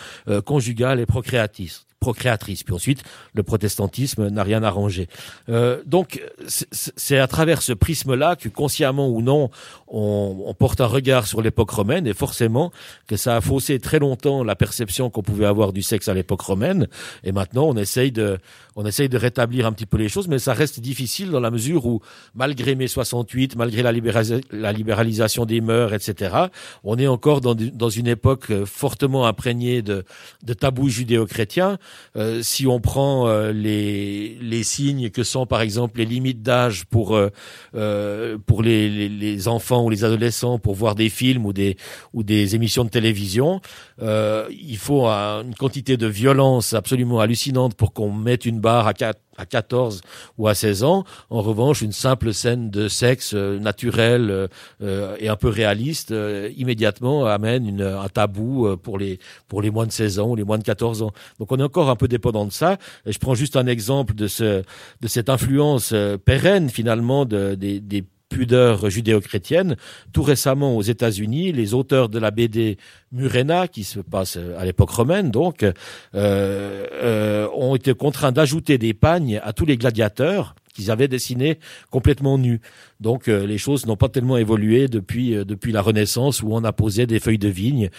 conjugale 0.46 1.00
et 1.00 1.06
procréatrice 1.06 1.86
procréatrice. 2.06 2.64
Puis 2.64 2.76
ensuite, 2.76 3.02
le 3.34 3.42
protestantisme 3.42 4.30
n'a 4.30 4.44
rien 4.44 4.62
arrangé. 4.62 5.08
Euh, 5.50 5.82
donc, 5.88 6.22
c'est 6.48 7.18
à 7.18 7.26
travers 7.26 7.64
ce 7.64 7.74
prisme-là 7.74 8.36
que, 8.36 8.48
consciemment 8.48 9.10
ou 9.10 9.24
non, 9.24 9.50
on, 9.88 10.44
on 10.46 10.54
porte 10.54 10.82
un 10.82 10.86
regard 10.86 11.26
sur 11.26 11.42
l'époque 11.42 11.72
romaine, 11.72 12.06
et 12.06 12.14
forcément 12.14 12.72
que 13.08 13.18
ça 13.18 13.38
a 13.38 13.42
faussé 13.42 13.80
très 13.80 13.98
longtemps 13.98 14.44
la 14.44 14.56
perception 14.56 15.10
qu'on 15.10 15.24
pouvait 15.24 15.48
avoir 15.48 15.74
du 15.74 15.82
sexe 15.82 16.08
à 16.08 16.14
l'époque 16.14 16.42
romaine. 16.42 16.88
Et 17.24 17.32
maintenant, 17.32 17.66
on 17.66 17.76
essaye 17.76 18.12
de, 18.12 18.38
on 18.76 18.86
essaye 18.86 19.10
de 19.10 19.18
rétablir 19.18 19.66
un 19.66 19.72
petit 19.72 19.88
peu 19.88 19.98
les 19.98 20.10
choses, 20.10 20.28
mais 20.28 20.38
ça 20.38 20.54
reste 20.54 20.80
difficile 20.80 21.32
dans 21.32 21.40
la 21.40 21.50
mesure 21.50 21.88
où, 21.88 22.02
malgré 22.36 22.76
mai 22.76 22.88
68, 22.88 23.56
malgré 23.56 23.82
la, 23.82 23.92
libéralisation 23.92 25.46
des 25.46 25.60
mœurs, 25.62 25.94
etc., 25.94 26.36
on 26.84 27.00
est 27.00 27.08
encore 27.08 27.42
dans, 27.42 27.56
dans 27.56 27.90
une 27.90 28.08
époque 28.08 28.52
fortement 28.66 29.26
imprégnée 29.26 29.82
de, 29.82 30.06
de 30.44 30.54
tabous 30.54 30.90
judéo-chrétiens 30.90 31.80
euh, 32.16 32.42
si 32.42 32.68
on 32.68 32.80
prend 32.80 33.28
euh, 33.28 33.52
les, 33.52 34.38
les 34.42 34.64
signes 34.64 35.10
que 35.10 35.24
sont 35.24 35.46
par 35.46 35.62
exemple 35.62 36.00
les 36.00 36.06
limites 36.06 36.42
d'âge 36.42 36.86
pour 36.86 37.16
euh, 37.16 38.38
pour 38.46 38.64
les, 38.64 38.90
les, 38.90 39.10
les, 39.10 39.48
enfants 39.48 39.84
ou 39.84 39.90
les 39.90 40.04
adolescents 40.04 40.60
pour 40.60 40.76
voir 40.76 40.96
des 40.96 41.10
films 41.10 41.46
ou 41.46 41.54
des 41.54 41.78
ou 42.14 42.24
des 42.24 42.56
émissions 42.56 42.84
de 42.84 42.90
télévision, 42.90 43.62
il 44.02 44.78
faut 44.78 45.08
une 45.08 45.56
quantité 45.56 45.98
de 45.98 46.08
violence 46.08 46.74
absolument 46.74 47.20
hallucinante 47.20 47.76
pour 47.76 47.94
qu'on 47.94 48.12
mette 48.12 48.46
une 48.46 48.60
barre 48.60 48.88
à 48.88 48.94
quatre 48.94 49.20
à 49.38 49.46
14 49.46 50.02
ou 50.38 50.48
à 50.48 50.56
16 50.56 50.84
ans. 50.84 51.04
En 51.30 51.42
revanche, 51.42 51.82
une 51.82 51.92
simple 51.92 52.34
scène 52.34 52.70
de 52.70 52.88
sexe 52.88 53.34
euh, 53.34 53.60
naturel 53.60 54.30
euh, 54.30 54.48
euh, 54.82 55.16
et 55.20 55.30
un 55.30 55.36
peu 55.36 55.50
réaliste 55.50 56.14
immédiatement 56.58 57.26
amène 57.26 57.68
une, 57.68 57.82
un 57.82 58.08
tabou 58.10 58.76
pour 58.78 58.98
les 58.98 59.20
pour 59.48 59.62
les 59.62 59.72
moins 59.72 59.86
de 59.86 59.92
16 59.92 60.20
ans 60.20 60.30
ou 60.30 60.36
les 60.36 60.44
moins 60.44 60.58
de 60.58 60.64
14 60.64 61.02
ans. 61.02 61.12
Donc 61.40 61.52
on 61.52 61.58
est 61.58 61.64
encore 61.64 61.90
un 61.90 61.96
peu 61.96 62.08
dépendant 62.08 62.46
de 62.46 62.52
ça. 62.52 62.78
Je 63.06 63.18
prends 63.18 63.36
juste 63.36 63.56
un 63.56 63.68
exemple 63.68 64.16
de 64.16 64.28
ce 64.28 64.64
de 65.02 65.08
cette 65.08 65.30
influence 65.30 65.94
pérenne 66.26 66.70
finalement 66.70 67.26
de, 67.26 67.56
des, 67.56 67.80
des 67.80 68.04
pudeur 68.30 68.90
judéo-chrétienne. 68.90 69.76
Tout 70.14 70.24
récemment, 70.24 70.76
aux 70.76 70.82
États-Unis, 70.82 71.52
les 71.52 71.74
auteurs 71.74 72.10
de 72.10 72.20
la 72.20 72.32
BD 72.32 72.78
Murena, 73.12 73.68
qui 73.68 73.84
se 73.84 74.00
passe 74.00 74.38
à 74.38 74.66
l'époque 74.66 74.90
romaine, 74.90 75.32
donc, 75.32 75.64
euh, 75.64 75.72
euh, 76.14 77.48
ont 77.54 77.76
été 77.76 77.94
contraints 77.94 78.32
d'ajouter 78.32 78.78
des 78.78 78.94
pagnes 78.94 79.40
à 79.44 79.54
tous 79.54 79.66
les 79.66 79.78
gladiateurs 79.78 80.56
qu'ils 80.74 80.92
avaient 80.92 81.08
dessiné 81.08 81.60
complètement 81.90 82.38
nus. 82.38 82.60
Donc 83.00 83.28
les 83.28 83.58
choses 83.58 83.86
n'ont 83.86 83.96
pas 83.96 84.10
tellement 84.10 84.36
évolué 84.36 84.90
depuis 84.90 85.30
depuis 85.46 85.72
la 85.72 85.82
Renaissance 85.82 86.44
où 86.44 86.50
on 86.52 86.66
a 86.66 86.74
posé 86.74 87.08
des 87.08 87.22
feuilles 87.22 87.38
de 87.38 87.48
vigne 87.48 87.90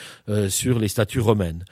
sur 0.50 0.78
les 0.78 0.88
statues 0.88 1.20
romaines 1.20 1.64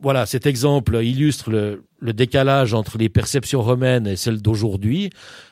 voilà, 0.00 0.26
cet 0.26 0.46
exemple 0.46 1.02
illustre 1.02 1.50
le, 1.50 1.84
décalage 2.12 2.72
entre 2.72 2.98
les 2.98 3.08
perceptions 3.08 3.60
romaines 3.62 4.06
et 4.06 4.14
celles 4.14 4.40
d'aujourd'hui. 4.40 5.10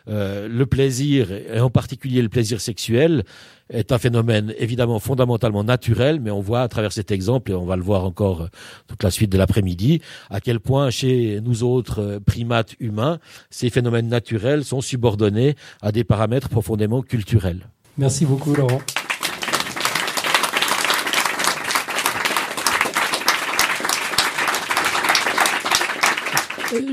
Euh, 0.09 0.47
le 0.49 0.67
plaisir, 0.67 1.33
et 1.33 1.59
en 1.59 1.71
particulier 1.71 2.23
le 2.23 2.29
plaisir 2.29 2.61
sexuel, 2.61 3.25
est 3.71 3.91
un 3.91 3.99
phénomène 3.99 4.55
évidemment 4.57 5.01
fondamentalement 5.01 5.65
naturel, 5.65 6.21
mais 6.21 6.31
on 6.31 6.41
voit 6.41 6.63
à 6.63 6.69
travers 6.69 6.93
cet 6.93 7.11
exemple, 7.11 7.51
et 7.51 7.55
on 7.55 7.65
va 7.65 7.75
le 7.75 7.83
voir 7.83 8.05
encore 8.05 8.49
toute 8.87 9.03
la 9.03 9.11
suite 9.11 9.33
de 9.33 9.39
l'après-midi, 9.39 10.01
à 10.31 10.41
quel 10.41 10.61
point 10.61 10.91
chez 10.91 11.41
nous 11.43 11.65
autres 11.65 12.01
euh, 12.01 12.21
primates 12.21 12.77
humains, 12.79 13.19
ces 13.51 13.71
phénomènes 13.71 14.09
naturels 14.09 14.65
sont 14.65 14.81
subordonnés 14.81 15.57
à 15.83 15.91
des 15.91 16.05
paramètres 16.05 16.49
profondément 16.49 17.03
culturels. 17.03 17.69
Merci 17.99 18.25
beaucoup 18.25 18.55
Laurent. 18.55 18.81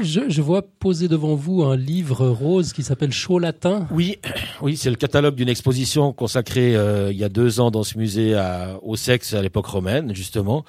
Je, 0.02 0.42
vois 0.42 0.62
poser 0.62 1.08
devant 1.08 1.36
vous 1.36 1.64
un 1.64 1.76
livre 1.76 2.28
rose 2.28 2.74
qui 2.74 2.84
s'appelle 2.84 3.12
Chaud 3.12 3.40
latin? 3.40 3.88
Oui, 3.92 4.18
oui, 4.62 4.78
c'est 4.78 4.90
le 4.90 4.96
catalogue 4.96 5.36
d'une 5.36 5.50
exposition 5.50 6.14
consacrée 6.14 6.76
euh, 6.76 7.12
il 7.12 7.18
y 7.18 7.24
a 7.24 7.30
deux 7.30 7.60
ans 7.60 7.72
dans 7.72 7.84
ce 7.84 7.98
musée 7.98 8.40
au 8.82 8.96
sexe 8.96 9.34
à 9.34 9.42
l'époque 9.42 9.66
romaine, 9.66 10.16
justement, 10.16 10.66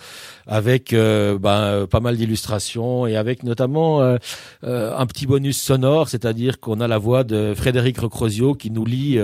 avec 0.46 0.92
euh, 0.92 1.38
ben, 1.38 1.86
pas 1.86 2.00
mal 2.00 2.16
d'illustrations 2.16 3.06
et 3.06 3.16
avec 3.16 3.42
notamment 3.42 4.00
euh, 4.00 4.16
un 4.62 5.06
petit 5.06 5.26
bonus 5.26 5.60
sonore, 5.60 6.08
c'est-à-dire 6.08 6.60
qu'on 6.60 6.80
a 6.80 6.88
la 6.88 6.98
voix 6.98 7.24
de 7.24 7.54
Frédéric 7.54 7.98
Recrosio 7.98 8.54
qui 8.54 8.70
nous 8.70 8.84
lit 8.84 9.18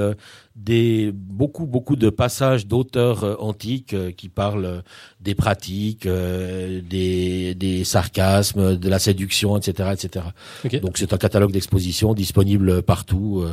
des 0.64 1.10
beaucoup 1.12 1.66
beaucoup 1.66 1.96
de 1.96 2.10
passages 2.10 2.66
d'auteurs 2.66 3.24
euh, 3.24 3.36
antiques 3.38 3.94
euh, 3.94 4.12
qui 4.12 4.28
parlent 4.28 4.64
euh, 4.64 4.82
des 5.20 5.34
pratiques, 5.34 6.06
des, 6.06 7.54
des 7.54 7.84
sarcasmes, 7.84 8.76
de 8.76 8.88
la 8.88 8.98
séduction, 8.98 9.56
etc., 9.56 9.90
etc. 9.92 10.26
Donc 10.82 10.98
c'est 10.98 11.12
un 11.12 11.18
catalogue 11.18 11.52
d'exposition 11.52 12.14
disponible 12.14 12.82
partout, 12.82 13.44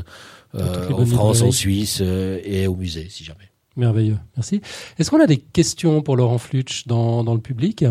en 0.54 1.06
France, 1.06 1.42
en 1.42 1.52
Suisse 1.52 2.02
et 2.02 2.68
au 2.68 2.76
musée, 2.76 3.08
si 3.10 3.24
jamais. 3.24 3.52
Merveilleux, 3.76 4.18
merci. 4.36 4.62
Est-ce 4.98 5.12
qu'on 5.12 5.20
a 5.20 5.28
des 5.28 5.38
questions 5.38 6.02
pour 6.02 6.16
Laurent 6.16 6.38
Flutsch 6.38 6.88
dans, 6.88 7.24
dans 7.24 7.34
le 7.34 7.42
public? 7.42 7.84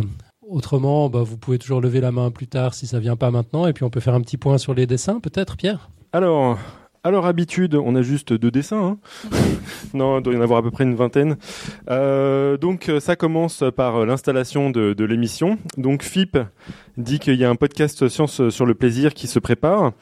Autrement, 0.49 1.11
bah, 1.11 1.23
vous 1.23 1.37
pouvez 1.37 1.59
toujours 1.59 1.81
lever 1.81 2.01
la 2.01 2.12
main 2.12 2.31
plus 2.31 2.47
tard 2.47 2.73
si 2.73 2.87
ça 2.87 2.99
vient 2.99 3.17
pas 3.17 3.31
maintenant, 3.31 3.67
et 3.67 3.73
puis 3.73 3.85
on 3.85 3.91
peut 3.91 4.01
faire 4.01 4.14
un 4.14 4.23
petit 4.23 4.39
point 4.39 4.59
sur 4.59 4.75
les 4.75 4.87
dessins, 4.87 5.21
peut-être, 5.21 5.57
Pierre? 5.57 5.91
Alors, 6.12 6.59
à 7.07 7.11
leur 7.12 7.26
habitude, 7.26 7.76
on 7.76 7.94
a 7.94 8.02
juste 8.02 8.32
deux 8.32 8.50
dessins. 8.50 8.98
Hein. 9.30 9.30
non, 9.94 10.18
il 10.18 10.22
doit 10.22 10.34
y 10.34 10.36
en 10.36 10.40
avoir 10.40 10.59
à 10.59 10.62
peu 10.62 10.72
près 10.72 10.82
une 10.82 10.96
vingtaine. 10.96 11.36
Euh, 11.88 12.57
donc 12.57 12.90
ça 12.98 13.14
commence 13.14 13.62
par 13.76 14.04
l'installation 14.04 14.70
de, 14.70 15.04
l'émission. 15.04 15.57
Donc 15.78 16.02
FIP 16.02 16.36
dit 16.96 17.20
qu'il 17.20 17.36
y 17.36 17.44
a 17.44 17.50
un 17.50 17.54
podcast 17.54 18.09
Science 18.09 18.48
sur 18.48 18.66
le 18.66 18.74
plaisir 18.74 19.14
qui 19.14 19.28
se 19.28 19.38
prépare. 19.38 19.92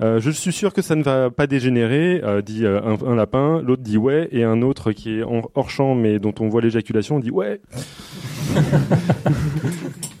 Euh, 0.00 0.20
je 0.20 0.30
suis 0.30 0.52
sûr 0.52 0.72
que 0.72 0.82
ça 0.82 0.94
ne 0.94 1.02
va 1.02 1.30
pas 1.30 1.48
dégénérer, 1.48 2.20
euh, 2.22 2.42
dit 2.42 2.64
un, 2.64 3.14
lapin. 3.16 3.60
L'autre 3.60 3.82
dit 3.82 3.98
ouais, 3.98 4.28
et 4.30 4.44
un 4.44 4.62
autre 4.62 4.92
qui 4.92 5.18
est 5.18 5.24
hors 5.24 5.70
champ 5.70 5.96
mais 5.96 6.20
dont 6.20 6.34
on 6.38 6.48
voit 6.48 6.60
l'éjaculation 6.60 7.18
dit 7.18 7.32
ouais. 7.32 7.60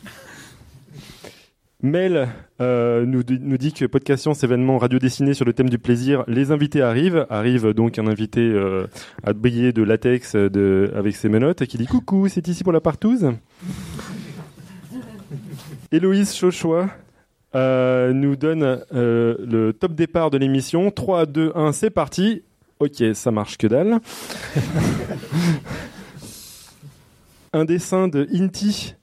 Mel 1.82 2.28
euh, 2.60 3.04
nous, 3.04 3.24
dit 3.24 3.72
que 3.72 3.84
Podcast 3.86 4.22
Science, 4.22 4.44
événement 4.44 4.78
radio 4.78 5.00
dessiné 5.00 5.34
sur 5.34 5.44
le 5.44 5.52
thème 5.52 5.68
du 5.68 5.78
plaisir, 5.78 6.22
les 6.28 6.52
invités 6.52 6.80
arrivent. 6.80 7.26
Arrive 7.28 7.74
donc 7.74 7.98
un 7.98 8.06
invité 8.06 8.40
euh, 8.40 8.86
à 9.24 9.32
briller 9.32 9.72
de 9.72 9.82
latex 9.82 10.36
de, 10.36 10.92
avec 10.94 11.16
ses 11.16 11.28
menottes 11.28 11.66
qui 11.66 11.78
dit 11.78 11.86
coucou, 11.86 12.28
c'est 12.28 12.46
ici 12.46 12.62
pour 12.62 12.72
la 12.72 12.80
partouze. 12.80 13.32
Héloïse 15.92 16.36
Chauchois 16.36 16.88
euh, 17.56 18.12
nous 18.12 18.36
donne 18.36 18.84
le 18.92 19.72
top 19.72 19.94
départ 19.94 20.30
de 20.30 20.38
l'émission. 20.38 20.92
3, 20.92 21.26
2, 21.26 21.50
1, 21.56 21.72
c'est 21.72 21.90
parti. 21.90 22.44
Ok, 22.78 23.02
ça 23.14 23.32
marche 23.32 23.58
que 23.58 23.66
dalle. 23.66 23.98
un 27.52 27.64
dessin 27.64 28.06
de 28.06 28.28
Inti 28.32 28.94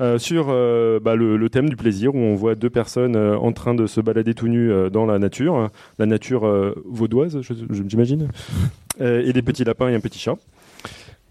euh, 0.00 0.16
sur 0.16 0.46
euh, 0.48 1.00
bah, 1.00 1.16
le, 1.16 1.50
thème 1.50 1.68
du 1.68 1.74
plaisir 1.74 2.14
où 2.14 2.18
on 2.18 2.36
voit 2.36 2.54
deux 2.54 2.70
personnes 2.70 3.16
euh, 3.16 3.36
en 3.36 3.50
train 3.50 3.74
de 3.74 3.88
se 3.88 4.00
balader 4.00 4.32
tout 4.32 4.46
nus 4.46 4.70
dans 4.92 5.06
la 5.06 5.18
nature, 5.18 5.70
la 5.98 6.06
nature 6.06 6.48
vaudoise, 6.84 7.40
j'imagine, 7.86 8.28
et 9.00 9.32
des 9.32 9.42
petits 9.42 9.64
lapins 9.64 9.88
et 9.88 9.94
un 9.94 10.00
petit 10.00 10.18
chat. 10.18 10.36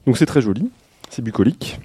Donc 0.05 0.17
c'est 0.17 0.25
très 0.25 0.41
joli, 0.41 0.69
c'est 1.09 1.21
bucolique. 1.21 1.79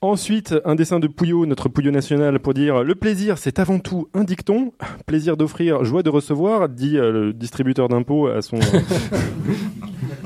Ensuite, 0.00 0.54
un 0.64 0.74
dessin 0.74 0.98
de 0.98 1.06
Pouillot, 1.06 1.46
notre 1.46 1.68
Pouillot 1.68 1.92
national, 1.92 2.40
pour 2.40 2.54
dire 2.54 2.82
le 2.82 2.94
plaisir, 2.96 3.38
c'est 3.38 3.60
avant 3.60 3.78
tout 3.78 4.08
un 4.14 4.24
dicton. 4.24 4.72
Plaisir 5.06 5.36
d'offrir, 5.36 5.84
joie 5.84 6.02
de 6.02 6.10
recevoir, 6.10 6.68
dit 6.68 6.94
le 6.94 7.32
distributeur 7.32 7.88
d'impôts 7.88 8.26
à 8.26 8.42
son 8.42 8.58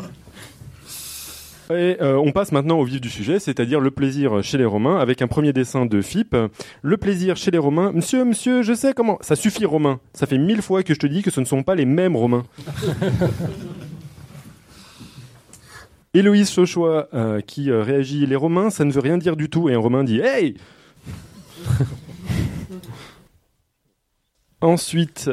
Et 1.71 1.97
euh, 2.01 2.17
on 2.17 2.31
passe 2.33 2.53
maintenant 2.53 2.79
au 2.79 2.85
vif 2.85 3.01
du 3.01 3.11
sujet, 3.11 3.41
c'est-à-dire 3.41 3.81
le 3.81 3.91
plaisir 3.91 4.43
chez 4.43 4.57
les 4.57 4.65
Romains, 4.65 4.99
avec 4.99 5.21
un 5.21 5.27
premier 5.27 5.53
dessin 5.53 5.85
de 5.87 6.01
Philippe. 6.01 6.37
Le 6.83 6.97
plaisir 6.97 7.37
chez 7.37 7.51
les 7.51 7.59
Romains. 7.59 7.91
Monsieur, 7.93 8.25
monsieur, 8.25 8.63
je 8.63 8.73
sais 8.73 8.93
comment. 8.95 9.19
Ça 9.21 9.35
suffit, 9.35 9.65
Romain. 9.65 9.99
Ça 10.13 10.27
fait 10.27 10.39
mille 10.39 10.63
fois 10.63 10.83
que 10.85 10.95
je 10.95 10.99
te 10.99 11.07
dis 11.07 11.23
que 11.23 11.31
ce 11.31 11.41
ne 11.41 11.45
sont 11.45 11.63
pas 11.63 11.75
les 11.75 11.87
mêmes 11.87 12.17
Romains. 12.17 12.45
Héloïse 16.15 16.51
Chauchois 16.51 17.09
euh, 17.13 17.41
qui 17.41 17.71
euh, 17.71 17.83
réagit 17.83 18.25
Les 18.27 18.37
Romains, 18.37 18.71
ça 18.71 18.85
ne 18.85 18.93
veut 18.93 19.01
rien 19.01 19.19
dire 19.19 19.37
du 19.37 19.51
tout. 19.51 19.69
Et 19.69 19.75
un 19.75 19.79
Romain 19.79 20.05
dit 20.05 20.21
Hey 20.21 20.57
Ensuite, 24.63 25.31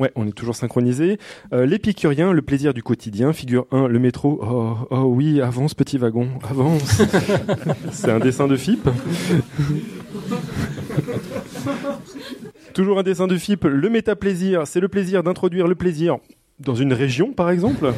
Ouais, 0.00 0.10
on 0.16 0.26
est 0.26 0.32
toujours 0.32 0.56
synchronisé. 0.56 1.18
Euh, 1.52 1.66
L'épicurien, 1.66 2.32
le 2.32 2.40
plaisir 2.40 2.72
du 2.72 2.82
quotidien. 2.82 3.34
Figure 3.34 3.66
1, 3.70 3.86
le 3.86 3.98
métro. 3.98 4.40
Oh, 4.42 4.76
oh 4.90 5.12
oui, 5.14 5.42
avance 5.42 5.74
petit 5.74 5.98
wagon, 5.98 6.28
avance. 6.48 7.02
C'est 7.92 8.10
un 8.10 8.18
dessin 8.18 8.48
de 8.48 8.56
FIP. 8.56 8.88
toujours 12.72 12.98
un 12.98 13.02
dessin 13.02 13.26
de 13.26 13.36
FIP. 13.36 13.64
Le 13.64 13.90
méta-plaisir, 13.90 14.66
c'est 14.66 14.80
le 14.80 14.88
plaisir 14.88 15.22
d'introduire 15.22 15.66
le 15.66 15.74
plaisir 15.74 16.16
dans 16.58 16.74
une 16.74 16.94
région, 16.94 17.32
par 17.32 17.50
exemple. 17.50 17.92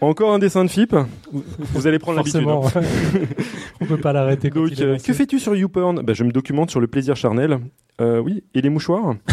Encore 0.00 0.32
un 0.32 0.38
dessin 0.38 0.64
de 0.64 0.70
FIP 0.70 0.96
Vous 1.30 1.86
allez 1.86 1.98
prendre 1.98 2.16
l'habitude. 2.18 2.46
Hein. 2.48 2.60
On 3.80 3.86
peut 3.86 3.98
pas 3.98 4.12
l'arrêter. 4.14 4.50
Euh, 4.56 4.96
que 4.98 5.12
fais-tu 5.12 5.38
sur 5.38 5.54
YouPorn 5.54 6.00
ben, 6.02 6.14
Je 6.14 6.24
me 6.24 6.32
documente 6.32 6.70
sur 6.70 6.80
le 6.80 6.86
plaisir 6.86 7.16
charnel. 7.16 7.58
Euh, 8.00 8.18
oui, 8.18 8.42
et 8.54 8.62
les 8.62 8.70
mouchoirs 8.70 9.16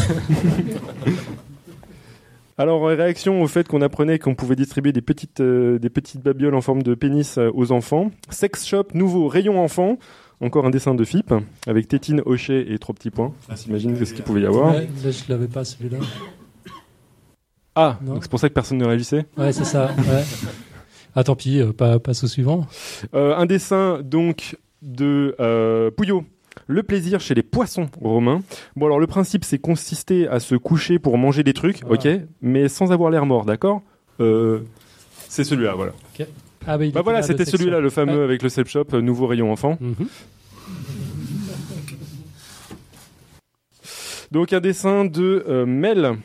Alors, 2.58 2.88
réaction 2.88 3.42
au 3.42 3.48
fait 3.48 3.68
qu'on 3.68 3.82
apprenait 3.82 4.20
qu'on 4.20 4.36
pouvait 4.36 4.56
distribuer 4.56 4.92
des 4.92 5.02
petites, 5.02 5.42
euh, 5.42 5.78
des 5.80 5.92
petites 5.92 6.22
babioles 6.22 6.56
en 6.56 6.62
forme 6.62 6.82
de 6.84 6.96
pénis 6.96 7.38
aux 7.54 7.72
enfants. 7.72 8.12
Sex 8.30 8.66
Shop, 8.66 8.88
nouveau 8.94 9.28
rayon 9.28 9.64
enfant. 9.64 9.98
Encore 10.42 10.66
un 10.66 10.70
dessin 10.70 10.94
de 10.94 11.04
FIP 11.04 11.34
avec 11.66 11.88
tétine, 11.88 12.22
hochet 12.26 12.72
et 12.72 12.78
trois 12.78 12.94
petits 12.94 13.10
points. 13.10 13.34
On 13.50 13.56
s'imagine 13.56 14.06
ce 14.06 14.14
qu'il 14.14 14.24
pouvait 14.24 14.42
y 14.42 14.46
avoir. 14.46 14.74
là, 14.74 14.82
je 15.04 15.24
l'avais 15.30 15.48
pas 15.48 15.64
celui-là. 15.64 15.98
Ah, 17.80 18.00
c'est 18.22 18.32
pour 18.32 18.40
ça 18.40 18.50
que 18.50 18.56
personne 18.56 18.80
ne 18.80 18.86
réagissait? 18.86 19.28
Ouais, 19.38 19.54
c'est 19.54 19.64
ça. 19.64 19.92
Ah, 21.16 21.24
tant 21.24 21.36
pis, 21.36 21.60
euh, 21.62 21.74
pas, 21.74 22.00
passe 22.00 22.24
au 22.24 22.28
suivant. 22.28 22.66
Euh, 23.14 23.36
un 23.36 23.46
dessin 23.46 24.02
donc 24.04 24.58
de 24.82 25.36
euh, 25.40 25.92
Pouillot. 25.92 26.26
Le 26.66 26.82
plaisir 26.82 27.20
chez 27.20 27.36
les 27.36 27.44
poissons 27.44 27.88
romains. 28.02 28.42
Bon, 28.76 28.88
alors 28.88 29.00
le 29.00 29.06
principe, 29.06 29.44
c'est 29.44 29.60
consister 29.60 30.28
à 30.28 30.40
se 30.40 30.56
coucher 30.56 30.98
pour 30.98 31.20
manger 31.20 31.44
des 31.44 31.54
trucs, 31.54 31.82
ah. 31.84 31.94
ok, 31.94 32.08
mais 32.42 32.68
sans 32.68 32.92
avoir 32.92 33.12
l'air 33.12 33.28
mort, 33.28 33.46
d'accord? 33.46 33.84
C'est 34.18 35.44
celui-là, 35.44 35.76
voilà. 35.76 35.92
Ah, 36.66 36.80
bah, 36.80 36.86
bah 36.92 37.02
voilà, 37.04 37.22
c'était 37.22 37.46
celui-là, 37.46 37.80
le 37.80 37.92
fameux 37.92 38.24
avec 38.24 38.42
le 38.42 38.50
self 38.50 38.70
shop, 38.70 38.86
nouveau 38.94 39.28
rayon 39.28 39.52
enfant. 39.52 39.78
Mhm. 39.80 40.08
Donc 44.32 44.52
un 44.52 44.60
dessin 44.60 45.06
de 45.06 45.64
Mel 45.66 46.18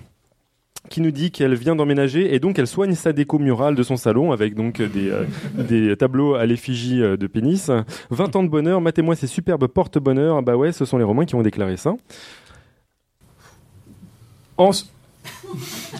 qui 0.92 1.00
nous 1.00 1.10
dit 1.10 1.30
qu'elle 1.30 1.54
vient 1.54 1.74
d'emménager 1.74 2.34
et 2.34 2.38
donc 2.38 2.58
elle 2.58 2.66
soigne 2.66 2.94
sa 2.94 3.14
déco 3.14 3.38
murale 3.38 3.74
de 3.74 3.82
son 3.82 3.96
salon 3.96 4.30
avec 4.30 4.54
donc 4.54 4.82
des, 4.82 5.08
euh, 5.10 5.24
des 5.54 5.96
tableaux 5.96 6.34
à 6.34 6.44
l'effigie 6.44 7.02
euh, 7.02 7.16
de 7.16 7.26
pénis. 7.26 7.70
20 8.10 8.36
ans 8.36 8.42
de 8.42 8.48
bonheur, 8.48 8.82
matez-moi 8.82 9.16
ces 9.16 9.26
superbes 9.26 9.66
porte-bonheur. 9.66 10.42
Bah 10.42 10.54
ouais, 10.54 10.70
ce 10.70 10.84
sont 10.84 10.98
les 10.98 11.04
Romains 11.04 11.24
qui 11.24 11.34
ont 11.34 11.42
déclaré 11.42 11.78
ça. 11.78 11.94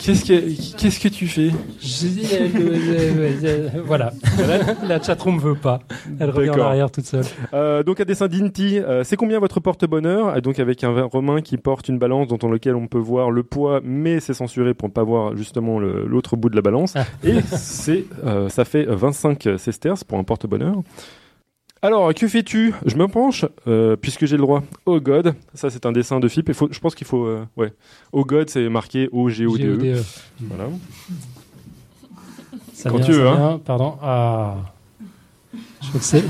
Qu'est-ce 0.00 0.24
que, 0.24 0.78
qu'est-ce 0.78 0.98
que 0.98 1.08
tu 1.08 1.26
fais 1.28 1.50
Voilà, 3.84 4.12
la 4.86 5.00
chatroom 5.00 5.38
veut 5.38 5.54
pas. 5.54 5.80
Elle 6.18 6.30
revient 6.30 6.50
en 6.50 6.60
arrière 6.60 6.90
toute 6.90 7.04
seule. 7.04 7.24
Euh, 7.52 7.82
donc, 7.82 8.00
un 8.00 8.04
dessin 8.04 8.28
d'Inti, 8.28 8.78
euh, 8.78 9.04
c'est 9.04 9.16
combien 9.16 9.38
votre 9.38 9.60
porte-bonheur 9.60 10.40
Donc, 10.42 10.58
avec 10.58 10.82
un 10.84 11.02
romain 11.02 11.40
qui 11.40 11.56
porte 11.56 11.88
une 11.88 11.98
balance 11.98 12.28
dans 12.28 12.48
lequel 12.48 12.74
on 12.74 12.86
peut 12.86 12.98
voir 12.98 13.30
le 13.30 13.42
poids, 13.42 13.80
mais 13.84 14.20
c'est 14.20 14.34
censuré 14.34 14.74
pour 14.74 14.88
ne 14.88 14.92
pas 14.92 15.04
voir 15.04 15.36
justement 15.36 15.78
l'autre 15.78 16.36
bout 16.36 16.48
de 16.48 16.56
la 16.56 16.62
balance. 16.62 16.94
Ah. 16.96 17.04
Et 17.22 17.40
c'est, 17.42 18.06
euh, 18.24 18.48
ça 18.48 18.64
fait 18.64 18.84
25 18.84 19.50
sesterces 19.58 20.04
pour 20.04 20.18
un 20.18 20.24
porte-bonheur. 20.24 20.76
Alors, 21.84 22.14
que 22.14 22.28
fais-tu? 22.28 22.72
Je 22.86 22.94
me 22.94 23.08
penche, 23.08 23.44
euh, 23.66 23.96
puisque 23.96 24.24
j'ai 24.24 24.36
le 24.36 24.42
droit. 24.42 24.62
Oh 24.86 25.00
God, 25.00 25.34
ça 25.52 25.68
c'est 25.68 25.84
un 25.84 25.90
dessin 25.90 26.20
de 26.20 26.28
FIP. 26.28 26.52
faut, 26.52 26.68
je 26.70 26.78
pense 26.78 26.94
qu'il 26.94 27.08
faut. 27.08 27.24
Euh, 27.24 27.44
ouais. 27.56 27.72
Oh 28.12 28.24
God, 28.24 28.48
c'est 28.48 28.68
marqué 28.68 29.08
O-G-O-D-E. 29.10 29.96
E. 29.96 30.02
Voilà. 30.42 30.70
Quand 32.84 33.00
tu 33.00 33.10
veux, 33.10 33.26
hein. 33.26 33.60
Pardon. 33.64 33.96
Ah. 34.00 34.58
Je 35.92 35.98
sais. 35.98 36.22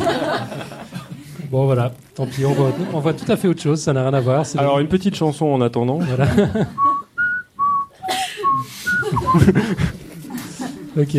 Bon, 1.50 1.66
voilà. 1.66 1.92
Tant 2.14 2.26
pis, 2.26 2.46
on 2.46 2.54
voit, 2.54 2.72
on 2.94 3.00
voit 3.00 3.12
tout 3.12 3.30
à 3.30 3.36
fait 3.36 3.46
autre 3.46 3.60
chose. 3.60 3.82
Ça 3.82 3.92
n'a 3.92 4.04
rien 4.04 4.14
à 4.14 4.20
voir. 4.20 4.46
Alors, 4.56 4.78
une 4.78 4.88
petite 4.88 5.14
chanson 5.14 5.44
en 5.44 5.60
attendant. 5.60 5.98
Voilà. 5.98 6.26
ok. 10.96 11.14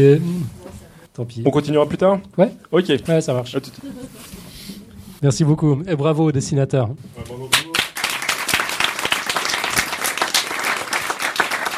Tant 1.14 1.26
pis. 1.26 1.44
On 1.46 1.52
continuera 1.52 1.86
plus 1.86 1.98
tard 1.98 2.20
Ouais. 2.38 2.52
Ok. 2.72 2.86
Ouais, 3.08 3.22
ça 3.22 3.34
marche. 3.34 3.56
Merci 5.22 5.44
beaucoup. 5.44 5.82
Et 5.88 5.96
bravo 5.96 6.26
au 6.26 6.32
dessinateur. 6.32 6.90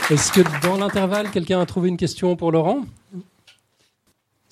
Est-ce 0.10 0.32
que 0.32 0.42
dans 0.66 0.78
l'intervalle, 0.78 1.32
quelqu'un 1.32 1.60
a 1.60 1.66
trouvé 1.66 1.90
une 1.90 1.98
question 1.98 2.36
pour 2.36 2.52
Laurent? 2.52 2.82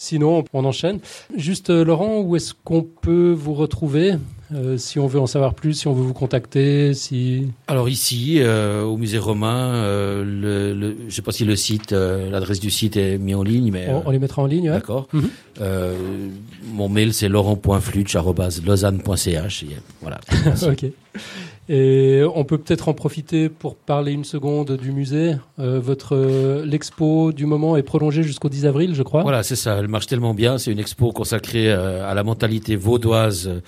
Sinon, 0.04 0.44
on 0.52 0.66
enchaîne. 0.66 1.00
Juste, 1.34 1.70
euh, 1.70 1.86
Laurent, 1.86 2.20
où 2.20 2.36
est-ce 2.36 2.54
qu'on 2.66 2.84
peut 2.84 3.32
vous 3.32 3.54
retrouver 3.54 4.16
euh, 4.54 4.78
si 4.78 5.00
on 5.00 5.08
veut 5.08 5.22
en 5.22 5.28
savoir 5.28 5.54
plus, 5.54 5.76
si 5.76 5.88
on 5.88 5.94
veut 5.94 6.04
vous 6.04 6.14
contacter, 6.14 6.94
si. 6.94 7.54
Alors 7.68 7.88
ici, 7.88 8.40
euh, 8.42 8.84
au 8.84 8.98
musée 8.98 9.18
romain, 9.18 9.82
le, 9.82 10.74
le, 10.74 10.98
je 11.00 11.06
ne 11.06 11.10
sais 11.10 11.22
pas 11.22 11.32
si 11.32 11.46
le 11.46 11.56
site, 11.56 11.94
l'adresse 11.94 12.60
du 12.60 12.70
site 12.70 12.98
est 12.98 13.18
mis 13.18 13.34
en 13.34 13.44
ligne, 13.44 13.72
mais 13.72 13.88
on, 14.06 14.12
les 14.12 14.20
mettra 14.20 14.42
en 14.42 14.46
ligne. 14.46 14.70
D'accord. 14.70 15.08
Mhm. 15.14 15.30
mon 16.74 16.90
mail 16.90 17.14
c'est 17.14 17.30
laurent.flutch@lausanne.ch. 17.30 19.66
Voilà. 20.02 20.20
ok. 20.68 20.86
Et 21.70 22.22
on 22.36 22.44
peut 22.44 22.58
peut-être 22.58 22.90
en 22.90 22.94
profiter 22.94 23.48
pour 23.48 23.76
parler 23.76 24.12
une 24.12 24.26
seconde 24.26 24.76
du 24.76 24.92
musée. 24.92 25.36
Euh, 25.60 25.80
votre 25.80 26.16
euh, 26.16 26.66
l'expo 26.66 27.32
du 27.32 27.46
moment 27.46 27.78
est 27.78 27.84
prolongée 27.84 28.24
jusqu'au 28.24 28.50
10 28.50 28.66
avril, 28.66 28.96
je 28.96 29.04
crois. 29.04 29.22
Voilà, 29.22 29.44
c'est 29.44 29.56
ça. 29.56 29.78
Elle 29.78 29.88
marche 29.88 30.08
tellement 30.08 30.34
bien. 30.34 30.58
C'est 30.58 30.72
une 30.72 30.80
expo 30.80 31.12
consacrée 31.12 31.72
euh, 31.72 32.10
à 32.10 32.14
la 32.14 32.24
mentalité 32.24 32.76
vaudoise 32.76 33.62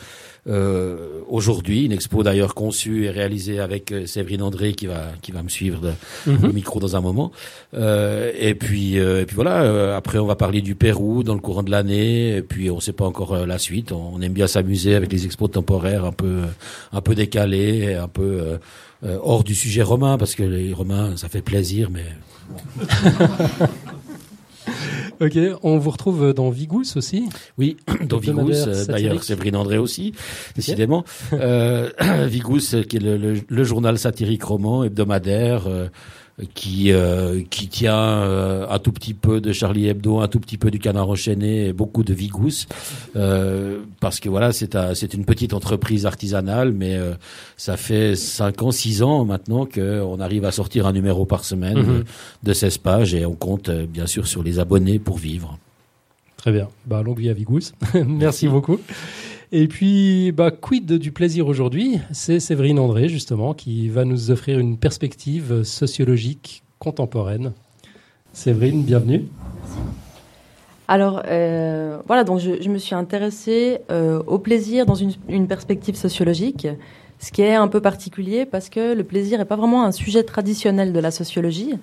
euh, 0.48 1.22
aujourd'hui. 1.28 1.86
Une 1.86 1.92
expo 1.92 2.24
d'ailleurs 2.24 2.54
conçue 2.54 3.06
et 3.06 3.10
réalisée 3.10 3.60
avec 3.60 3.92
euh, 3.92 4.06
Séverine 4.06 4.42
André 4.42 4.74
qui 4.74 4.86
va 4.86 5.08
qui 5.22 5.32
va 5.32 5.42
me 5.42 5.50
suivre 5.50 5.80
de, 5.82 6.32
mhm. 6.32 6.52
micro 6.54 6.80
dans 6.80 6.96
un 6.96 7.02
moment. 7.02 7.32
Euh, 7.74 8.32
et 8.38 8.56
puis 8.56 9.00
euh, 9.00 9.22
et 9.22 9.26
puis 9.26 9.36
voilà. 9.36 9.96
après, 9.96 10.20
on 10.20 10.26
va 10.26 10.36
parler 10.36 10.62
du 10.62 10.76
Pérou 10.76 11.24
dans 11.24 11.34
le 11.34 11.40
courant 11.40 11.64
de 11.64 11.72
l'année. 11.72 12.38
Et 12.38 12.42
puis 12.42 12.70
on 12.70 12.76
ne 12.76 12.82
sait 12.82 12.94
pas 12.94 13.06
encore 13.06 13.46
la 13.46 13.58
suite. 13.58 13.92
On, 13.92 14.22
aime 14.22 14.34
bien 14.34 14.48
s'amuser 14.48 14.96
avec 14.96 15.12
les 15.12 15.26
expos 15.26 15.52
temporaires 15.52 16.06
un 16.06 16.12
peu 16.12 16.42
un 16.94 17.02
peu 17.02 17.16
décalés, 17.16 17.96
un 17.96 18.08
peu 18.08 18.60
hors 19.04 19.44
du 19.44 19.56
sujet 19.56 19.84
romain 19.84 20.18
parce 20.18 20.36
que 20.36 20.44
les 20.44 20.74
romains 20.74 21.16
ça 21.18 21.30
fait 21.30 21.42
plaisir, 21.42 21.90
mais 21.92 22.06
Ok, 25.22 25.38
on 25.64 25.78
vous 25.78 25.90
retrouve 25.90 26.34
dans 26.34 26.50
Vigous 26.50 26.96
aussi. 26.96 27.30
Oui, 27.58 27.78
dans 28.08 28.18
Vigous, 28.18 28.52
euh, 28.68 28.86
d'ailleurs 28.86 29.24
Séverine 29.24 29.56
André 29.56 29.78
aussi, 29.78 30.14
décidément. 30.56 31.04
euh, 31.34 31.90
Vigous, 32.28 32.84
qui 32.88 32.98
est 32.98 33.00
le, 33.00 33.42
le, 33.48 33.64
journal 33.64 33.98
satirique 33.98 34.44
roman 34.44 34.84
hebdomadaire. 34.84 35.68
Euh, 35.68 35.88
qui 36.54 36.92
euh, 36.92 37.42
qui 37.50 37.70
tient 37.70 37.96
euh, 37.96 38.68
un 38.70 38.80
tout 38.80 38.92
petit 38.92 39.14
peu 39.14 39.40
de 39.40 39.54
Charlie 39.54 39.88
Hebdo, 39.88 40.20
un 40.20 40.28
tout 40.28 40.42
petit 40.42 40.58
peu 40.58 40.70
du 40.70 40.80
Canard 40.80 41.10
enchaîné 41.10 41.68
et 41.68 41.74
beaucoup 41.74 42.04
de 42.04 42.14
Vigous 42.14 42.68
euh, 43.16 43.80
parce 44.02 44.20
que 44.20 44.28
voilà 44.28 44.52
c'est 44.52 44.78
c'est 44.96 45.14
une 45.14 45.24
petite 45.24 45.54
entreprise 45.54 46.06
artisanale 46.06 46.74
mais 46.74 46.96
euh, 46.96 47.14
ça 47.56 47.78
fait 47.78 48.18
5 48.18 48.64
ans 48.64 48.72
6 48.72 49.02
ans 49.02 49.24
maintenant 49.24 49.66
qu'on 49.66 50.20
arrive 50.20 50.44
à 50.44 50.52
sortir 50.52 50.88
un 50.88 50.92
numéro 50.92 51.26
par 51.26 51.46
semaine 51.46 51.78
mhm. 51.78 52.04
de, 52.44 52.54
16 52.54 52.80
pages 52.80 53.16
et 53.16 53.26
on 53.26 53.36
compte 53.36 53.70
bien 53.70 54.06
sûr 54.06 54.28
sur 54.28 54.44
les 54.44 54.60
abonnés 54.60 55.00
pour 55.00 55.18
vivre. 55.18 55.58
Très 56.36 56.52
bien. 56.52 56.68
Bah 56.86 57.02
longue 57.02 57.20
vie 57.20 57.30
à 57.30 57.34
Vigous. 57.34 57.72
Merci 58.06 58.50
beaucoup. 58.50 58.80
Et 59.52 59.68
puis, 59.68 60.32
bah, 60.32 60.52
quid 60.52 60.92
du 60.94 61.12
plaisir 61.12 61.48
aujourd'hui? 61.48 62.00
C'est 62.12 62.40
Séverine 62.40 62.80
André, 62.80 63.10
justement, 63.10 63.54
qui 63.54 63.90
va 63.90 64.04
nous 64.04 64.32
offrir 64.32 64.60
une 64.60 64.78
perspective 64.78 65.64
sociologique 65.64 66.64
contemporaine. 66.80 67.54
Séverine, 68.34 68.84
bienvenue. 68.84 69.26
Alors, 70.88 71.24
euh, 71.28 72.00
voilà, 72.08 72.24
donc 72.24 72.40
je, 72.40 72.70
me 72.70 72.78
suis 72.78 72.96
intéressée 72.96 73.80
euh, 73.92 74.22
au 74.28 74.40
plaisir 74.40 74.86
dans 74.86 74.96
une, 74.96 75.14
une, 75.30 75.48
perspective 75.48 75.96
sociologique, 75.96 76.68
ce 77.20 77.32
qui 77.32 77.42
est 77.42 77.56
un 77.56 77.68
peu 77.68 77.82
particulier 77.82 78.46
parce 78.46 78.70
que 78.70 78.94
le 78.94 79.04
plaisir 79.04 79.40
n'est 79.40 79.46
pas 79.46 79.56
vraiment 79.56 79.84
un 79.84 79.92
sujet 79.92 80.24
traditionnel 80.24 80.94
de 80.94 81.00
la 81.00 81.12
sociologie. 81.12 81.74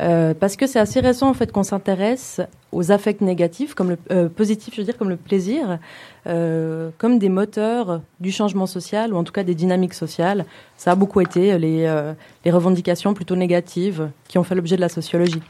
Euh, 0.00 0.32
parce 0.32 0.56
que 0.56 0.66
c'est 0.66 0.78
assez 0.78 1.00
récent 1.00 1.28
en 1.28 1.34
fait 1.34 1.52
qu'on 1.52 1.62
s'intéresse 1.62 2.40
aux 2.72 2.90
affects 2.90 3.20
négatifs, 3.20 3.74
comme 3.74 3.90
le 3.90 3.98
euh, 4.10 4.28
positif, 4.28 4.74
je 4.74 4.80
veux 4.80 4.84
dire, 4.84 4.96
comme 4.96 5.10
le 5.10 5.16
plaisir, 5.16 5.78
euh, 6.26 6.90
comme 6.96 7.18
des 7.18 7.28
moteurs 7.28 8.00
du 8.18 8.32
changement 8.32 8.66
social 8.66 9.12
ou 9.12 9.18
en 9.18 9.24
tout 9.24 9.32
cas 9.32 9.42
des 9.42 9.54
dynamiques 9.54 9.92
sociales. 9.92 10.46
Ça 10.78 10.92
a 10.92 10.94
beaucoup 10.94 11.20
été 11.20 11.58
les, 11.58 12.12
les 12.44 12.50
revendications 12.50 13.12
plutôt 13.12 13.36
négatives 13.36 14.08
qui 14.28 14.38
ont 14.38 14.44
fait 14.44 14.54
l'objet 14.54 14.76
de 14.76 14.80
la 14.80 14.88
sociologie. 14.88 15.42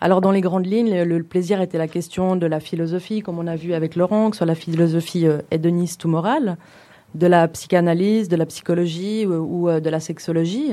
Alors 0.00 0.20
dans 0.20 0.32
les 0.32 0.40
grandes 0.40 0.66
lignes, 0.66 1.04
le, 1.04 1.22
plaisir 1.22 1.60
était 1.60 1.78
la 1.78 1.86
question 1.86 2.34
de 2.34 2.46
la 2.46 2.58
philosophie, 2.58 3.20
comme 3.20 3.38
on 3.38 3.46
a 3.46 3.54
vu 3.54 3.72
avec 3.74 3.94
Laurent, 3.94 4.30
que 4.30 4.36
ce 4.36 4.38
soit 4.38 4.46
la 4.46 4.56
philosophie 4.56 5.26
hédoniste 5.52 6.04
ou 6.04 6.08
morale, 6.08 6.56
de 7.14 7.28
la 7.28 7.46
psychanalyse, 7.46 8.28
de 8.28 8.34
la 8.34 8.46
psychologie 8.46 9.26
ou 9.26 9.70
de 9.70 9.90
la 9.90 10.00
sexologie. 10.00 10.72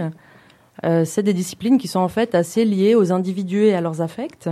Euh, 0.85 1.05
c'est 1.05 1.23
des 1.23 1.33
disciplines 1.33 1.77
qui 1.77 1.87
sont 1.87 1.99
en 1.99 2.07
fait 2.07 2.35
assez 2.35 2.65
liées 2.65 2.95
aux 2.95 3.11
individus 3.11 3.63
et 3.63 3.73
à 3.73 3.81
leurs 3.81 4.01
affects. 4.01 4.49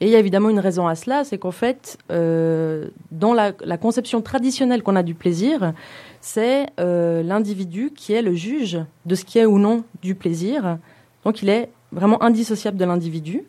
Et 0.00 0.06
il 0.06 0.10
y 0.10 0.16
a 0.16 0.18
évidemment 0.18 0.50
une 0.50 0.58
raison 0.58 0.88
à 0.88 0.96
cela, 0.96 1.22
c'est 1.22 1.38
qu'en 1.38 1.52
fait, 1.52 1.96
euh, 2.10 2.88
dans 3.12 3.34
la, 3.34 3.52
conception 3.76 4.20
traditionnelle 4.20 4.82
qu'on 4.82 4.96
a 4.96 5.04
du 5.04 5.14
plaisir, 5.14 5.72
c'est 6.20 6.66
euh, 6.80 7.22
l'individu 7.22 7.92
qui 7.94 8.12
est 8.12 8.22
le 8.22 8.34
juge 8.34 8.80
de 9.06 9.14
ce 9.14 9.24
qui 9.24 9.38
est 9.38 9.46
ou 9.46 9.58
non 9.58 9.84
du 10.02 10.16
plaisir. 10.16 10.78
Donc 11.24 11.42
il 11.42 11.48
est 11.48 11.68
vraiment 11.92 12.20
indissociable 12.22 12.78
de 12.78 12.84
l'individu. 12.84 13.44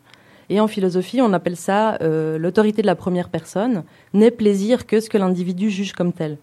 Et 0.49 0.59
en 0.59 0.67
philosophie, 0.67 1.21
on 1.21 1.33
appelle 1.33 1.55
ça 1.55 1.97
l'autorité 2.37 2.81
de 2.81 2.87
la 2.87 2.95
première 2.95 3.29
personne, 3.29 3.83
n'est 4.13 4.29
plaisir 4.29 4.85
que 4.85 4.99
ce 4.99 5.09
que 5.09 5.17
l'individu 5.17 5.71
juge 5.71 5.93
comme 5.93 6.11
tel. 6.11 6.37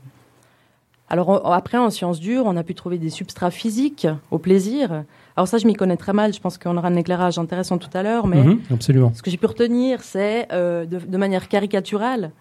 Alors 1.10 1.52
après, 1.52 1.76
en 1.76 1.90
sciences 1.90 2.18
dures, 2.18 2.44
on 2.46 2.56
a 2.56 2.62
pu 2.62 2.74
trouver 2.74 2.96
des 2.96 3.10
substrats 3.10 3.50
physiques 3.50 4.06
au 4.30 4.38
plaisir, 4.38 5.04
alors 5.40 5.48
ça, 5.48 5.56
je 5.56 5.66
m'y 5.66 5.72
connais 5.72 5.96
très 5.96 6.12
mal. 6.12 6.34
Je 6.34 6.40
pense 6.40 6.58
qu'on 6.58 6.76
aura 6.76 6.88
un 6.88 6.96
éclairage 6.96 7.38
intéressant 7.38 7.78
tout 7.78 7.88
à 7.94 8.02
l'heure. 8.02 8.26
Mais 8.26 8.42
mhm, 8.42 8.60
absolument. 8.70 9.10
ce 9.14 9.22
que 9.22 9.30
j'ai 9.30 9.38
pu 9.38 9.46
retenir, 9.46 10.02
c'est 10.02 10.46
euh, 10.52 10.84
de, 10.84 11.16
manière 11.16 11.48
caricaturale 11.48 12.32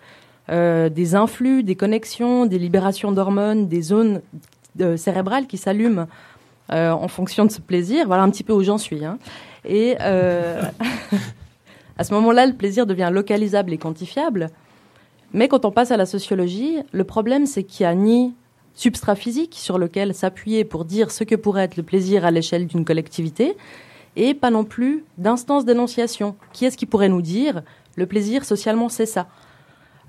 euh, 0.49 0.89
des 0.89 1.15
influx, 1.15 1.63
des 1.63 1.75
connexions, 1.75 2.45
des 2.45 2.59
libérations 2.59 3.13
d'hormones, 3.13 3.69
des 3.69 3.81
zones 3.81 4.19
euh, 4.81 4.97
cérébrales 4.97 5.47
qui 5.47 5.55
s'allument 5.55 6.07
en 6.71 7.07
fonction 7.07 7.45
de 7.45 7.51
ce 7.51 7.61
plaisir. 7.61 8.05
Voilà 8.05 8.23
un 8.23 8.29
petit 8.29 8.43
peu 8.43 8.51
où 8.51 8.63
j'en 8.63 8.77
suis. 8.77 9.05
Hein. 9.05 9.17
Et 9.63 9.95
à 9.97 12.03
ce 12.03 12.13
moment-là, 12.15 12.47
le 12.47 12.53
plaisir 12.53 12.85
devient 12.85 13.09
localisable 13.13 13.71
et 13.71 13.77
quantifiable. 13.77 14.49
Mais 15.33 15.47
quand 15.47 15.63
on 15.63 15.71
passe 15.71 15.91
à 15.91 15.97
la 15.97 16.05
sociologie, 16.05 16.79
le 16.91 17.05
problème, 17.05 17.45
c'est 17.45 17.63
qu'il 17.63 17.85
n'y 17.85 17.91
a 17.91 17.95
ni 17.95 18.33
substrat 18.73 19.15
physique 19.15 19.55
sur 19.57 19.77
lequel 19.77 20.13
s'appuyer 20.13 20.63
pour 20.63 20.85
dire 20.85 21.11
ce 21.11 21.23
que 21.23 21.35
pourrait 21.35 21.63
être 21.63 21.77
le 21.77 21.83
plaisir 21.83 22.25
à 22.25 22.31
l'échelle 22.31 22.67
d'une 22.67 22.85
collectivité, 22.85 23.57
et 24.15 24.33
pas 24.33 24.51
non 24.51 24.63
plus 24.63 25.03
d'instance 25.17 25.65
d'énonciation. 25.65 26.35
Qui 26.53 26.65
est-ce 26.65 26.77
qui 26.77 26.85
pourrait 26.85 27.09
nous 27.09 27.21
dire 27.21 27.61
le 27.95 28.05
plaisir 28.05 28.45
socialement 28.45 28.89
c'est 28.89 29.05
ça? 29.05 29.27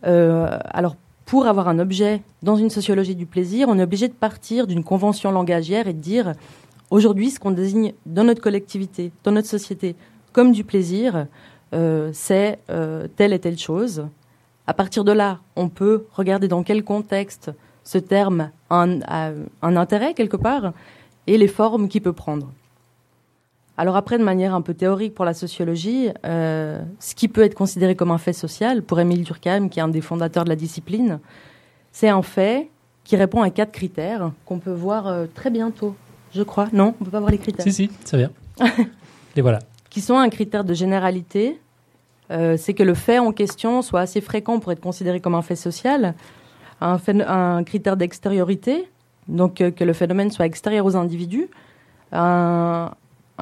Euh, 0.07 0.59
Alors 0.71 0.97
pour 1.27 1.47
avoir 1.47 1.69
un 1.69 1.79
objet 1.79 2.23
dans 2.43 2.57
une 2.57 2.71
sociologie 2.71 3.15
du 3.15 3.27
plaisir, 3.27 3.69
on 3.69 3.79
est 3.79 3.83
obligé 3.85 4.09
de 4.09 4.15
partir 4.15 4.67
d'une 4.67 4.83
convention 4.83 5.31
langagière 5.31 5.87
et 5.87 5.93
de 5.93 6.01
dire 6.01 6.33
aujourd'hui 6.91 7.31
ce 7.31 7.39
qu'on 7.39 7.53
désigne 7.53 7.93
dans 8.05 8.25
notre 8.25 8.43
collectivité, 8.43 9.13
dans 9.23 9.31
notre 9.31 9.47
société 9.47 9.95
comme 10.33 10.51
du 10.51 10.65
plaisir, 10.65 11.27
euh, 11.73 12.11
c'est 12.13 12.59
euh, 12.69 13.07
telle 13.15 13.33
et 13.33 13.39
telle 13.39 13.59
chose. 13.59 14.07
À 14.67 14.75
partir 14.75 15.05
de 15.05 15.13
là, 15.13 15.39
on 15.57 15.69
peut 15.69 16.07
regarder 16.13 16.49
dans 16.49 16.63
quel 16.63 16.83
contexte 16.83 17.51
ce 17.91 17.99
terme 17.99 18.53
a 18.69 18.85
un, 18.85 19.77
intérêt 19.77 20.15
quelque 20.15 20.37
part 20.37 20.73
et 21.27 21.37
les 21.37 21.49
formes 21.49 21.89
qu'il 21.89 22.03
peut 22.03 22.13
prendre. 22.13 22.53
Alors 23.77 23.97
après, 23.97 24.17
de 24.17 24.23
manière 24.23 24.55
un 24.55 24.61
peu 24.61 24.75
théorique 24.75 25.13
pour 25.13 25.25
la 25.25 25.35
sociologie, 25.35 26.11
euh, 26.25 26.81
ce 27.01 27.17
qui 27.17 27.27
peut 27.27 27.43
être 27.43 27.57
considéré 27.57 27.97
comme 27.97 28.13
un 28.13 28.19
fait 28.19 28.33
social, 28.33 28.85
pour 28.85 29.01
Émile 29.01 29.25
Durkheim, 29.25 29.69
qui 29.69 29.81
est 29.81 29.83
un 29.83 29.89
des 29.89 30.03
fondateurs 30.03 30.45
de 30.45 30.51
la 30.51 30.55
discipline, 30.55 31.19
c'est 31.91 32.09
un 32.09 32.23
fait 32.23 32.71
qui 33.03 33.17
répond 33.17 33.43
à 33.43 33.51
quatre 33.51 33.73
critères 33.73 34.31
qu'on 34.45 34.61
peut 34.61 34.71
voir 34.71 35.09
euh, 35.09 35.27
très 35.35 35.51
bientôt, 35.51 35.97
je 36.33 36.45
crois. 36.45 36.69
Non, 36.73 36.95
on 37.01 37.05
peut 37.05 37.11
pas 37.11 37.19
voir 37.19 37.33
les 37.33 37.39
critères. 37.39 37.65
Si, 37.65 37.73
si, 37.73 37.91
ça 38.05 38.17
vient. 38.17 38.31
Les 39.35 39.43
voilà. 39.43 39.59
Qui 39.89 40.01
sont 40.01 40.17
un 40.17 40.29
critère 40.29 40.63
de 40.63 40.75
généralité, 40.75 41.59
euh, 42.31 42.57
c'est 42.57 42.75
que 42.75 42.85
le 42.85 42.95
fait 42.95 43.19
en 43.19 43.33
question 43.33 43.83
soit 43.83 44.01
assez 44.01 44.21
fréquent 44.21 44.61
pour 44.61 44.71
être 44.71 44.81
considéré 44.81 45.19
comme 45.19 45.35
un 45.35 45.43
fait 45.43 45.57
social, 45.57 46.15
un, 46.81 47.65
critère 47.65 47.97
d'extériorité, 47.97 48.89
donc 49.29 49.61
euh, 49.61 49.71
que 49.71 49.85
le 49.85 49.93
phénomène 49.93 50.31
soit 50.31 50.47
extérieur 50.47 50.87
aux 50.87 50.97
individus, 50.97 51.49
un, 52.13 52.91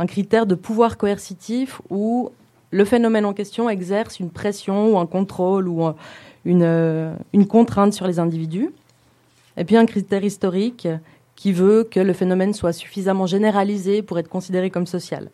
critère 0.07 0.47
de 0.47 0.55
pouvoir 0.55 0.97
coercitif 0.97 1.81
où 1.91 2.31
le 2.71 2.85
phénomène 2.85 3.25
en 3.25 3.33
question 3.33 3.69
exerce 3.69 4.21
une 4.21 4.31
pression 4.31 4.93
ou 4.93 4.99
un 4.99 5.07
contrôle 5.07 5.67
ou 5.69 5.87
euh, 6.47 7.15
une, 7.33 7.47
contrainte 7.47 7.93
sur 7.93 8.07
les 8.07 8.19
individus, 8.19 8.71
et 9.57 9.65
puis 9.65 9.77
un 9.77 9.87
critère 9.87 10.25
historique 10.25 10.89
qui 11.35 11.53
veut 11.53 11.85
que 11.89 12.01
le 12.01 12.13
phénomène 12.13 12.53
soit 12.53 12.73
suffisamment 12.73 13.27
généralisé 13.27 14.03
pour 14.03 14.19
être 14.19 14.29
considéré 14.29 14.71
comme 14.71 14.87
social. 14.87 15.31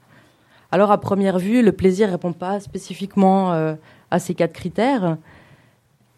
Alors 0.70 0.90
à 0.90 0.98
première 0.98 1.38
vue, 1.38 1.62
le 1.62 1.72
plaisir 1.72 2.10
répond 2.10 2.32
pas 2.32 2.60
spécifiquement 2.60 3.52
euh, 3.52 3.74
à 4.10 4.18
ces 4.18 4.34
quatre 4.34 4.52
critères. 4.52 5.16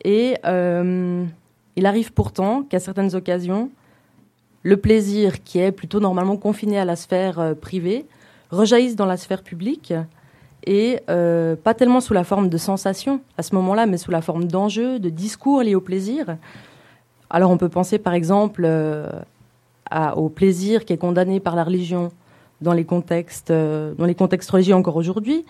Et 0.05 0.37
il 1.77 1.87
arrive 1.87 2.13
pourtant 2.13 2.63
qu'à 2.63 2.81
certaines 2.81 3.15
occasions, 3.15 3.71
le 4.63 4.77
plaisir, 4.79 5.45
qui 5.45 5.61
est 5.61 5.73
plutôt 5.73 6.01
normalement 6.01 6.37
confiné 6.37 6.79
à 6.79 6.85
la 6.85 6.97
sphère 6.97 7.39
euh, 7.39 7.55
privée, 7.55 8.07
rejaillisse 8.51 8.97
dans 8.97 9.07
la 9.07 9.17
sphère 9.17 9.43
publique 9.43 9.95
et 10.67 10.99
euh, 11.11 11.55
pas 11.55 11.75
tellement 11.75 12.01
sous 12.01 12.15
la 12.15 12.25
forme 12.25 12.49
de 12.49 12.57
sensations 12.57 13.21
à 13.39 13.43
ce 13.43 13.55
moment-là, 13.55 13.87
mais 13.87 13.99
sous 13.99 14.11
la 14.11 14.23
forme 14.23 14.47
d'enjeux, 14.47 14.99
de 14.99 15.11
discours 15.11 15.63
liés 15.63 15.75
au 15.75 15.81
plaisir. 15.81 16.37
Alors 17.31 17.51
on 17.51 17.59
peut 17.59 17.69
penser 17.69 17.99
par 17.99 18.15
exemple 18.15 18.63
euh, 18.65 19.09
au 20.17 20.29
plaisir 20.29 20.85
qui 20.85 20.93
est 20.93 20.97
condamné 20.99 21.39
par 21.39 21.55
la 21.55 21.63
religion 21.63 22.11
dans 22.61 22.73
les 22.73 22.85
contextes, 22.85 23.53
dans 23.53 24.07
les 24.07 24.15
contextes 24.15 24.51
religieux 24.51 24.75
encore 24.75 24.97
aujourd'hui, 24.97 25.45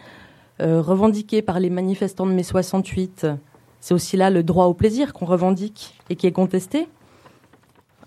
revendiqué 0.59 1.41
par 1.41 1.61
les 1.61 1.70
manifestants 1.70 2.27
de 2.27 2.33
mai 2.33 2.43
68. 2.43 3.27
C'est 3.87 3.95
aussi 3.95 4.16
là 4.16 4.30
le 4.30 4.43
droit 4.43 4.64
au 4.64 4.74
plaisir 4.74 5.12
qu'on 5.12 5.26
revendique 5.26 5.95
et 6.11 6.16
qui 6.16 6.26
est 6.26 6.32
contesté. 6.32 6.89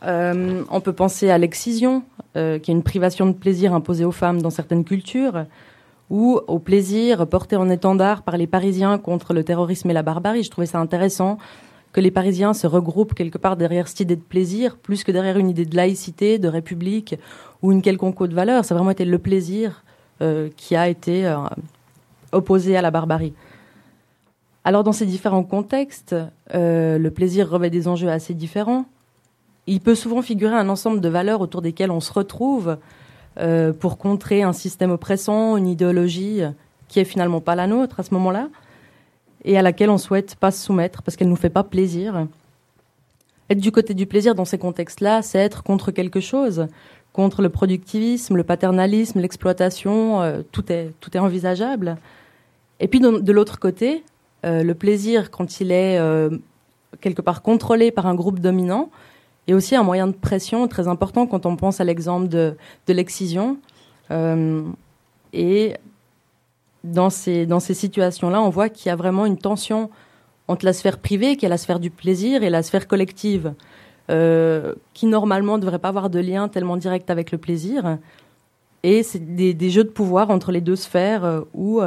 Euh, 0.03 0.61
on 0.69 0.81
peut 0.81 0.91
penser 0.91 1.29
à 1.29 1.37
l'excision, 1.37 2.03
euh, 2.35 2.59
qui 2.59 2.69
est 2.69 2.73
une 2.73 2.83
privation 2.83 3.25
de 3.27 3.31
plaisir 3.31 3.73
imposée 3.73 4.03
aux 4.03 4.11
femmes 4.11 4.41
dans 4.41 4.49
certaines 4.49 4.83
cultures, 4.83 5.45
ou 6.09 6.41
au 6.47 6.59
plaisir 6.59 7.25
porté 7.27 7.55
en 7.55 7.69
étendard 7.69 8.23
par 8.23 8.35
les 8.35 8.45
Parisiens 8.45 8.97
contre 8.97 9.33
le 9.33 9.45
terrorisme 9.45 9.89
et 9.89 9.93
la 9.93 10.03
barbarie. 10.03 10.43
Je 10.43 10.51
trouvais 10.51 10.67
ça 10.67 10.79
intéressant 10.79 11.37
que 11.93 12.01
les 12.01 12.11
Parisiens 12.11 12.53
se 12.53 12.67
regroupent 12.67 13.13
quelque 13.13 13.37
part 13.37 13.55
derrière 13.55 13.87
cette 13.87 14.01
idée 14.01 14.17
de 14.17 14.21
plaisir, 14.21 14.75
plus 14.75 15.05
que 15.05 15.13
derrière 15.13 15.37
une 15.37 15.49
idée 15.49 15.65
de 15.65 15.77
laïcité, 15.77 16.39
de 16.39 16.49
république 16.49 17.15
ou 17.61 17.71
une 17.71 17.81
quelconque 17.81 18.19
autre 18.19 18.35
valeur. 18.35 18.65
Ça 18.65 18.75
a 18.75 18.77
vraiment 18.77 18.91
été 18.91 19.05
le 19.05 19.17
plaisir 19.17 19.85
euh, 20.21 20.49
qui 20.57 20.75
a 20.75 20.89
été 20.89 21.33
opposé 22.33 22.75
à 22.75 22.81
la 22.81 22.91
barbarie. 22.91 23.33
Alors 24.69 24.83
dans 24.83 24.91
ces 24.91 25.07
différents 25.07 25.41
contextes, 25.41 26.15
euh, 26.53 26.99
le 26.99 27.09
plaisir 27.09 27.49
revêt 27.49 27.71
des 27.71 27.87
enjeux 27.87 28.09
assez 28.09 28.35
différents. 28.35 28.85
Il 29.65 29.79
peut 29.79 29.95
souvent 29.95 30.21
figurer 30.21 30.53
un 30.53 30.69
ensemble 30.69 31.01
de 31.01 31.09
valeurs 31.09 31.41
autour 31.41 31.63
desquelles 31.63 31.89
on 31.89 31.99
se 31.99 32.13
retrouve 32.13 32.77
euh, 33.39 33.73
pour 33.73 33.97
contrer 33.97 34.43
un 34.43 34.53
système 34.53 34.91
oppressant, 34.91 35.57
une 35.57 35.67
idéologie 35.67 36.41
qui 36.87 36.99
est 36.99 37.03
finalement 37.03 37.41
pas 37.41 37.55
la 37.55 37.65
nôtre 37.65 37.99
à 37.99 38.03
ce 38.03 38.13
moment-là 38.13 38.49
et 39.43 39.57
à 39.57 39.63
laquelle 39.63 39.89
on 39.89 39.97
souhaite 39.97 40.35
pas 40.35 40.51
se 40.51 40.63
soumettre 40.63 41.01
parce 41.01 41.17
qu'elle 41.17 41.29
nous 41.29 41.35
fait 41.35 41.49
pas 41.49 41.63
plaisir. 41.63 42.27
Être 43.49 43.61
du 43.61 43.71
côté 43.71 43.95
du 43.95 44.05
plaisir 44.05 44.35
dans 44.35 44.45
ces 44.45 44.59
contextes-là, 44.59 45.23
c'est 45.23 45.39
être 45.39 45.63
contre 45.63 45.89
quelque 45.89 46.19
chose, 46.19 46.67
contre 47.11 47.41
le 47.41 47.49
productivisme, 47.49 48.35
le 48.35 48.43
paternalisme, 48.43 49.19
l'exploitation, 49.19 50.21
euh, 50.21 50.43
tout 50.51 50.71
est 50.71 51.17
envisageable. 51.17 51.97
Et 52.79 52.87
puis 52.87 52.99
de 52.99 53.31
l'autre 53.31 53.57
côté, 53.57 54.03
euh, 54.45 54.63
le 54.63 54.73
plaisir 54.73 55.31
quand 55.31 55.59
il 55.59 55.71
est 55.71 55.97
euh, 55.99 56.29
quelque 57.01 57.21
part 57.21 57.41
contrôlé 57.41 57.91
par 57.91 58.07
un 58.07 58.15
groupe 58.15 58.39
dominant 58.39 58.89
est 59.47 59.53
aussi 59.53 59.75
un 59.75 59.83
moyen 59.83 60.07
de 60.07 60.13
pression 60.13 60.67
très 60.67 60.87
important 60.87 61.27
quand 61.27 61.45
on 61.45 61.55
pense 61.55 61.81
à 61.81 61.83
l'exemple 61.83 62.27
de, 62.29 62.55
de 62.87 62.93
l'excision. 62.93 63.57
Euh, 64.11 64.63
et 65.33 65.75
dans 66.83 67.09
ces, 67.09 67.45
dans 67.45 67.59
ces 67.59 67.73
situations-là, 67.73 68.41
on 68.41 68.49
voit 68.49 68.69
qu'il 68.69 68.87
y 68.87 68.91
a 68.91 68.95
vraiment 68.95 69.25
une 69.25 69.37
tension 69.37 69.89
entre 70.47 70.65
la 70.65 70.73
sphère 70.73 70.97
privée, 70.97 71.35
qui 71.35 71.45
est 71.45 71.49
la 71.49 71.57
sphère 71.57 71.79
du 71.79 71.89
plaisir, 71.91 72.41
et 72.41 72.49
la 72.49 72.63
sphère 72.63 72.87
collective, 72.87 73.53
qui 74.93 75.05
normalement 75.05 75.57
ne 75.57 75.61
devrait 75.61 75.77
pas 75.77 75.89
avoir 75.89 76.09
de 76.09 76.17
lien 76.17 76.47
tellement 76.47 76.77
direct 76.77 77.11
avec 77.11 77.31
le 77.31 77.37
plaisir. 77.37 77.99
Et 78.81 79.03
c'est 79.03 79.35
des, 79.35 79.53
des 79.53 79.69
jeux 79.69 79.83
de 79.83 79.89
pouvoir 79.89 80.31
entre 80.31 80.51
les 80.51 80.61
deux 80.61 80.75
sphères 80.75 81.43
où 81.53 81.79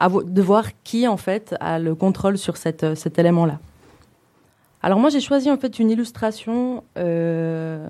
de 0.00 0.42
voir 0.42 0.66
qui 0.84 1.08
en 1.08 1.16
fait 1.16 1.54
a 1.60 1.78
le 1.78 1.94
contrôle 1.94 2.38
sur 2.38 2.56
cette, 2.56 2.94
cet 2.96 3.18
élément-là. 3.18 3.58
Alors 4.82 4.98
moi 4.98 5.10
j'ai 5.10 5.20
choisi 5.20 5.50
en 5.50 5.56
fait 5.56 5.78
une 5.78 5.90
illustration 5.90 6.84
euh, 6.98 7.88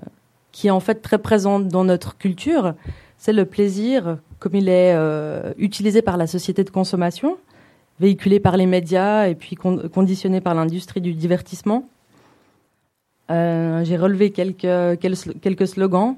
qui 0.51 0.67
est 0.67 0.71
en 0.71 0.79
fait 0.79 1.01
très 1.01 1.17
présente 1.17 1.67
dans 1.67 1.83
notre 1.83 2.17
culture. 2.17 2.73
C'est 3.17 3.33
le 3.33 3.45
plaisir 3.45 4.17
comme 4.39 4.55
il 4.55 4.69
est 4.69 4.93
euh, 4.95 5.53
utilisé 5.57 6.01
par 6.01 6.17
la 6.17 6.27
société 6.27 6.63
de 6.63 6.69
consommation, 6.69 7.37
véhiculé 7.99 8.39
par 8.39 8.55
les 8.55 8.67
médias 8.67 9.27
et 9.27 9.35
puis 9.35 9.55
con- 9.55 9.89
conditionné 9.93 10.41
par 10.41 10.55
l'industrie 10.55 11.01
du 11.01 11.13
divertissement. 11.13 11.87
Euh, 13.29 13.83
j'ai 13.83 13.97
relevé 13.97 14.31
quelques, 14.31 14.99
quelques 14.99 15.67
slogans. 15.67 16.15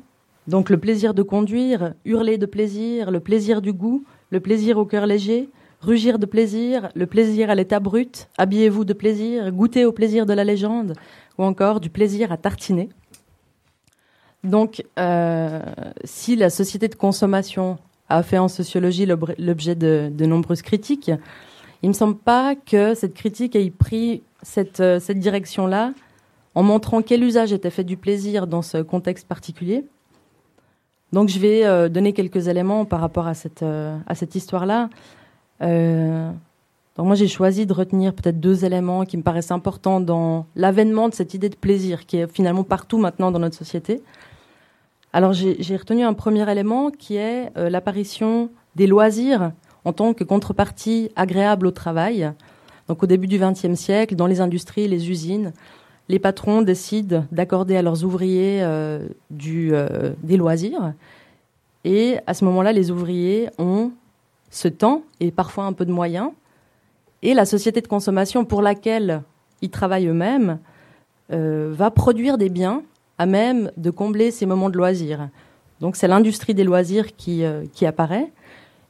Donc 0.48 0.70
le 0.70 0.78
plaisir 0.78 1.14
de 1.14 1.24
conduire, 1.24 1.94
hurler 2.06 2.38
de 2.38 2.46
plaisir, 2.46 3.12
le 3.12 3.20
plaisir 3.20 3.62
du 3.62 3.74
goût, 3.74 4.04
le 4.30 4.40
plaisir 4.40 4.78
au 4.78 4.86
cœur 4.86 5.06
léger, 5.06 5.50
rugir 5.82 6.20
de 6.20 6.26
plaisir, 6.26 6.90
le 6.96 7.06
plaisir 7.06 7.50
à 7.50 7.56
l'état 7.56 7.80
brut, 7.80 8.28
habillez-vous 8.38 8.86
de 8.86 8.94
plaisir, 8.94 9.52
goûtez 9.52 9.86
au 9.86 9.92
plaisir 9.92 10.26
de 10.26 10.34
la 10.34 10.44
légende, 10.44 10.94
ou 11.38 11.44
encore 11.44 11.80
du 11.80 11.90
plaisir 11.90 12.32
à 12.32 12.38
tartiner. 12.38 12.90
Donc, 14.44 14.84
euh, 14.98 15.62
si 16.04 16.36
la 16.36 16.50
société 16.50 16.88
de 16.88 16.96
consommation 16.96 17.78
a 18.08 18.24
fait 18.24 18.38
en 18.38 18.48
sociologie 18.48 19.06
l'objet 19.06 19.76
de, 19.76 20.26
nombreuses 20.26 20.62
critiques, 20.62 21.12
il 21.82 21.90
me 21.90 21.94
semble 21.94 22.18
pas 22.18 22.56
que 22.56 22.94
cette 22.94 23.14
critique 23.14 23.56
ait 23.56 23.70
pris 23.70 24.22
cette, 24.42 24.80
euh, 24.80 25.00
cette 25.00 25.20
direction-là 25.20 25.94
en 26.56 26.64
montrant 26.64 27.02
quel 27.02 27.24
usage 27.24 27.54
était 27.54 27.70
fait 27.70 27.84
du 27.84 27.96
plaisir 27.96 28.48
dans 28.48 28.62
ce 28.62 28.82
contexte 28.82 29.28
particulier. 29.28 29.86
Donc, 31.14 31.30
je 31.30 31.40
vais 31.40 31.66
euh, 31.66 31.90
donner 31.90 32.14
quelques 32.14 32.48
éléments 32.48 32.86
par 32.86 33.00
rapport 33.00 33.28
à 33.28 33.34
cette 33.34 34.36
histoire-là. 34.36 34.90
Euh, 35.62 36.32
donc 36.98 37.06
moi, 37.06 37.16
j'ai 37.16 37.28
choisi 37.28 37.66
de 37.66 37.74
retenir 37.74 38.14
peut-être 38.14 38.40
deux 38.40 38.66
éléments 38.66 39.06
qui 39.06 39.18
me 39.18 39.24
paraissent 39.24 39.52
importants 39.52 40.02
dans 40.02 40.46
l'avènement 40.56 41.08
de 41.10 41.14
cette 41.14 41.34
idée 41.34 41.50
de 41.50 41.56
plaisir 41.56 42.06
qui 42.06 42.18
est 42.18 42.28
finalement 42.28 42.64
partout 42.64 42.98
maintenant 42.98 43.32
dans 43.32 43.40
notre 43.40 43.56
société. 43.56 44.02
Alors 45.12 45.34
j'ai 45.34 45.76
retenu 45.76 46.04
un 46.04 46.14
premier 46.14 46.50
élément 46.52 46.92
qui 46.92 47.16
est 47.16 47.52
euh, 47.58 47.70
l'apparition 47.70 48.50
des 48.76 48.86
loisirs 48.86 49.54
en 49.84 49.92
tant 49.92 50.14
que 50.14 50.24
contrepartie 50.24 51.10
agréable 51.16 51.66
au 51.66 51.72
travail. 51.72 52.32
Donc 52.88 53.02
au 53.02 53.08
début 53.08 53.28
du 53.28 53.40
XXe 53.40 53.74
siècle, 53.74 54.16
dans 54.16 54.28
les 54.28 54.40
industries, 54.40 54.88
les 54.88 55.10
usines, 55.10 55.52
les 56.10 56.20
patrons 56.20 56.62
décident 56.62 57.26
d'accorder 57.32 57.76
à 57.78 57.82
leurs 57.82 58.04
ouvriers 58.04 58.62
euh, 58.62 59.08
du, 59.32 59.70
euh, 59.74 60.14
des 60.22 60.38
loisirs. 60.38 60.94
Et 61.86 62.18
à 62.28 62.34
ce 62.34 62.46
moment-là, 62.46 62.72
les 62.72 62.92
ouvriers 62.92 63.50
ont 63.58 63.92
ce 64.50 64.68
temps 64.68 65.04
et 65.20 65.32
parfois 65.32 65.66
un 65.66 65.74
peu 65.74 65.86
de 65.86 65.92
moyens. 65.92 66.32
Et 67.22 67.34
la 67.34 67.46
société 67.46 67.82
de 67.82 67.88
consommation 67.88 68.46
pour 68.46 68.62
laquelle 68.62 69.22
ils 69.62 69.70
travaillent 69.70 70.08
eux-mêmes 70.08 70.60
euh, 71.32 71.72
va 71.76 71.92
produire 71.92 72.38
des 72.38 72.50
biens 72.50 72.84
à 73.18 73.26
même 73.26 73.72
de 73.78 73.90
combler 73.90 74.32
ces 74.32 74.46
moments 74.46 74.70
de 74.70 74.78
loisirs. 74.78 75.30
Donc 75.82 75.96
c'est 75.96 76.08
l'industrie 76.08 76.54
des 76.54 76.64
loisirs 76.64 77.16
qui, 77.16 77.44
euh, 77.44 77.66
qui 77.74 77.86
apparaît. 77.86 78.32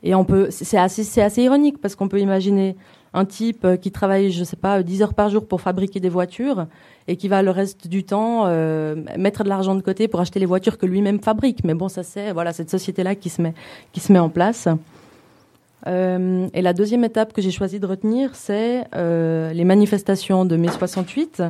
Et 0.04 0.16
on 0.16 0.24
peut, 0.24 0.48
c'est 0.50 0.78
assez, 0.78 1.42
ironique 1.42 1.82
parce 1.82 1.96
qu'on 1.96 2.08
peut 2.08 2.22
imaginer 2.22 2.78
un 3.14 3.26
type 3.26 3.66
euh, 3.66 3.76
qui 3.76 3.92
travaille, 3.92 4.32
je 4.32 4.44
sais 4.44 4.56
pas, 4.56 4.82
10 4.84 5.02
heures 5.02 5.14
par 5.14 5.30
jour 5.30 5.46
pour 5.46 5.60
fabriquer 5.60 6.00
des 6.00 6.10
voitures 6.10 6.68
et 7.08 7.18
qui 7.18 7.28
va 7.28 7.42
le 7.42 7.50
reste 7.50 7.88
du 7.88 8.04
temps 8.04 8.46
mettre 9.18 9.44
de 9.44 9.50
l'argent 9.50 9.74
de 9.74 9.82
côté 9.82 10.08
pour 10.08 10.20
acheter 10.20 10.40
les 10.40 10.46
voitures 10.46 10.78
que 10.78 10.86
lui-même 10.86 11.20
fabrique. 11.20 11.64
Mais 11.64 11.74
bon, 11.74 11.90
ça 11.90 12.04
c'est 12.04 12.32
voilà 12.32 12.54
cette 12.54 12.70
société-là 12.70 13.16
qui 13.16 13.30
se 13.30 13.42
met 13.42 13.56
qui 13.92 14.00
se 14.00 14.14
met 14.14 14.20
en 14.20 14.30
place. 14.30 14.68
Euh, 15.88 16.48
et 16.54 16.62
la 16.62 16.74
deuxième 16.74 17.04
étape 17.04 17.34
que 17.34 17.42
j'ai 17.42 17.52
choisi 17.52 17.80
de 17.80 17.86
retenir, 17.86 18.36
c'est 18.36 18.86
euh, 18.96 19.54
les 19.54 19.64
manifestations 19.64 20.46
de 20.46 20.56
mai 20.56 20.70
68, 20.70 21.44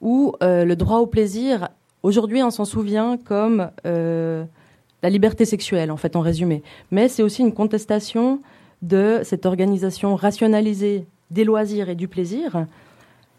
où 0.00 0.34
euh, 0.42 0.64
le 0.64 0.76
droit 0.76 0.98
au 0.98 1.06
plaisir, 1.06 1.68
aujourd'hui 2.02 2.42
on 2.42 2.50
s'en 2.50 2.64
souvient 2.64 3.16
comme 3.16 3.70
la 3.84 5.10
liberté 5.10 5.44
sexuelle, 5.44 5.90
en 5.90 5.96
fait, 5.96 6.16
en 6.16 6.20
résumé. 6.20 6.62
Mais 6.90 7.08
c'est 7.08 7.22
aussi 7.22 7.42
une 7.42 7.54
contestation 7.54 8.40
de 8.82 9.20
cette 9.22 9.46
organisation 9.46 10.16
rationalisée 10.16 11.06
des 11.30 11.44
loisirs 11.44 11.88
et 11.88 11.94
du 11.94 12.08
plaisir, 12.08 12.66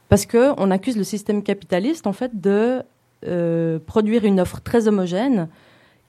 parce 0.07 0.25
qu'on 0.25 0.71
accuse 0.71 0.97
le 0.97 1.03
système 1.03 1.43
capitaliste, 1.43 2.07
en 2.07 2.13
fait, 2.13 2.39
de 2.39 2.83
produire 3.85 4.23
une 4.23 4.39
offre 4.39 4.61
très 4.61 4.87
homogène 4.87 5.49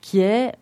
qui 0.00 0.20
est 0.20 0.52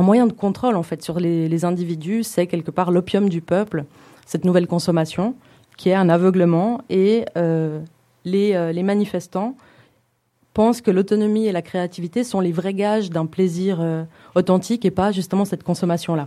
un 0.00 0.02
moyen 0.02 0.26
de 0.26 0.32
contrôle, 0.32 0.76
en 0.76 0.82
fait, 0.82 1.02
sur 1.02 1.20
les, 1.20 1.64
individus. 1.66 2.22
C'est 2.22 2.46
quelque 2.46 2.70
part 2.70 2.90
l'opium 2.90 3.28
du 3.28 3.42
peuple, 3.42 3.84
cette 4.24 4.46
nouvelle 4.46 4.66
consommation, 4.66 5.34
qui 5.76 5.90
est 5.90 5.94
un 5.94 6.08
aveuglement. 6.08 6.80
Et 6.88 7.26
euh, 7.36 7.80
les, 8.24 8.54
euh, 8.54 8.72
les 8.72 8.82
manifestants 8.82 9.56
pensent 10.54 10.80
que 10.80 10.90
l'autonomie 10.90 11.46
et 11.46 11.52
la 11.52 11.60
créativité 11.60 12.24
sont 12.24 12.40
les 12.40 12.50
vrais 12.50 12.72
gages 12.72 13.10
d'un 13.10 13.26
plaisir 13.26 13.78
euh, 13.80 14.04
authentique 14.34 14.86
et 14.86 14.90
pas 14.90 15.12
justement 15.12 15.44
cette 15.44 15.62
consommation-là. 15.62 16.26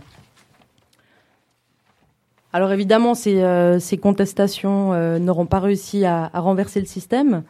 Alors 2.52 2.72
évidemment, 2.72 3.14
ces, 3.14 3.98
contestations 4.00 5.18
n'auront 5.18 5.46
pas 5.46 5.58
réussi 5.58 6.04
à, 6.04 6.30
renverser 6.34 6.78
le 6.78 6.86
système 6.86 7.42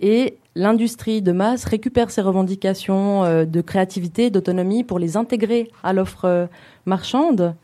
et 0.00 0.38
l'industrie 0.54 1.22
de 1.22 1.32
masse 1.32 1.64
récupère 1.64 2.10
ces 2.10 2.20
revendications 2.20 3.44
de 3.44 3.60
créativité, 3.60 4.30
d'autonomie 4.30 4.84
pour 4.84 4.98
les 4.98 5.16
intégrer 5.16 5.70
à 5.82 5.92
l'offre 5.92 6.48
marchande. 6.86 7.54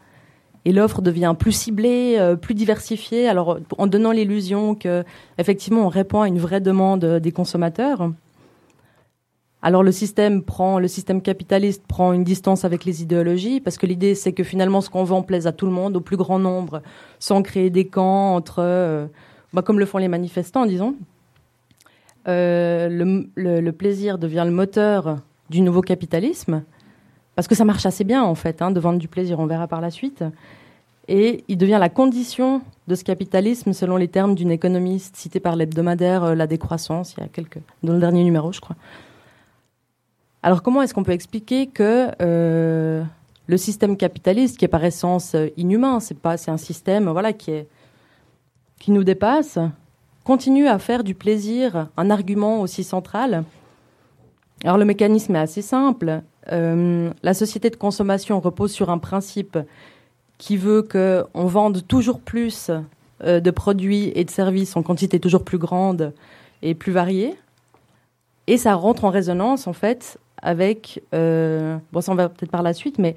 Et 0.64 0.72
l'offre 0.72 1.00
devient 1.00 1.34
plus 1.38 1.52
ciblée, 1.52 2.34
plus 2.40 2.54
diversifiée, 2.54 3.28
alors 3.28 3.58
en 3.78 3.86
donnant 3.86 4.10
l'illusion 4.10 4.74
que 4.74 5.04
effectivement 5.38 5.86
on 5.86 5.88
répond 5.88 6.22
à 6.22 6.28
une 6.28 6.38
vraie 6.38 6.60
demande 6.60 7.04
des 7.04 7.32
consommateurs. 7.32 8.10
Alors 9.66 9.82
le 9.82 9.90
système 9.90 10.42
prend, 10.42 10.78
le 10.78 10.86
système 10.86 11.20
capitaliste 11.20 11.84
prend 11.88 12.12
une 12.12 12.22
distance 12.22 12.64
avec 12.64 12.84
les 12.84 13.02
idéologies 13.02 13.60
parce 13.60 13.78
que 13.78 13.86
l'idée 13.86 14.14
c'est 14.14 14.32
que 14.32 14.44
finalement 14.44 14.80
ce 14.80 14.90
qu'on 14.90 15.02
vend 15.02 15.22
plaise 15.22 15.48
à 15.48 15.52
tout 15.52 15.66
le 15.66 15.72
monde, 15.72 15.96
au 15.96 16.00
plus 16.00 16.16
grand 16.16 16.38
nombre, 16.38 16.82
sans 17.18 17.42
créer 17.42 17.68
des 17.68 17.86
camps 17.86 18.36
entre, 18.36 18.58
euh, 18.60 19.06
bah, 19.52 19.62
comme 19.62 19.80
le 19.80 19.86
font 19.86 19.98
les 19.98 20.06
manifestants, 20.06 20.66
disons. 20.66 20.94
Euh, 22.28 22.88
le, 23.36 23.70
plaisir 23.72 24.18
devient 24.18 24.42
le 24.44 24.52
moteur 24.52 25.18
du 25.48 25.60
nouveau 25.60 25.80
capitalisme 25.80 26.64
parce 27.36 27.46
que 27.46 27.54
ça 27.54 27.64
marche 27.64 27.86
assez 27.86 28.02
bien 28.02 28.24
en 28.24 28.34
fait 28.34 28.62
hein, 28.62 28.70
de 28.70 28.80
vendre 28.80 28.98
du 28.98 29.08
plaisir. 29.08 29.38
On 29.38 29.46
verra 29.46 29.68
par 29.68 29.80
la 29.80 29.90
suite. 29.90 30.24
Et 31.08 31.44
il 31.46 31.56
devient 31.56 31.78
la 31.78 31.88
condition 31.88 32.62
de 32.88 32.94
ce 32.96 33.04
capitalisme 33.04 33.72
selon 33.72 33.96
les 33.96 34.08
termes 34.08 34.34
d'une 34.34 34.50
économiste 34.50 35.14
citée 35.16 35.38
par 35.38 35.54
l'hebdomadaire 35.54 36.24
euh, 36.24 36.34
La 36.34 36.48
Décroissance, 36.48 37.14
il 37.16 37.20
y 37.20 37.24
a 37.24 37.28
quelques, 37.28 37.60
dans 37.84 37.92
le 37.92 38.00
dernier 38.00 38.24
numéro, 38.24 38.52
je 38.52 38.60
crois. 38.60 38.76
Alors 40.42 40.62
comment 40.62 40.82
est-ce 40.82 40.94
qu'on 40.94 41.04
peut 41.04 41.12
expliquer 41.12 41.68
que 41.68 42.10
euh, 42.20 43.04
le 43.46 43.56
système 43.56 43.96
capitaliste, 43.96 44.58
qui 44.58 44.64
est 44.64 44.68
par 44.68 44.84
essence 44.84 45.36
inhumain, 45.56 46.00
c'est 46.00 46.18
pas, 46.18 46.36
c'est 46.36 46.50
un 46.50 46.56
système 46.56 47.08
voilà 47.08 47.32
qui 47.32 47.52
est 47.52 47.68
qui 48.78 48.90
nous 48.90 49.04
dépasse, 49.04 49.58
continue 50.26 50.66
à 50.66 50.78
faire 50.78 51.04
du 51.04 51.14
plaisir 51.14 51.86
un 51.96 52.10
argument 52.10 52.60
aussi 52.60 52.84
central 52.84 53.44
Alors 54.64 54.76
le 54.76 54.84
mécanisme 54.84 55.36
est 55.36 55.38
assez 55.38 55.62
simple. 55.62 56.20
Euh, 56.52 57.10
la 57.22 57.32
société 57.32 57.70
de 57.70 57.76
consommation 57.76 58.40
repose 58.40 58.72
sur 58.72 58.90
un 58.90 58.98
principe 58.98 59.56
qui 60.36 60.56
veut 60.56 60.82
qu'on 60.82 61.46
vende 61.46 61.86
toujours 61.86 62.20
plus 62.20 62.70
de 63.24 63.50
produits 63.50 64.12
et 64.14 64.24
de 64.24 64.30
services 64.30 64.76
en 64.76 64.82
quantité 64.82 65.18
toujours 65.20 65.44
plus 65.44 65.58
grande 65.58 66.12
et 66.60 66.74
plus 66.74 66.92
variée. 66.92 67.34
Et 68.46 68.58
ça 68.58 68.74
rentre 68.74 69.04
en 69.04 69.10
résonance, 69.10 69.66
en 69.66 69.72
fait, 69.72 70.18
avec, 70.42 71.02
euh, 71.14 71.78
bon 71.92 72.00
ça 72.00 72.12
on 72.12 72.14
va 72.14 72.28
peut-être 72.28 72.50
par 72.50 72.62
la 72.62 72.74
suite, 72.74 72.98
mais 72.98 73.16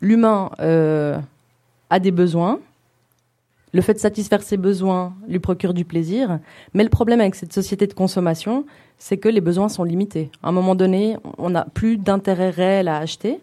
l'humain 0.00 0.50
euh, 0.60 1.18
a 1.90 1.98
des 1.98 2.12
besoins. 2.12 2.60
Le 3.76 3.82
fait 3.82 3.92
de 3.92 3.98
satisfaire 3.98 4.42
ses 4.42 4.56
besoins 4.56 5.12
lui 5.28 5.38
procure 5.38 5.74
du 5.74 5.84
plaisir. 5.84 6.38
Mais 6.72 6.82
le 6.82 6.88
problème 6.88 7.20
avec 7.20 7.34
cette 7.34 7.52
société 7.52 7.86
de 7.86 7.92
consommation, 7.92 8.64
c'est 8.96 9.18
que 9.18 9.28
les 9.28 9.42
besoins 9.42 9.68
sont 9.68 9.84
limités. 9.84 10.30
À 10.42 10.48
un 10.48 10.52
moment 10.52 10.74
donné, 10.74 11.18
on 11.36 11.50
n'a 11.50 11.66
plus 11.74 11.98
d'intérêt 11.98 12.48
réel 12.48 12.88
à 12.88 12.96
acheter. 12.96 13.38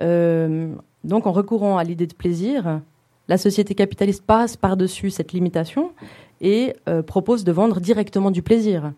Euh, 0.00 0.72
donc 1.02 1.26
en 1.26 1.32
recourant 1.32 1.76
à 1.76 1.82
l'idée 1.82 2.06
de 2.06 2.14
plaisir, 2.14 2.82
la 3.26 3.36
société 3.36 3.74
capitaliste 3.74 4.24
passe 4.24 4.56
par-dessus 4.56 5.10
cette 5.10 5.32
limitation 5.32 5.90
et 6.40 6.76
propose 7.08 7.42
de 7.42 7.50
vendre 7.50 7.80
directement 7.80 8.30
du 8.30 8.42
plaisir. 8.42 8.92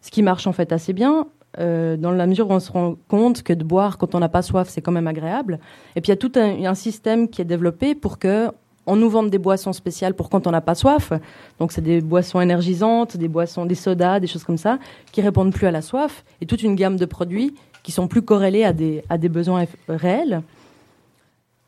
Ce 0.00 0.10
qui 0.10 0.24
marche 0.24 0.48
en 0.48 0.52
fait 0.52 0.72
assez 0.72 0.92
bien. 0.92 1.28
Euh, 1.60 1.96
dans 1.96 2.10
la 2.10 2.26
mesure 2.26 2.50
où 2.50 2.52
on 2.52 2.60
se 2.60 2.72
rend 2.72 2.96
compte 3.06 3.42
que 3.42 3.52
de 3.52 3.62
boire 3.62 3.96
quand 3.96 4.14
on 4.14 4.18
n'a 4.18 4.28
pas 4.28 4.42
soif, 4.42 4.68
c'est 4.68 4.80
quand 4.80 4.92
même 4.92 5.06
agréable. 5.06 5.60
Et 5.94 6.00
puis 6.00 6.08
il 6.08 6.12
y 6.12 6.12
a 6.12 6.16
tout 6.16 6.32
un, 6.34 6.74
système 6.74 7.28
qui 7.28 7.42
est 7.42 7.44
développé 7.44 7.94
pour 7.94 8.18
que 8.18 8.50
on 8.86 8.96
nous 8.96 9.08
vende 9.08 9.30
des 9.30 9.38
boissons 9.38 9.72
spéciales 9.72 10.14
pour 10.14 10.28
quand 10.30 10.46
on 10.46 10.50
n'a 10.50 10.60
pas 10.60 10.74
soif. 10.74 11.12
Donc 11.58 11.72
c'est 11.72 11.80
des 11.80 12.00
boissons 12.00 12.40
énergisantes, 12.40 13.16
des 13.16 13.28
boissons, 13.28 13.66
des 13.66 13.74
sodas, 13.74 14.20
des 14.20 14.26
choses 14.26 14.44
comme 14.44 14.58
ça, 14.58 14.78
qui 15.12 15.22
répondent 15.22 15.52
plus 15.52 15.66
à 15.66 15.70
la 15.70 15.82
soif, 15.82 16.24
et 16.40 16.46
toute 16.46 16.62
une 16.62 16.74
gamme 16.74 16.96
de 16.96 17.06
produits 17.06 17.54
qui 17.82 17.92
sont 17.92 18.08
plus 18.08 18.22
corrélés 18.22 18.64
à 18.64 18.72
des, 18.72 19.02
à 19.08 19.18
besoins 19.18 19.66
réels. 19.88 20.42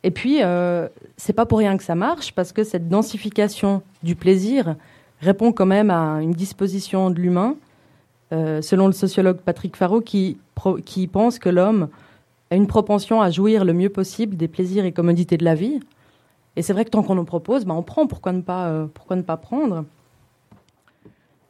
Et 0.02 0.10
puis, 0.10 0.38
euh, 0.42 0.88
c'est 1.16 1.32
pas 1.32 1.46
pour 1.46 1.58
rien 1.58 1.76
que 1.76 1.82
ça 1.82 1.94
marche, 1.94 2.32
parce 2.32 2.52
que 2.52 2.64
cette 2.64 2.88
densification 2.88 3.82
du 4.02 4.14
plaisir 4.14 4.76
répond 5.20 5.52
quand 5.52 5.66
même 5.66 5.90
à 5.90 6.22
une 6.22 6.32
disposition 6.32 7.10
de 7.10 7.20
l'humain 7.20 7.56
euh, 8.32 8.60
selon 8.60 8.86
le 8.86 8.92
sociologue 8.92 9.38
Patrick 9.38 9.76
Faro, 9.76 10.00
qui, 10.00 10.38
qui 10.84 11.06
pense 11.06 11.38
que 11.38 11.48
l'homme 11.48 11.88
a 12.50 12.56
une 12.56 12.66
propension 12.66 13.20
à 13.20 13.30
jouir 13.30 13.64
le 13.64 13.72
mieux 13.72 13.88
possible 13.88 14.36
des 14.36 14.48
plaisirs 14.48 14.84
et 14.84 14.92
commodités 14.92 15.36
de 15.36 15.44
la 15.44 15.54
vie. 15.54 15.80
Et 16.56 16.62
c'est 16.62 16.72
vrai 16.72 16.84
que 16.84 16.90
tant 16.90 17.02
qu'on 17.02 17.14
nous 17.14 17.24
propose, 17.24 17.64
bah 17.64 17.74
on 17.74 17.82
prend. 17.82 18.06
Pourquoi 18.06 18.32
ne 18.32 18.40
pas, 18.40 18.68
euh, 18.68 18.86
pourquoi 18.92 19.16
ne 19.16 19.22
pas 19.22 19.36
prendre? 19.36 19.84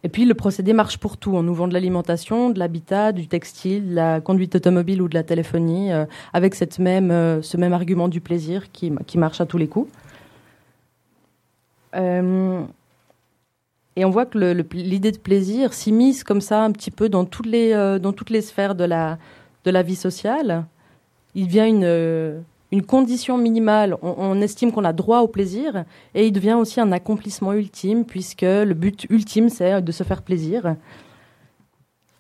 Et 0.03 0.09
puis 0.09 0.25
le 0.25 0.35
procédé 0.35 0.73
marche 0.73 0.99
pour 0.99 1.17
tout. 1.17 1.35
On 1.35 1.43
nous 1.43 1.55
vend 1.55 1.69
de 1.69 1.73
l'alimentation, 1.73 2.51
de 2.51 2.59
l'habitat, 2.59 3.13
du 3.13 3.29
textile, 3.29 3.91
de 3.91 3.95
la 3.95 4.21
conduite 4.21 4.55
automobile 4.55 5.03
ou 5.03 5.09
de 5.09 5.15
la 5.15 5.23
téléphonie, 5.23 5.93
euh, 5.93 6.05
avec 6.33 6.55
cette 6.55 6.79
même, 6.79 7.11
ce 7.43 7.57
même 7.57 7.73
argument 7.73 8.09
du 8.09 8.21
plaisir 8.21 8.71
qui, 8.73 8.93
qui 9.07 9.19
marche 9.19 9.41
à 9.41 9.47
tous 9.47 9.59
les 9.59 9.69
coups. 9.69 9.91
Et 13.97 14.05
on 14.05 14.11
voit 14.11 14.27
que 14.27 14.39
l'idée 14.75 15.11
de 15.11 15.19
plaisir 15.19 15.73
s'immisce 15.73 16.23
comme 16.23 16.43
ça 16.43 16.63
un 16.63 16.71
petit 16.71 16.91
peu 16.91 17.09
dans 17.09 17.25
toutes 17.25 17.47
les, 17.47 17.73
euh, 17.73 17.99
dans 17.99 18.13
toutes 18.13 18.29
les 18.31 18.43
sphères 18.43 18.75
de 18.75 18.85
la, 18.85 19.19
de 19.65 19.71
la 19.71 19.83
vie 19.83 19.97
sociale. 19.97 20.67
Il 21.35 21.47
devient 21.47 21.67
une, 21.67 21.85
euh, 21.85 22.41
une 22.73 22.83
condition 22.83 23.39
minimale. 23.39 23.97
On, 24.03 24.41
estime 24.41 24.73
qu'on 24.73 24.85
a 24.85 24.93
droit 24.93 25.21
au 25.21 25.29
plaisir 25.29 25.85
et 26.15 26.27
il 26.27 26.33
devient 26.33 26.55
aussi 26.55 26.81
un 26.81 26.93
accomplissement 26.93 27.53
ultime 27.53 28.05
puisque 28.05 28.43
le 28.43 28.75
but 28.75 29.07
ultime, 29.11 29.49
c'est 29.49 29.81
de 29.83 29.93
se 29.93 30.03
faire 30.03 30.23
plaisir. 30.23 30.77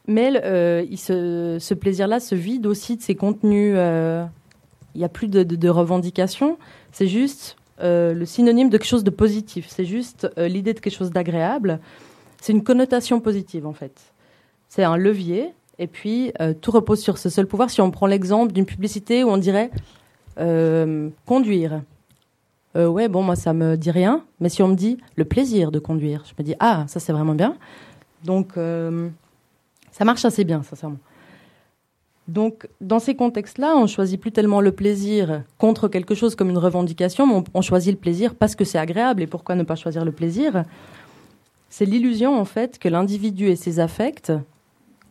Mais 0.06 0.32
euh, 0.44 0.84
il 0.88 0.98
se, 0.98 1.58
ce 1.60 1.74
plaisir-là 1.74 2.20
se 2.20 2.34
vide 2.34 2.66
aussi 2.66 2.96
de 2.96 3.02
ses 3.02 3.16
contenus. 3.16 3.74
il 3.74 4.98
n'y 4.98 5.04
a 5.04 5.08
plus 5.08 5.28
de, 5.28 5.68
revendications. 5.68 6.58
C'est 6.92 7.08
juste 7.08 7.56
euh, 7.82 8.14
le 8.14 8.24
synonyme 8.24 8.70
de 8.70 8.78
quelque 8.78 8.88
chose 8.88 9.04
de 9.04 9.10
positif. 9.10 9.66
C'est 9.68 9.84
juste 9.84 10.28
euh, 10.38 10.48
l'idée 10.48 10.72
de 10.72 10.80
quelque 10.80 10.96
chose 10.96 11.10
d'agréable. 11.10 11.80
C'est 12.40 12.52
une 12.52 12.62
connotation 12.62 13.20
positive 13.20 13.66
en 13.66 13.72
fait. 13.72 14.00
C'est 14.68 14.84
un 14.84 14.96
levier 14.96 15.52
et 15.78 15.86
puis 15.86 16.32
euh, 16.40 16.54
tout 16.58 16.70
repose 16.70 17.00
sur 17.00 17.18
ce 17.18 17.28
seul 17.28 17.46
pouvoir. 17.46 17.70
Si 17.70 17.80
on 17.80 17.90
prend 17.90 18.06
l'exemple 18.06 18.52
d'une 18.52 18.64
publicité 18.64 19.24
où 19.24 19.28
on 19.28 19.36
dirait 19.36 19.70
conduire. 20.36 21.82
ouais, 22.74 23.08
bon, 23.08 23.22
moi 23.22 23.36
ça 23.36 23.52
me 23.52 23.76
dit 23.76 23.90
rien, 23.90 24.22
mais 24.40 24.48
si 24.48 24.62
on 24.62 24.68
me 24.68 24.74
dit 24.74 24.98
le 25.16 25.24
plaisir 25.24 25.70
de 25.70 25.78
conduire, 25.78 26.24
je 26.26 26.32
me 26.38 26.44
dis 26.44 26.54
ah, 26.60 26.84
ça 26.88 27.00
c'est 27.00 27.12
vraiment 27.12 27.34
bien. 27.34 27.56
Donc 28.24 28.54
ça 29.92 30.04
marche 30.04 30.24
assez 30.24 30.44
bien, 30.44 30.62
sincèrement. 30.62 30.98
Donc, 32.28 32.68
dans 32.80 32.98
ces 32.98 33.14
contextes-là, 33.14 33.76
on 33.76 33.86
choisit 33.86 34.20
plus 34.20 34.32
tellement 34.32 34.60
le 34.60 34.72
plaisir 34.72 35.42
contre 35.58 35.86
quelque 35.88 36.14
chose 36.14 36.34
comme 36.34 36.50
une 36.50 36.58
revendication, 36.58 37.26
mais 37.26 37.42
on, 37.54 37.62
choisit 37.62 37.92
le 37.92 37.98
plaisir 37.98 38.34
parce 38.34 38.56
que 38.56 38.64
c'est 38.64 38.78
agréable. 38.78 39.22
Et 39.22 39.26
pourquoi 39.26 39.54
ne 39.54 39.62
pas 39.62 39.76
choisir 39.76 40.04
le 40.04 40.10
plaisir? 40.10 40.64
C'est 41.70 41.84
l'illusion, 41.84 42.38
en 42.38 42.44
fait, 42.44 42.78
que 42.78 42.88
l'individu 42.88 43.48
et 43.48 43.56
ses 43.56 43.78
affects, 43.78 44.32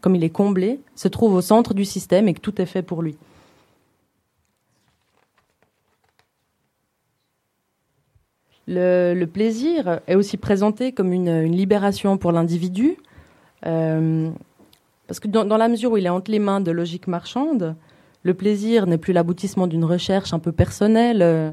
comme 0.01 0.15
il 0.15 0.23
est 0.26 0.30
comblé, 0.30 0.80
se 0.95 1.07
trouvent 1.07 1.36
au 1.36 1.41
centre 1.41 1.73
du 1.73 1.86
système 1.86 2.28
et 2.28 2.34
que 2.34 2.41
tout 2.41 2.61
est 2.61 2.65
fait 2.65 2.84
pour 2.84 3.01
lui. 3.01 3.15
Le, 8.68 9.26
plaisir 9.26 9.99
est 10.07 10.16
aussi 10.16 10.38
présenté 10.38 10.91
comme 10.91 11.13
une, 11.13 11.43
libération 11.43 12.18
pour 12.18 12.32
l'individu. 12.32 12.97
Euh, 13.66 14.30
parce 15.07 15.20
que 15.20 15.28
dans, 15.28 15.57
la 15.57 15.68
mesure 15.68 15.91
où 15.91 15.97
il 15.97 16.05
est 16.05 16.09
entre 16.09 16.32
les 16.32 16.39
mains 16.39 16.61
de 16.61 16.72
logique 16.72 17.07
marchande, 17.07 17.76
le 18.24 18.34
plaisir 18.34 18.88
n'est 18.88 18.97
plus 18.97 19.13
l'aboutissement 19.13 19.68
d'une 19.68 19.86
recherche 19.86 20.34
un 20.34 20.39
peu 20.39 20.51
personnelle, 20.51 21.22
euh, 21.22 21.51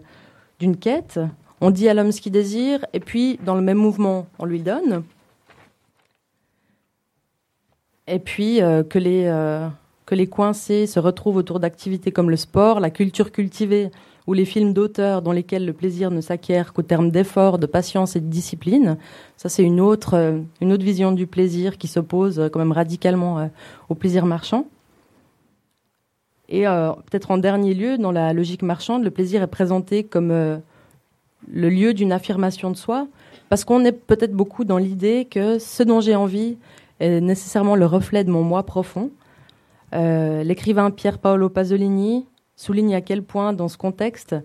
d'une 0.59 0.77
quête. 0.77 1.21
On 1.61 1.71
dit 1.71 1.89
à 1.89 1.95
l'homme 1.95 2.13
ce 2.13 2.21
qu'il 2.21 2.33
désire, 2.33 2.85
et 2.95 3.01
puis 3.01 3.39
dans 3.45 3.55
le 3.55 3.61
même 3.61 3.79
mouvement, 3.79 4.27
on 4.39 4.47
lui 4.47 4.61
donne. 4.61 5.03
Et 8.07 8.19
puis 8.19 8.63
euh, 8.63 8.83
que 8.83 8.99
les 10.15 10.27
coincés 10.27 10.87
se 10.87 10.99
retrouvent 10.99 11.37
autour 11.37 11.61
d'activités 11.61 12.11
comme 12.11 12.31
le 12.31 12.37
sport, 12.37 12.81
la 12.81 12.91
culture 12.91 13.33
cultivée 13.33 13.91
ou 14.27 14.35
les 14.35 14.45
films 14.45 14.73
d'auteurs 14.73 15.23
dans 15.23 15.33
lesquels 15.33 15.65
le 15.65 15.73
plaisir 15.73 16.11
ne 16.11 16.21
s'acquiert 16.21 16.73
qu'au 16.73 16.83
terme 16.83 17.11
d'effort, 17.11 17.59
de 17.59 17.67
patience 17.67 18.17
et 18.17 18.21
de 18.21 18.27
discipline. 18.27 18.97
Ça, 19.37 19.49
c'est 19.49 19.63
une 19.63 19.81
autre, 19.81 20.15
euh, 20.15 20.41
vision 20.61 21.13
du 21.13 21.27
plaisir 21.27 21.79
qui 21.79 21.89
s'oppose 21.89 22.39
euh, 22.39 22.49
quand 22.49 22.61
même 22.61 22.73
radicalement 22.73 23.39
euh, 23.41 23.47
au 23.89 23.95
plaisir 23.95 24.27
marchand. 24.27 24.67
Et 26.49 26.65
peut-être 26.65 27.31
en 27.31 27.39
dernier 27.39 27.73
lieu, 27.73 27.97
dans 27.97 28.13
la 28.13 28.35
logique 28.35 28.61
marchande, 28.61 29.03
le 29.05 29.11
plaisir 29.11 29.43
est 29.43 29.47
présenté 29.47 30.05
comme 30.05 30.29
le 30.29 30.61
lieu 31.71 31.95
d'une 31.95 32.13
affirmation 32.13 32.71
de 32.71 32.77
soi, 32.77 33.07
parce 33.49 33.65
qu'on 33.65 33.87
est 33.87 33.93
peut-être 33.93 34.35
beaucoup 34.35 34.65
dans 34.65 34.77
l'idée 34.77 35.27
que 35.31 35.59
ce 35.59 35.83
dont 35.83 36.03
j'ai 36.03 36.15
envie 36.15 36.59
est 37.01 37.23
nécessairement 37.23 37.75
le 37.75 37.87
reflet 37.87 38.23
de 38.23 38.31
mon 38.31 38.43
moi 38.43 38.65
profond. 38.65 39.11
L'écrivain 39.95 40.91
Pier 40.91 41.13
Paolo 41.13 41.49
Pasolini 41.49 42.27
souligne 42.63 42.95
à 42.95 43.01
quel 43.01 43.23
point, 43.23 43.53
dans 43.53 43.69
ce 43.69 43.77
contexte, 43.77 44.37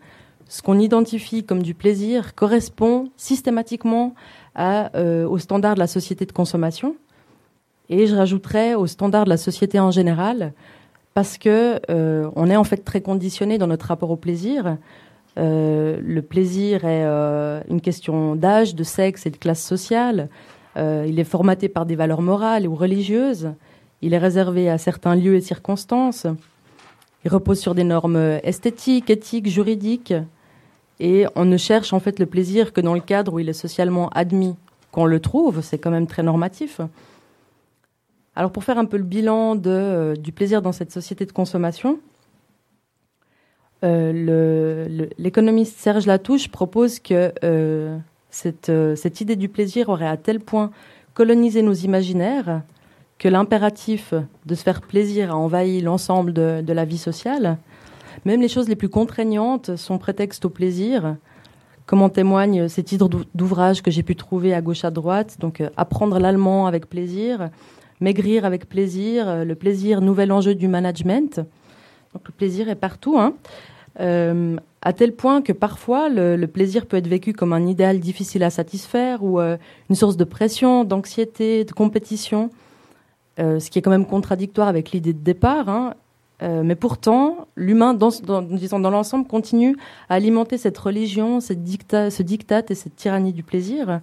ce 0.49 0.61
qu'on 0.61 0.80
identifie 0.80 1.43
comme 1.43 1.61
du 1.61 1.76
plaisir 1.76 2.34
correspond 2.34 3.09
systématiquement 3.15 4.15
euh, 4.57 5.28
aux 5.28 5.38
standards 5.38 5.76
de 5.76 5.80
la 5.80 5.88
société 5.88 6.26
de 6.26 6.32
consommation. 6.32 6.95
Et 7.89 8.07
je 8.07 8.15
rajouterais 8.15 8.74
aux 8.74 8.88
standards 8.88 9.26
de 9.26 9.30
la 9.30 9.38
société 9.38 9.80
en 9.80 9.91
général, 9.91 10.53
parce 11.13 11.38
que 11.38 11.80
euh, 11.89 12.30
on 12.36 12.49
est 12.49 12.55
en 12.55 12.63
fait 12.63 12.78
très 12.78 13.01
conditionné 13.01 13.57
dans 13.57 13.68
notre 13.68 13.86
rapport 13.86 14.09
au 14.09 14.15
plaisir. 14.15 14.78
Euh, 15.38 15.99
le 16.01 16.22
plaisir 16.24 16.86
est 16.86 17.05
une 17.70 17.82
question 17.82 18.36
d'âge, 18.36 18.74
de 18.74 18.84
sexe 18.84 19.28
et 19.28 19.30
de 19.30 19.38
classe 19.38 19.63
sociale. 19.63 20.30
il 20.76 21.20
est 21.20 21.30
formaté 21.36 21.70
par 21.70 21.86
des 21.86 21.95
valeurs 21.95 22.22
morales 22.22 22.68
ou 22.68 22.76
religieuses. 22.76 23.51
Il 24.01 24.13
est 24.13 24.24
réservé 24.28 24.70
à 24.70 24.78
certains 24.78 25.15
lieux 25.15 25.36
et 25.36 25.41
circonstances. 25.41 26.28
Il 27.28 27.34
repose 27.34 27.59
sur 27.59 27.75
des 27.75 27.84
normes 27.84 28.39
esthétiques, 28.41 29.09
éthiques, 29.09 29.49
juridiques. 29.49 30.13
Et 31.01 31.25
on 31.36 31.43
ne 31.43 31.57
cherche 31.57 31.91
en 31.91 31.99
fait 31.99 32.19
le 32.19 32.25
plaisir 32.25 32.71
que 32.71 32.80
dans 32.80 32.93
le 32.93 33.01
cadre 33.01 33.34
où 33.34 33.39
il 33.39 33.49
est 33.49 33.53
socialement 33.67 34.07
admis 34.11 34.55
qu'on 34.93 35.05
le 35.05 35.19
trouve. 35.19 35.59
C'est 35.61 35.78
quand 35.78 35.91
même 35.91 36.07
très 36.07 36.23
normatif. 36.23 36.80
Alors 38.34 38.49
pour 38.49 38.63
faire 38.63 38.78
un 38.78 38.86
peu 38.86 38.95
le 38.95 39.03
bilan 39.03 39.59
euh, 39.65 40.15
du 40.15 40.32
plaisir 40.32 40.61
dans 40.61 40.71
cette 40.71 40.93
société 40.93 41.25
de 41.25 41.34
consommation, 41.34 41.99
euh, 43.84 44.88
l'économiste 45.17 45.78
Serge 45.80 46.05
Latouche 46.05 46.47
propose 46.47 46.99
que 47.01 47.34
euh, 47.43 47.97
cette 48.32 49.19
idée 49.19 49.36
du 49.36 49.49
plaisir 49.49 49.89
aurait 49.89 50.07
à 50.07 50.15
tel 50.15 50.39
point 50.39 50.71
colonisé 51.13 51.61
nos 51.61 51.73
imaginaires 51.73 52.61
que 53.20 53.28
l'impératif 53.28 54.13
de 54.45 54.55
se 54.55 54.63
faire 54.63 54.82
plaisir 54.82 55.32
a 55.32 55.36
envahi 55.36 55.82
l'ensemble 55.82 56.34
de, 56.34 56.74
la 56.74 56.86
vie 56.86 56.97
sociale. 56.97 57.57
Même 58.26 58.41
les 58.41 58.47
choses 58.47 58.70
les 58.70 58.76
plus 58.76 58.89
contraignantes 58.89 59.76
sont 59.76 59.97
prétexte 59.97 60.45
au 60.45 60.49
plaisir, 60.49 61.15
comme 61.86 62.01
en 62.01 62.09
témoignent 62.09 62.68
ces 62.68 62.84
titres 62.84 63.09
d'ouvrages 63.34 63.82
que 63.82 63.89
j'ai 63.89 64.03
pu 64.03 64.15
trouver 64.15 64.53
à 64.53 64.61
gauche 64.61 64.84
à 64.84 64.91
droite. 64.91 65.38
Donc, 65.39 65.61
euh, 65.61 65.70
apprendre 65.78 66.20
l'allemand 66.20 66.68
avec 66.68 66.88
plaisir, 66.88 67.49
maigrir 68.01 68.45
avec 68.45 68.68
plaisir, 68.68 69.28
euh, 69.28 69.45
le 69.45 69.55
plaisir, 69.55 70.01
nouvel 70.01 70.32
enjeu 70.32 70.53
du 70.53 70.68
management. 70.68 71.38
Donc, 72.13 72.24
le 72.26 72.34
plaisir 72.34 72.70
est 72.70 72.76
partout. 72.76 73.18
Hein. 73.18 73.34
Euh, 73.99 74.57
à 74.82 74.93
tel 74.93 75.13
point 75.13 75.41
que 75.41 75.53
parfois 75.53 76.07
le, 76.07 76.45
plaisir 76.45 76.86
peut 76.86 76.97
être 76.97 77.07
vécu 77.07 77.34
comme 77.34 77.51
un 77.51 77.65
idéal 77.65 77.99
difficile 77.99 78.43
à 78.43 78.51
satisfaire 78.51 79.24
ou 79.24 79.39
une 79.39 79.95
source 79.95 80.18
de 80.18 80.24
pression, 80.24 80.84
d'anxiété, 80.84 81.65
de 81.65 81.72
compétition. 81.72 82.51
Euh, 83.40 83.60
ce 83.60 83.70
qui 83.70 83.78
est 83.78 83.82
quand 83.84 83.92
même 83.92 84.08
contradictoire 84.08 84.68
avec 84.68 84.92
l'idée 84.92 85.14
de 85.14 85.20
départ. 85.20 85.70
Hein. 85.70 85.94
Euh, 86.42 86.64
mais 86.64 86.76
pourtant, 86.76 87.48
l'humain, 87.56 87.94
dans, 87.94 88.10
dans, 88.24 88.42
dans 88.42 88.90
l'ensemble, 88.90 89.28
continue 89.28 89.78
à 90.10 90.16
alimenter 90.16 90.58
cette 90.58 90.78
religion, 90.78 91.40
ce 91.40 91.54
diktat 91.54 92.64
et 92.70 92.76
cette 92.76 92.96
tyrannie 92.96 93.34
du 93.34 93.44
plaisir. 93.44 94.02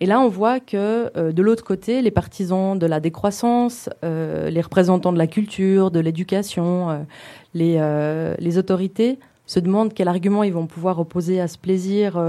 Et 0.00 0.06
là, 0.06 0.20
on 0.20 0.28
voit 0.28 0.60
que 0.60 1.10
euh, 1.16 1.32
de 1.32 1.42
l'autre 1.42 1.64
côté, 1.64 2.00
les 2.00 2.10
partisans 2.10 2.78
de 2.78 2.86
la 2.86 3.00
décroissance, 3.00 3.90
les 4.02 4.60
représentants 4.60 5.12
de 5.12 5.18
la 5.18 5.26
culture, 5.26 5.90
de 5.90 6.00
l'éducation, 6.00 7.06
les, 7.52 8.58
autorités 8.58 9.18
se 9.44 9.60
demandent 9.60 9.92
quel 9.92 10.08
argument 10.08 10.44
ils 10.44 10.52
vont 10.52 10.66
pouvoir 10.66 10.98
opposer 10.98 11.40
à 11.40 11.48
ce 11.48 11.58
plaisir 11.58 12.22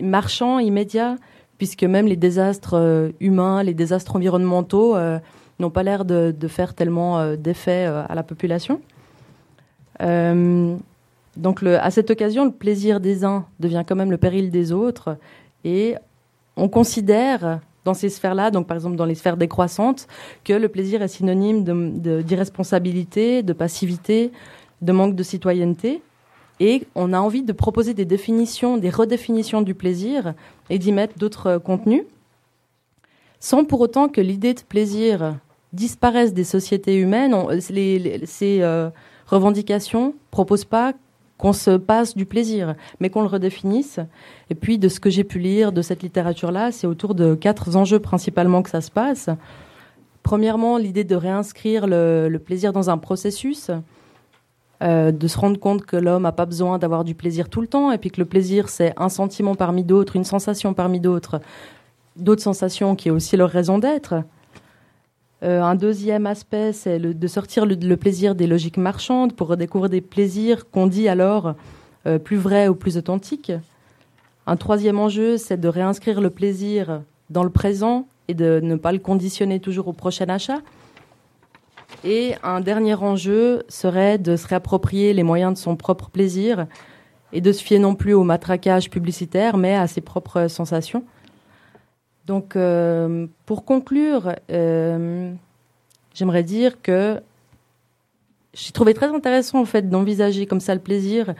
marchand, 0.00 0.58
immédiat, 0.58 1.16
puisque 1.58 1.84
même 1.84 2.06
les 2.06 2.16
désastres 2.16 2.74
euh, 2.74 3.10
humains, 3.20 3.62
les 3.62 3.74
désastres 3.74 4.16
environnementaux 4.16 4.96
euh, 4.96 5.18
n'ont 5.58 5.70
pas 5.70 5.82
l'air 5.82 6.04
de, 6.04 6.34
faire 6.48 6.74
tellement 6.74 7.18
euh, 7.18 7.36
d'effet 7.36 7.84
à 7.84 8.14
la 8.14 8.22
population. 8.22 8.80
donc 10.00 11.62
à 11.62 11.90
cette 11.90 12.10
occasion, 12.10 12.44
le 12.44 12.50
plaisir 12.50 13.00
des 13.00 13.24
uns 13.24 13.46
devient 13.60 13.82
quand 13.86 13.96
même 13.96 14.10
le 14.10 14.18
péril 14.18 14.50
des 14.50 14.72
autres, 14.72 15.16
et 15.64 15.94
on 16.56 16.68
considère 16.68 17.60
dans 17.84 17.94
ces 17.94 18.08
sphères-là, 18.08 18.50
donc 18.50 18.66
par 18.66 18.76
exemple 18.76 18.96
dans 18.96 19.04
les 19.04 19.14
sphères 19.14 19.36
décroissantes, 19.36 20.06
que 20.42 20.52
le 20.52 20.68
plaisir 20.68 21.02
est 21.02 21.08
synonyme 21.08 21.64
d'irresponsabilité, 22.22 23.42
de, 23.42 23.48
de 23.48 23.52
passivité, 23.52 24.32
de 24.80 24.92
manque 24.92 25.14
de 25.14 25.22
citoyenneté. 25.22 26.02
Et 26.60 26.86
on 26.94 27.12
a 27.12 27.18
envie 27.18 27.42
de 27.42 27.52
proposer 27.52 27.94
des 27.94 28.04
définitions, 28.04 28.76
des 28.76 28.90
redéfinitions 28.90 29.62
du 29.62 29.74
plaisir 29.74 30.34
et 30.70 30.78
d'y 30.78 30.92
mettre 30.92 31.18
d'autres 31.18 31.58
contenus, 31.58 32.04
sans 33.40 33.64
pour 33.64 33.80
autant 33.80 34.08
que 34.08 34.20
l'idée 34.20 34.54
de 34.54 34.60
plaisir 34.60 35.36
disparaisse 35.72 36.32
des 36.32 36.44
sociétés 36.44 36.96
humaines. 36.96 37.34
ces 37.60 38.62
euh, 38.62 38.90
revendications 39.26 40.14
proposent 40.30 40.64
pas 40.64 40.92
qu'on 41.36 41.52
se 41.52 41.76
passe 41.76 42.16
du 42.16 42.26
plaisir, 42.26 42.76
mais 43.00 43.10
qu'on 43.10 43.22
le 43.22 43.26
redéfinisse. 43.26 43.98
Et 44.50 44.54
puis, 44.54 44.78
de 44.78 44.88
ce 44.88 45.00
que 45.00 45.10
j'ai 45.10 45.24
pu 45.24 45.40
lire 45.40 45.72
de 45.72 45.82
cette 45.82 46.02
littérature-là, 46.02 46.70
c'est 46.70 46.86
autour 46.86 47.14
de 47.14 47.34
quatre 47.34 47.76
enjeux 47.76 47.98
principalement 47.98 48.62
que 48.62 48.70
ça 48.70 48.80
se 48.80 48.90
passe. 48.90 49.28
Premièrement, 50.22 50.78
l'idée 50.78 51.04
de 51.04 51.16
réinscrire 51.16 51.86
le 51.86 52.38
plaisir 52.38 52.72
dans 52.72 52.88
un 52.88 52.98
processus, 52.98 53.70
euh, 54.82 55.12
de 55.12 55.28
se 55.28 55.38
rendre 55.38 55.58
compte 55.58 55.86
que 55.86 55.96
l'homme 55.96 56.24
n'a 56.24 56.32
pas 56.32 56.46
besoin 56.46 56.78
d'avoir 56.78 57.04
du 57.04 57.14
plaisir 57.14 57.48
tout 57.48 57.60
le 57.60 57.66
temps, 57.66 57.92
et 57.92 57.98
puis 57.98 58.10
que 58.10 58.20
le 58.20 58.26
plaisir, 58.26 58.68
c'est 58.68 58.92
un 58.96 59.08
sentiment 59.08 59.54
parmi 59.54 59.84
d'autres, 59.84 60.16
une 60.16 60.24
sensation 60.24 60.74
parmi 60.74 61.00
d'autres, 61.00 61.40
d'autres 62.16 62.42
sensations 62.42 62.96
qui 62.96 63.08
est 63.08 63.12
aussi 63.12 63.36
leur 63.36 63.50
raison 63.50 63.78
d'être. 63.78 64.14
Euh, 65.44 65.62
un 65.62 65.74
deuxième 65.74 66.26
aspect, 66.26 66.72
c'est 66.72 66.98
de 66.98 67.26
sortir 67.28 67.66
le, 67.66 67.96
plaisir 67.96 68.34
des 68.34 68.46
logiques 68.46 68.78
marchandes 68.78 69.34
pour 69.34 69.48
redécouvrir 69.48 69.90
des 69.90 70.00
plaisirs 70.00 70.70
qu'on 70.70 70.86
dit 70.86 71.08
alors 71.08 71.54
euh, 72.06 72.18
plus 72.18 72.36
vrais 72.36 72.68
ou 72.68 72.74
plus 72.74 72.96
authentiques. 72.96 73.52
Un 74.46 74.56
troisième 74.56 74.98
enjeu, 74.98 75.36
c'est 75.36 75.60
de 75.60 75.68
réinscrire 75.68 76.20
le 76.20 76.30
plaisir 76.30 77.02
dans 77.30 77.44
le 77.44 77.50
présent 77.50 78.06
et 78.28 78.34
de 78.34 78.60
ne 78.62 78.76
pas 78.76 78.92
le 78.92 78.98
conditionner 78.98 79.60
toujours 79.60 79.88
au 79.88 79.92
prochain 79.92 80.28
achat. 80.28 80.60
Et 82.04 82.34
un 82.42 82.60
dernier 82.60 82.94
enjeu 82.94 83.62
serait 83.68 84.18
de 84.18 84.36
se 84.36 84.46
réapproprier 84.46 85.14
les 85.14 85.22
moyens 85.22 85.54
de 85.54 85.58
son 85.58 85.74
propre 85.74 86.10
plaisir 86.10 86.66
et 87.32 87.40
de 87.40 87.50
se 87.50 87.64
fier 87.64 87.78
non 87.78 87.94
plus 87.94 88.12
au 88.12 88.24
matraquage 88.24 88.90
publicitaire, 88.90 89.56
mais 89.56 89.74
à 89.74 89.86
ses 89.86 90.02
propres 90.02 90.48
sensations. 90.48 91.02
Donc, 92.26 92.56
euh, 92.56 93.26
pour 93.46 93.64
conclure, 93.64 94.34
euh, 94.50 95.32
j'aimerais 96.14 96.42
dire 96.42 96.82
que 96.82 97.20
j'ai 98.52 98.72
trouvé 98.72 98.92
très 98.92 99.08
intéressant 99.08 99.60
en 99.60 99.64
fait 99.64 99.88
d'envisager 99.88 100.46
comme 100.46 100.60
ça 100.60 100.74
le 100.74 100.80
plaisir 100.80 101.34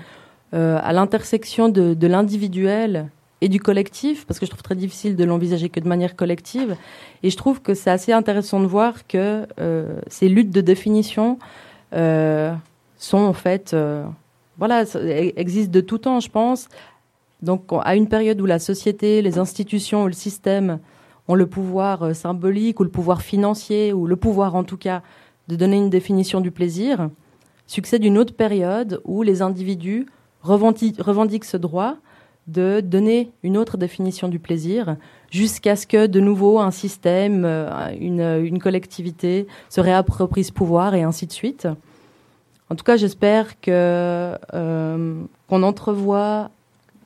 euh, 0.54 0.78
à 0.82 0.92
l'intersection 0.94 1.68
de, 1.68 1.92
de 1.94 2.06
l'individuel 2.06 3.10
et 3.44 3.48
du 3.50 3.60
collectif, 3.60 4.24
parce 4.26 4.40
que 4.40 4.46
je 4.46 4.50
trouve 4.50 4.62
très 4.62 4.74
difficile 4.74 5.16
de 5.16 5.24
l'envisager 5.24 5.68
que 5.68 5.78
de 5.78 5.86
manière 5.86 6.16
collective. 6.16 6.76
Et 7.22 7.28
je 7.28 7.36
trouve 7.36 7.60
que 7.60 7.74
c'est 7.74 7.90
assez 7.90 8.10
intéressant 8.10 8.58
de 8.58 8.66
voir 8.66 9.06
que 9.06 9.46
euh, 9.60 10.00
ces 10.06 10.30
luttes 10.30 10.50
de 10.50 10.62
définition 10.62 11.38
euh, 11.92 12.54
sont 12.96 13.18
en 13.18 13.34
fait, 13.34 13.74
euh, 13.74 14.02
voilà, 14.56 14.84
existent 15.36 15.72
de 15.72 15.82
tout 15.82 15.98
temps, 15.98 16.20
je 16.20 16.30
pense. 16.30 16.70
Donc, 17.42 17.64
à 17.82 17.96
une 17.96 18.08
période 18.08 18.40
où 18.40 18.46
la 18.46 18.58
société, 18.58 19.20
les 19.20 19.36
institutions 19.36 20.04
ou 20.04 20.06
le 20.06 20.14
système 20.14 20.78
ont 21.28 21.34
le 21.34 21.46
pouvoir 21.46 22.16
symbolique 22.16 22.80
ou 22.80 22.84
le 22.84 22.90
pouvoir 22.90 23.20
financier 23.20 23.92
ou 23.92 24.06
le 24.06 24.16
pouvoir 24.16 24.54
en 24.54 24.64
tout 24.64 24.78
cas 24.78 25.02
de 25.48 25.56
donner 25.56 25.76
une 25.76 25.90
définition 25.90 26.40
du 26.40 26.50
plaisir, 26.50 27.10
succède 27.66 28.06
une 28.06 28.16
autre 28.16 28.34
période 28.34 29.02
où 29.04 29.22
les 29.22 29.42
individus 29.42 30.06
revendiquent 30.40 31.44
ce 31.44 31.58
droit 31.58 31.98
de 32.46 32.80
donner 32.80 33.30
une 33.42 33.56
autre 33.56 33.76
définition 33.76 34.28
du 34.28 34.38
plaisir 34.38 34.96
jusqu'à 35.30 35.76
ce 35.76 35.86
que 35.86 36.06
de 36.06 36.20
nouveau 36.20 36.60
un 36.60 36.70
système, 36.70 37.44
euh, 37.44 37.90
une, 37.98 38.58
collectivité 38.58 39.46
se 39.68 39.80
réapproprie 39.80 40.44
ce 40.44 40.52
pouvoir 40.52 40.94
et 40.94 41.02
ainsi 41.02 41.26
de 41.26 41.32
suite. 41.32 41.66
En 42.70 42.76
tout 42.76 42.84
cas, 42.84 42.96
j'espère 42.96 43.60
que 43.60 44.36
euh, 44.54 45.22
qu'on 45.48 45.62
entrevoit 45.62 46.50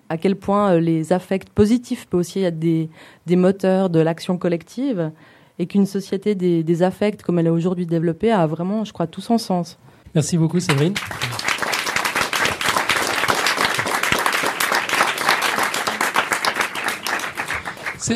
à 0.08 0.16
quel 0.16 0.36
point 0.36 0.72
euh, 0.72 0.80
les 0.80 1.12
affects 1.12 1.48
positifs 1.50 2.06
peuvent 2.06 2.20
aussi 2.20 2.42
être 2.42 2.58
des, 2.58 2.88
des 3.26 3.36
moteurs 3.36 3.90
de 3.90 4.00
l'action 4.00 4.38
collective 4.38 5.10
et 5.58 5.66
qu'une 5.66 5.86
société 5.86 6.34
des, 6.34 6.62
des 6.62 6.82
affects 6.82 7.22
comme 7.22 7.38
elle 7.38 7.46
est 7.46 7.50
aujourd'hui 7.50 7.86
développée 7.86 8.30
a 8.30 8.46
vraiment, 8.46 8.84
je 8.84 8.92
crois, 8.92 9.06
tout 9.06 9.20
son 9.20 9.38
sens. 9.38 9.78
Merci 10.14 10.38
beaucoup, 10.38 10.60
Séverine. 10.60 10.94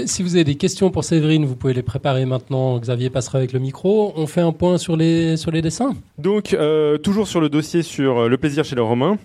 Si 0.07 0.23
vous 0.23 0.37
avez 0.37 0.45
des 0.45 0.55
questions 0.55 0.91
pour 0.91 1.05
Séverine, 1.05 1.45
vous 1.45 1.55
pouvez 1.55 1.75
les 1.75 1.83
préparer 1.83 2.25
maintenant. 2.25 2.79
Xavier 2.79 3.11
passera 3.11 3.39
avec 3.39 3.53
le 3.53 3.59
micro. 3.59 4.15
On 4.17 4.27
fait 4.27 4.41
un 4.41 4.53
point 4.53 4.79
sur 4.79 4.97
les, 4.97 5.37
sur 5.37 5.51
les 5.51 5.61
dessins. 5.61 5.95
Donc, 6.17 6.55
euh, 6.55 6.97
toujours 6.97 7.29
sur 7.29 7.43
le 7.43 7.51
dossier 7.51 7.83
sur 7.83 8.21
euh, 8.21 8.29
le 8.29 8.39
plaisir 8.39 8.65
chez 8.65 8.75
les 8.75 8.81
Romains. 8.81 9.19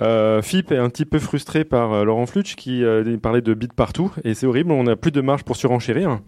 Euh, 0.00 0.40
Philippe 0.40 0.72
est 0.72 0.78
un 0.78 0.88
petit 0.88 1.04
peu 1.04 1.18
frustré 1.18 1.64
par 1.64 1.92
euh, 1.92 2.04
Laurent 2.04 2.24
Flutsch 2.24 2.54
qui 2.54 2.82
parlait 3.20 3.42
de 3.42 3.52
bits 3.52 3.68
partout 3.76 4.10
et 4.24 4.32
c'est 4.32 4.46
horrible, 4.46 4.72
on 4.72 4.84
n'a 4.84 4.96
plus 4.96 5.10
de 5.10 5.20
marge 5.20 5.42
pour 5.42 5.56
surenchérir. 5.56 6.20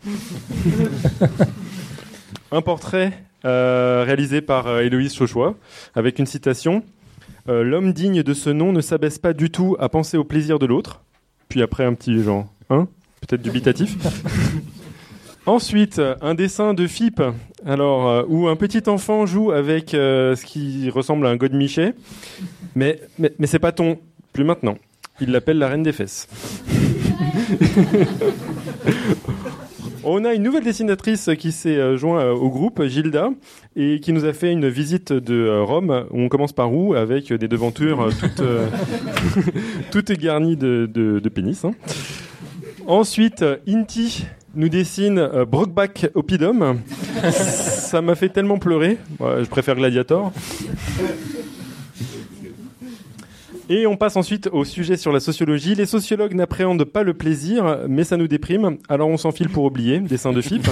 un 2.53 2.61
portrait 2.61 3.13
réalisé 3.43 4.43
par 4.43 4.81
Héloïse 4.81 5.15
Chauchois 5.15 5.55
avec 5.95 6.19
une 6.19 6.27
citation 6.27 6.85
L'homme 7.47 7.93
digne 7.93 8.23
de 8.23 8.35
ce 8.35 8.51
nom 8.51 8.73
ne 8.73 8.81
s'abaisse 8.81 9.19
pas 9.19 9.33
du 9.33 9.51
tout 9.51 9.77
à 9.81 9.89
penser 9.89 10.17
au 10.17 10.25
plaisir 10.25 10.59
de 10.61 10.67
l'autre. 10.67 11.03
Puis 11.49 11.61
après 11.61 11.85
un 11.85 11.95
petit 11.95 12.23
genre, 12.23 12.47
hein? 12.71 12.87
Peut-être 13.27 13.43
dubitatif. 13.43 13.97
Ensuite, 15.45 16.01
un 16.21 16.35
dessin 16.35 16.73
de 16.73 16.87
Philippe, 16.87 17.21
alors 17.67 18.09
euh, 18.09 18.23
où 18.29 18.47
un 18.47 18.55
petit 18.55 18.89
enfant 18.89 19.27
joue 19.27 19.51
avec 19.51 19.93
euh, 19.93 20.37
ce 20.37 20.45
qui 20.45 20.89
ressemble 20.89 21.27
à 21.27 21.31
un 21.31 21.37
godemiché, 21.37 21.95
mais 22.77 23.01
mais, 23.19 23.33
mais 23.41 23.49
c'est 23.49 23.59
pas 23.59 23.73
ton, 23.73 23.99
plus 24.33 24.45
maintenant. 24.45 24.79
Il 25.21 25.33
l'appelle 25.33 25.59
la 25.59 25.67
reine 25.67 25.83
des 25.83 25.91
fesses. 25.93 26.29
On 30.05 30.25
a 30.25 30.33
une 30.35 30.43
nouvelle 30.45 30.65
dessinatrice 30.65 31.31
qui 31.39 31.51
s'est 31.51 31.77
euh, 31.77 31.97
joint 31.97 32.31
au 32.31 32.49
groupe, 32.49 32.85
Gilda, 32.85 33.31
et 33.75 33.99
qui 33.99 34.13
nous 34.13 34.25
a 34.25 34.33
fait 34.33 34.53
une 34.53 34.69
visite 34.69 35.13
de 35.13 35.61
Rome. 35.61 36.07
On 36.13 36.29
commence 36.29 36.53
par 36.53 36.73
où? 36.73 36.95
Avec 36.95 37.33
des 37.33 37.49
devantures 37.49 38.11
toutes, 38.21 38.43
toutes 39.91 40.13
garnies 40.13 40.57
de, 40.57 40.89
de, 40.93 41.29
pénis. 41.29 41.65
Hein. 41.65 41.73
Ensuite, 42.87 43.45
Inti 43.69 44.27
nous 44.55 44.69
dessine 44.69 45.19
euh, 45.19 45.45
Brockback 45.45 46.11
Opidum. 46.15 46.81
Ça 47.31 48.03
m'a 48.03 48.15
fait 48.15 48.29
tellement 48.29 48.59
pleurer. 48.59 48.99
je 49.21 49.49
préfère 49.49 49.77
Gladiator. 49.77 50.33
Et 53.69 53.87
on 53.87 53.97
passe 53.97 54.17
ensuite 54.17 54.49
au 54.53 54.65
sujet 54.65 54.97
sur 54.97 55.13
la 55.13 55.21
sociologie. 55.21 55.75
Les 55.75 55.87
sociologues 55.87 56.35
n'appréhendent 56.35 56.85
pas 56.85 57.03
le 57.03 57.15
plaisir, 57.15 57.79
mais 57.89 58.05
ça 58.05 58.17
nous 58.17 58.29
déprime. 58.29 58.77
Alors 58.89 59.09
on 59.09 59.17
s'enfile 59.17 59.49
pour 59.49 59.65
oublier. 59.65 60.01
Dessin 60.01 60.33
de 60.33 60.43
Philippe. 60.43 60.69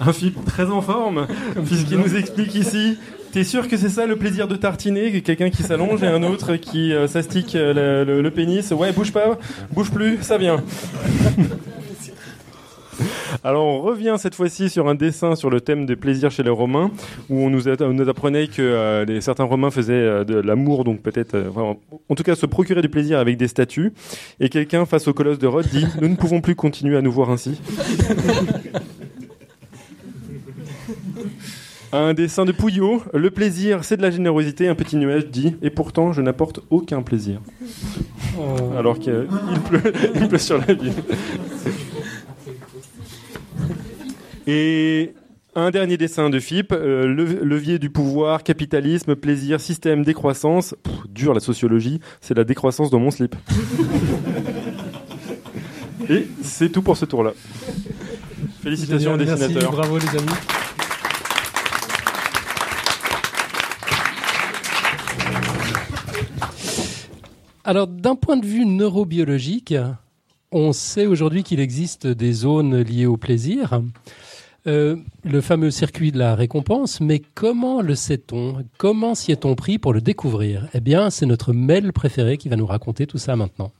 Un 0.00 0.12
Philippe 0.12 0.44
très 0.46 0.70
en 0.70 0.80
forme, 0.80 1.26
puisqu'il 1.66 1.98
nous 1.98 2.16
explique 2.16 2.54
ici 2.54 2.96
T'es 3.32 3.44
sûr 3.44 3.66
que 3.66 3.78
c'est 3.78 3.88
ça 3.88 4.06
le 4.06 4.16
plaisir 4.16 4.46
de 4.46 4.56
tartiner? 4.56 5.22
Quelqu'un 5.22 5.48
qui 5.48 5.62
s'allonge 5.62 6.02
et 6.02 6.06
un 6.06 6.22
autre 6.22 6.56
qui 6.56 6.92
euh, 6.92 7.06
s'astique 7.06 7.54
euh, 7.54 8.04
le, 8.04 8.30
pénis? 8.30 8.72
Ouais, 8.72 8.92
bouge 8.92 9.10
pas, 9.10 9.38
bouge 9.72 9.90
plus, 9.90 10.18
ça 10.20 10.36
vient. 10.36 10.62
Alors 13.42 13.64
on 13.64 13.80
revient 13.80 14.16
cette 14.18 14.34
fois-ci 14.34 14.68
sur 14.68 14.86
un 14.86 14.94
dessin 14.94 15.34
sur 15.34 15.48
le 15.48 15.62
thème 15.62 15.86
des 15.86 15.96
plaisirs 15.96 16.30
chez 16.30 16.42
les 16.42 16.50
Romains, 16.50 16.90
où 17.30 17.38
on 17.38 17.48
nous, 17.48 17.68
apprenait 17.68 18.48
que 18.48 18.60
euh, 18.60 19.20
certains 19.22 19.44
Romains 19.44 19.70
faisaient 19.70 20.26
de 20.26 20.34
l'amour, 20.34 20.84
donc 20.84 21.00
peut-être, 21.00 21.42
en 21.56 22.14
tout 22.14 22.22
cas 22.22 22.34
se 22.34 22.44
procurer 22.44 22.82
du 22.82 22.90
plaisir 22.90 23.18
avec 23.18 23.38
des 23.38 23.48
statues. 23.48 23.94
Et 24.40 24.50
quelqu'un 24.50 24.84
face 24.84 25.08
au 25.08 25.14
colosse 25.14 25.38
de 25.38 25.46
Rhodes 25.46 25.68
dit 25.68 25.86
Nous 26.02 26.08
ne 26.08 26.16
pouvons 26.16 26.42
plus 26.42 26.54
continuer 26.54 26.98
à 26.98 27.00
nous 27.00 27.12
voir 27.12 27.30
ainsi. 27.30 27.58
Un 31.92 32.14
dessin 32.14 32.46
de 32.46 32.52
Pouillot. 32.52 33.02
Le 33.12 33.30
plaisir, 33.30 33.84
c'est 33.84 33.98
de 33.98 34.02
la 34.02 34.10
générosité. 34.10 34.66
Un 34.66 34.74
petit 34.74 34.96
nuage 34.96 35.26
dit 35.26 35.56
Et 35.60 35.68
pourtant, 35.68 36.12
je 36.12 36.22
n'apporte 36.22 36.60
aucun 36.70 37.02
plaisir. 37.02 37.40
Oh. 38.38 38.56
Alors 38.78 38.98
qu'il 38.98 39.26
pleut, 39.68 39.92
il 40.14 40.28
pleut 40.28 40.38
sur 40.38 40.58
la 40.58 40.72
ville. 40.72 40.94
Et 44.46 45.12
un 45.54 45.70
dernier 45.70 45.98
dessin 45.98 46.30
de 46.30 46.40
Philippe, 46.40 46.72
euh, 46.72 47.06
levier 47.06 47.78
du 47.78 47.90
pouvoir, 47.90 48.42
capitalisme, 48.42 49.14
plaisir, 49.14 49.60
système, 49.60 50.02
décroissance. 50.02 50.74
dur 51.10 51.34
la 51.34 51.40
sociologie, 51.40 52.00
c'est 52.22 52.34
la 52.34 52.44
décroissance 52.44 52.88
dans 52.90 53.00
mon 53.00 53.10
slip. 53.10 53.36
Et 56.08 56.26
c'est 56.42 56.70
tout 56.70 56.80
pour 56.82 56.96
ce 56.96 57.04
tour-là. 57.04 57.32
Félicitations 58.62 59.12
aux 59.12 59.16
dessinateurs. 59.18 59.72
bravo 59.72 59.98
les 59.98 60.08
amis. 60.08 60.32
Alors, 67.64 67.86
d'un 67.86 68.16
point 68.16 68.36
de 68.36 68.44
vue 68.44 68.66
neurobiologique, 68.66 69.74
on 70.50 70.72
sait 70.72 71.06
aujourd'hui 71.06 71.44
qu'il 71.44 71.60
existe 71.60 72.08
des 72.08 72.32
zones 72.32 72.80
liées 72.80 73.06
au 73.06 73.16
plaisir. 73.16 73.80
Euh, 74.66 74.96
le 75.22 75.40
fameux 75.40 75.70
circuit 75.70 76.10
de 76.10 76.18
la 76.18 76.34
récompense, 76.34 77.00
mais 77.00 77.20
comment 77.20 77.80
le 77.80 77.94
sait-on? 77.94 78.64
Comment 78.78 79.14
s'y 79.14 79.30
est-on 79.30 79.54
pris 79.54 79.78
pour 79.78 79.92
le 79.92 80.00
découvrir? 80.00 80.68
Eh 80.74 80.80
bien, 80.80 81.10
c'est 81.10 81.26
notre 81.26 81.52
mail 81.52 81.92
préféré 81.92 82.36
qui 82.36 82.48
va 82.48 82.56
nous 82.56 82.66
raconter 82.66 83.06
tout 83.06 83.18
ça 83.18 83.36
maintenant. 83.36 83.70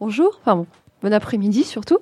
Bonjour, 0.00 0.40
enfin 0.40 0.66
bon, 1.02 1.12
après-midi 1.12 1.64
surtout. 1.64 1.98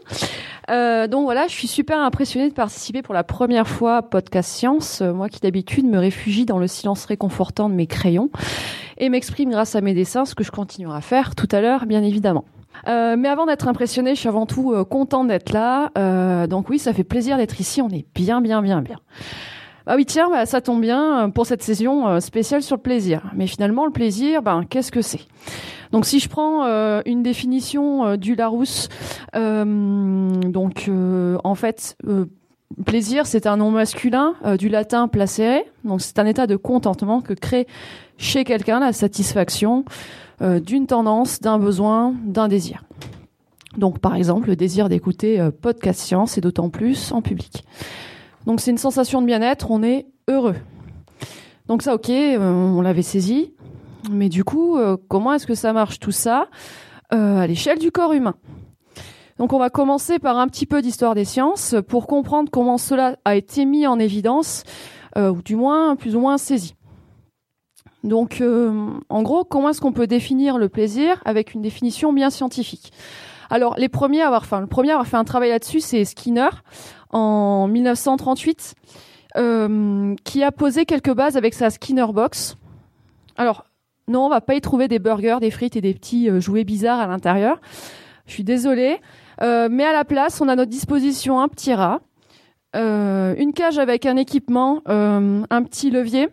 Euh, 0.71 1.07
donc 1.07 1.25
voilà, 1.25 1.47
je 1.49 1.53
suis 1.53 1.69
super 1.69 1.99
impressionnée 1.99 2.49
de 2.49 2.55
participer 2.55 3.03
pour 3.03 3.15
la 3.15 3.25
première 3.25 3.67
fois 3.67 3.97
à 3.97 4.03
Podcast 4.03 4.51
Science, 4.51 5.01
moi 5.01 5.29
qui 5.29 5.41
d'habitude 5.41 5.87
me 5.87 5.99
réfugie 5.99 6.45
dans 6.45 6.59
le 6.59 6.67
silence 6.67 7.05
réconfortant 7.07 7.69
de 7.69 7.75
mes 7.75 7.87
crayons 7.87 8.31
et 8.99 9.09
m'exprime 9.09 9.51
grâce 9.51 9.75
à 9.75 9.81
mes 9.81 9.95
dessins, 9.95 10.25
ce 10.25 10.35
que 10.35 10.45
je 10.45 10.51
continuerai 10.51 10.99
à 10.99 11.01
faire 11.01 11.35
tout 11.35 11.49
à 11.51 11.61
l'heure, 11.61 11.87
bien 11.87 12.03
évidemment. 12.03 12.45
Euh, 12.89 13.17
mais 13.19 13.29
avant 13.29 13.47
d'être 13.47 13.69
impressionnée, 13.69 14.15
je 14.15 14.21
suis 14.21 14.29
avant 14.29 14.47
tout 14.47 14.73
euh, 14.73 14.85
contente 14.85 15.29
d'être 15.29 15.53
là. 15.53 15.91
Euh, 15.99 16.47
donc 16.47 16.69
oui, 16.71 16.79
ça 16.79 16.93
fait 16.93 17.05
plaisir 17.05 17.37
d'être 17.37 17.61
ici. 17.61 17.83
On 17.83 17.89
est 17.89 18.07
bien, 18.15 18.41
bien, 18.41 18.63
bien, 18.63 18.83
bien. 18.83 18.99
Ah 19.87 19.97
oui, 19.97 20.05
tiens, 20.05 20.29
bah, 20.31 20.47
ça 20.47 20.61
tombe 20.61 20.81
bien 20.81 21.31
pour 21.31 21.47
cette 21.47 21.63
saison 21.63 22.21
spéciale 22.21 22.63
sur 22.63 22.77
le 22.77 22.83
plaisir. 22.83 23.23
Mais 23.35 23.47
finalement, 23.47 23.87
le 23.87 23.93
plaisir, 23.93 24.43
ben, 24.43 24.65
qu'est-ce 24.69 24.93
que 24.93 25.03
c'est? 25.03 25.27
Donc 25.93 26.07
si 26.07 26.21
je 26.21 26.29
prends 26.29 26.65
une 27.05 27.23
définition 27.23 28.17
du 28.17 28.37
Larousse, 28.37 28.89
donc 29.35 30.91
en 31.43 31.55
fait, 31.57 31.97
plaisir, 32.85 33.27
c'est 33.27 33.47
un 33.47 33.57
nom 33.57 33.73
masculin 33.73 34.35
du 34.57 34.69
latin 34.69 35.09
placere. 35.09 35.63
Donc 35.83 36.01
c'est 36.01 36.21
un 36.21 36.27
état 36.27 36.47
de 36.47 36.55
contentement 36.55 37.21
que 37.21 37.33
crée 37.33 37.67
chez 38.21 38.45
quelqu'un 38.45 38.79
la 38.79 38.93
satisfaction 38.93 39.85
euh, 40.43 40.61
d'une 40.61 40.87
tendance, 40.87 41.41
d'un 41.41 41.59
besoin, 41.59 42.15
d'un 42.25 42.49
désir. 42.49 42.85
Donc 43.77 43.99
par 43.99 44.15
exemple 44.15 44.49
le 44.49 44.57
désir 44.57 44.89
d'écouter 44.89 45.41
euh, 45.41 45.51
podcast 45.51 46.01
science 46.01 46.39
et 46.39 46.41
d'autant 46.41 46.71
plus 46.71 47.13
en 47.13 47.23
public. 47.23 47.65
Donc 48.51 48.61
c'est 48.61 48.73
une 48.73 48.79
sensation 48.79 49.21
de 49.21 49.27
bien-être, 49.27 49.71
on 49.71 49.81
est 49.85 50.09
heureux. 50.27 50.57
Donc 51.69 51.83
ça 51.83 51.95
ok, 51.95 52.11
euh, 52.11 52.41
on 52.41 52.81
l'avait 52.81 53.01
saisi, 53.01 53.55
mais 54.11 54.29
du 54.29 54.43
coup 54.43 54.77
comment 55.07 55.35
est-ce 55.35 55.47
que 55.47 55.55
ça 55.55 55.73
marche 55.73 56.01
tout 56.01 56.11
ça 56.11 56.49
à 57.11 57.47
l'échelle 57.47 57.79
du 57.79 57.93
corps 57.93 58.13
humain? 58.13 58.35
Donc 59.39 59.53
on 59.53 59.59
va 59.61 59.71
commencer 59.71 60.19
par 60.19 60.37
un 60.37 60.49
petit 60.49 60.67
peu 60.67 60.83
d'histoire 60.83 61.15
des 61.15 61.25
sciences 61.25 61.77
pour 61.87 62.09
comprendre 62.09 62.51
comment 62.51 62.77
cela 62.77 63.19
a 63.25 63.37
été 63.37 63.65
mis 63.67 63.87
en 63.87 64.01
évidence, 64.01 64.65
ou 65.17 65.43
du 65.45 65.55
moins 65.55 65.95
plus 65.95 66.17
ou 66.17 66.21
moins 66.21 66.37
saisi. 66.37 66.75
Donc, 68.03 68.41
euh, 68.41 68.89
en 69.11 69.23
gros, 69.23 69.45
comment 69.45 69.69
est-ce 69.69 69.81
qu'on 69.81 69.93
peut 69.93 70.09
définir 70.09 70.59
le 70.59 70.69
plaisir 70.69 71.23
avec 71.25 71.55
une 71.55 71.63
définition 71.63 72.13
bien 72.13 72.31
scientifique? 72.31 72.93
Alors, 73.51 73.75
les 73.77 73.89
premiers 73.89 74.23
à 74.23 74.27
avoir, 74.27 74.43
enfin, 74.43 74.61
le 74.61 74.67
premier 74.67 74.91
à 74.91 74.95
avoir 74.95 75.07
fait 75.07 75.19
un 75.19 75.25
travail 75.25 75.51
là-dessus, 75.51 75.81
c'est 75.81 76.05
Skinner 76.05 76.49
en 77.11 77.69
1938, 77.69 78.75
euh, 79.37 80.15
qui 80.25 80.43
a 80.43 80.53
posé 80.53 80.85
quelques 80.85 81.13
bases 81.13 81.37
avec 81.37 81.55
sa 81.55 81.71
Skinner 81.71 82.07
box. 82.13 82.57
Alors, 83.37 83.65
non, 84.09 84.27
on 84.27 84.29
va 84.29 84.41
pas 84.41 84.55
y 84.55 84.61
trouver 84.61 84.89
des 84.89 84.99
burgers, 84.99 85.39
des 85.41 85.51
frites 85.51 85.77
et 85.77 85.81
des 85.81 85.95
petits 85.95 86.29
euh, 86.29 86.41
jouets 86.41 86.65
bizarres 86.65 87.01
à 87.01 87.07
l'intérieur. 87.07 87.61
Je 88.27 88.33
suis 88.33 88.45
désolée, 88.45 89.01
mais 89.41 89.85
à 89.85 89.93
la 89.93 90.05
place, 90.05 90.41
on 90.41 90.47
a 90.47 90.53
à 90.53 90.57
notre 90.57 90.71
disposition 90.71 91.41
un 91.41 91.49
petit 91.49 91.75
rat, 91.75 92.01
une 92.75 93.53
cage 93.53 93.81
avec 93.81 94.07
un 94.07 94.17
équipement, 94.17 94.83
un 94.87 95.63
petit 95.65 95.91
levier 95.91 96.29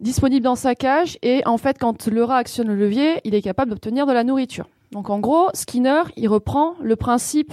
disponible 0.00 0.42
dans 0.42 0.56
sa 0.56 0.74
cage 0.74 1.18
et 1.22 1.42
en 1.46 1.58
fait 1.58 1.78
quand 1.78 2.06
le 2.06 2.24
rat 2.24 2.38
actionne 2.38 2.68
le 2.68 2.74
levier, 2.74 3.20
il 3.24 3.34
est 3.34 3.42
capable 3.42 3.70
d'obtenir 3.70 4.06
de 4.06 4.12
la 4.12 4.24
nourriture. 4.24 4.66
Donc 4.92 5.10
en 5.10 5.20
gros, 5.20 5.48
Skinner, 5.54 6.02
il 6.16 6.28
reprend 6.28 6.74
le 6.82 6.96
principe 6.96 7.52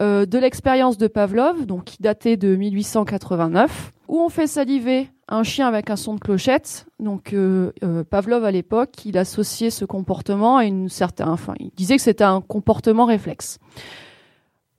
euh, 0.00 0.24
de 0.24 0.38
l'expérience 0.38 0.96
de 0.96 1.08
Pavlov, 1.08 1.66
donc 1.66 1.84
qui 1.84 1.98
datait 2.00 2.38
de 2.38 2.56
1889, 2.56 3.92
où 4.08 4.18
on 4.18 4.30
fait 4.30 4.46
saliver 4.46 5.10
un 5.28 5.42
chien 5.42 5.68
avec 5.68 5.90
un 5.90 5.96
son 5.96 6.14
de 6.14 6.20
clochette. 6.20 6.86
Donc 6.98 7.34
euh, 7.34 7.72
euh, 7.84 8.02
Pavlov 8.02 8.44
à 8.44 8.50
l'époque, 8.50 9.04
il 9.04 9.18
associait 9.18 9.68
ce 9.68 9.84
comportement 9.84 10.56
à 10.56 10.64
une 10.64 10.88
certaine, 10.88 11.28
enfin, 11.28 11.52
il 11.60 11.70
disait 11.76 11.96
que 11.96 12.02
c'était 12.02 12.24
un 12.24 12.40
comportement 12.40 13.04
réflexe. 13.04 13.58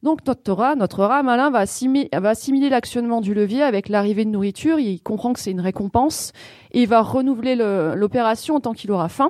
Donc 0.01 0.25
notre 0.25 0.53
rat, 0.53 0.75
notre 0.75 1.05
rat 1.05 1.21
malin 1.21 1.51
va 1.51 1.59
assimiler, 1.59 2.09
va 2.11 2.33
l'actionnement 2.71 3.21
du 3.21 3.35
levier 3.35 3.61
avec 3.61 3.89
l'arrivée 3.89 4.25
de 4.25 4.31
nourriture. 4.31 4.79
Il 4.79 4.99
comprend 5.01 5.33
que 5.33 5.39
c'est 5.39 5.51
une 5.51 5.61
récompense 5.61 6.31
et 6.71 6.81
il 6.81 6.87
va 6.87 7.01
renouveler 7.01 7.55
l'opération 7.55 8.55
autant 8.55 8.73
qu'il 8.73 8.91
aura 8.91 9.09
faim, 9.09 9.29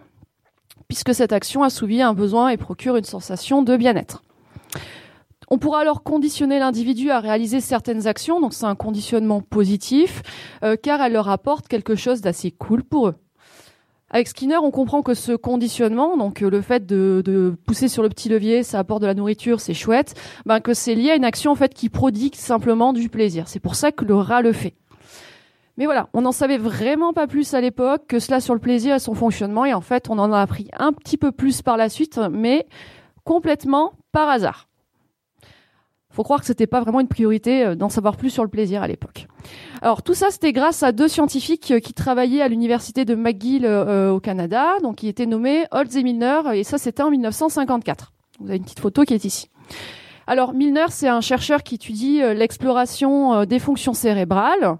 puisque 0.88 1.14
cette 1.14 1.34
action 1.34 1.64
assouvit 1.64 2.02
un 2.02 2.14
besoin 2.14 2.48
et 2.48 2.56
procure 2.56 2.96
une 2.96 3.04
sensation 3.04 3.62
de 3.62 3.76
bien-être. 3.76 4.24
On 5.54 5.58
pourra 5.58 5.82
alors 5.82 6.02
conditionner 6.02 6.60
l'individu 6.60 7.12
à 7.12 7.20
réaliser 7.20 7.60
certaines 7.60 8.08
actions, 8.08 8.40
donc 8.40 8.54
c'est 8.54 8.66
un 8.66 8.76
conditionnement 8.76 9.42
positif, 9.42 10.22
euh, 10.64 10.78
car 10.82 11.02
elle 11.02 11.12
leur 11.12 11.28
apporte 11.28 11.68
quelque 11.68 11.94
chose 11.94 12.22
d'assez 12.22 12.52
cool 12.52 12.86
pour 12.86 13.10
eux. 13.10 13.16
Avec 14.10 14.30
Skinner, 14.30 14.60
on 14.60 14.72
comprend 14.72 15.02
que 15.02 15.14
ce 15.14 15.34
conditionnement, 15.34 16.16
donc 16.16 16.42
euh, 16.42 16.50
le 16.50 16.62
fait 16.62 16.86
de, 16.86 17.54
pousser 17.66 17.90
sur 17.90 18.02
le 18.02 18.08
petit 18.08 18.30
levier, 18.30 18.64
ça 18.64 18.80
apporte 18.80 19.02
de 19.02 19.08
la 19.08 19.14
nourriture, 19.14 19.60
c'est 19.60 19.74
chouette, 19.74 20.16
ben 20.46 20.62
que 20.62 20.74
c'est 20.74 20.96
lié 20.96 21.12
à 21.12 21.16
une 21.18 21.26
action 21.26 21.52
en 21.52 21.56
fait 21.56 21.74
qui 21.74 21.90
prodigue 21.90 22.36
simplement 22.36 22.94
du 22.94 23.10
plaisir. 23.10 23.50
C'est 23.50 23.60
pour 23.60 23.76
ça 23.76 23.92
que 23.92 24.06
le 24.06 24.16
rat 24.16 24.42
le 24.42 24.54
fait. 24.54 24.76
Mais 25.76 25.84
voilà, 25.84 26.08
on 26.14 26.22
n'en 26.22 26.32
savait 26.32 26.60
vraiment 26.60 27.12
pas 27.12 27.28
plus 27.28 27.54
à 27.54 27.60
l'époque 27.60 28.04
que 28.08 28.20
cela 28.20 28.40
sur 28.40 28.54
le 28.54 28.62
plaisir 28.62 28.96
et 28.96 29.00
son 29.00 29.16
fonctionnement, 29.16 29.66
et 29.66 29.74
en 29.74 29.82
fait, 29.82 30.10
on 30.10 30.18
en 30.18 30.32
a 30.32 30.40
appris 30.40 30.70
un 30.80 30.94
petit 30.94 31.18
peu 31.18 31.34
plus 31.34 31.62
par 31.62 31.76
la 31.76 31.90
suite, 31.90 32.22
mais 32.32 32.68
complètement 33.26 33.92
par 34.14 34.30
hasard 34.30 34.70
faut 36.12 36.24
croire 36.24 36.40
que 36.42 36.46
c'était 36.46 36.68
pas 36.68 36.82
vraiment 36.82 37.00
une 37.00 37.08
priorité 37.08 37.66
euh, 37.66 37.76
d'en 37.76 37.90
savoir 37.90 38.18
plus 38.18 38.30
sur 38.30 38.44
le 38.44 38.50
plaisir 38.50 38.84
à 38.84 38.88
l'époque. 38.88 39.28
Alors 39.82 40.04
tout 40.04 40.14
ça, 40.14 40.28
c'était 40.30 40.52
grâce 40.52 40.84
à 40.84 40.92
deux 40.92 41.08
scientifiques 41.08 41.72
euh, 41.72 41.80
qui 41.80 41.94
travaillaient 41.94 42.42
à 42.42 42.48
l'université 42.48 43.06
de 43.06 43.16
McGill 43.16 43.66
euh, 43.66 44.12
au 44.12 44.20
Canada, 44.20 44.68
donc 44.84 44.98
qui 44.98 45.08
étaient 45.08 45.26
nommés 45.26 45.66
Holtz 45.72 45.96
et 45.96 46.04
Milner, 46.04 46.42
et 46.54 46.64
ça 46.64 46.78
c'était 46.78 47.04
en 47.04 47.10
1954. 47.10 48.12
Vous 48.40 48.48
avez 48.48 48.58
une 48.58 48.64
petite 48.64 48.80
photo 48.80 49.04
qui 49.04 49.14
est 49.14 49.26
ici. 49.26 49.50
Alors 50.28 50.54
Milner, 50.54 50.86
c'est 50.90 51.08
un 51.08 51.22
chercheur 51.22 51.64
qui 51.64 51.76
étudie 51.76 52.20
l'exploration 52.36 53.46
des 53.46 53.60
fonctions 53.60 53.94
cérébrales. 53.94 54.78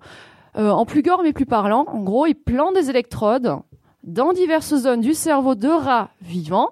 en 0.56 0.86
plus 0.86 1.02
gore 1.02 1.22
mais 1.24 1.34
plus 1.34 1.46
parlant, 1.46 1.86
en 1.88 2.00
gros, 2.00 2.26
il 2.26 2.36
plante 2.36 2.76
des 2.76 2.90
électrodes 2.90 3.58
dans 4.04 4.34
diverses 4.34 4.76
zones 4.76 5.02
du 5.02 5.14
cerveau 5.14 5.56
de 5.56 5.68
rats 5.68 6.10
vivants, 6.22 6.72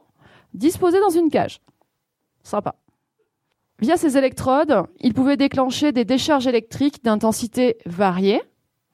disposés 0.54 1.00
dans 1.00 1.10
une 1.10 1.30
cage. 1.30 1.62
Sympa. 2.44 2.76
Via 3.82 3.96
ces 3.96 4.18
électrodes, 4.18 4.84
il 5.00 5.14
pouvait 5.14 5.38
déclencher 5.38 5.94
des 5.94 6.04
décharges 6.04 6.48
électriques 6.48 7.02
d'intensité 7.04 7.78
variée. 7.86 8.42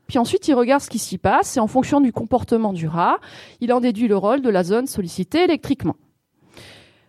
Puis 0.07 0.19
ensuite, 0.19 0.47
il 0.47 0.53
regarde 0.53 0.83
ce 0.83 0.89
qui 0.91 0.99
s'y 0.99 1.17
passe 1.17 1.57
et 1.57 1.59
en 1.59 1.65
fonction 1.65 2.01
du 2.01 2.13
comportement 2.13 2.71
du 2.71 2.87
rat, 2.87 3.17
il 3.61 3.73
en 3.73 3.79
déduit 3.79 4.07
le 4.07 4.15
rôle 4.15 4.41
de 4.41 4.49
la 4.49 4.63
zone 4.63 4.85
sollicitée 4.85 5.43
électriquement. 5.43 5.95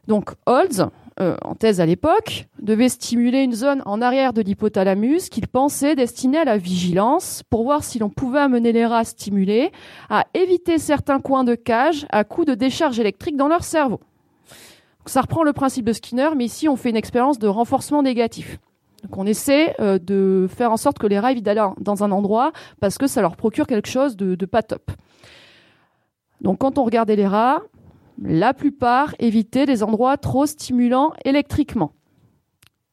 Donc, 0.08 0.30
Holtz, 0.46 0.82
euh, 1.20 1.36
en 1.42 1.54
thèse 1.54 1.82
à 1.82 1.86
l'époque, 1.86 2.46
devait 2.62 2.88
stimuler 2.88 3.42
une 3.42 3.52
zone 3.52 3.82
en 3.84 4.00
arrière 4.00 4.32
de 4.32 4.40
l'hypothalamus 4.40 5.28
qu'il 5.28 5.46
pensait 5.46 5.96
destinée 5.96 6.38
à 6.38 6.44
la 6.44 6.56
vigilance 6.56 7.42
pour 7.50 7.64
voir 7.64 7.84
si 7.84 7.98
l'on 7.98 8.08
pouvait 8.08 8.38
amener 8.38 8.72
les 8.72 8.86
rats 8.86 9.04
stimulés 9.04 9.70
à 10.08 10.24
éviter 10.32 10.78
certains 10.78 11.20
coins 11.20 11.44
de 11.44 11.54
cage 11.54 12.06
à 12.10 12.24
coup 12.24 12.46
de 12.46 12.54
décharge 12.54 12.98
électrique 12.98 13.36
dans 13.36 13.48
leur 13.48 13.64
cerveau. 13.64 14.00
Ça 15.06 15.20
reprend 15.20 15.44
le 15.44 15.52
principe 15.52 15.84
de 15.84 15.92
Skinner, 15.92 16.30
mais 16.36 16.44
ici 16.44 16.68
on 16.68 16.76
fait 16.76 16.90
une 16.90 16.96
expérience 16.96 17.38
de 17.38 17.46
renforcement 17.46 18.02
négatif. 18.02 18.58
Donc 19.02 19.16
on 19.18 19.26
essaie 19.26 19.76
euh, 19.80 19.98
de 19.98 20.48
faire 20.50 20.72
en 20.72 20.76
sorte 20.76 20.98
que 20.98 21.06
les 21.06 21.18
rats 21.18 21.30
évitent 21.30 21.44
d'aller 21.44 21.64
dans 21.78 22.02
un 22.02 22.10
endroit 22.10 22.52
parce 22.80 22.98
que 22.98 23.06
ça 23.06 23.20
leur 23.20 23.36
procure 23.36 23.66
quelque 23.66 23.88
chose 23.88 24.16
de, 24.16 24.34
pas 24.46 24.62
top. 24.62 24.90
Donc 26.40 26.58
quand 26.58 26.78
on 26.78 26.84
regardait 26.84 27.14
les 27.16 27.26
rats, 27.26 27.62
la 28.20 28.52
plupart 28.52 29.14
évitaient 29.18 29.66
les 29.66 29.82
endroits 29.82 30.16
trop 30.16 30.46
stimulants 30.46 31.12
électriquement. 31.24 31.92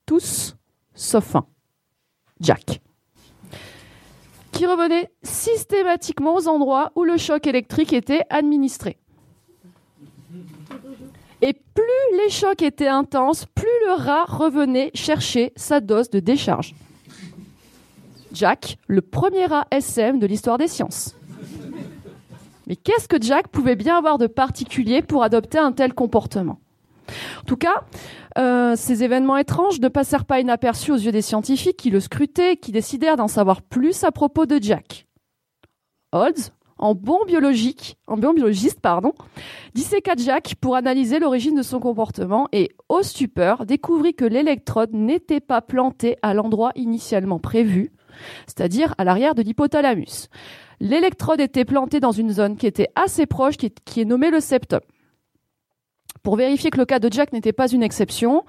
Tous, 0.05 0.55
sauf 0.93 1.35
un. 1.35 1.45
Jack. 2.39 2.81
Qui 4.51 4.67
revenait 4.67 5.09
systématiquement 5.23 6.35
aux 6.35 6.47
endroits 6.47 6.91
où 6.95 7.05
le 7.05 7.17
choc 7.17 7.47
électrique 7.47 7.93
était 7.93 8.23
administré. 8.29 8.99
Et 11.45 11.51
plus 11.51 12.17
les 12.23 12.29
chocs 12.29 12.61
étaient 12.61 12.87
intenses, 12.87 13.45
plus 13.53 13.65
le 13.85 14.01
rat 14.01 14.23
revenait 14.23 14.91
chercher 14.93 15.51
sa 15.57 15.81
dose 15.81 16.09
de 16.09 16.21
décharge. 16.21 16.73
Jack, 18.31 18.77
le 18.87 19.01
premier 19.01 19.47
rat 19.47 19.67
SM 19.69 20.19
de 20.19 20.25
l'histoire 20.25 20.57
des 20.57 20.69
sciences. 20.69 21.17
Mais 22.65 22.77
qu'est-ce 22.77 23.09
que 23.09 23.21
Jack 23.21 23.49
pouvait 23.49 23.75
bien 23.75 23.97
avoir 23.97 24.17
de 24.19 24.27
particulier 24.27 25.01
pour 25.01 25.21
adopter 25.21 25.57
un 25.57 25.73
tel 25.73 25.93
comportement? 25.93 26.61
En 27.41 27.45
tout 27.45 27.57
cas, 27.57 27.83
euh, 28.37 28.77
ces 28.77 29.03
événements 29.03 29.35
étranges 29.35 29.81
ne 29.81 29.89
passèrent 29.89 30.23
pas 30.23 30.39
inaperçus 30.39 30.93
aux 30.93 30.97
yeux 30.97 31.11
des 31.11 31.21
scientifiques 31.21 31.75
qui 31.75 31.89
le 31.89 31.99
scrutaient 31.99 32.53
et 32.53 32.57
qui 32.57 32.71
décidèrent 32.71 33.17
d'en 33.17 33.27
savoir 33.27 33.61
plus 33.61 34.05
à 34.05 34.13
propos 34.13 34.45
de 34.45 34.59
Jack. 34.61 35.07
Olds, 36.13 36.53
en 36.83 36.95
bon 36.95 37.19
en 38.07 38.17
bon 38.17 38.33
biologiste, 38.33 38.81
pardon, 38.81 39.13
disséqua 39.73 40.15
Jack 40.17 40.55
pour 40.59 40.75
analyser 40.75 41.19
l'origine 41.19 41.55
de 41.55 41.61
son 41.61 41.79
comportement 41.79 42.49
et, 42.51 42.71
au 42.89 43.01
stupeur, 43.03 43.65
découvrit 43.65 44.13
que 44.13 44.25
l'électrode 44.25 44.93
n'était 44.93 45.39
pas 45.39 45.61
plantée 45.61 46.17
à 46.21 46.33
l'endroit 46.33 46.73
initialement 46.75 47.39
prévu, 47.39 47.93
c'est-à-dire 48.47 48.95
à, 48.97 49.05
l'arrière 49.05 49.33
de 49.33 49.41
l'hypothalamus. 49.41 50.27
L'électrode 50.81 51.39
était 51.39 51.63
plantée 51.63 52.01
dans 52.01 52.11
une 52.11 52.31
zone 52.31 52.57
qui 52.57 52.67
était 52.67 52.89
assez 52.95 53.25
proche, 53.25 53.55
qui 53.55 54.01
est 54.01 54.05
nommée 54.05 54.29
le 54.29 54.41
septum. 54.41 54.81
Pour 56.23 56.37
vérifier 56.37 56.69
que 56.69 56.77
le 56.77 56.85
cas 56.85 56.99
de 56.99 57.11
Jack 57.11 57.33
n'était 57.33 57.51
pas 57.51 57.67
une 57.67 57.83
exception, 57.83 58.45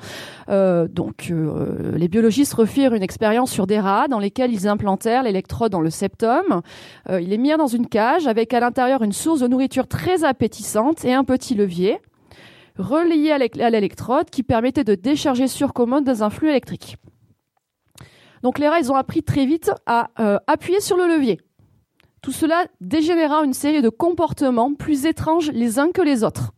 euh, 0.49 0.87
donc 0.87 1.27
euh, 1.33 1.97
les 1.97 2.07
biologistes 2.07 2.55
refirent 2.55 2.95
une 2.95 3.03
expérience 3.03 3.51
sur 3.51 3.67
des 3.67 3.81
rats 3.81 4.07
dans 4.07 4.21
lesquels 4.21 4.53
ils 4.53 4.69
implantèrent 4.69 5.25
l'électrode 5.25 5.73
dans 5.73 5.81
le 5.81 5.91
septum. 5.91 6.63
Euh, 7.11 7.21
il 7.21 7.33
est 7.33 7.37
mis 7.37 7.51
dans 7.57 7.67
une 7.67 7.89
cage 7.89 8.29
avec 8.29 8.55
à 8.55 8.61
l'intérieur 8.61 9.03
une 9.03 9.13
source 9.13 9.41
de 9.41 9.49
nourriture 9.49 9.89
très 9.89 10.23
appétissante 10.23 11.05
et 11.05 11.13
un 11.13 11.25
petit 11.25 11.57
levier 11.57 11.99
relié 12.79 13.33
à 13.33 13.71
l'électrode 13.71 14.31
qui 14.31 14.45
permettait 14.45 14.85
de 14.85 14.95
décharger 14.95 15.49
sur 15.49 15.73
commode 15.73 16.05
dans 16.05 16.23
un 16.23 16.31
flux 16.31 16.51
électrique. 16.51 16.97
Donc 18.45 18.61
les 18.61 18.69
rats, 18.69 18.79
ils 18.79 18.93
ont 18.93 18.97
appris 18.97 19.25
très 19.25 19.47
vite 19.47 19.73
à 19.87 20.11
appuyer 20.47 20.81
sur 20.81 20.97
le 20.97 21.07
levier. 21.07 21.41
Tout 22.21 22.33
cela 22.33 22.67
dégénéra 22.81 23.45
une 23.45 23.53
série 23.53 23.83
de 23.83 23.89
comportements 23.89 24.75
plus 24.75 25.07
étranges 25.07 25.51
les 25.53 25.79
uns 25.79 25.91
que 25.93 26.03
les 26.03 26.25
autres. 26.25 26.53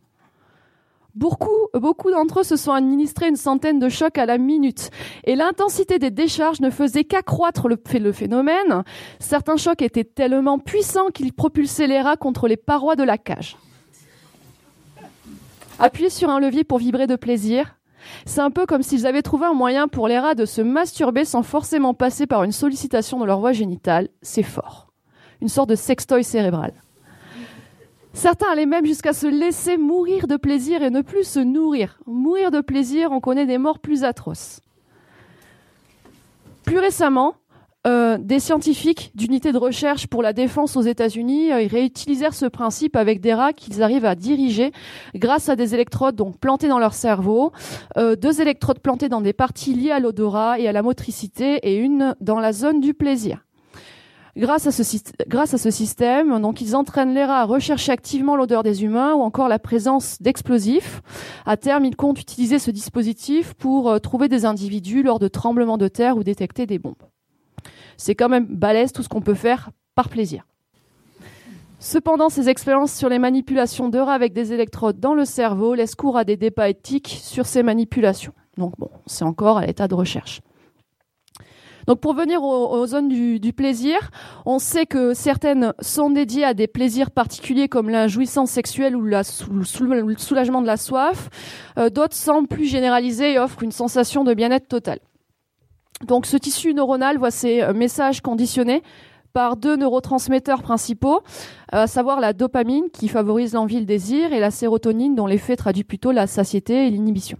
Beaucoup, 1.17 1.49
beaucoup 1.73 2.11
d'entre 2.11 2.41
eux 2.41 2.43
se 2.43 2.55
sont 2.57 2.73
administrés 2.73 3.27
une 3.27 3.37
centaine 3.37 3.79
de 3.79 3.89
chocs 3.89 4.19
à 4.19 4.27
la 4.27 4.37
minute. 4.37 4.91
Et 5.23 5.35
l'intensité 5.35 5.97
des 5.97 6.11
décharges 6.11 6.61
ne 6.61 6.69
faisait 6.69 7.05
qu'accroître 7.05 7.67
le, 7.67 8.11
phénomène. 8.11 8.83
Certains 9.17 9.57
chocs 9.57 9.81
étaient 9.81 10.03
tellement 10.03 10.59
puissants 10.59 11.07
qu'ils 11.11 11.33
propulsaient 11.33 11.87
les 11.87 12.01
rats 12.01 12.17
contre 12.17 12.47
les 12.47 12.55
parois 12.55 12.95
de 12.95 13.01
la 13.01 13.17
cage. 13.17 13.57
Appuyer 15.79 16.11
sur 16.11 16.29
un 16.29 16.39
levier 16.39 16.63
pour 16.63 16.77
vibrer 16.77 17.07
de 17.07 17.15
plaisir, 17.15 17.79
c'est 18.27 18.41
un 18.41 18.51
peu 18.51 18.67
comme 18.67 18.83
s'ils 18.83 19.07
avaient 19.07 19.23
trouvé 19.23 19.47
un 19.47 19.55
moyen 19.55 19.87
pour 19.87 20.07
les 20.07 20.19
rats 20.19 20.35
de 20.35 20.45
se 20.45 20.61
masturber 20.61 21.25
sans 21.25 21.41
forcément 21.41 21.95
passer 21.95 22.27
par 22.27 22.43
une 22.43 22.51
sollicitation 22.51 23.19
de 23.19 23.25
leur 23.25 23.39
voie 23.39 23.53
génitale. 23.53 24.09
C'est 24.21 24.43
fort. 24.43 24.93
Une 25.41 25.49
sorte 25.49 25.69
de 25.69 25.75
sextoy 25.75 26.23
cérébral. 26.23 26.73
Certains 28.17 28.47
allaient 28.51 28.65
même 28.65 28.83
jusqu'à 28.83 29.13
se 29.13 29.27
laisser 29.27 29.77
mourir 29.77 30.25
de 30.25 30.37
plaisir 30.37 30.81
et 30.81 30.89
ne 30.89 31.01
plus 31.01 31.23
se 31.23 31.39
nourrir. 31.39 31.99
Mourir 32.07 32.49
de 32.49 32.61
plaisir, 32.61 33.11
on 33.11 33.19
connaît 33.19 33.45
des 33.45 33.59
morts 33.59 33.77
plus 33.77 34.03
atroces. 34.03 34.59
Plus 36.63 36.79
récemment, 36.79 37.35
euh, 37.85 38.17
des 38.19 38.39
scientifiques 38.39 39.11
d'unités 39.13 39.51
de 39.51 39.59
recherche 39.59 40.07
pour 40.07 40.23
la 40.23 40.33
défense 40.33 40.75
aux 40.75 40.81
États-Unis 40.81 41.51
euh, 41.51 41.67
réutilisèrent 41.69 42.33
ce 42.33 42.47
principe 42.47 42.95
avec 42.95 43.21
des 43.21 43.35
rats 43.35 43.53
qu'ils 43.53 43.83
arrivent 43.83 44.05
à 44.05 44.15
diriger 44.15 44.71
grâce 45.13 45.47
à 45.47 45.55
des 45.55 45.75
électrodes 45.75 46.15
donc 46.15 46.39
plantées 46.39 46.69
dans 46.69 46.79
leur 46.79 46.95
cerveau, 46.95 47.51
euh, 47.97 48.15
deux 48.15 48.41
électrodes 48.41 48.79
plantées 48.79 49.09
dans 49.09 49.21
des 49.21 49.33
parties 49.33 49.75
liées 49.75 49.91
à 49.91 49.99
l'odorat 49.99 50.59
et 50.59 50.67
à 50.67 50.71
la 50.71 50.81
motricité 50.81 51.59
et 51.61 51.75
une 51.77 52.15
dans 52.19 52.39
la 52.39 52.51
zone 52.51 52.81
du 52.81 52.95
plaisir. 52.95 53.46
Grâce 54.37 54.67
à, 54.67 54.71
ce, 54.71 55.71
système, 55.71 56.39
donc 56.39 56.61
ils 56.61 56.75
entraînent 56.75 57.15
les 57.15 57.25
rats 57.25 57.41
à 57.41 57.45
rechercher 57.45 57.91
activement 57.91 58.35
l'odeur 58.35 58.61
des 58.61 58.83
humains 58.83 59.15
ou 59.15 59.21
encore 59.21 59.47
la 59.47 59.57
présence 59.57 60.21
d'explosifs. 60.21 61.01
À 61.47 61.57
terme, 61.57 61.85
ils 61.85 61.95
comptent 61.95 62.21
utiliser 62.21 62.59
ce 62.59 62.69
dispositif 62.69 63.55
pour 63.55 63.89
euh, 63.89 63.97
trouver 63.97 64.27
des 64.27 64.45
individus 64.45 65.01
lors 65.01 65.17
de 65.17 65.27
tremblements 65.27 65.79
de 65.79 65.87
terre 65.87 66.17
ou 66.17 66.23
détecter 66.23 66.67
des 66.67 66.77
bombes. 66.77 67.01
C'est 67.97 68.13
quand 68.13 68.29
même 68.29 68.45
balèze 68.45 68.91
tout 68.91 69.01
ce 69.01 69.09
qu'on 69.09 69.21
peut 69.21 69.33
faire 69.33 69.71
par 69.95 70.07
plaisir. 70.07 70.45
Cependant, 71.79 72.29
ces 72.29 72.47
expériences 72.47 72.93
sur 72.93 73.09
les 73.09 73.17
manipulations 73.17 73.89
de 73.89 73.97
rats 73.97 74.13
avec 74.13 74.33
des 74.33 74.53
électrodes 74.53 74.99
dans 74.99 75.15
le 75.15 75.25
cerveau 75.25 75.73
laissent 75.73 75.95
cours 75.95 76.15
à 76.15 76.23
des 76.23 76.37
débats 76.37 76.69
éthiques 76.69 77.19
sur 77.23 77.47
ces 77.47 77.63
manipulations. 77.63 78.33
Donc 78.55 78.73
bon, 78.77 78.91
c'est 79.07 79.25
encore 79.25 79.57
à 79.57 79.65
l'état 79.65 79.87
de 79.87 79.95
recherche. 79.95 80.41
Donc 81.87 82.01
pour 82.01 82.13
venir 82.13 82.43
aux, 82.43 82.85
zones 82.85 83.07
du, 83.07 83.53
plaisir, 83.53 84.11
on 84.45 84.59
sait 84.59 84.85
que 84.85 85.13
certaines 85.13 85.73
sont 85.79 86.09
dédiées 86.09 86.43
à 86.43 86.53
des 86.53 86.67
plaisirs 86.67 87.11
particuliers 87.11 87.69
comme 87.69 87.89
la 87.89 88.09
jouissance 88.09 88.51
sexuelle 88.51 88.95
ou, 88.95 89.01
le 89.01 89.23
soulagement 90.17 90.61
de 90.61 90.67
la 90.67 90.75
soif. 90.75 91.29
Euh, 91.77 91.89
d'autres 91.89 92.15
semblent 92.15 92.49
plus 92.49 92.65
généralisées 92.65 93.33
et 93.33 93.39
offrent 93.39 93.63
une 93.63 93.71
sensation 93.71 94.25
de 94.25 94.33
bien-être 94.33 94.67
total. 94.67 94.99
Donc 96.05 96.25
ce 96.25 96.35
tissu 96.35 96.73
neuronal 96.73 97.17
voit 97.17 97.31
ses 97.31 97.61
euh, 97.61 97.73
messages 97.73 98.19
conditionnés 98.19 98.83
par 99.31 99.55
deux 99.55 99.77
neurotransmetteurs 99.77 100.63
principaux, 100.63 101.21
à 101.71 101.87
savoir 101.87 102.19
la 102.19 102.33
dopamine 102.33 102.89
qui 102.91 103.07
favorise 103.07 103.53
l'envie 103.53 103.77
et 103.77 103.81
le 103.81 103.85
désir 103.85 104.33
et 104.33 104.39
la 104.39 104.51
sérotonine 104.51 105.15
dont 105.15 105.27
l'effet 105.27 105.55
traduit 105.55 105.83
plutôt 105.83 106.11
la 106.11 106.27
satiété 106.27 106.87
et 106.87 106.89
l'inhibition. 106.89 107.37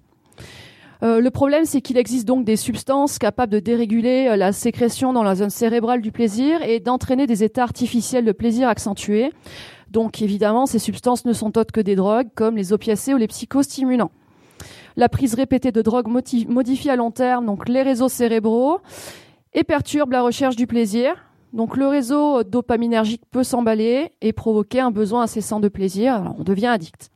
Euh, 1.04 1.22
le 1.22 1.30
problème, 1.30 1.66
c'est 1.66 1.82
qu'il 1.82 1.98
existe 1.98 2.28
donc 2.28 2.44
des 2.44 2.56
substances 2.56 3.20
capables 3.20 3.52
de 3.52 3.60
déréguler 3.60 4.28
euh, 4.30 4.36
la 4.36 4.52
sécrétion 4.52 5.14
dans 5.14 5.24
la 5.24 5.36
zone 5.36 5.50
cérébrale 5.50 6.02
du 6.02 6.12
plaisir 6.12 6.62
et 6.64 6.80
d'entraîner 6.80 7.28
des 7.28 7.44
états 7.44 7.64
artificiels 7.64 8.26
de 8.26 8.32
plaisir 8.32 8.68
accentués. 8.68 9.32
Donc 9.92 10.22
évidemment, 10.22 10.66
ces 10.66 10.80
substances 10.80 11.26
ne 11.26 11.34
sont 11.34 11.58
autres 11.58 11.72
que 11.72 11.82
des 11.82 11.96
drogues 11.96 12.30
comme 12.36 12.58
les 12.58 12.74
opiacés 12.74 13.14
ou 13.14 13.18
les 13.18 13.28
psychostimulants. 13.28 14.12
La 14.96 15.10
prise 15.10 15.36
répétée 15.36 15.72
de 15.72 15.82
drogues 15.82 16.08
modifie 16.08 16.90
à 16.90 16.96
long 16.96 17.12
terme 17.12 17.46
donc 17.46 17.70
les 17.70 17.84
réseaux 17.84 18.10
cérébraux 18.10 18.80
et 19.54 19.64
perturbe 19.64 20.12
la 20.12 20.24
recherche 20.24 20.56
du 20.56 20.66
plaisir. 20.66 21.14
Donc 21.54 21.78
le 21.78 21.88
réseau 21.88 22.44
dopaminergique 22.44 23.22
peut 23.32 23.44
s'emballer 23.44 24.12
et 24.22 24.34
provoquer 24.34 24.80
un 24.80 24.92
besoin 24.92 25.22
incessant 25.22 25.60
de 25.60 25.70
plaisir. 25.70 26.34
On 26.38 26.44
devient 26.44 26.68
addict. 26.68 27.12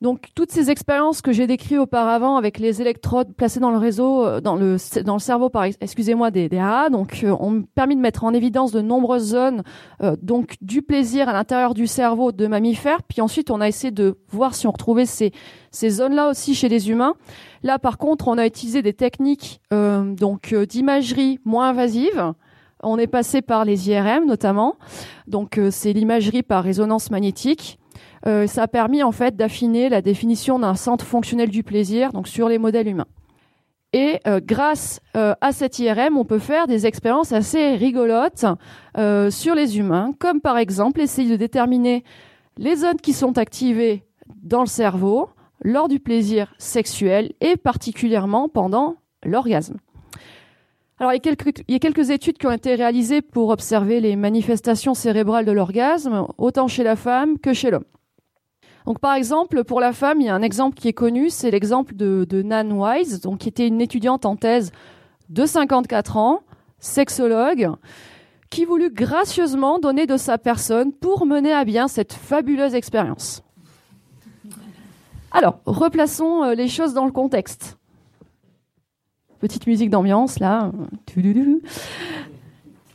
Donc 0.00 0.28
toutes 0.36 0.52
ces 0.52 0.70
expériences 0.70 1.22
que 1.22 1.32
j'ai 1.32 1.48
décrites 1.48 1.78
auparavant 1.78 2.36
avec 2.36 2.60
les 2.60 2.80
électrodes 2.80 3.34
placées 3.34 3.58
dans 3.58 3.72
le 3.72 3.78
réseau, 3.78 4.24
euh, 4.24 4.40
dans 4.40 4.54
le 4.54 4.76
dans 5.02 5.14
le 5.14 5.20
cerveau 5.20 5.48
par 5.48 5.64
excusez-moi 5.64 6.30
des, 6.30 6.48
des 6.48 6.58
donc 6.92 7.24
euh, 7.24 7.30
ont 7.40 7.62
permis 7.74 7.96
de 7.96 8.00
mettre 8.00 8.22
en 8.22 8.32
évidence 8.32 8.70
de 8.70 8.80
nombreuses 8.80 9.30
zones 9.30 9.64
euh, 10.02 10.14
donc 10.22 10.54
du 10.60 10.82
plaisir 10.82 11.28
à 11.28 11.32
l'intérieur 11.32 11.74
du 11.74 11.88
cerveau 11.88 12.30
de 12.30 12.46
mammifères. 12.46 13.02
Puis 13.02 13.20
ensuite 13.20 13.50
on 13.50 13.60
a 13.60 13.66
essayé 13.66 13.90
de 13.90 14.18
voir 14.28 14.54
si 14.54 14.68
on 14.68 14.70
retrouvait 14.70 15.06
ces 15.06 15.32
ces 15.72 15.90
zones-là 15.90 16.30
aussi 16.30 16.54
chez 16.54 16.68
les 16.68 16.90
humains. 16.90 17.14
Là 17.64 17.80
par 17.80 17.98
contre 17.98 18.28
on 18.28 18.38
a 18.38 18.46
utilisé 18.46 18.82
des 18.82 18.92
techniques 18.92 19.60
donc 19.72 20.54
d'imagerie 20.54 21.40
moins 21.44 21.70
invasive. 21.70 22.34
On 22.84 22.98
est 22.98 23.08
passé 23.08 23.42
par 23.42 23.64
les 23.64 23.90
IRM 23.90 24.26
notamment. 24.26 24.76
Donc 25.26 25.60
c'est 25.70 25.92
l'imagerie 25.92 26.44
par 26.44 26.62
résonance 26.62 27.10
magnétique. 27.10 27.80
Euh, 28.28 28.46
ça 28.46 28.64
a 28.64 28.68
permis 28.68 29.02
en 29.02 29.12
fait 29.12 29.36
d'affiner 29.36 29.88
la 29.88 30.02
définition 30.02 30.58
d'un 30.58 30.74
centre 30.74 31.04
fonctionnel 31.04 31.48
du 31.48 31.62
plaisir, 31.62 32.12
donc 32.12 32.28
sur 32.28 32.48
les 32.48 32.58
modèles 32.58 32.88
humains. 32.88 33.06
Et 33.94 34.20
euh, 34.26 34.40
grâce 34.44 35.00
euh, 35.16 35.34
à 35.40 35.52
cette 35.52 35.78
IRM, 35.78 36.18
on 36.18 36.26
peut 36.26 36.38
faire 36.38 36.66
des 36.66 36.86
expériences 36.86 37.32
assez 37.32 37.74
rigolotes 37.74 38.44
sur 39.30 39.54
les 39.54 39.78
humains, 39.78 40.12
comme 40.18 40.40
par 40.40 40.58
exemple 40.58 41.00
essayer 41.00 41.30
de 41.30 41.36
déterminer 41.36 42.04
les 42.58 42.76
zones 42.76 43.00
qui 43.00 43.12
sont 43.12 43.38
activées 43.38 44.04
dans 44.42 44.60
le 44.60 44.66
cerveau 44.66 45.30
lors 45.62 45.88
du 45.88 46.00
plaisir 46.00 46.52
sexuel 46.58 47.32
et 47.40 47.56
particulièrement 47.56 48.48
pendant 48.48 48.96
l'orgasme. 49.24 49.78
Alors, 51.00 51.12
il 51.12 51.16
y, 51.16 51.74
a 51.74 51.78
quelques, 51.78 52.10
études 52.10 52.38
qui 52.38 52.46
ont 52.48 52.52
été 52.52 52.74
réalisées 52.74 53.22
pour 53.22 53.50
observer 53.50 54.00
les 54.00 54.16
manifestations 54.16 54.94
cérébrales 54.94 55.44
de 55.44 55.52
l'orgasme, 55.52 56.26
autant 56.38 56.66
chez 56.66 56.82
la 56.82 56.96
femme 56.96 57.38
que 57.38 57.52
chez 57.52 57.70
l'homme. 57.70 57.84
Donc 58.86 59.00
par 59.00 59.14
exemple, 59.14 59.64
pour 59.64 59.80
la 59.80 59.92
femme, 59.92 60.20
il 60.20 60.26
y 60.26 60.28
a 60.28 60.34
un 60.34 60.42
exemple 60.42 60.78
qui 60.78 60.88
est 60.88 60.92
connu, 60.92 61.30
c'est 61.30 61.50
l'exemple 61.50 61.94
de, 61.94 62.42
Nan 62.42 62.72
Wise, 62.72 63.20
donc 63.20 63.38
qui 63.38 63.48
était 63.48 63.66
une 63.66 63.80
étudiante 63.80 64.24
en 64.24 64.36
thèse 64.36 64.72
de 65.28 65.44
54 65.44 66.16
ans, 66.16 66.40
sexologue, 66.78 67.70
qui 68.50 68.64
voulut 68.64 68.90
gracieusement 68.90 69.78
donner 69.78 70.06
de 70.06 70.16
sa 70.16 70.38
personne 70.38 70.92
pour 70.92 71.26
mener 71.26 71.52
à 71.52 71.64
bien 71.64 71.86
cette 71.86 72.14
fabuleuse 72.14 72.74
expérience. 72.74 73.42
Alors, 75.30 75.60
replaçons 75.66 76.44
euh, 76.44 76.54
les 76.54 76.68
choses 76.68 76.94
dans 76.94 77.04
le 77.04 77.12
contexte. 77.12 77.76
Petite 79.40 79.66
musique 79.66 79.90
d'ambiance 79.90 80.40
là. 80.40 80.72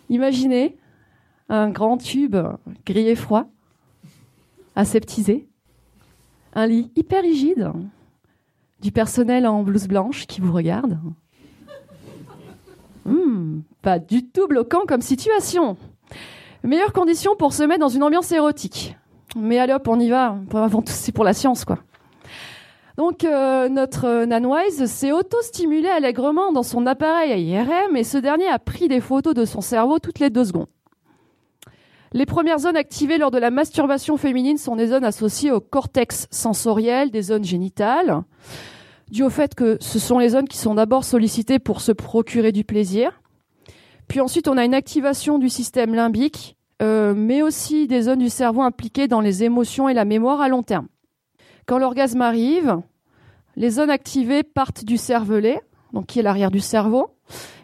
Imaginez 0.10 0.76
un 1.50 1.70
grand 1.70 1.98
tube 1.98 2.36
gris 2.86 3.08
et 3.08 3.16
froid, 3.16 3.46
aseptisé, 4.76 5.48
un 6.54 6.68
lit 6.68 6.92
hyper 6.96 7.22
rigide, 7.22 7.72
du 8.82 8.92
personnel 8.92 9.48
en 9.48 9.64
blouse 9.64 9.88
blanche 9.88 10.28
qui 10.28 10.42
vous 10.42 10.54
regarde. 10.54 11.00
Hmm, 13.06 13.62
pas 13.82 14.00
du 14.00 14.26
tout 14.26 14.48
bloquant 14.48 14.82
comme 14.88 15.02
situation. 15.02 15.78
Meilleure 16.64 16.94
condition 16.94 17.36
pour 17.36 17.54
se 17.54 17.64
mettre 17.64 17.82
dans 17.82 17.90
une 17.90 18.04
ambiance 18.04 18.32
érotique. 18.32 18.96
Mais 19.36 19.60
allez 19.60 19.74
hop, 19.74 19.88
on 19.88 20.00
y 20.00 20.10
va. 20.10 20.38
Avant 20.54 20.82
tout, 20.82 20.94
c'est 20.94 21.12
pour 21.12 21.24
la 21.24 21.34
science, 21.34 21.66
quoi. 21.66 21.80
Donc 22.98 23.24
euh, 23.24 23.70
notre 23.70 24.26
Nanwise 24.26 24.86
s'est 24.86 25.12
auto-stimulé 25.12 25.90
allègrement 25.90 26.52
dans 26.52 26.62
son 26.62 26.86
appareil 26.86 27.32
à 27.32 27.38
IRM 27.38 27.96
et 27.96 28.04
ce 28.04 28.20
dernier 28.20 28.48
a 28.48 28.60
pris 28.60 28.88
des 28.88 29.00
photos 29.00 29.34
de 29.34 29.46
son 29.46 29.62
cerveau 29.62 29.98
toutes 29.98 30.20
les 30.20 30.30
deux 30.30 30.46
secondes. 30.46 30.68
Les 32.14 32.28
premières 32.28 32.60
zones 32.60 32.78
activées 32.78 33.18
lors 33.18 33.32
de 33.32 33.40
la 33.40 33.50
masturbation 33.50 34.18
féminine 34.18 34.60
sont 34.60 34.76
des 34.76 34.88
zones 34.88 35.04
associées 35.04 35.50
au 35.50 35.60
cortex 35.60 36.28
sensoriel, 36.30 37.10
des 37.10 37.24
zones 37.24 37.44
génitales, 37.44 38.22
dû 39.10 39.24
au 39.24 39.32
fait 39.32 39.56
que 39.56 39.78
ce 39.82 39.98
sont 39.98 40.20
les 40.20 40.30
zones 40.30 40.48
qui 40.48 40.58
sont 40.58 40.76
d'abord 40.76 41.06
sollicitées 41.06 41.58
pour 41.58 41.82
se 41.82 41.92
procurer 41.92 42.52
du 42.52 42.64
plaisir. 42.64 43.20
Puis 44.08 44.22
ensuite, 44.22 44.48
on 44.48 44.58
a 44.58 44.66
une 44.66 44.76
activation 44.76 45.40
du 45.40 45.50
système 45.50 45.96
limbique, 45.96 46.56
euh, 46.84 47.16
mais 47.16 47.42
aussi 47.42 47.88
des 47.88 48.04
zones 48.04 48.20
du 48.20 48.30
cerveau 48.30 48.62
impliquées 48.62 49.08
dans 49.08 49.22
les 49.22 49.44
émotions 49.44 49.90
et 49.90 49.96
la 49.96 50.06
mémoire 50.06 50.40
à 50.40 50.50
long 50.50 50.62
terme. 50.62 50.88
Quand 51.66 51.80
l'orgasme 51.80 52.22
arrive, 52.22 52.80
les 53.56 53.72
zones 53.72 53.90
activées 53.90 54.44
partent 54.44 54.86
du 54.86 54.98
cervelet, 54.98 55.62
donc 55.94 56.06
qui 56.06 56.20
est 56.20 56.24
l'arrière 56.24 56.52
du 56.52 56.60
cerveau, 56.60 57.16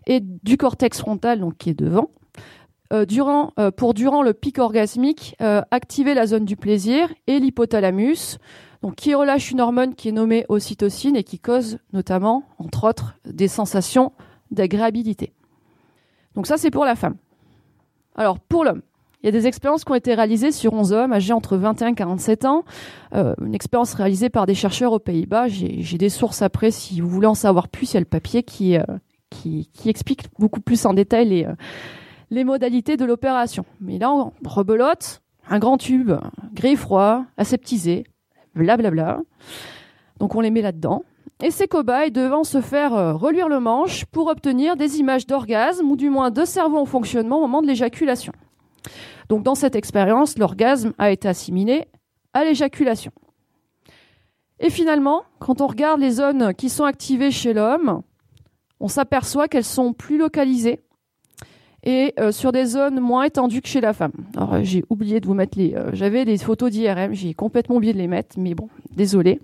et 0.07 0.21
du 0.21 0.57
cortex 0.57 0.97
frontal, 0.97 1.39
donc 1.39 1.57
qui 1.57 1.69
est 1.69 1.80
devant, 1.80 2.09
euh, 2.91 3.06
durant, 3.06 3.53
euh, 3.60 3.70
pour 3.70 3.94
durant 3.94 4.24
le 4.24 4.34
pic 4.34 4.57
orgasmique, 4.57 5.36
euh, 5.41 5.61
activer 5.70 6.16
la 6.16 6.26
zone 6.26 6.45
du 6.45 6.56
plaisir 6.56 7.14
et 7.28 7.40
l'hypothalamus, 7.40 8.40
donc 8.82 8.95
qui 8.95 9.14
relâche 9.14 9.52
une 9.52 9.61
hormone 9.61 9.94
qui 9.94 10.10
est 10.10 10.11
nommée 10.11 10.44
ocytocine 10.49 11.16
et 11.16 11.24
qui 11.24 11.38
cause 11.38 11.78
notamment, 11.94 12.44
entre 12.57 12.90
autres, 12.90 13.14
des 13.26 13.48
sensations 13.48 14.11
d'agréabilité. 14.49 15.34
Donc 16.34 16.48
ça, 16.48 16.57
c'est 16.57 16.72
pour 16.72 16.84
la 16.84 16.95
femme. 16.95 17.16
Alors, 18.16 18.40
pour 18.40 18.64
l'homme, 18.64 18.82
il 19.22 19.28
y 19.28 19.30
a 19.30 19.32
des 19.34 19.45
expériences 19.45 19.86
qui 19.86 19.91
ont 19.91 19.95
été 19.95 20.16
réalisées 20.16 20.52
sur 20.52 20.74
11 20.74 20.94
hommes 20.94 21.14
âgés 21.14 21.34
entre 21.34 21.57
21 21.57 21.90
et 21.90 21.94
47 21.94 22.45
ans. 22.45 22.64
une 23.14 23.53
expérience 23.53 23.94
réalisée 23.94 24.30
par 24.30 24.48
des 24.48 24.56
chercheurs 24.56 24.94
aux 24.94 24.99
Pays-Bas. 24.99 25.48
J'ai 25.49 25.98
des 25.98 26.10
sources 26.10 26.41
après, 26.41 26.72
si 26.72 27.02
vous 27.02 27.10
voulez 27.10 27.28
en 27.28 27.36
savoir 27.36 27.68
plus, 27.68 27.91
il 27.91 27.94
y 27.95 27.98
a 27.98 27.99
le 27.99 28.06
papier 28.06 28.44
qui, 28.44 28.78
qui, 29.30 29.70
qui 29.74 29.90
explique 29.90 30.24
beaucoup 30.40 30.61
plus 30.61 30.86
en 30.86 30.94
détail 30.94 31.28
les, 31.28 31.48
les 32.30 32.43
modalités 32.43 32.97
de 32.97 33.06
l'opération. 33.06 33.65
Mais 33.81 33.97
là, 33.97 34.11
on 34.11 34.31
rebelote, 34.45 35.22
un 35.49 35.60
grand 35.60 35.77
tube, 35.77 36.11
gris 36.53 36.76
froid, 36.76 37.26
aseptisé, 37.38 38.06
blablabla. 38.56 39.22
Donc 40.19 40.35
on 40.35 40.41
les 40.41 40.51
met 40.51 40.61
là-dedans. 40.61 41.03
Et 41.41 41.51
ces 41.51 41.68
cobayes 41.68 42.11
devant 42.11 42.43
se 42.43 42.60
faire 42.60 42.93
euh, 42.93 43.14
reluire 43.14 43.47
le 43.47 43.61
manche 43.61 44.06
pour 44.06 44.27
obtenir 44.27 44.76
des 44.76 44.97
images 44.97 45.26
d'orgasme 45.26 45.89
ou 45.89 45.95
du 45.95 46.10
moins 46.10 46.31
de 46.31 46.43
cerveau 46.43 46.77
en 46.77 46.85
fonctionnement 46.85 47.38
au 47.38 47.41
moment 47.41 47.61
de 47.61 47.68
l'éjaculation. 47.68 48.34
Donc 49.30 49.43
dans 49.43 49.56
cette 49.56 49.76
expérience, 49.76 50.38
l'orgasme 50.38 50.93
a 50.97 51.11
été 51.11 51.30
assimilé 51.30 51.85
à 52.34 52.43
l'éjaculation. 52.43 53.11
Et 54.60 54.69
finalement, 54.69 55.23
quand 55.39 55.61
on 55.61 55.68
regarde 55.68 56.01
les 56.01 56.11
zones 56.11 56.53
qui 56.53 56.69
sont 56.69 56.84
activées 56.84 57.31
chez 57.31 57.53
l'homme, 57.53 58.01
on 58.81 58.89
s'aperçoit 58.89 59.47
qu'elles 59.47 59.64
sont 59.64 59.93
plus 59.93 60.18
localisées 60.18 60.81
et 61.84 62.14
euh, 62.19 62.31
sur 62.31 62.51
des 62.51 62.65
zones 62.65 62.99
moins 62.99 63.23
étendues 63.23 63.61
que 63.61 63.68
chez 63.68 63.81
la 63.81 63.93
femme. 63.93 64.11
Alors 64.35 64.56
euh, 64.56 64.60
j'ai 64.64 64.84
oublié 64.89 65.19
de 65.19 65.26
vous 65.26 65.34
mettre 65.34 65.57
les, 65.57 65.76
euh, 65.76 65.89
j'avais 65.93 66.26
des 66.26 66.38
photos 66.38 66.72
d'IRM, 66.72 67.14
j'ai 67.14 67.34
complètement 67.34 67.77
oublié 67.77 67.93
de 67.93 67.97
les 67.97 68.07
mettre, 68.07 68.38
mais 68.38 68.53
bon, 68.53 68.69
désolé, 68.95 69.39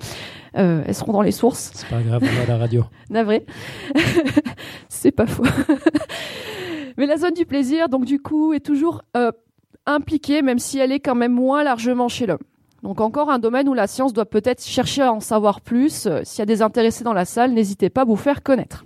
elles 0.53 0.95
seront 0.95 1.13
dans 1.13 1.21
les 1.21 1.31
sources. 1.31 1.71
C'est 1.73 1.89
pas 1.89 2.01
grave, 2.01 2.23
on 2.23 2.35
va 2.35 2.41
à 2.43 2.45
la 2.45 2.57
radio. 2.57 2.83
Navré, 3.09 3.45
c'est 4.89 5.11
pas 5.11 5.27
faux. 5.27 5.43
mais 6.97 7.05
la 7.05 7.17
zone 7.17 7.33
du 7.33 7.45
plaisir, 7.45 7.89
donc 7.89 8.05
du 8.05 8.19
coup, 8.21 8.53
est 8.53 8.65
toujours 8.65 9.01
impliquée, 9.85 10.41
même 10.41 10.59
si 10.59 10.79
elle 10.79 10.93
est 10.93 11.01
quand 11.01 11.15
même 11.15 11.33
moins 11.33 11.63
largement 11.63 12.07
chez 12.07 12.25
l'homme. 12.25 12.39
Donc 12.83 13.01
encore 13.01 13.29
un 13.29 13.39
domaine 13.39 13.67
où 13.67 13.73
la 13.73 13.87
science 13.87 14.13
doit 14.13 14.25
peut-être 14.25 14.63
chercher 14.63 15.01
à 15.01 15.11
en 15.11 15.19
savoir 15.19 15.59
plus. 15.59 16.07
S'il 16.23 16.39
y 16.39 16.41
a 16.41 16.45
des 16.45 16.61
intéressés 16.61 17.03
dans 17.03 17.13
la 17.13 17.25
salle, 17.25 17.51
n'hésitez 17.51 17.89
pas 17.89 18.01
à 18.01 18.05
vous 18.05 18.15
faire 18.15 18.41
connaître. 18.41 18.85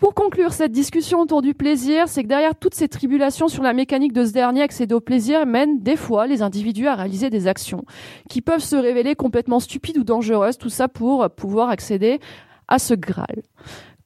Pour 0.00 0.14
conclure 0.14 0.52
cette 0.52 0.70
discussion 0.70 1.20
autour 1.20 1.42
du 1.42 1.54
plaisir, 1.54 2.08
c'est 2.08 2.22
que 2.22 2.28
derrière 2.28 2.54
toutes 2.54 2.74
ces 2.74 2.86
tribulations 2.86 3.48
sur 3.48 3.64
la 3.64 3.72
mécanique 3.72 4.12
de 4.12 4.24
ce 4.24 4.30
dernier 4.30 4.62
accéder 4.62 4.94
au 4.94 5.00
plaisir 5.00 5.44
mènent 5.44 5.80
des 5.80 5.96
fois 5.96 6.28
les 6.28 6.40
individus 6.40 6.86
à 6.86 6.94
réaliser 6.94 7.30
des 7.30 7.48
actions 7.48 7.84
qui 8.28 8.40
peuvent 8.40 8.62
se 8.62 8.76
révéler 8.76 9.16
complètement 9.16 9.58
stupides 9.58 9.98
ou 9.98 10.04
dangereuses, 10.04 10.56
tout 10.56 10.68
ça 10.68 10.86
pour 10.86 11.28
pouvoir 11.30 11.68
accéder 11.68 12.20
à 12.68 12.78
ce 12.78 12.94
Graal. 12.94 13.42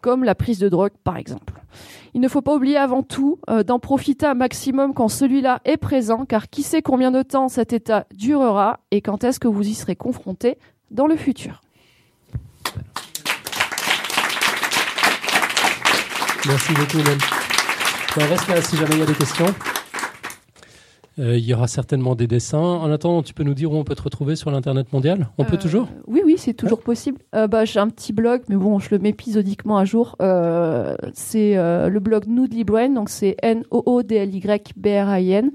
comme 0.01 0.25
la 0.25 0.35
prise 0.35 0.59
de 0.59 0.71
drogue 0.71 0.93
par 1.05 1.19
exemple. 1.19 1.63
Il 2.15 2.23
ne 2.23 2.29
faut 2.29 2.43
pas 2.43 2.55
oublier 2.55 2.79
avant 2.79 3.03
tout 3.03 3.39
euh, 3.51 3.63
d'en 3.63 3.79
profiter 3.79 4.27
un 4.27 4.35
maximum 4.35 4.95
quand 4.95 5.09
celui-là 5.09 5.61
est 5.65 5.77
présent, 5.77 6.25
car 6.25 6.49
qui 6.49 6.63
sait 6.63 6.83
combien 6.83 7.11
de 7.11 7.23
temps 7.23 7.49
cet 7.49 7.73
état 7.73 8.07
durera 8.15 8.81
et 8.91 9.03
quand 9.03 9.25
est-ce 9.25 9.39
que 9.39 9.49
vous 9.49 9.69
y 9.69 9.75
serez 9.75 9.97
confronté 9.97 10.57
dans 10.91 11.07
le 11.07 11.17
futur. 11.17 11.61
Merci 16.47 16.73
beaucoup, 16.75 16.99
Hélène. 16.99 17.19
On 18.17 18.21
reste 18.29 18.49
là 18.49 18.61
si 18.61 18.77
jamais 18.77 18.95
il 18.95 18.99
y 18.99 19.03
a 19.03 19.07
des 19.07 19.15
questions. 19.15 19.47
Euh, 21.19 21.37
il 21.37 21.45
y 21.45 21.53
aura 21.55 21.69
certainement 21.69 22.15
des 22.15 22.27
dessins. 22.27 22.59
En 22.59 22.91
attendant, 22.91 23.23
tu 23.23 23.35
peux 23.35 23.45
nous 23.45 23.55
dire 23.55 23.71
où 23.71 23.77
on 23.77 23.85
peut 23.85 23.95
te 23.95 24.03
retrouver 24.03 24.35
sur 24.35 24.51
l'Internet 24.51 24.93
mondial? 24.93 25.29
On 25.39 25.45
peut 25.45 25.55
Euh, 25.57 25.59
toujours? 25.59 25.89
Oui, 26.07 26.23
oui, 26.25 26.37
c'est 26.39 26.55
toujours 26.55 26.81
possible. 26.81 27.19
Euh, 27.35 27.47
bah, 27.47 27.65
j'ai 27.67 27.81
un 27.81 27.89
petit 27.89 28.13
blog, 28.13 28.43
mais 28.49 28.57
bon, 28.57 28.79
je 28.79 28.89
le 28.91 28.99
mets 28.99 29.11
épisodiquement 29.11 29.77
à 29.79 29.85
jour. 29.85 30.17
C'est 31.15 31.55
le 31.55 31.99
blog 32.01 32.27
Noodly 32.27 32.65
Brain, 32.65 32.91
donc 32.91 33.09
c'est 33.09 33.37
N-O-O-D-L-Y-B-R-I-N 33.43 35.51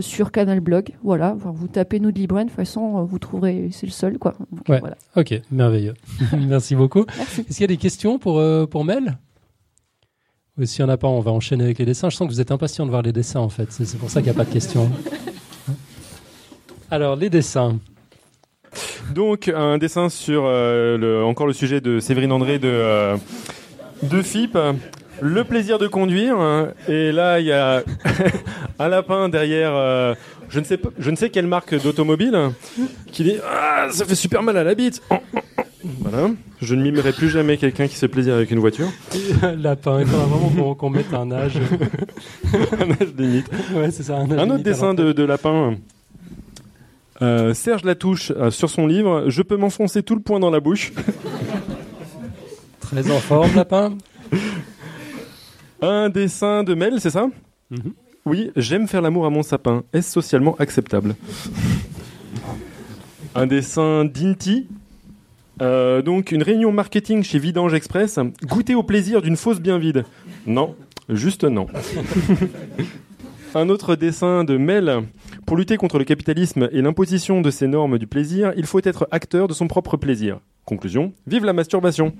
sur 0.00 0.30
Canal 0.32 0.60
Blog. 0.60 0.90
Voilà, 1.02 1.36
vous 1.38 1.68
tapez 1.68 2.00
Noodly 2.00 2.26
Brain, 2.26 2.44
de 2.44 2.48
toute 2.48 2.56
façon, 2.56 3.04
vous 3.04 3.18
trouverez, 3.18 3.68
c'est 3.72 3.86
le 3.86 3.92
seul, 3.92 4.18
quoi. 4.18 4.34
Donc, 4.50 4.66
Ouais. 4.68 4.80
voilà. 4.80 4.96
Ok, 5.16 5.34
merveilleux. 5.50 5.94
Merci 6.48 6.74
beaucoup. 6.76 7.04
Est-ce 7.20 7.42
qu'il 7.56 7.60
y 7.60 7.64
a 7.64 7.66
des 7.66 7.76
questions 7.76 8.18
pour, 8.18 8.42
pour 8.70 8.84
Mel? 8.84 9.18
Ou 10.58 10.66
s'il 10.66 10.84
n'y 10.84 10.90
en 10.90 10.94
a 10.94 10.98
pas, 10.98 11.08
on 11.08 11.20
va 11.20 11.30
enchaîner 11.30 11.64
avec 11.64 11.78
les 11.78 11.86
dessins. 11.86 12.10
Je 12.10 12.16
sens 12.16 12.28
que 12.28 12.32
vous 12.32 12.40
êtes 12.40 12.50
impatient 12.50 12.84
de 12.84 12.90
voir 12.90 13.02
les 13.02 13.12
dessins, 13.12 13.40
en 13.40 13.48
fait. 13.48 13.68
C'est 13.70 13.96
pour 13.98 14.10
ça 14.10 14.20
qu'il 14.20 14.30
n'y 14.30 14.36
a 14.36 14.38
pas 14.38 14.44
de 14.44 14.52
questions. 14.52 14.90
Alors, 16.90 17.16
les 17.16 17.30
dessins. 17.30 17.78
Donc 19.14 19.48
un 19.48 19.76
dessin 19.76 20.08
sur 20.08 20.44
euh, 20.46 20.96
le, 20.96 21.24
encore 21.24 21.46
le 21.46 21.52
sujet 21.52 21.80
de 21.80 22.00
Séverine 22.00 22.32
André 22.32 22.58
de 22.58 22.68
euh, 22.68 23.16
de 24.02 24.22
FIP. 24.22 24.56
Le 25.20 25.44
plaisir 25.44 25.78
de 25.78 25.86
conduire. 25.86 26.36
Et 26.88 27.12
là, 27.12 27.38
il 27.38 27.46
y 27.46 27.52
a 27.52 27.82
un 28.78 28.88
lapin 28.88 29.28
derrière. 29.28 29.72
euh, 29.74 30.14
je 30.48 30.60
ne 30.60 30.64
sais 30.64 30.76
pas, 30.76 30.88
je 30.98 31.10
ne 31.10 31.16
sais 31.16 31.30
quelle 31.30 31.46
marque 31.46 31.80
d'automobile 31.82 32.50
qui 33.10 33.24
dit 33.24 33.36
ah 33.46 33.88
ça 33.90 34.04
fait 34.04 34.14
super 34.14 34.42
mal 34.42 34.56
à 34.56 34.64
la 34.64 34.74
bite. 34.74 35.02
Voilà. 36.00 36.30
Je 36.60 36.74
ne 36.74 36.82
mimerai 36.82 37.12
plus 37.12 37.28
jamais 37.28 37.56
quelqu'un 37.56 37.88
qui 37.88 37.94
se 37.94 38.00
fait 38.00 38.08
plaisir 38.08 38.34
avec 38.34 38.50
une 38.50 38.58
voiture. 38.60 38.88
Lapin, 39.58 40.00
il 40.00 40.06
faudra 40.06 40.26
vraiment 40.26 40.48
qu'on 40.50 40.74
qu'on 40.74 40.90
mette 40.90 41.12
un 41.12 41.30
âge. 41.32 41.54
Un 42.78 42.90
âge 42.92 43.14
limite. 43.18 43.50
ouais, 43.74 43.90
c'est 43.90 44.02
ça. 44.04 44.18
âge 44.18 44.28
Un 44.30 44.34
autre 44.34 44.44
limite 44.44 44.62
dessin 44.62 44.94
de, 44.94 45.12
de 45.12 45.22
lapin. 45.24 45.76
Euh, 47.20 47.54
Serge 47.54 47.84
Latouche 47.84 48.32
euh, 48.36 48.50
sur 48.50 48.68
son 48.70 48.86
livre 48.86 49.24
Je 49.28 49.42
peux 49.42 49.56
m'enfoncer 49.56 50.02
tout 50.02 50.14
le 50.14 50.22
poing 50.22 50.40
dans 50.40 50.50
la 50.50 50.60
bouche. 50.60 50.92
Très 52.80 53.10
en 53.10 53.18
forme, 53.18 53.54
Lapin. 53.54 53.96
Un 55.80 56.08
dessin 56.10 56.62
de 56.62 56.74
Mel, 56.74 57.00
c'est 57.00 57.10
ça? 57.10 57.28
Mhm. 57.70 57.92
Oui, 58.24 58.50
j'aime 58.56 58.86
faire 58.86 59.02
l'amour 59.02 59.26
à 59.26 59.30
mon 59.30 59.42
sapin. 59.42 59.82
Est-ce 59.92 60.12
socialement 60.12 60.54
acceptable? 60.58 61.16
Un 63.34 63.46
dessin 63.46 64.04
d'Inti. 64.04 64.68
Euh, 65.60 66.02
donc 66.02 66.32
une 66.32 66.42
réunion 66.42 66.72
marketing 66.72 67.22
chez 67.22 67.38
Vidange 67.38 67.74
Express. 67.74 68.18
Goûter 68.44 68.74
au 68.74 68.82
plaisir 68.82 69.22
d'une 69.22 69.36
fausse 69.36 69.60
bien 69.60 69.78
vide. 69.78 70.04
Non, 70.46 70.74
juste 71.08 71.44
non. 71.44 71.66
Un 73.54 73.68
autre 73.68 73.96
dessin 73.96 74.44
de 74.44 74.56
Mel. 74.56 75.02
Pour 75.44 75.58
lutter 75.58 75.76
contre 75.76 75.98
le 75.98 76.04
capitalisme 76.04 76.70
et 76.72 76.80
l'imposition 76.80 77.42
de 77.42 77.50
ces 77.50 77.66
normes 77.66 77.98
du 77.98 78.06
plaisir, 78.06 78.52
il 78.56 78.64
faut 78.64 78.80
être 78.82 79.06
acteur 79.10 79.46
de 79.46 79.52
son 79.52 79.68
propre 79.68 79.98
plaisir. 79.98 80.40
Conclusion, 80.64 81.12
vive 81.26 81.44
la 81.44 81.52
masturbation. 81.52 82.14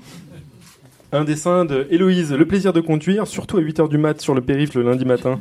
Un 1.13 1.25
dessin 1.25 1.65
de 1.65 1.87
Héloïse, 1.91 2.33
le 2.33 2.47
plaisir 2.47 2.73
de 2.73 2.81
conduire, 2.81 3.27
surtout 3.27 3.57
à 3.57 3.61
8h 3.63 3.89
du 3.89 3.97
mat 3.97 4.21
sur 4.21 4.35
le 4.35 4.43
périph' 4.43 4.75
le 4.75 4.83
lundi 4.83 5.05
matin. 5.05 5.41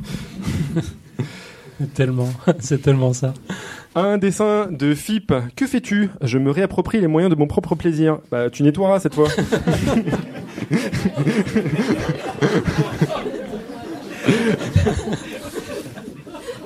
Tellement, 1.94 2.28
c'est 2.60 2.80
tellement 2.80 3.12
ça. 3.12 3.34
Un 3.94 4.16
dessin 4.16 4.68
de 4.70 4.94
FIP, 4.94 5.34
que 5.54 5.66
fais-tu? 5.66 6.08
Je 6.22 6.38
me 6.38 6.50
réapproprie 6.50 6.98
les 7.00 7.08
moyens 7.08 7.30
de 7.30 7.38
mon 7.38 7.46
propre 7.46 7.74
plaisir. 7.74 8.20
Bah, 8.30 8.48
tu 8.48 8.62
nettoieras 8.62 9.00
cette 9.00 9.14
fois. 9.14 9.28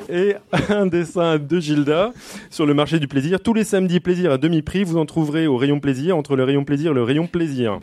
Et 0.08 0.36
un 0.68 0.86
dessin 0.86 1.36
de 1.38 1.58
Gilda 1.58 2.12
sur 2.48 2.64
le 2.64 2.74
marché 2.74 3.00
du 3.00 3.08
plaisir. 3.08 3.40
Tous 3.40 3.54
les 3.54 3.64
samedis, 3.64 3.98
plaisir 3.98 4.30
à 4.30 4.38
demi-prix. 4.38 4.84
Vous 4.84 4.96
en 4.98 5.04
trouverez 5.04 5.48
au 5.48 5.56
rayon 5.56 5.80
plaisir, 5.80 6.16
entre 6.16 6.36
le 6.36 6.44
rayon 6.44 6.64
plaisir 6.64 6.92
et 6.92 6.94
le 6.94 7.02
rayon 7.02 7.26
plaisir. 7.26 7.80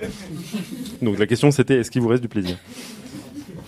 Donc 1.02 1.20
la 1.20 1.28
question 1.28 1.52
c'était 1.52 1.80
est-ce 1.80 1.92
qu'il 1.92 2.02
vous 2.02 2.08
reste 2.08 2.22
du 2.22 2.30
plaisir? 2.30 2.56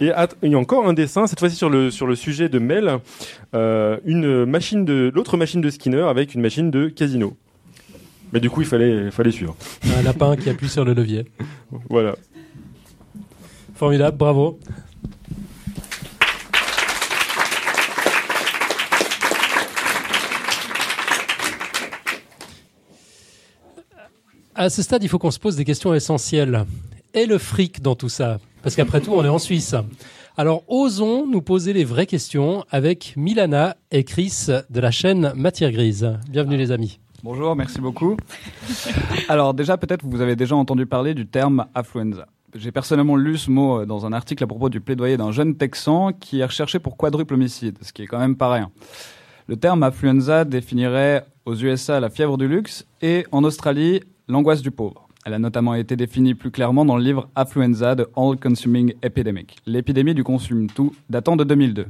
Et 0.02 0.12
il 0.44 0.52
y 0.52 0.56
a 0.56 0.58
encore 0.58 0.88
un 0.88 0.94
dessin, 0.94 1.26
cette 1.26 1.40
fois-ci 1.40 1.56
sur 1.56 1.70
le, 1.70 1.90
sur 1.90 2.06
le 2.06 2.16
sujet 2.16 2.50
de 2.50 2.60
Mel, 2.60 3.00
euh, 3.54 3.98
une 4.06 4.46
machine 4.46 4.84
de, 4.84 5.12
l'autre 5.14 5.38
machine 5.38 5.62
de 5.62 5.70
Skinner 5.70 6.02
avec 6.02 6.34
une 6.34 6.42
machine 6.42 6.70
de 6.70 6.90
casino. 6.90 7.38
Mais 8.34 8.40
du 8.42 8.50
coup, 8.50 8.62
il 8.62 8.68
fallait, 8.68 9.12
fallait 9.12 9.32
suivre. 9.32 9.56
Un 9.98 10.02
lapin 10.02 10.36
qui 10.36 10.50
appuie 10.50 10.68
sur 10.68 10.84
le 10.84 10.94
levier. 10.94 11.26
Voilà. 11.90 12.16
Formidable, 13.76 14.18
bravo. 14.18 14.60
À 24.56 24.70
ce 24.70 24.82
stade, 24.82 25.04
il 25.04 25.10
faut 25.10 25.20
qu'on 25.20 25.32
se 25.32 25.40
pose 25.40 25.56
des 25.56 25.66
questions 25.66 25.94
essentielles. 25.94 26.66
Et 27.14 27.26
le 27.26 27.38
fric 27.38 27.82
dans 27.82 27.96
tout 27.96 28.10
ça? 28.10 28.40
Parce 28.66 28.76
qu'après 28.76 29.00
tout, 29.00 29.12
on 29.14 29.24
est 29.24 29.30
en 29.30 29.38
Suisse. 29.38 29.76
Alors, 30.38 30.64
osons 30.68 31.28
nous 31.28 31.44
poser 31.44 31.72
les 31.72 31.84
vraies 31.84 32.08
questions 32.08 32.66
avec 32.72 33.14
Milana 33.16 33.78
et 33.92 34.04
Chris 34.04 34.48
de 34.72 34.80
la 34.80 34.90
chaîne 34.90 35.34
Matière 35.36 35.72
Grise. 35.72 36.18
Bienvenue 36.32 36.58
les 36.58 36.72
amis. 36.72 37.00
Bonjour, 37.22 37.56
merci 37.56 37.80
beaucoup. 37.80 38.18
Alors 39.30 39.54
déjà, 39.54 39.78
peut-être 39.78 40.04
vous 40.04 40.20
avez 40.20 40.36
déjà 40.36 40.56
entendu 40.56 40.88
parler 40.88 41.14
du 41.14 41.28
terme 41.28 41.68
affluenza. 41.76 42.26
J'ai 42.56 42.72
personnellement 42.72 43.18
lu 43.18 43.38
ce 43.38 43.52
mot 43.52 43.82
euh, 43.82 43.86
dans 43.86 44.08
un 44.08 44.14
article 44.14 44.44
à 44.44 44.48
propos 44.48 44.70
du 44.70 44.82
plaidoyer 44.82 45.16
d'un 45.16 45.32
jeune 45.32 45.56
Texan 45.56 46.12
qui 46.14 46.40
est 46.40 46.46
recherché 46.46 46.80
pour 46.80 46.98
quadruple 46.98 47.36
homicide, 47.36 47.78
ce 47.84 47.94
qui 47.94 48.02
est 48.02 48.08
quand 48.08 48.18
même 48.18 48.36
pas 48.36 48.52
rien. 48.52 48.72
Le 49.46 49.58
terme 49.58 49.84
affluenza 49.84 50.44
définirait 50.44 51.28
aux 51.46 51.54
USA 51.54 52.00
la 52.00 52.10
fièvre 52.10 52.36
du 52.36 52.48
luxe 52.48 52.88
et 53.04 53.28
en 53.32 53.44
Australie 53.44 54.02
l'angoisse 54.28 54.64
du 54.64 54.72
pauvre. 54.72 55.05
Elle 55.26 55.34
a 55.34 55.40
notamment 55.40 55.74
été 55.74 55.96
définie 55.96 56.36
plus 56.36 56.52
clairement 56.52 56.86
dans 56.86 56.98
le 56.98 57.04
livre 57.04 57.30
Affluenza 57.34 57.96
de 57.96 58.08
All 58.16 58.38
Consuming 58.40 58.94
Epidemic, 59.02 59.56
l'épidémie 59.66 60.14
du 60.14 60.24
consume-tout 60.24 60.94
datant 61.10 61.36
de 61.36 61.44
2002. 61.44 61.88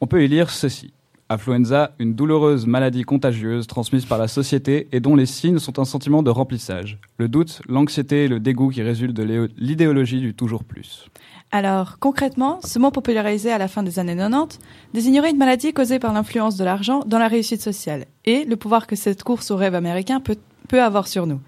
On 0.00 0.06
peut 0.06 0.22
y 0.22 0.28
lire 0.28 0.50
ceci. 0.50 0.92
Affluenza, 1.28 1.90
une 1.98 2.14
douloureuse 2.14 2.68
maladie 2.68 3.02
contagieuse 3.02 3.66
transmise 3.66 4.04
par 4.04 4.18
la 4.18 4.28
société 4.28 4.86
et 4.92 5.00
dont 5.00 5.16
les 5.16 5.26
signes 5.26 5.58
sont 5.58 5.80
un 5.80 5.84
sentiment 5.84 6.22
de 6.22 6.30
remplissage, 6.30 6.98
le 7.18 7.26
doute, 7.26 7.60
l'anxiété 7.68 8.26
et 8.26 8.28
le 8.28 8.38
dégoût 8.38 8.68
qui 8.68 8.82
résultent 8.82 9.16
de 9.16 9.48
l'idéologie 9.58 10.20
du 10.20 10.34
toujours 10.34 10.62
plus. 10.62 11.08
Alors, 11.50 11.98
concrètement, 11.98 12.60
ce 12.62 12.78
mot 12.78 12.92
popularisé 12.92 13.50
à 13.50 13.58
la 13.58 13.66
fin 13.66 13.82
des 13.82 13.98
années 13.98 14.14
90 14.14 14.60
désignerait 14.94 15.30
une 15.30 15.38
maladie 15.38 15.72
causée 15.72 15.98
par 15.98 16.12
l'influence 16.12 16.56
de 16.56 16.62
l'argent 16.62 17.00
dans 17.04 17.18
la 17.18 17.26
réussite 17.26 17.62
sociale 17.62 18.04
et 18.24 18.44
le 18.44 18.54
pouvoir 18.54 18.86
que 18.86 18.94
cette 18.94 19.24
course 19.24 19.50
au 19.50 19.56
rêve 19.56 19.74
américain 19.74 20.20
peut 20.20 20.80
avoir 20.80 21.08
sur 21.08 21.26
nous. 21.26 21.40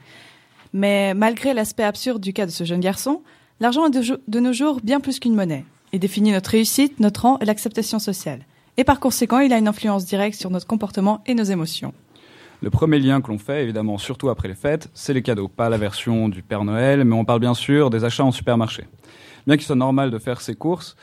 Mais 0.72 1.14
malgré 1.14 1.54
l'aspect 1.54 1.84
absurde 1.84 2.22
du 2.22 2.32
cas 2.32 2.46
de 2.46 2.50
ce 2.50 2.64
jeune 2.64 2.80
garçon, 2.80 3.22
l'argent 3.60 3.86
est 3.86 3.90
de, 3.90 4.40
nos 4.40 4.52
jours 4.52 4.80
bien 4.82 5.00
plus 5.00 5.20
qu'une 5.20 5.34
monnaie. 5.34 5.64
Il 5.92 6.00
définit 6.00 6.32
notre 6.32 6.50
réussite, 6.50 7.00
notre 7.00 7.22
rang 7.22 7.38
et 7.40 7.44
l'acceptation 7.44 7.98
sociale. 7.98 8.40
Et 8.78 8.84
par 8.84 9.00
conséquent, 9.00 9.40
il 9.40 9.52
a 9.52 9.58
une 9.58 9.68
influence 9.68 10.06
directe 10.06 10.38
sur 10.38 10.48
notre 10.48 10.66
comportement 10.66 11.22
et 11.26 11.34
nos 11.34 11.44
émotions. 11.44 11.92
Le 12.62 12.70
premier 12.70 12.98
lien 12.98 13.20
que 13.20 13.28
l'on 13.28 13.38
fait, 13.38 13.62
évidemment, 13.62 13.98
surtout 13.98 14.30
après 14.30 14.48
les 14.48 14.54
fêtes, 14.54 14.88
c'est 14.94 15.12
les 15.12 15.22
cadeaux. 15.22 15.48
Pas 15.48 15.68
la 15.68 15.76
version 15.76 16.28
du 16.28 16.42
Père 16.42 16.64
Noël, 16.64 17.04
mais 17.04 17.14
on 17.14 17.24
parle 17.24 17.40
bien 17.40 17.54
sûr 17.54 17.90
des 17.90 18.04
achats 18.04 18.24
en 18.24 18.30
supermarché. 18.30 18.84
Bien 19.46 19.56
qu'il 19.56 19.66
soit 19.66 19.76
normal 19.76 20.10
de 20.10 20.18
faire 20.18 20.40
ses 20.40 20.54
courses, 20.54 20.96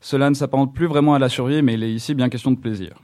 cela 0.00 0.30
ne 0.30 0.34
s'apparente 0.34 0.74
plus 0.74 0.86
vraiment 0.86 1.14
à 1.14 1.18
la 1.18 1.28
survie, 1.28 1.62
mais 1.62 1.74
il 1.74 1.84
est 1.84 1.92
ici 1.92 2.14
bien 2.14 2.28
question 2.28 2.50
de 2.50 2.56
plaisir. 2.56 2.94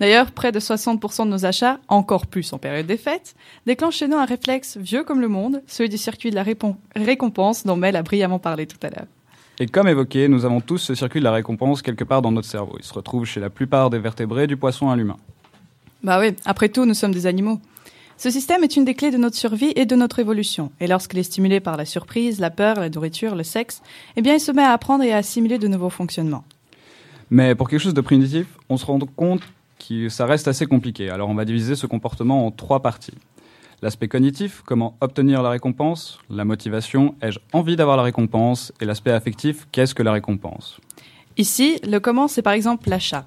D'ailleurs, 0.00 0.32
près 0.32 0.50
de 0.50 0.58
60% 0.58 1.24
de 1.24 1.30
nos 1.30 1.46
achats, 1.46 1.78
encore 1.88 2.26
plus 2.26 2.52
en 2.52 2.58
période 2.58 2.86
des 2.86 2.96
fêtes, 2.96 3.34
déclenchent 3.66 3.98
chez 3.98 4.08
nous 4.08 4.16
un 4.16 4.24
réflexe 4.24 4.76
vieux 4.76 5.04
comme 5.04 5.20
le 5.20 5.28
monde, 5.28 5.62
celui 5.66 5.88
du 5.88 5.98
circuit 5.98 6.30
de 6.30 6.36
la 6.36 6.44
récompense 6.96 7.64
dont 7.64 7.76
Mel 7.76 7.94
a 7.94 8.02
brillamment 8.02 8.40
parlé 8.40 8.66
tout 8.66 8.78
à 8.82 8.90
l'heure. 8.90 9.06
Et 9.60 9.66
comme 9.66 9.86
évoqué, 9.86 10.26
nous 10.26 10.44
avons 10.44 10.60
tous 10.60 10.78
ce 10.78 10.96
circuit 10.96 11.20
de 11.20 11.24
la 11.24 11.32
récompense 11.32 11.80
quelque 11.80 12.02
part 12.02 12.22
dans 12.22 12.32
notre 12.32 12.48
cerveau. 12.48 12.74
Il 12.80 12.84
se 12.84 12.92
retrouve 12.92 13.24
chez 13.24 13.38
la 13.38 13.50
plupart 13.50 13.88
des 13.88 14.00
vertébrés, 14.00 14.48
du 14.48 14.56
poisson 14.56 14.90
à 14.90 14.96
l'humain. 14.96 15.16
Bah 16.02 16.18
oui, 16.18 16.34
après 16.44 16.68
tout, 16.68 16.84
nous 16.84 16.94
sommes 16.94 17.14
des 17.14 17.26
animaux. 17.26 17.60
Ce 18.16 18.30
système 18.30 18.64
est 18.64 18.76
une 18.76 18.84
des 18.84 18.94
clés 18.94 19.12
de 19.12 19.16
notre 19.16 19.36
survie 19.36 19.72
et 19.76 19.86
de 19.86 19.94
notre 19.94 20.18
évolution. 20.18 20.72
Et 20.80 20.86
lorsqu'il 20.88 21.18
est 21.20 21.24
stimulé 21.24 21.60
par 21.60 21.76
la 21.76 21.84
surprise, 21.84 22.40
la 22.40 22.50
peur, 22.50 22.80
la 22.80 22.88
nourriture, 22.88 23.36
le 23.36 23.44
sexe, 23.44 23.80
eh 24.16 24.22
bien, 24.22 24.34
il 24.34 24.40
se 24.40 24.52
met 24.52 24.62
à 24.62 24.72
apprendre 24.72 25.04
et 25.04 25.12
à 25.12 25.18
assimiler 25.18 25.58
de 25.58 25.68
nouveaux 25.68 25.90
fonctionnements. 25.90 26.44
Mais 27.30 27.54
pour 27.54 27.68
quelque 27.68 27.80
chose 27.80 27.94
de 27.94 28.00
primitif, 28.00 28.46
on 28.68 28.76
se 28.76 28.86
rend 28.86 28.98
compte 28.98 29.42
que 29.78 30.08
ça 30.08 30.26
reste 30.26 30.48
assez 30.48 30.66
compliqué. 30.66 31.10
Alors 31.10 31.28
on 31.28 31.34
va 31.34 31.44
diviser 31.44 31.76
ce 31.76 31.86
comportement 31.86 32.46
en 32.46 32.50
trois 32.50 32.80
parties. 32.80 33.14
L'aspect 33.82 34.08
cognitif, 34.08 34.62
comment 34.64 34.96
obtenir 35.00 35.42
la 35.42 35.50
récompense, 35.50 36.18
la 36.30 36.44
motivation, 36.44 37.14
ai-je 37.20 37.38
envie 37.52 37.76
d'avoir 37.76 37.96
la 37.96 38.02
récompense, 38.02 38.72
et 38.80 38.86
l'aspect 38.86 39.10
affectif, 39.10 39.66
qu'est-ce 39.72 39.94
que 39.94 40.02
la 40.02 40.12
récompense 40.12 40.80
Ici, 41.36 41.78
le 41.86 41.98
comment, 41.98 42.26
c'est 42.26 42.40
par 42.40 42.54
exemple 42.54 42.88
l'achat. 42.88 43.26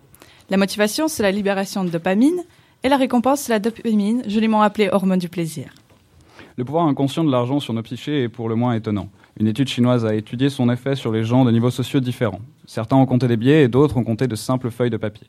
La 0.50 0.58
motivation, 0.58 1.08
c'est 1.08 1.22
la 1.22 1.32
libération 1.32 1.84
de 1.84 1.90
dopamine, 1.90 2.44
et 2.84 2.90
la 2.90 2.98
récompense, 2.98 3.42
c'est 3.42 3.52
la 3.52 3.60
dopamine, 3.60 4.24
joliment 4.28 4.62
appelée 4.62 4.90
hormone 4.92 5.20
du 5.20 5.30
plaisir. 5.30 5.70
Le 6.56 6.66
pouvoir 6.66 6.88
inconscient 6.88 7.24
de 7.24 7.30
l'argent 7.30 7.60
sur 7.60 7.74
nos 7.74 7.84
psychés 7.84 8.24
est 8.24 8.30
pour 8.30 8.50
le 8.50 8.56
moins 8.56 8.74
étonnant. 8.74 9.10
Une 9.40 9.46
étude 9.46 9.68
chinoise 9.68 10.06
a 10.06 10.16
étudié 10.16 10.50
son 10.50 10.72
effet 10.72 10.96
sur 10.96 11.12
les 11.12 11.24
gens 11.24 11.46
de 11.46 11.52
niveaux 11.52 11.70
sociaux 11.70 12.00
différents. 12.00 12.42
Certains 12.66 12.96
ont 12.96 13.06
compté 13.06 13.28
des 13.28 13.38
billets 13.38 13.62
et 13.62 13.68
d'autres 13.68 13.98
ont 13.98 14.04
compté 14.04 14.28
de 14.28 14.36
simples 14.36 14.72
feuilles 14.72 14.90
de 14.90 14.98
papier. 14.98 15.28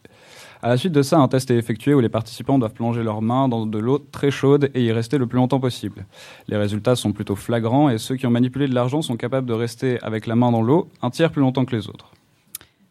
À 0.60 0.68
la 0.68 0.76
suite 0.76 0.92
de 0.92 1.02
ça, 1.02 1.18
un 1.18 1.28
test 1.28 1.50
est 1.52 1.56
effectué 1.56 1.94
où 1.94 2.00
les 2.00 2.08
participants 2.08 2.58
doivent 2.58 2.72
plonger 2.72 3.04
leurs 3.04 3.22
mains 3.22 3.48
dans 3.48 3.64
de 3.64 3.78
l'eau 3.78 3.98
très 3.98 4.32
chaude 4.32 4.70
et 4.74 4.82
y 4.82 4.90
rester 4.90 5.16
le 5.16 5.28
plus 5.28 5.36
longtemps 5.36 5.60
possible. 5.60 6.06
Les 6.48 6.56
résultats 6.56 6.96
sont 6.96 7.12
plutôt 7.12 7.36
flagrants 7.36 7.88
et 7.88 7.98
ceux 7.98 8.16
qui 8.16 8.26
ont 8.26 8.30
manipulé 8.30 8.66
de 8.66 8.74
l'argent 8.74 9.00
sont 9.00 9.16
capables 9.16 9.46
de 9.46 9.52
rester 9.52 10.00
avec 10.02 10.26
la 10.26 10.34
main 10.34 10.50
dans 10.50 10.62
l'eau 10.62 10.88
un 11.00 11.10
tiers 11.10 11.30
plus 11.30 11.42
longtemps 11.42 11.64
que 11.64 11.76
les 11.76 11.88
autres. 11.88 12.10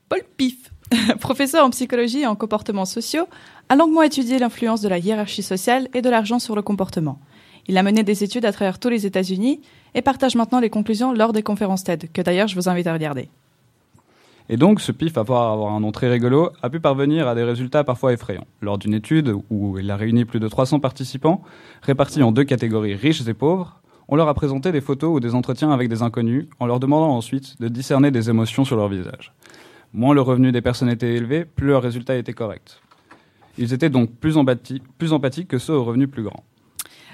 Paul 0.08 0.22
Pif, 0.38 0.72
professeur 1.20 1.66
en 1.66 1.70
psychologie 1.72 2.22
et 2.22 2.28
en 2.28 2.36
comportements 2.36 2.86
sociaux, 2.86 3.28
a 3.68 3.76
longuement 3.76 4.04
étudié 4.04 4.40
l'influence 4.40 4.80
de 4.80 4.88
la 4.88 4.98
hiérarchie 4.98 5.44
sociale 5.44 5.90
et 5.94 6.02
de 6.02 6.10
l'argent 6.10 6.40
sur 6.40 6.56
le 6.56 6.62
comportement. 6.62 7.20
Il 7.68 7.78
a 7.78 7.84
mené 7.84 8.04
des 8.04 8.24
études 8.24 8.46
à 8.46 8.54
travers 8.54 8.80
tous 8.80 8.88
les 8.88 9.06
États-Unis 9.06 9.60
et 9.94 10.02
partage 10.02 10.36
maintenant 10.36 10.62
les 10.62 10.70
conclusions 10.70 11.12
lors 11.12 11.34
des 11.34 11.44
conférences 11.44 11.84
TED, 11.84 12.10
que 12.14 12.22
d'ailleurs 12.22 12.48
je 12.48 12.56
vous 12.56 12.70
invite 12.70 12.88
à 12.88 12.94
regarder. 12.94 13.30
Et 14.50 14.56
donc, 14.56 14.80
ce 14.80 14.94
pif, 14.94 15.18
à 15.18 15.26
pouvoir 15.26 15.52
avoir 15.52 15.74
un 15.74 15.82
nom 15.82 15.92
très 15.92 16.10
rigolo, 16.10 16.52
a 16.62 16.70
pu 16.70 16.80
parvenir 16.80 17.28
à 17.28 17.36
des 17.36 17.44
résultats 17.44 17.84
parfois 17.84 18.14
effrayants. 18.14 18.48
Lors 18.62 18.78
d'une 18.78 18.94
étude 18.94 19.36
où 19.50 19.78
il 19.78 19.92
a 19.92 19.98
réuni 19.98 20.24
plus 20.24 20.40
de 20.40 20.48
300 20.48 20.80
participants, 20.80 21.42
répartis 21.82 22.24
en 22.24 22.32
deux 22.32 22.46
catégories 22.46 22.96
riches 22.96 23.28
et 23.28 23.34
pauvres, 23.34 23.82
on 24.08 24.16
leur 24.16 24.30
a 24.30 24.34
présenté 24.34 24.72
des 24.72 24.80
photos 24.80 25.18
ou 25.18 25.20
des 25.20 25.36
entretiens 25.36 25.72
avec 25.72 25.90
des 25.90 26.02
inconnus, 26.02 26.48
en 26.60 26.66
leur 26.66 26.80
demandant 26.80 27.14
ensuite 27.16 27.62
de 27.62 27.68
discerner 27.68 28.10
des 28.10 28.30
émotions 28.30 28.64
sur 28.64 28.78
leur 28.78 28.88
visage. 28.88 29.34
Moins 29.94 30.14
le 30.14 30.22
revenu 30.22 30.54
des 30.54 30.62
personnes 30.62 30.90
était 30.90 31.16
élevé, 31.16 31.44
plus 31.44 31.68
leurs 31.68 31.82
résultats 31.82 32.16
étaient 32.16 32.34
corrects. 32.34 32.82
Ils 33.58 33.74
étaient 33.74 33.90
donc 33.90 34.12
plus, 34.12 34.36
plus 34.98 35.14
empathiques 35.14 35.48
que 35.50 35.58
ceux 35.58 35.74
aux 35.74 35.84
revenus 35.84 36.10
plus 36.10 36.24
grands. 36.24 36.44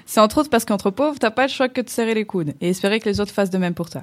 C'est 0.06 0.20
entre 0.20 0.38
autres 0.38 0.50
parce 0.50 0.64
qu'entre 0.64 0.90
pauvres, 0.90 1.18
t'as 1.18 1.30
pas 1.30 1.46
le 1.46 1.52
choix 1.52 1.68
que 1.68 1.80
de 1.80 1.88
serrer 1.88 2.14
les 2.14 2.26
coudes 2.26 2.54
et 2.60 2.68
espérer 2.68 3.00
que 3.00 3.08
les 3.08 3.20
autres 3.20 3.32
fassent 3.32 3.50
de 3.50 3.58
même 3.58 3.74
pour 3.74 3.88
toi. 3.88 4.02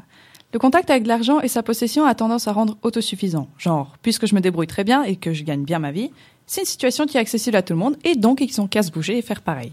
Le 0.54 0.60
contact 0.60 0.90
avec 0.90 1.08
l'argent 1.08 1.40
et 1.40 1.48
sa 1.48 1.64
possession 1.64 2.04
a 2.06 2.14
tendance 2.14 2.50
à 2.50 2.52
rendre 2.52 2.78
autosuffisant. 2.82 3.48
Genre, 3.58 3.96
puisque 4.02 4.28
je 4.28 4.36
me 4.36 4.42
débrouille 4.42 4.68
très 4.68 4.84
bien 4.84 5.04
et 5.04 5.16
que 5.16 5.32
je 5.32 5.46
gagne 5.46 5.64
bien 5.64 5.80
ma 5.80 5.94
vie, 5.94 6.12
c'est 6.46 6.62
une 6.62 6.68
situation 6.68 7.06
qui 7.06 7.16
est 7.16 7.22
accessible 7.22 7.56
à 7.56 7.62
tout 7.62 7.72
le 7.72 7.80
monde 7.80 7.96
et 8.04 8.16
donc 8.16 8.42
ils 8.42 8.60
ont 8.60 8.68
qu'à 8.68 8.84
se 8.84 8.92
bouger 8.92 9.18
et 9.18 9.22
faire 9.22 9.42
pareil. 9.42 9.72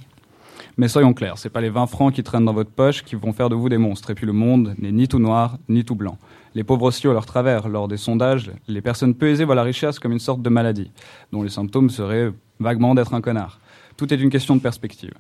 Mais 0.76 0.86
soyons 0.86 1.14
clairs, 1.14 1.36
c'est 1.36 1.50
pas 1.50 1.60
les 1.60 1.70
20 1.70 1.88
francs 1.88 2.14
qui 2.14 2.22
traînent 2.22 2.44
dans 2.44 2.52
votre 2.52 2.70
poche 2.70 3.02
qui 3.02 3.16
vont 3.16 3.32
faire 3.32 3.48
de 3.48 3.56
vous 3.56 3.68
des 3.68 3.78
monstres. 3.78 4.10
Et 4.10 4.14
puis 4.14 4.26
le 4.26 4.32
monde 4.32 4.76
n'est 4.78 4.92
ni 4.92 5.08
tout 5.08 5.18
noir, 5.18 5.58
ni 5.68 5.84
tout 5.84 5.96
blanc. 5.96 6.16
Les 6.54 6.62
pauvres 6.62 6.84
aussi 6.84 7.08
ont 7.08 7.12
leur 7.12 7.26
travers. 7.26 7.68
Lors 7.68 7.88
des 7.88 7.96
sondages, 7.96 8.52
les 8.68 8.80
personnes 8.80 9.16
peu 9.16 9.28
aisées 9.30 9.44
voient 9.44 9.56
la 9.56 9.64
richesse 9.64 9.98
comme 9.98 10.12
une 10.12 10.20
sorte 10.20 10.42
de 10.42 10.48
maladie, 10.48 10.92
dont 11.32 11.42
les 11.42 11.48
symptômes 11.48 11.90
seraient 11.90 12.32
vaguement 12.60 12.94
d'être 12.94 13.14
un 13.14 13.20
connard. 13.20 13.58
Tout 13.96 14.14
est 14.14 14.16
une 14.18 14.30
question 14.30 14.54
de 14.54 14.60
perspective. 14.60 15.14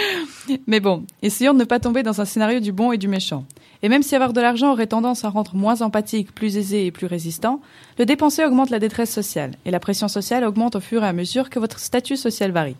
Mais 0.66 0.80
bon, 0.80 1.04
essayons 1.22 1.54
de 1.54 1.58
ne 1.58 1.64
pas 1.64 1.80
tomber 1.80 2.02
dans 2.02 2.20
un 2.20 2.24
scénario 2.24 2.60
du 2.60 2.72
bon 2.72 2.92
et 2.92 2.98
du 2.98 3.08
méchant. 3.08 3.44
Et 3.82 3.88
même 3.88 4.02
si 4.02 4.14
avoir 4.14 4.32
de 4.32 4.40
l'argent 4.40 4.72
aurait 4.72 4.86
tendance 4.86 5.24
à 5.24 5.28
rendre 5.28 5.54
moins 5.54 5.82
empathique, 5.82 6.34
plus 6.34 6.56
aisé 6.56 6.86
et 6.86 6.90
plus 6.90 7.06
résistant, 7.06 7.60
le 7.98 8.06
dépenser 8.06 8.44
augmente 8.44 8.70
la 8.70 8.78
détresse 8.78 9.12
sociale, 9.12 9.52
et 9.64 9.70
la 9.70 9.80
pression 9.80 10.08
sociale 10.08 10.44
augmente 10.44 10.76
au 10.76 10.80
fur 10.80 11.02
et 11.02 11.08
à 11.08 11.12
mesure 11.12 11.50
que 11.50 11.58
votre 11.58 11.78
statut 11.78 12.16
social 12.16 12.52
varie. 12.52 12.76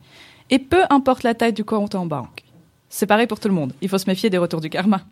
Et 0.51 0.59
peu 0.59 0.82
importe 0.90 1.22
la 1.22 1.34
taille 1.34 1.52
du 1.52 1.64
compte 1.64 1.94
en 1.94 2.06
banque. 2.06 2.44
C'est 2.89 3.06
pareil 3.06 3.26
pour 3.26 3.40
tout 3.40 3.48
le 3.48 3.55
monde, 3.55 3.72
il 3.80 3.89
faut 3.89 3.98
se 3.98 4.09
méfier 4.09 4.30
des 4.30 4.39
retours 4.39 4.60
du 4.60 4.70
karma. 4.70 5.02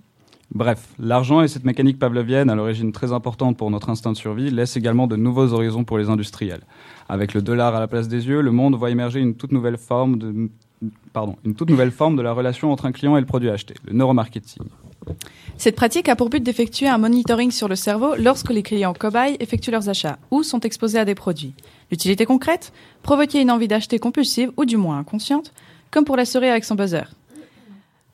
Bref, 0.53 0.89
l'argent 0.99 1.43
et 1.43 1.49
cette 1.49 1.65
mécanique 1.65 1.99
pavlovienne, 1.99 2.51
à 2.51 2.57
l'origine 2.57 2.91
très 2.91 3.13
importante 3.13 3.57
pour 3.57 3.71
notre 3.71 3.89
instinct 3.89 4.11
de 4.11 4.17
survie, 4.17 4.51
laissent 4.51 4.77
également 4.77 5.07
de 5.07 5.15
nouveaux 5.15 5.53
horizons 5.53 5.85
pour 5.85 5.97
les 5.97 6.09
industriels. 6.09 6.63
Avec 7.09 7.35
le 7.35 7.43
dollar 7.43 7.75
à 7.75 7.81
la 7.81 7.87
place 7.87 8.09
des 8.09 8.27
yeux, 8.27 8.41
le 8.41 8.51
monde 8.51 8.75
voit 8.75 8.91
émerger 8.91 9.21
une 9.21 9.37
toute 9.37 9.53
nouvelle 9.53 9.79
forme 9.79 10.19
de, 10.19 10.51
pardon, 11.13 11.37
une 11.45 11.55
toute 11.55 11.71
nouvelle 11.71 11.91
forme 11.91 12.17
de 12.17 12.23
la 12.23 12.33
relation 12.33 12.73
entre 12.73 12.87
un 12.87 12.93
client 12.93 13.17
et 13.17 13.21
le 13.21 13.27
produit 13.27 13.51
acheté, 13.51 13.75
le 13.87 13.93
neuromarketing. 13.93 14.63
Cette 15.57 15.77
pratique 15.77 16.09
a 16.09 16.17
pour 16.17 16.31
but 16.31 16.43
d'effectuer 16.43 16.89
un 16.89 16.99
monitoring 16.99 17.51
sur 17.51 17.69
le 17.69 17.77
cerveau 17.77 18.15
lorsque 18.17 18.51
les 18.51 18.63
clients 18.63 18.95
cobayes 18.95 19.37
effectuent 19.41 19.71
leurs 19.71 19.89
achats 19.89 20.19
ou 20.31 20.43
sont 20.43 20.61
exposés 20.61 20.99
à 20.99 21.05
des 21.05 21.15
produits. 21.15 21.55
L'utilité 21.91 22.25
concrète 22.27 22.73
Provoquer 23.03 23.41
une 23.41 23.51
envie 23.51 23.69
d'acheter 23.69 23.99
compulsive 23.99 24.53
ou 24.57 24.65
du 24.65 24.77
moins 24.77 24.99
inconsciente, 24.99 25.53
comme 25.91 26.05
pour 26.05 26.17
la 26.17 26.25
souris 26.25 26.49
avec 26.49 26.65
son 26.65 26.75
buzzer. 26.75 27.05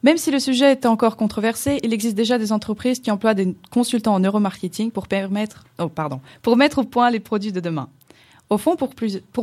Même 0.02 0.18
si 0.18 0.30
le 0.30 0.38
sujet 0.38 0.72
est 0.72 0.86
encore 0.86 1.16
controversé, 1.16 1.80
il 1.82 1.92
existe 1.92 2.14
déjà 2.14 2.38
des 2.38 2.52
entreprises 2.52 3.00
qui 3.00 3.10
emploient 3.10 3.34
des 3.34 3.56
consultants 3.70 4.14
en 4.14 4.20
neuromarketing 4.20 4.90
pour 4.92 5.08
permettre, 5.08 5.64
oh, 5.80 5.88
pardon, 5.88 6.20
pour 6.42 6.56
mettre 6.56 6.78
au 6.78 6.84
point 6.84 7.10
les 7.10 7.18
produits 7.18 7.50
de 7.50 7.60
demain. 7.60 7.88
Au 8.48 8.58
fond, 8.58 8.76
pour, 8.76 8.90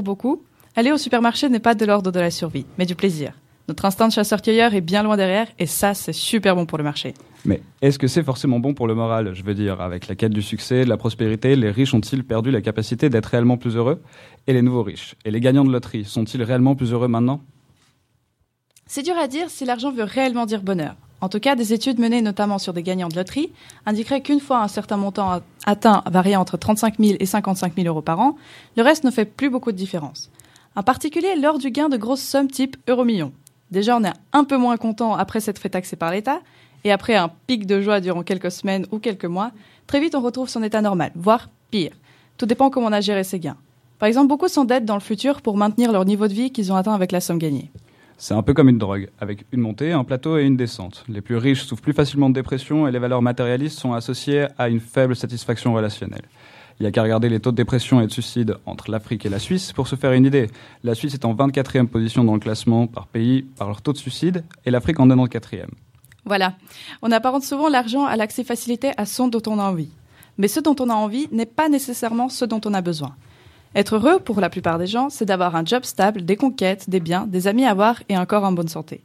beaucoup, 0.01 0.41
aller 0.75 0.91
au 0.91 0.97
supermarché 0.97 1.49
n'est 1.49 1.59
pas 1.59 1.75
de 1.75 1.85
l'ordre 1.85 2.11
de 2.11 2.19
la 2.19 2.31
survie, 2.31 2.65
mais 2.77 2.85
du 2.85 2.95
plaisir. 2.95 3.33
Notre 3.67 3.85
instinct 3.85 4.09
de 4.09 4.13
chasseur-cueilleur 4.13 4.73
est 4.73 4.81
bien 4.81 5.03
loin 5.03 5.15
derrière, 5.15 5.47
et 5.57 5.67
ça, 5.67 5.93
c'est 5.93 6.13
super 6.13 6.55
bon 6.55 6.65
pour 6.65 6.77
le 6.77 6.83
marché. 6.83 7.13
Mais 7.45 7.61
est-ce 7.81 7.97
que 7.97 8.07
c'est 8.07 8.23
forcément 8.23 8.59
bon 8.59 8.73
pour 8.73 8.87
le 8.87 8.95
moral 8.95 9.33
Je 9.33 9.43
veux 9.43 9.53
dire, 9.53 9.79
avec 9.79 10.07
la 10.07 10.15
quête 10.15 10.33
du 10.33 10.41
succès, 10.41 10.83
de 10.83 10.89
la 10.89 10.97
prospérité, 10.97 11.55
les 11.55 11.71
riches 11.71 11.93
ont-ils 11.93 12.23
perdu 12.23 12.51
la 12.51 12.61
capacité 12.61 13.09
d'être 13.09 13.27
réellement 13.27 13.57
plus 13.57 13.75
heureux? 13.75 14.01
Et 14.47 14.53
les 14.53 14.61
nouveaux 14.61 14.83
riches 14.83 15.15
Et 15.23 15.31
les 15.31 15.39
gagnants 15.39 15.63
de 15.63 15.71
loterie 15.71 16.03
sont-ils 16.03 16.43
réellement 16.43 16.75
plus 16.75 16.91
heureux 16.91 17.07
maintenant? 17.07 17.41
C'est 18.85 19.03
dur 19.03 19.15
à 19.17 19.27
dire 19.27 19.49
si 19.49 19.65
l'argent 19.65 19.91
veut 19.91 20.03
réellement 20.03 20.45
dire 20.45 20.61
bonheur. 20.61 20.95
En 21.21 21.29
tout 21.29 21.39
cas, 21.39 21.55
des 21.55 21.71
études 21.71 21.99
menées 21.99 22.21
notamment 22.21 22.59
sur 22.59 22.73
des 22.73 22.83
gagnants 22.83 23.07
de 23.07 23.15
loterie 23.15 23.53
indiqueraient 23.85 24.21
qu'une 24.21 24.41
fois 24.41 24.61
un 24.61 24.67
certain 24.67 24.97
montant 24.97 25.41
atteint, 25.65 26.03
variant 26.11 26.41
entre 26.41 26.57
35 26.57 26.95
000 26.99 27.15
et 27.17 27.25
55 27.25 27.75
000 27.75 27.87
euros 27.87 28.01
par 28.01 28.19
an, 28.19 28.35
le 28.75 28.83
reste 28.83 29.05
ne 29.05 29.11
fait 29.11 29.23
plus 29.23 29.49
beaucoup 29.49 29.71
de 29.71 29.77
différence. 29.77 30.29
En 30.75 30.81
particulier 30.81 31.35
lors 31.39 31.59
du 31.59 31.69
gain 31.69 31.87
de 31.87 31.97
grosses 31.97 32.21
sommes 32.21 32.49
type 32.49 32.77
euro-million. 32.87 33.31
Déjà, 33.69 33.95
on 33.95 34.03
est 34.03 34.13
un 34.33 34.43
peu 34.43 34.57
moins 34.57 34.77
content 34.77 35.13
après 35.13 35.39
s'être 35.39 35.59
fait 35.59 35.69
taxer 35.69 35.95
par 35.95 36.11
l'État, 36.11 36.41
et 36.83 36.91
après 36.91 37.15
un 37.15 37.29
pic 37.47 37.65
de 37.65 37.79
joie 37.79 37.99
durant 37.99 38.23
quelques 38.23 38.51
semaines 38.51 38.85
ou 38.91 38.99
quelques 38.99 39.25
mois, 39.25 39.51
très 39.87 39.99
vite 39.99 40.15
on 40.15 40.21
retrouve 40.21 40.49
son 40.49 40.63
état 40.63 40.81
normal, 40.81 41.11
voire 41.15 41.49
pire. 41.71 41.93
Tout 42.37 42.45
dépend 42.45 42.69
comment 42.69 42.87
on 42.87 42.91
a 42.91 43.01
géré 43.01 43.23
ses 43.23 43.39
gains. 43.39 43.57
Par 43.99 44.07
exemple, 44.07 44.27
beaucoup 44.27 44.47
s'endettent 44.47 44.85
dans 44.85 44.95
le 44.95 45.01
futur 45.01 45.41
pour 45.41 45.57
maintenir 45.57 45.91
leur 45.91 46.05
niveau 46.05 46.27
de 46.27 46.33
vie 46.33 46.51
qu'ils 46.51 46.73
ont 46.73 46.75
atteint 46.75 46.93
avec 46.93 47.11
la 47.11 47.21
somme 47.21 47.37
gagnée. 47.37 47.71
C'est 48.17 48.33
un 48.33 48.41
peu 48.41 48.53
comme 48.53 48.69
une 48.69 48.77
drogue, 48.77 49.09
avec 49.19 49.45
une 49.51 49.61
montée, 49.61 49.91
un 49.91 50.03
plateau 50.03 50.37
et 50.37 50.43
une 50.43 50.57
descente. 50.57 51.03
Les 51.07 51.21
plus 51.21 51.37
riches 51.37 51.63
souffrent 51.63 51.81
plus 51.81 51.93
facilement 51.93 52.29
de 52.29 52.35
dépression 52.35 52.87
et 52.87 52.91
les 52.91 52.99
valeurs 52.99 53.21
matérialistes 53.21 53.79
sont 53.79 53.93
associées 53.93 54.47
à 54.57 54.69
une 54.69 54.79
faible 54.79 55.15
satisfaction 55.15 55.73
relationnelle. 55.73 56.23
Il 56.79 56.83
n'y 56.83 56.87
a 56.87 56.91
qu'à 56.91 57.03
regarder 57.03 57.29
les 57.29 57.39
taux 57.39 57.51
de 57.51 57.55
dépression 57.55 58.01
et 58.01 58.07
de 58.07 58.11
suicide 58.11 58.57
entre 58.65 58.89
l'Afrique 58.89 59.25
et 59.25 59.29
la 59.29 59.39
Suisse 59.39 59.73
pour 59.73 59.87
se 59.87 59.95
faire 59.95 60.13
une 60.13 60.25
idée. 60.25 60.49
La 60.83 60.95
Suisse 60.95 61.13
est 61.13 61.25
en 61.25 61.33
24e 61.33 61.87
position 61.87 62.23
dans 62.23 62.33
le 62.33 62.39
classement 62.39 62.87
par 62.87 63.07
pays 63.07 63.43
par 63.43 63.67
leur 63.67 63.81
taux 63.81 63.93
de 63.93 63.97
suicide 63.97 64.43
et 64.65 64.71
l'Afrique 64.71 64.99
en 64.99 65.07
94e. 65.07 65.65
Voilà. 66.25 66.55
On 67.01 67.11
apparente 67.11 67.43
souvent 67.43 67.69
l'argent 67.69 68.05
à 68.05 68.15
l'accès 68.15 68.43
facilité 68.43 68.91
à 68.97 69.05
ce 69.05 69.23
dont 69.29 69.41
on 69.47 69.59
a 69.59 69.63
envie. 69.63 69.91
Mais 70.37 70.47
ce 70.47 70.59
dont 70.59 70.75
on 70.79 70.89
a 70.89 70.95
envie 70.95 71.27
n'est 71.31 71.45
pas 71.45 71.69
nécessairement 71.69 72.29
ce 72.29 72.45
dont 72.45 72.61
on 72.65 72.73
a 72.73 72.81
besoin. 72.81 73.15
Être 73.75 73.95
heureux, 73.95 74.19
pour 74.19 74.39
la 74.39 74.49
plupart 74.49 74.77
des 74.77 74.87
gens, 74.87 75.09
c'est 75.09 75.25
d'avoir 75.25 75.55
un 75.55 75.65
job 75.65 75.83
stable, 75.83 76.23
des 76.23 76.35
conquêtes, 76.35 76.89
des 76.89 76.99
biens, 76.99 77.25
des 77.27 77.47
amis 77.47 77.65
à 77.65 77.71
avoir 77.71 78.03
et 78.07 78.15
un 78.15 78.25
corps 78.25 78.43
en 78.43 78.51
bonne 78.51 78.67
santé. 78.67 79.01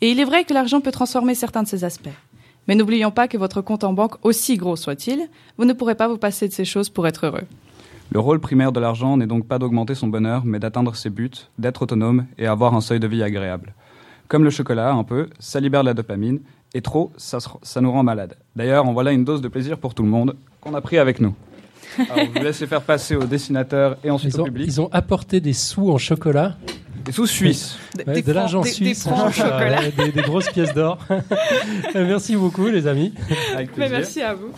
Et 0.00 0.10
il 0.10 0.20
est 0.20 0.24
vrai 0.24 0.44
que 0.44 0.54
l'argent 0.54 0.80
peut 0.80 0.92
transformer 0.92 1.34
certains 1.34 1.62
de 1.62 1.68
ces 1.68 1.84
aspects. 1.84 2.08
Mais 2.68 2.74
n'oublions 2.74 3.10
pas 3.10 3.28
que 3.28 3.36
votre 3.36 3.60
compte 3.60 3.84
en 3.84 3.92
banque, 3.92 4.14
aussi 4.22 4.56
gros 4.56 4.76
soit-il, 4.76 5.28
vous 5.56 5.64
ne 5.64 5.72
pourrez 5.72 5.94
pas 5.94 6.08
vous 6.08 6.18
passer 6.18 6.48
de 6.48 6.52
ces 6.52 6.64
choses 6.64 6.88
pour 6.88 7.06
être 7.06 7.26
heureux. 7.26 7.44
Le 8.12 8.20
rôle 8.20 8.40
primaire 8.40 8.72
de 8.72 8.80
l'argent 8.80 9.16
n'est 9.16 9.26
donc 9.26 9.46
pas 9.46 9.58
d'augmenter 9.58 9.94
son 9.94 10.08
bonheur, 10.08 10.44
mais 10.44 10.58
d'atteindre 10.58 10.94
ses 10.94 11.10
buts, 11.10 11.30
d'être 11.58 11.82
autonome 11.82 12.26
et 12.38 12.46
avoir 12.46 12.74
un 12.74 12.80
seuil 12.80 13.00
de 13.00 13.06
vie 13.06 13.22
agréable. 13.22 13.74
Comme 14.28 14.44
le 14.44 14.50
chocolat, 14.50 14.92
un 14.92 15.04
peu, 15.04 15.28
ça 15.38 15.60
libère 15.60 15.82
la 15.82 15.94
dopamine, 15.94 16.40
et 16.74 16.82
trop, 16.82 17.12
ça, 17.16 17.38
ça 17.62 17.80
nous 17.80 17.90
rend 17.90 18.02
malade. 18.02 18.36
D'ailleurs, 18.54 18.86
en 18.86 18.92
voilà 18.92 19.12
une 19.12 19.24
dose 19.24 19.40
de 19.40 19.48
plaisir 19.48 19.78
pour 19.78 19.94
tout 19.94 20.02
le 20.02 20.08
monde 20.08 20.36
qu'on 20.60 20.74
a 20.74 20.80
pris 20.80 20.98
avec 20.98 21.20
nous. 21.20 21.34
Alors, 22.10 22.26
je 22.26 22.38
vous 22.38 22.44
laisse 22.44 22.64
faire 22.64 22.82
passer 22.82 23.16
au 23.16 23.24
dessinateur 23.24 23.96
et 24.04 24.10
ensuite 24.10 24.34
ils 24.34 24.40
au 24.40 24.42
ont, 24.42 24.46
public. 24.46 24.66
Ils 24.66 24.80
ont 24.80 24.88
apporté 24.92 25.40
des 25.40 25.52
sous 25.52 25.90
en 25.90 25.98
chocolat. 25.98 26.56
Des 27.06 27.12
sous 27.12 27.26
suisses. 27.26 27.78
Ouais, 28.06 28.20
de 28.20 28.32
l'argent 28.32 28.60
des- 28.62 28.68
des 28.70 28.74
suisse. 28.74 29.02
francs 29.02 29.32
chocolat. 29.32 29.90
Des, 29.90 30.10
des 30.12 30.22
grosses 30.22 30.50
pièces 30.50 30.74
d'or. 30.74 30.98
Merci 31.94 32.36
beaucoup, 32.36 32.66
les 32.66 32.86
amis. 32.86 33.14
Avec 33.54 33.70
Mais 33.76 33.88
plaisir. 33.88 33.96
merci 33.98 34.22
à 34.22 34.34
vous. 34.34 34.52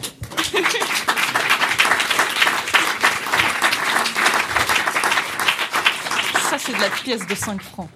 C'est 6.68 6.76
de 6.76 6.82
la 6.82 6.90
pièce 6.90 7.26
de 7.26 7.34
5 7.34 7.62
francs 7.62 7.88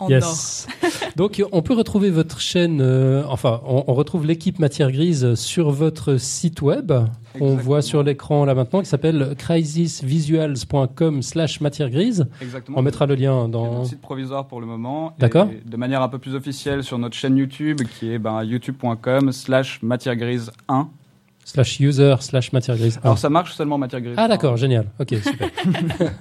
en 0.00 0.04
or. 0.04 0.10
Yes. 0.10 0.66
Donc, 1.16 1.42
on 1.52 1.62
peut 1.62 1.74
retrouver 1.74 2.10
votre 2.10 2.40
chaîne, 2.40 2.80
euh, 2.80 3.22
enfin, 3.28 3.60
on, 3.66 3.84
on 3.86 3.94
retrouve 3.94 4.26
l'équipe 4.26 4.58
Matière 4.58 4.90
Grise 4.90 5.34
sur 5.34 5.70
votre 5.70 6.16
site 6.16 6.62
web. 6.62 6.90
On 6.90 7.04
Exactement. 7.34 7.54
voit 7.56 7.82
sur 7.82 8.02
l'écran 8.02 8.44
là 8.44 8.54
maintenant 8.54 8.80
qui 8.80 8.86
s'appelle 8.88 9.34
crisisvisuals.com 9.36 11.22
slash 11.22 11.60
matière 11.60 11.90
grise. 11.90 12.26
Exactement. 12.40 12.78
On 12.78 12.82
mettra 12.82 13.06
le 13.06 13.16
lien 13.16 13.46
C'est 13.46 13.50
dans... 13.50 13.80
un 13.82 13.84
site 13.84 14.00
provisoire 14.00 14.46
pour 14.46 14.60
le 14.60 14.66
moment. 14.66 15.14
D'accord. 15.18 15.48
Et 15.50 15.60
De 15.68 15.76
manière 15.76 16.00
un 16.02 16.08
peu 16.08 16.18
plus 16.18 16.34
officielle 16.36 16.84
sur 16.84 16.96
notre 16.98 17.16
chaîne 17.16 17.36
YouTube 17.36 17.80
qui 17.98 18.12
est 18.12 18.18
ben, 18.18 18.44
youtube.com 18.44 19.32
slash 19.32 19.82
matière 19.82 20.14
grise 20.16 20.52
1. 20.68 20.88
slash 21.44 21.80
user 21.80 22.14
slash 22.20 22.52
matière 22.52 22.76
grise. 22.76 23.00
Alors 23.02 23.18
ça 23.18 23.28
marche 23.28 23.54
seulement 23.54 23.78
matière 23.78 24.00
grise. 24.00 24.14
Ah 24.16 24.28
d'accord, 24.28 24.56
génial. 24.56 24.86
Ok, 25.00 25.14
super. 25.22 25.50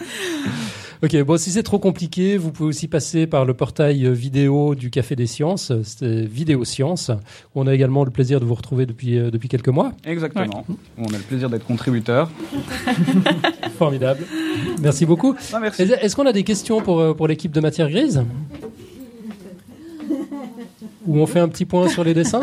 ok, 1.03 1.23
bon, 1.23 1.37
si 1.37 1.51
c'est 1.51 1.63
trop 1.63 1.79
compliqué, 1.79 2.37
vous 2.37 2.51
pouvez 2.51 2.69
aussi 2.69 2.87
passer 2.87 3.27
par 3.27 3.45
le 3.45 3.53
portail 3.53 4.11
vidéo 4.13 4.73
du 4.73 4.89
Café 4.89 5.15
des 5.15 5.27
Sciences, 5.27 5.71
c'est 5.83 6.25
Vidéo 6.25 6.63
Sciences, 6.63 7.11
où 7.53 7.61
on 7.61 7.67
a 7.67 7.73
également 7.73 8.03
le 8.05 8.11
plaisir 8.11 8.39
de 8.39 8.45
vous 8.45 8.55
retrouver 8.55 8.85
depuis, 8.85 9.17
euh, 9.17 9.29
depuis 9.29 9.49
quelques 9.49 9.69
mois. 9.69 9.91
Exactement. 10.05 10.65
On 10.97 11.07
a 11.07 11.17
le 11.17 11.23
plaisir 11.23 11.49
d'être 11.49 11.65
contributeur. 11.65 12.31
Formidable. 13.77 14.25
Merci 14.81 15.05
beaucoup. 15.05 15.35
Ah, 15.51 15.59
merci. 15.59 15.81
Est-ce 15.81 16.15
qu'on 16.15 16.25
a 16.25 16.33
des 16.33 16.43
questions 16.43 16.81
pour, 16.81 16.99
euh, 16.99 17.13
pour 17.13 17.27
l'équipe 17.27 17.51
de 17.51 17.59
Matière 17.59 17.89
Grise? 17.89 18.23
Ou 21.05 21.19
on 21.19 21.25
fait 21.25 21.39
un 21.39 21.49
petit 21.49 21.65
point 21.65 21.89
sur 21.89 22.03
les 22.03 22.13
dessins? 22.13 22.41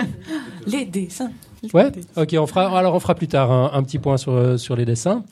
Les 0.67 0.85
dessins. 0.85 1.31
Ouais. 1.73 1.91
Ok, 2.17 2.35
on 2.39 2.47
fera. 2.47 2.79
Alors 2.79 2.95
on 2.95 3.01
fera 3.01 3.15
plus 3.15 3.29
tard 3.29 3.51
un, 3.51 3.71
un 3.73 3.83
petit 3.83 3.99
point 3.99 4.17
sur 4.17 4.33
euh, 4.33 4.57
sur 4.57 4.77
les 4.77 4.85
dessins. 4.85 5.25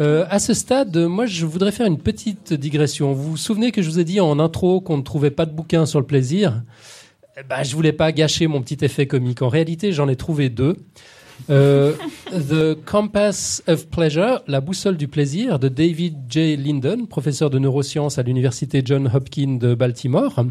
Euh, 0.00 0.24
à 0.30 0.38
ce 0.38 0.54
stade, 0.54 0.96
moi, 0.96 1.26
je 1.26 1.46
voudrais 1.46 1.72
faire 1.72 1.86
une 1.86 1.98
petite 1.98 2.52
digression. 2.52 3.12
Vous 3.12 3.30
vous 3.30 3.36
souvenez 3.36 3.72
que 3.72 3.82
je 3.82 3.90
vous 3.90 3.98
ai 3.98 4.04
dit 4.04 4.20
en 4.20 4.38
intro 4.38 4.80
qu'on 4.80 4.96
ne 4.96 5.02
trouvait 5.02 5.30
pas 5.30 5.46
de 5.46 5.52
bouquin 5.52 5.86
sur 5.86 6.00
le 6.00 6.06
plaisir? 6.06 6.62
Eh 7.36 7.42
ben, 7.42 7.62
Je 7.62 7.74
voulais 7.74 7.92
pas 7.92 8.12
gâcher 8.12 8.46
mon 8.46 8.62
petit 8.62 8.84
effet 8.84 9.06
comique. 9.06 9.42
En 9.42 9.48
réalité, 9.48 9.92
j'en 9.92 10.08
ai 10.08 10.16
trouvé 10.16 10.48
deux. 10.48 10.76
Euh, 11.50 11.94
The 12.30 12.74
Compass 12.84 13.62
of 13.66 13.88
Pleasure, 13.88 14.42
la 14.46 14.60
boussole 14.60 14.96
du 14.96 15.08
plaisir, 15.08 15.58
de 15.58 15.68
David 15.68 16.16
J. 16.28 16.56
Linden, 16.56 17.06
professeur 17.06 17.50
de 17.50 17.58
neurosciences 17.58 18.18
à 18.18 18.22
l'université 18.22 18.82
John 18.84 19.10
Hopkins 19.12 19.58
de 19.60 19.74
Baltimore. 19.74 20.44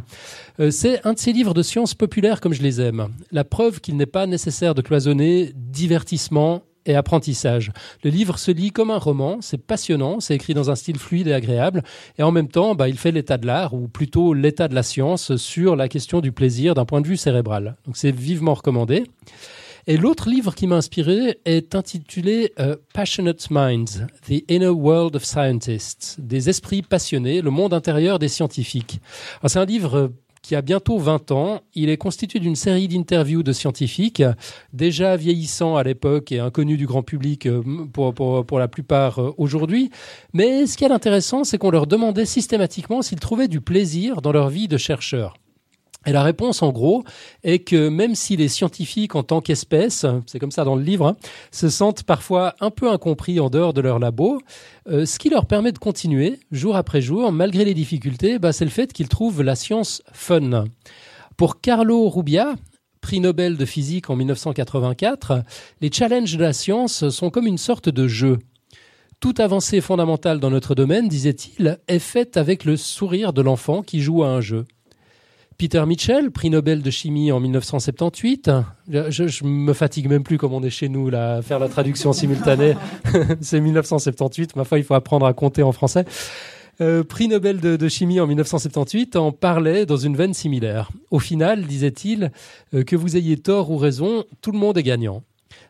Euh, 0.60 0.72
c'est 0.72 1.06
un 1.06 1.14
de 1.14 1.20
ces 1.20 1.34
livres 1.34 1.54
de 1.54 1.64
sciences 1.64 1.94
populaires 1.94 2.42
comme 2.42 2.54
je 2.54 2.62
les 2.62 2.82
aime. 2.82 3.08
La 3.32 3.44
preuve 3.44 3.80
qu'il 3.80 3.96
n'est 3.96 4.06
pas 4.06 4.28
nécessaire 4.28 4.76
de 4.76 4.82
cloisonner 4.82 5.52
divertissement 5.56 6.64
et 6.86 6.96
apprentissage. 6.96 7.72
Le 8.04 8.10
livre 8.10 8.38
se 8.38 8.52
lit 8.52 8.72
comme 8.72 8.92
un 8.92 8.98
roman, 8.98 9.38
c'est 9.42 9.58
passionnant, 9.58 10.20
c'est 10.20 10.36
écrit 10.36 10.54
dans 10.54 10.70
un 10.70 10.76
style 10.76 10.98
fluide 10.98 11.28
et 11.28 11.34
agréable, 11.34 11.84
et 12.18 12.24
en 12.24 12.32
même 12.32 12.48
temps, 12.48 12.76
bah, 12.76 12.90
il 12.90 12.98
fait 12.98 13.12
l'état 13.12 13.38
de 13.38 13.48
l'art, 13.48 13.74
ou 13.74 13.88
plutôt 13.88 14.34
l'état 14.34 14.68
de 14.68 14.76
la 14.76 14.84
science, 14.84 15.36
sur 15.36 15.76
la 15.76 15.88
question 15.88 16.22
du 16.22 16.32
plaisir 16.32 16.74
d'un 16.74 16.86
point 16.86 17.02
de 17.02 17.08
vue 17.08 17.18
cérébral. 17.18 17.76
Donc 17.86 17.98
c'est 17.98 18.16
vivement 18.16 18.54
recommandé. 18.54 19.04
Et 19.88 19.98
l'autre 19.98 20.30
livre 20.30 20.54
qui 20.54 20.68
m'a 20.68 20.76
inspiré 20.76 21.40
est 21.46 21.74
intitulé 21.74 22.54
euh, 22.60 22.76
Passionate 22.94 23.50
Minds, 23.50 24.06
The 24.28 24.44
Inner 24.48 24.68
World 24.68 25.16
of 25.16 25.26
Scientists, 25.26 26.18
des 26.20 26.50
esprits 26.50 26.84
passionnés, 26.84 27.42
le 27.42 27.50
monde 27.50 27.74
intérieur 27.74 28.20
des 28.20 28.28
scientifiques. 28.28 29.02
C'est 29.48 29.58
un 29.58 29.66
livre 29.66 29.98
euh, 29.98 30.08
qui 30.42 30.56
a 30.56 30.62
bientôt 30.62 30.98
20 30.98 31.32
ans. 31.32 31.62
Il 31.74 31.90
est 31.90 31.98
constitué 31.98 32.40
d'une 32.40 32.56
série 32.56 32.88
d'interviews 32.88 33.44
de 33.44 33.52
scientifiques, 33.52 34.24
déjà 34.74 35.16
vieillissants 35.16 35.76
à 35.78 35.84
l'époque 35.84 36.32
et 36.32 36.40
inconnus 36.40 36.78
du 36.78 36.86
grand 36.86 37.04
public 37.04 37.46
euh, 37.46 37.62
pour, 37.94 38.60
la 38.60 38.68
plupart 38.68 39.20
euh, 39.20 39.34
aujourd'hui. 39.38 39.92
Mais 40.34 40.66
ce 40.66 40.78
qui 40.78 40.84
est 40.84 40.92
intéressant, 40.92 41.44
c'est 41.44 41.58
qu'on 41.58 41.72
leur 41.72 41.88
demandait 41.88 42.26
systématiquement 42.26 43.02
s'ils 43.02 43.20
trouvaient 43.20 43.48
du 43.48 43.62
plaisir 43.62 44.22
dans 44.22 44.32
leur 44.32 44.50
vie 44.50 44.68
de 44.68 44.78
chercheurs. 44.78 45.41
Et 46.08 46.12
la 46.12 46.24
réponse, 46.24 46.64
en 46.64 46.72
gros, 46.72 47.04
est 47.44 47.60
que 47.60 47.88
même 47.90 48.16
si 48.16 48.36
les 48.36 48.48
scientifiques, 48.48 49.14
en 49.14 49.22
tant 49.22 49.40
qu'espèce, 49.40 50.06
c'est 50.26 50.40
comme 50.40 50.52
ça 50.52 50.64
dans 50.64 50.76
le 50.76 50.82
livre, 50.82 51.06
hein, 51.06 51.16
se 51.52 51.70
sentent 51.70 52.04
parfois 52.04 52.56
un 52.60 52.72
peu 52.72 52.90
incompris 52.90 53.40
en 53.40 53.50
dehors 53.50 53.74
de 53.74 53.82
leur 53.82 54.00
labo, 54.00 54.42
euh, 54.90 55.06
ce 55.06 55.20
qui 55.20 55.30
leur 55.30 55.46
permet 55.46 55.72
de 55.72 55.78
continuer 55.78 56.40
jour 56.52 56.76
après 56.76 57.02
jour, 57.02 57.32
malgré 57.32 57.66
les 57.66 57.76
difficultés, 57.76 58.40
bah, 58.40 58.52
c'est 58.52 58.66
le 58.66 58.72
fait 58.72 58.94
qu'ils 58.94 59.10
trouvent 59.10 59.44
la 59.44 59.56
science 59.56 60.02
fun. 60.12 60.66
Pour 61.38 61.62
Carlo 61.62 62.10
Rubbia, 62.10 62.56
prix 63.00 63.20
Nobel 63.20 63.56
de 63.56 63.66
physique 63.66 64.10
en 64.10 64.16
1984, 64.16 65.44
les 65.82 65.92
challenges 65.92 66.36
de 66.36 66.42
la 66.42 66.54
science 66.54 67.10
sont 67.10 67.30
comme 67.30 67.46
une 67.46 67.60
sorte 67.60 67.90
de 67.90 68.08
jeu. 68.08 68.40
Toute 69.20 69.40
avancée 69.40 69.82
fondamentale 69.82 70.40
dans 70.40 70.50
notre 70.50 70.74
domaine, 70.74 71.08
disait-il, 71.08 71.80
est 71.88 72.00
faite 72.00 72.38
avec 72.38 72.66
le 72.66 72.76
sourire 72.76 73.34
de 73.34 73.44
l'enfant 73.44 73.84
qui 73.84 74.02
joue 74.02 74.24
à 74.24 74.30
un 74.30 74.42
jeu. 74.42 74.66
Peter 75.62 75.86
Mitchell, 75.86 76.32
prix 76.32 76.50
Nobel 76.50 76.82
de 76.82 76.90
chimie 76.90 77.32
en 77.32 77.40
1978. 77.40 78.50
Je, 78.90 79.28
je, 79.28 79.44
me 79.44 79.74
fatigue 79.74 80.10
même 80.10 80.24
plus 80.24 80.40
comme 80.40 80.54
on 80.54 80.64
est 80.64 80.72
chez 80.72 80.90
nous 80.90 81.12
là, 81.12 81.36
à 81.36 81.42
faire 81.44 81.60
la 81.60 81.70
traduction 81.70 82.14
simultanée. 82.14 82.74
C'est 83.42 83.60
1978. 83.60 84.56
Ma 84.56 84.64
foi, 84.64 84.80
il 84.80 84.84
faut 84.84 84.96
apprendre 84.96 85.28
à 85.28 85.34
compter 85.34 85.62
en 85.62 85.72
français. 85.72 86.06
Euh, 86.82 87.04
prix 87.04 87.28
Nobel 87.28 87.60
de, 87.60 87.76
de, 87.76 87.90
chimie 87.90 88.20
en 88.20 88.26
1978 88.26 89.16
en 89.18 89.32
parlait 89.32 89.86
dans 89.86 89.98
une 89.98 90.18
veine 90.18 90.34
similaire. 90.34 90.90
Au 91.12 91.20
final, 91.20 91.68
disait-il, 91.68 92.32
euh, 92.74 92.84
que 92.84 92.96
vous 92.96 93.16
ayez 93.16 93.38
tort 93.38 93.70
ou 93.70 93.78
raison, 93.78 94.24
tout 94.42 94.52
le 94.52 94.58
monde 94.58 94.80
est 94.80 94.84
gagnant. 94.84 95.22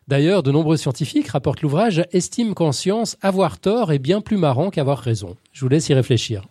D'ailleurs, 0.08 0.42
de 0.42 0.52
nombreux 0.52 0.78
scientifiques, 0.78 1.28
rapporte 1.28 1.60
l'ouvrage, 1.60 2.02
estiment 2.12 2.54
qu'en 2.54 2.72
science, 2.72 3.18
avoir 3.20 3.58
tort 3.58 3.92
est 3.92 3.98
bien 3.98 4.22
plus 4.22 4.38
marrant 4.38 4.70
qu'avoir 4.70 5.00
raison. 5.00 5.36
Je 5.52 5.60
vous 5.60 5.68
laisse 5.68 5.90
y 5.90 5.92
réfléchir. 5.92 6.46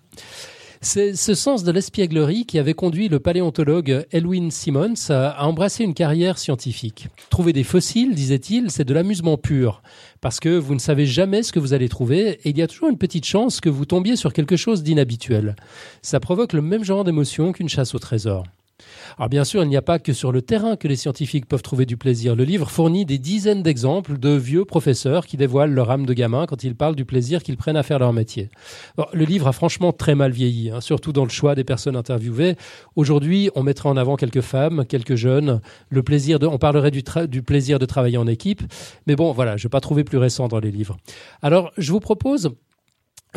C'est 0.83 1.15
ce 1.15 1.35
sens 1.35 1.63
de 1.63 1.71
l'espièglerie 1.71 2.47
qui 2.47 2.57
avait 2.57 2.73
conduit 2.73 3.07
le 3.07 3.19
paléontologue 3.19 4.07
Elwin 4.11 4.49
Simmons 4.49 5.11
à 5.11 5.45
embrasser 5.45 5.83
une 5.83 5.93
carrière 5.93 6.39
scientifique. 6.39 7.07
Trouver 7.29 7.53
des 7.53 7.63
fossiles, 7.63 8.15
disait-il, 8.15 8.71
c'est 8.71 8.83
de 8.83 8.93
l'amusement 8.95 9.37
pur, 9.37 9.83
parce 10.21 10.39
que 10.39 10.49
vous 10.49 10.73
ne 10.73 10.79
savez 10.79 11.05
jamais 11.05 11.43
ce 11.43 11.53
que 11.53 11.59
vous 11.59 11.73
allez 11.73 11.87
trouver 11.87 12.39
et 12.43 12.49
il 12.49 12.57
y 12.57 12.63
a 12.63 12.67
toujours 12.67 12.89
une 12.89 12.97
petite 12.97 13.25
chance 13.25 13.61
que 13.61 13.69
vous 13.69 13.85
tombiez 13.85 14.15
sur 14.15 14.33
quelque 14.33 14.57
chose 14.57 14.81
d'inhabituel. 14.81 15.55
Ça 16.01 16.19
provoque 16.19 16.53
le 16.53 16.63
même 16.63 16.83
genre 16.83 17.03
d'émotion 17.03 17.51
qu'une 17.51 17.69
chasse 17.69 17.93
au 17.93 17.99
trésor. 17.99 18.45
Alors 19.17 19.29
bien 19.29 19.43
sûr, 19.43 19.63
il 19.63 19.69
n'y 19.69 19.77
a 19.77 19.81
pas 19.81 19.99
que 19.99 20.13
sur 20.13 20.31
le 20.31 20.41
terrain 20.41 20.75
que 20.75 20.87
les 20.87 20.95
scientifiques 20.95 21.45
peuvent 21.45 21.61
trouver 21.61 21.85
du 21.85 21.97
plaisir. 21.97 22.35
Le 22.35 22.43
livre 22.43 22.69
fournit 22.69 23.05
des 23.05 23.17
dizaines 23.17 23.63
d'exemples 23.63 24.17
de 24.17 24.29
vieux 24.29 24.65
professeurs 24.65 25.25
qui 25.25 25.37
dévoilent 25.37 25.73
leur 25.73 25.91
âme 25.91 26.05
de 26.05 26.13
gamin 26.13 26.45
quand 26.45 26.63
ils 26.63 26.75
parlent 26.75 26.95
du 26.95 27.05
plaisir 27.05 27.43
qu'ils 27.43 27.57
prennent 27.57 27.77
à 27.77 27.83
faire 27.83 27.99
leur 27.99 28.13
métier. 28.13 28.49
Le 29.13 29.25
livre 29.25 29.47
a 29.47 29.51
franchement 29.51 29.91
très 29.91 30.15
mal 30.15 30.31
vieilli, 30.31 30.69
hein, 30.69 30.81
surtout 30.81 31.11
dans 31.11 31.23
le 31.23 31.29
choix 31.29 31.55
des 31.55 31.63
personnes 31.63 31.95
interviewées. 31.95 32.55
Aujourd'hui, 32.95 33.49
on 33.55 33.63
mettrait 33.63 33.89
en 33.89 33.97
avant 33.97 34.15
quelques 34.15 34.41
femmes, 34.41 34.85
quelques 34.85 35.15
jeunes, 35.15 35.61
le 35.89 36.03
plaisir 36.03 36.39
de, 36.39 36.47
on 36.47 36.57
parlerait 36.57 36.91
du, 36.91 37.03
du 37.27 37.43
plaisir 37.43 37.79
de 37.79 37.85
travailler 37.85 38.17
en 38.17 38.27
équipe. 38.27 38.61
Mais 39.07 39.15
bon, 39.15 39.31
voilà, 39.31 39.57
je 39.57 39.61
ne 39.61 39.63
vais 39.67 39.71
pas 39.71 39.81
trouver 39.81 40.03
plus 40.03 40.17
récent 40.17 40.47
dans 40.47 40.59
les 40.59 40.71
livres. 40.71 40.97
Alors, 41.41 41.71
je 41.77 41.91
vous 41.91 41.99
propose 41.99 42.51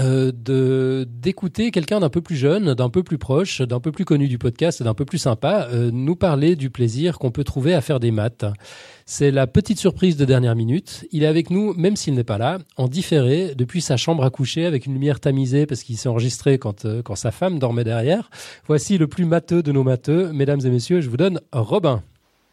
euh, 0.01 0.33
de 0.35 1.07
d'écouter 1.09 1.71
quelqu'un 1.71 2.01
d'un 2.01 2.09
peu 2.09 2.21
plus 2.21 2.35
jeune, 2.35 2.75
d'un 2.75 2.91
peu 2.91 3.05
plus 3.05 3.17
proche, 3.17 3.61
d'un 3.63 3.79
peu 3.79 3.93
plus 3.93 4.05
connu 4.05 4.27
du 4.27 4.39
podcast, 4.39 4.83
d'un 4.83 4.93
peu 4.93 5.05
plus 5.05 5.19
sympa, 5.19 5.69
euh, 5.71 5.91
nous 5.93 6.17
parler 6.17 6.57
du 6.57 6.69
plaisir 6.69 7.21
qu'on 7.21 7.31
peut 7.31 7.45
trouver 7.45 7.75
à 7.75 7.81
faire 7.81 8.01
des 8.01 8.11
maths. 8.11 8.45
C'est 9.07 9.31
la 9.31 9.47
petite 9.47 9.79
surprise 9.79 10.17
de 10.17 10.25
dernière 10.25 10.57
minute. 10.57 11.07
Il 11.13 11.23
est 11.23 11.29
avec 11.29 11.49
nous, 11.49 11.75
même 11.75 11.95
s'il 11.95 12.15
n'est 12.15 12.25
pas 12.25 12.39
là, 12.39 12.59
en 12.77 12.89
différé 12.89 13.55
depuis 13.55 13.81
sa 13.81 13.97
chambre 13.97 14.25
à 14.25 14.31
coucher 14.31 14.67
avec 14.67 14.87
une 14.87 14.95
lumière 14.95 15.21
tamisée 15.21 15.65
parce 15.65 15.85
qu'il 15.85 15.97
s'est 15.97 16.09
enregistré 16.09 16.59
quand 16.59 16.87
euh, 16.87 17.01
quand 17.01 17.15
sa 17.15 17.31
femme 17.31 17.61
dormait 17.61 17.85
derrière. 17.85 18.31
Voici 18.67 18.99
le 18.99 19.07
plus 19.07 19.27
matheux 19.27 19.63
de 19.63 19.71
nos 19.71 19.85
matheux, 19.85 20.33
mesdames 20.33 20.61
et 20.65 20.71
messieurs. 20.71 21.03
Je 21.03 21.09
vous 21.09 21.17
donne 21.17 21.41
Robin. 21.53 22.03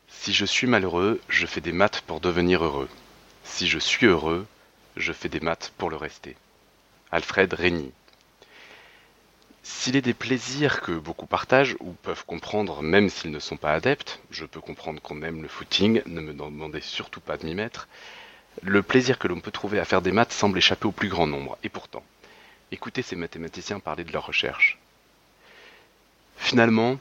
Si 0.07 0.31
je 0.31 0.45
suis 0.45 0.67
malheureux, 0.67 1.19
je 1.27 1.47
fais 1.47 1.61
des 1.61 1.71
maths 1.71 2.03
pour 2.05 2.19
devenir 2.19 2.63
heureux. 2.63 2.89
Si 3.43 3.65
je 3.65 3.79
suis 3.79 4.05
heureux, 4.05 4.45
je 4.95 5.11
fais 5.11 5.29
des 5.29 5.39
maths 5.39 5.73
pour 5.79 5.89
le 5.89 5.95
rester. 5.95 6.35
Alfred 7.11 7.53
Régny. 7.53 7.91
S'il 9.63 9.95
est 9.97 10.01
des 10.01 10.13
plaisirs 10.13 10.79
que 10.81 10.93
beaucoup 10.93 11.25
partagent 11.25 11.75
ou 11.81 11.91
peuvent 11.91 12.23
comprendre 12.25 12.81
même 12.81 13.09
s'ils 13.09 13.31
ne 13.31 13.39
sont 13.39 13.57
pas 13.57 13.73
adeptes, 13.73 14.19
je 14.31 14.45
peux 14.45 14.61
comprendre 14.61 15.01
qu'on 15.01 15.21
aime 15.21 15.41
le 15.41 15.47
footing, 15.49 16.01
ne 16.05 16.21
me 16.21 16.33
demandez 16.33 16.79
surtout 16.81 17.19
pas 17.19 17.35
de 17.35 17.45
m'y 17.45 17.53
mettre, 17.53 17.87
le 18.61 18.81
plaisir 18.81 19.19
que 19.19 19.27
l'on 19.27 19.39
peut 19.41 19.51
trouver 19.51 19.79
à 19.79 19.85
faire 19.85 20.01
des 20.01 20.11
maths 20.11 20.31
semble 20.31 20.57
échapper 20.57 20.85
au 20.87 20.91
plus 20.91 21.09
grand 21.09 21.27
nombre. 21.27 21.57
Et 21.63 21.69
pourtant, 21.69 22.03
écoutez 22.71 23.01
ces 23.01 23.15
mathématiciens 23.15 23.79
parler 23.79 24.03
de 24.03 24.13
leurs 24.13 24.25
recherches. 24.27 24.77
Finalement, 26.37 26.97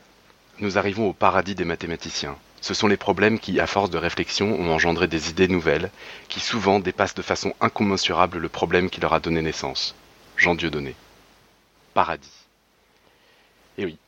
nous 0.58 0.76
arrivons 0.76 1.08
au 1.08 1.12
paradis 1.12 1.54
des 1.54 1.64
mathématiciens. 1.64 2.36
Ce 2.60 2.74
sont 2.74 2.88
les 2.88 2.96
problèmes 2.98 3.38
qui, 3.38 3.58
à 3.58 3.66
force 3.66 3.90
de 3.90 3.96
réflexion, 3.98 4.52
ont 4.60 4.70
engendré 4.72 5.06
des 5.06 5.30
idées 5.30 5.48
nouvelles, 5.48 5.90
qui 6.28 6.40
souvent 6.40 6.78
dépassent 6.78 7.14
de 7.14 7.22
façon 7.22 7.54
incommensurable 7.60 8.38
le 8.38 8.48
problème 8.50 8.90
qui 8.90 9.00
leur 9.00 9.14
a 9.14 9.20
donné 9.20 9.40
naissance. 9.40 9.94
Jean 10.40 10.54
Dieudonné. 10.54 10.94
Paradis. 11.92 12.32
Et 13.76 13.84
oui, 13.84 13.98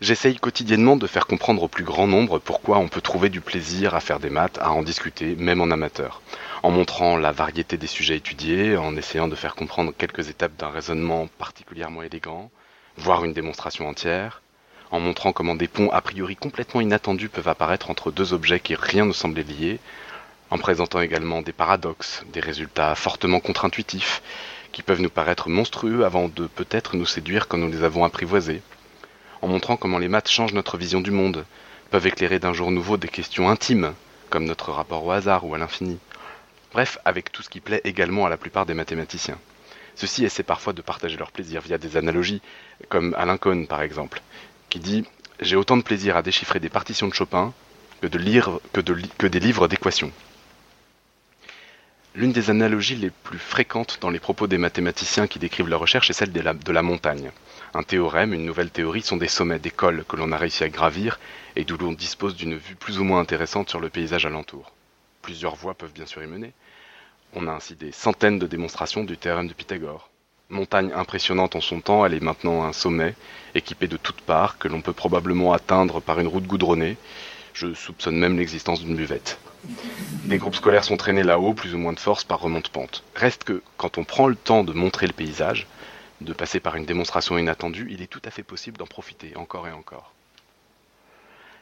j'essaye 0.00 0.36
quotidiennement 0.36 0.96
de 0.96 1.06
faire 1.06 1.28
comprendre 1.28 1.62
au 1.62 1.68
plus 1.68 1.84
grand 1.84 2.08
nombre 2.08 2.40
pourquoi 2.40 2.78
on 2.78 2.88
peut 2.88 3.00
trouver 3.00 3.28
du 3.28 3.40
plaisir 3.40 3.94
à 3.94 4.00
faire 4.00 4.18
des 4.18 4.30
maths, 4.30 4.58
à 4.58 4.72
en 4.72 4.82
discuter, 4.82 5.36
même 5.36 5.60
en 5.60 5.70
amateur, 5.70 6.22
en 6.64 6.72
montrant 6.72 7.16
la 7.16 7.30
variété 7.30 7.76
des 7.76 7.86
sujets 7.86 8.16
étudiés, 8.16 8.76
en 8.76 8.96
essayant 8.96 9.28
de 9.28 9.36
faire 9.36 9.54
comprendre 9.54 9.94
quelques 9.96 10.28
étapes 10.28 10.56
d'un 10.56 10.70
raisonnement 10.70 11.28
particulièrement 11.38 12.02
élégant, 12.02 12.50
voire 12.96 13.24
une 13.24 13.32
démonstration 13.32 13.88
entière, 13.88 14.42
en 14.90 14.98
montrant 14.98 15.32
comment 15.32 15.54
des 15.54 15.68
ponts 15.68 15.92
a 15.92 16.00
priori 16.00 16.34
complètement 16.34 16.80
inattendus 16.80 17.28
peuvent 17.28 17.46
apparaître 17.46 17.90
entre 17.90 18.10
deux 18.10 18.32
objets 18.32 18.58
qui 18.58 18.74
rien 18.74 19.04
ne 19.04 19.12
semblait 19.12 19.44
lier, 19.44 19.78
en 20.50 20.58
présentant 20.58 21.00
également 21.00 21.42
des 21.42 21.52
paradoxes, 21.52 22.24
des 22.32 22.40
résultats 22.40 22.96
fortement 22.96 23.38
contre-intuitifs, 23.38 24.20
qui 24.72 24.82
peuvent 24.82 25.00
nous 25.00 25.10
paraître 25.10 25.48
monstrueux 25.48 26.04
avant 26.04 26.28
de 26.28 26.46
peut-être 26.46 26.96
nous 26.96 27.06
séduire 27.06 27.48
quand 27.48 27.58
nous 27.58 27.70
les 27.70 27.82
avons 27.82 28.04
apprivoisés, 28.04 28.62
en 29.42 29.48
montrant 29.48 29.76
comment 29.76 29.98
les 29.98 30.08
maths 30.08 30.28
changent 30.30 30.52
notre 30.52 30.76
vision 30.76 31.00
du 31.00 31.10
monde, 31.10 31.44
peuvent 31.90 32.06
éclairer 32.06 32.38
d'un 32.38 32.52
jour 32.52 32.70
nouveau 32.70 32.96
des 32.96 33.08
questions 33.08 33.48
intimes, 33.48 33.94
comme 34.28 34.44
notre 34.44 34.70
rapport 34.70 35.04
au 35.04 35.10
hasard 35.10 35.44
ou 35.44 35.54
à 35.54 35.58
l'infini. 35.58 35.98
Bref, 36.72 36.98
avec 37.04 37.32
tout 37.32 37.42
ce 37.42 37.48
qui 37.48 37.60
plaît 37.60 37.80
également 37.84 38.26
à 38.26 38.28
la 38.28 38.36
plupart 38.36 38.64
des 38.66 38.74
mathématiciens. 38.74 39.38
Ceux-ci 39.96 40.24
essaient 40.24 40.44
parfois 40.44 40.72
de 40.72 40.82
partager 40.82 41.16
leur 41.16 41.32
plaisir 41.32 41.60
via 41.60 41.78
des 41.78 41.96
analogies, 41.96 42.40
comme 42.88 43.14
Alain 43.18 43.38
Cohn 43.38 43.66
par 43.66 43.82
exemple, 43.82 44.22
qui 44.68 44.78
dit 44.78 45.04
J'ai 45.40 45.56
autant 45.56 45.76
de 45.76 45.82
plaisir 45.82 46.16
à 46.16 46.22
déchiffrer 46.22 46.60
des 46.60 46.68
partitions 46.68 47.08
de 47.08 47.14
Chopin 47.14 47.52
que, 48.00 48.06
de 48.06 48.18
lire, 48.18 48.60
que, 48.72 48.80
de, 48.80 48.96
que 49.18 49.26
des 49.26 49.40
livres 49.40 49.66
d'équations. 49.68 50.12
L'une 52.16 52.32
des 52.32 52.50
analogies 52.50 52.96
les 52.96 53.10
plus 53.10 53.38
fréquentes 53.38 53.98
dans 54.00 54.10
les 54.10 54.18
propos 54.18 54.48
des 54.48 54.58
mathématiciens 54.58 55.28
qui 55.28 55.38
décrivent 55.38 55.68
leur 55.68 55.78
recherche 55.78 56.10
est 56.10 56.12
celle 56.12 56.32
de 56.32 56.72
la, 56.72 56.82
montagne. 56.82 57.30
Un 57.72 57.84
théorème, 57.84 58.34
une 58.34 58.44
nouvelle 58.44 58.70
théorie 58.70 59.02
sont 59.02 59.16
des 59.16 59.28
sommets, 59.28 59.60
des 59.60 59.70
cols 59.70 60.04
que 60.08 60.16
l'on 60.16 60.32
a 60.32 60.36
réussi 60.36 60.64
à 60.64 60.68
gravir 60.68 61.20
et 61.54 61.62
d'où 61.62 61.76
l'on 61.76 61.92
dispose 61.92 62.34
d'une 62.34 62.56
vue 62.56 62.74
plus 62.74 62.98
ou 62.98 63.04
moins 63.04 63.20
intéressante 63.20 63.70
sur 63.70 63.78
le 63.78 63.90
paysage 63.90 64.26
alentour. 64.26 64.72
Plusieurs 65.22 65.54
voies 65.54 65.74
peuvent 65.74 65.92
bien 65.92 66.04
sûr 66.04 66.20
y 66.20 66.26
mener. 66.26 66.52
On 67.32 67.46
a 67.46 67.52
ainsi 67.52 67.76
des 67.76 67.92
centaines 67.92 68.40
de 68.40 68.48
démonstrations 68.48 69.04
du 69.04 69.16
théorème 69.16 69.46
de 69.46 69.54
Pythagore. 69.54 70.10
Montagne 70.48 70.90
impressionnante 70.92 71.54
en 71.54 71.60
son 71.60 71.80
temps, 71.80 72.04
elle 72.04 72.14
est 72.14 72.20
maintenant 72.20 72.64
un 72.64 72.72
sommet, 72.72 73.14
équipé 73.54 73.86
de 73.86 73.96
toutes 73.96 74.22
parts, 74.22 74.58
que 74.58 74.66
l'on 74.66 74.82
peut 74.82 74.92
probablement 74.92 75.52
atteindre 75.52 76.00
par 76.00 76.18
une 76.18 76.26
route 76.26 76.48
goudronnée. 76.48 76.96
Je 77.54 77.72
soupçonne 77.72 78.18
même 78.18 78.36
l'existence 78.36 78.80
d'une 78.80 78.96
buvette. 78.96 79.38
Des 80.24 80.38
groupes 80.38 80.54
scolaires 80.54 80.84
sont 80.84 80.96
traînés 80.96 81.22
là-haut, 81.22 81.54
plus 81.54 81.74
ou 81.74 81.78
moins 81.78 81.92
de 81.92 82.00
force, 82.00 82.24
par 82.24 82.40
remonte-pente. 82.40 83.02
Reste 83.14 83.44
que, 83.44 83.62
quand 83.76 83.98
on 83.98 84.04
prend 84.04 84.26
le 84.26 84.36
temps 84.36 84.64
de 84.64 84.72
montrer 84.72 85.06
le 85.06 85.12
paysage, 85.12 85.66
de 86.20 86.32
passer 86.32 86.60
par 86.60 86.76
une 86.76 86.84
démonstration 86.84 87.38
inattendue, 87.38 87.88
il 87.90 88.02
est 88.02 88.06
tout 88.06 88.22
à 88.24 88.30
fait 88.30 88.42
possible 88.42 88.76
d'en 88.76 88.86
profiter 88.86 89.36
encore 89.36 89.66
et 89.68 89.72
encore. 89.72 90.12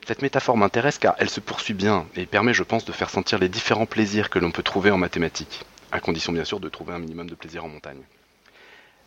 Cette 0.06 0.22
métaphore 0.22 0.56
m'intéresse 0.56 0.98
car 0.98 1.14
elle 1.18 1.30
se 1.30 1.40
poursuit 1.40 1.74
bien 1.74 2.06
et 2.16 2.26
permet, 2.26 2.54
je 2.54 2.62
pense, 2.62 2.84
de 2.84 2.92
faire 2.92 3.10
sentir 3.10 3.38
les 3.38 3.48
différents 3.48 3.86
plaisirs 3.86 4.30
que 4.30 4.38
l'on 4.38 4.50
peut 4.50 4.62
trouver 4.62 4.90
en 4.90 4.98
mathématiques, 4.98 5.64
à 5.92 6.00
condition 6.00 6.32
bien 6.32 6.44
sûr 6.44 6.60
de 6.60 6.68
trouver 6.68 6.94
un 6.94 6.98
minimum 6.98 7.28
de 7.28 7.34
plaisir 7.34 7.64
en 7.64 7.68
montagne. 7.68 8.02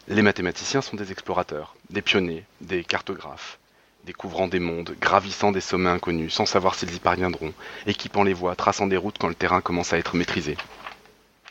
Les 0.08 0.22
mathématiciens 0.22 0.82
sont 0.82 0.96
des 0.96 1.12
explorateurs, 1.12 1.76
des 1.90 2.02
pionniers, 2.02 2.46
des 2.62 2.84
cartographes, 2.84 3.60
découvrant 4.06 4.48
des 4.48 4.60
mondes, 4.60 4.96
gravissant 5.00 5.52
des 5.52 5.62
sommets 5.62 5.90
inconnus, 5.90 6.34
sans 6.34 6.46
savoir 6.46 6.76
s'ils 6.76 6.96
y 6.96 7.00
parviendront, 7.00 7.54
équipant 7.86 8.24
les 8.24 8.34
voies, 8.34 8.56
traçant 8.56 8.88
des 8.88 8.98
routes 8.98 9.18
quand 9.20 9.28
le 9.28 9.36
terrain 9.36 9.62
commence 9.62 9.94
à 9.94 9.98
être 9.98 10.16
maîtrisé. 10.16 10.58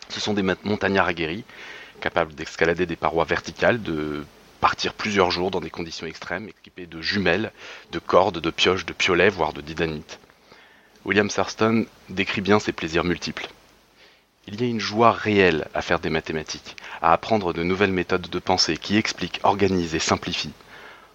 Ce 0.09 0.21
sont 0.21 0.35
des 0.35 0.43
montagnards 0.65 1.07
aguerris, 1.09 1.45
capables 2.01 2.35
d'escalader 2.35 2.87
des 2.87 2.97
parois 2.97 3.25
verticales, 3.25 3.81
de 3.81 4.25
partir 4.61 4.95
plusieurs 4.95 5.31
jours 5.31 5.51
dans 5.51 5.61
des 5.61 5.71
conditions 5.71 6.07
extrêmes, 6.07 6.49
équipés 6.49 6.87
de 6.87 7.01
jumelles, 7.01 7.53
de 7.93 7.99
cordes, 7.99 8.41
de 8.41 8.51
pioches, 8.51 8.87
de 8.87 8.93
piolets, 8.93 9.31
voire 9.31 9.53
de 9.53 9.61
didanites. 9.61 10.19
William 11.05 11.29
Thurston 11.29 11.87
décrit 12.09 12.43
bien 12.43 12.59
ces 12.59 12.73
plaisirs 12.73 13.05
multiples. 13.05 13.49
Il 14.47 14.61
y 14.61 14.65
a 14.65 14.69
une 14.69 14.81
joie 14.81 15.13
réelle 15.13 15.69
à 15.75 15.83
faire 15.83 16.01
des 16.01 16.11
mathématiques, 16.11 16.77
à 17.01 17.13
apprendre 17.13 17.53
de 17.53 17.63
nouvelles 17.63 17.93
méthodes 17.93 18.29
de 18.29 18.39
pensée 18.39 18.77
qui 18.77 18.97
expliquent, 18.97 19.41
organisent 19.45 19.95
et 19.95 20.01
simplifient. 20.01 20.53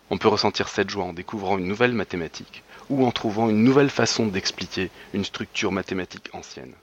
On 0.10 0.18
peut 0.18 0.28
ressentir 0.28 0.68
cette 0.68 0.90
joie 0.90 1.06
en 1.06 1.14
découvrant 1.14 1.58
une 1.58 1.68
nouvelle 1.68 1.94
mathématique 1.94 2.64
ou 2.90 3.06
en 3.06 3.12
trouvant 3.12 3.50
une 3.50 3.64
nouvelle 3.64 3.90
façon 3.90 4.28
d'expliquer 4.28 4.92
une 5.14 5.26
structure 5.26 5.72
mathématique 5.72 6.30
ancienne. 6.34 6.74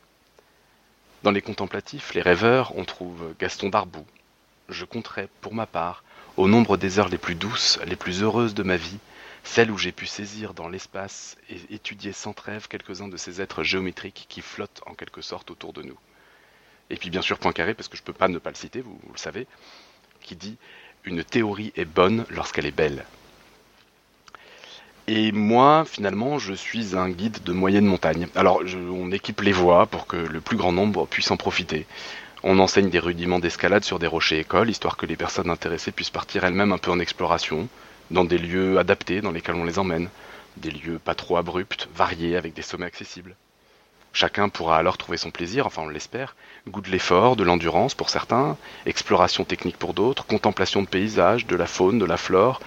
Dans 1.22 1.30
les 1.30 1.42
contemplatifs, 1.42 2.14
les 2.14 2.22
rêveurs, 2.22 2.76
on 2.76 2.84
trouve 2.84 3.34
Gaston 3.38 3.68
Darboux. 3.68 4.06
Je 4.68 4.84
compterai, 4.84 5.28
pour 5.40 5.54
ma 5.54 5.66
part, 5.66 6.02
au 6.36 6.48
nombre 6.48 6.76
des 6.76 6.98
heures 6.98 7.08
les 7.08 7.18
plus 7.18 7.36
douces, 7.36 7.78
les 7.86 7.94
plus 7.94 8.22
heureuses 8.22 8.54
de 8.54 8.64
ma 8.64 8.76
vie, 8.76 8.98
celles 9.44 9.70
où 9.70 9.78
j'ai 9.78 9.92
pu 9.92 10.06
saisir 10.06 10.54
dans 10.54 10.68
l'espace 10.68 11.36
et 11.48 11.74
étudier 11.74 12.12
sans 12.12 12.32
trêve 12.32 12.66
quelques-uns 12.66 13.08
de 13.08 13.16
ces 13.16 13.40
êtres 13.40 13.62
géométriques 13.62 14.26
qui 14.28 14.40
flottent 14.40 14.82
en 14.86 14.94
quelque 14.94 15.22
sorte 15.22 15.50
autour 15.50 15.72
de 15.72 15.82
nous. 15.82 15.98
Et 16.90 16.96
puis 16.96 17.10
bien 17.10 17.22
sûr 17.22 17.38
Poincaré, 17.38 17.74
parce 17.74 17.88
que 17.88 17.96
je 17.96 18.02
ne 18.02 18.06
peux 18.06 18.12
pas 18.12 18.28
ne 18.28 18.38
pas 18.38 18.50
le 18.50 18.56
citer, 18.56 18.80
vous, 18.80 18.98
vous 19.04 19.12
le 19.12 19.18
savez, 19.18 19.46
qui 20.20 20.36
dit 20.36 20.56
Une 21.04 21.24
théorie 21.24 21.72
est 21.76 21.84
bonne 21.84 22.24
lorsqu'elle 22.30 22.66
est 22.66 22.76
belle. 22.76 23.04
Et 25.08 25.32
moi, 25.32 25.84
finalement, 25.84 26.38
je 26.38 26.54
suis 26.54 26.96
un 26.96 27.10
guide 27.10 27.42
de 27.42 27.52
moyenne 27.52 27.86
montagne. 27.86 28.28
Alors, 28.36 28.64
je, 28.64 28.78
on 28.78 29.10
équipe 29.10 29.40
les 29.40 29.50
voies 29.50 29.86
pour 29.86 30.06
que 30.06 30.16
le 30.16 30.40
plus 30.40 30.56
grand 30.56 30.70
nombre 30.70 31.06
puisse 31.06 31.32
en 31.32 31.36
profiter. 31.36 31.86
On 32.44 32.60
enseigne 32.60 32.88
des 32.88 33.00
rudiments 33.00 33.40
d'escalade 33.40 33.82
sur 33.82 33.98
des 33.98 34.06
rochers 34.06 34.38
écoles, 34.38 34.70
histoire 34.70 34.96
que 34.96 35.06
les 35.06 35.16
personnes 35.16 35.50
intéressées 35.50 35.90
puissent 35.90 36.10
partir 36.10 36.44
elles-mêmes 36.44 36.72
un 36.72 36.78
peu 36.78 36.92
en 36.92 37.00
exploration, 37.00 37.68
dans 38.12 38.24
des 38.24 38.38
lieux 38.38 38.78
adaptés 38.78 39.20
dans 39.20 39.32
lesquels 39.32 39.56
on 39.56 39.64
les 39.64 39.80
emmène, 39.80 40.08
des 40.56 40.70
lieux 40.70 41.00
pas 41.00 41.16
trop 41.16 41.36
abrupts, 41.36 41.88
variés, 41.96 42.36
avec 42.36 42.54
des 42.54 42.62
sommets 42.62 42.86
accessibles. 42.86 43.34
Chacun 44.12 44.48
pourra 44.48 44.76
alors 44.76 44.98
trouver 44.98 45.16
son 45.16 45.30
plaisir, 45.30 45.66
enfin 45.66 45.82
on 45.82 45.88
l'espère, 45.88 46.36
goût 46.68 46.82
de 46.82 46.90
l'effort, 46.90 47.34
de 47.34 47.44
l'endurance 47.44 47.94
pour 47.94 48.10
certains, 48.10 48.56
exploration 48.84 49.44
technique 49.44 49.78
pour 49.78 49.94
d'autres, 49.94 50.26
contemplation 50.26 50.82
de 50.82 50.86
paysages, 50.86 51.46
de 51.46 51.56
la 51.56 51.66
faune, 51.66 51.98
de 51.98 52.04
la 52.04 52.18
flore, 52.18 52.60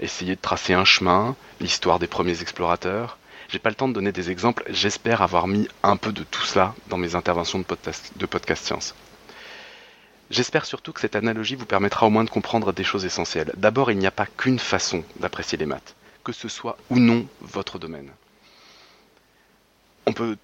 essayer 0.00 0.36
de 0.36 0.40
tracer 0.40 0.74
un 0.74 0.84
chemin, 0.84 1.34
l'histoire 1.60 1.98
des 1.98 2.06
premiers 2.06 2.42
explorateurs. 2.42 3.16
J'ai 3.48 3.58
pas 3.58 3.70
le 3.70 3.74
temps 3.74 3.88
de 3.88 3.94
donner 3.94 4.12
des 4.12 4.30
exemples, 4.30 4.64
j'espère 4.68 5.22
avoir 5.22 5.46
mis 5.46 5.66
un 5.82 5.96
peu 5.96 6.12
de 6.12 6.24
tout 6.24 6.42
cela 6.42 6.74
dans 6.88 6.98
mes 6.98 7.14
interventions 7.14 7.58
de 7.58 7.64
podcast, 7.64 8.12
de 8.16 8.26
podcast 8.26 8.64
science. 8.64 8.94
J'espère 10.30 10.64
surtout 10.64 10.92
que 10.92 11.00
cette 11.00 11.16
analogie 11.16 11.56
vous 11.56 11.66
permettra 11.66 12.06
au 12.06 12.10
moins 12.10 12.24
de 12.24 12.30
comprendre 12.30 12.72
des 12.72 12.84
choses 12.84 13.04
essentielles. 13.04 13.52
D'abord, 13.56 13.90
il 13.90 13.98
n'y 13.98 14.06
a 14.06 14.10
pas 14.10 14.26
qu'une 14.26 14.58
façon 14.58 15.04
d'apprécier 15.20 15.58
les 15.58 15.66
maths, 15.66 15.94
que 16.24 16.32
ce 16.32 16.48
soit 16.48 16.78
ou 16.88 16.98
non 16.98 17.26
votre 17.42 17.78
domaine. 17.78 18.10
On 20.06 20.12
peut 20.12 20.36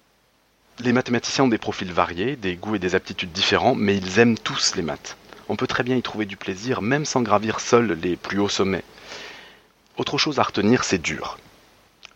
les 0.79 0.93
mathématiciens 0.93 1.43
ont 1.43 1.49
des 1.49 1.57
profils 1.57 1.91
variés, 1.91 2.35
des 2.35 2.55
goûts 2.55 2.75
et 2.75 2.79
des 2.79 2.95
aptitudes 2.95 3.31
différents, 3.31 3.75
mais 3.75 3.97
ils 3.97 4.19
aiment 4.19 4.37
tous 4.37 4.75
les 4.75 4.81
maths. 4.81 5.17
On 5.49 5.55
peut 5.55 5.67
très 5.67 5.83
bien 5.83 5.97
y 5.97 6.01
trouver 6.01 6.25
du 6.25 6.37
plaisir, 6.37 6.81
même 6.81 7.05
sans 7.05 7.21
gravir 7.21 7.59
seul 7.59 7.99
les 8.01 8.15
plus 8.15 8.39
hauts 8.39 8.49
sommets. 8.49 8.83
Autre 9.97 10.17
chose 10.17 10.39
à 10.39 10.43
retenir, 10.43 10.83
c'est 10.83 11.01
dur. 11.01 11.37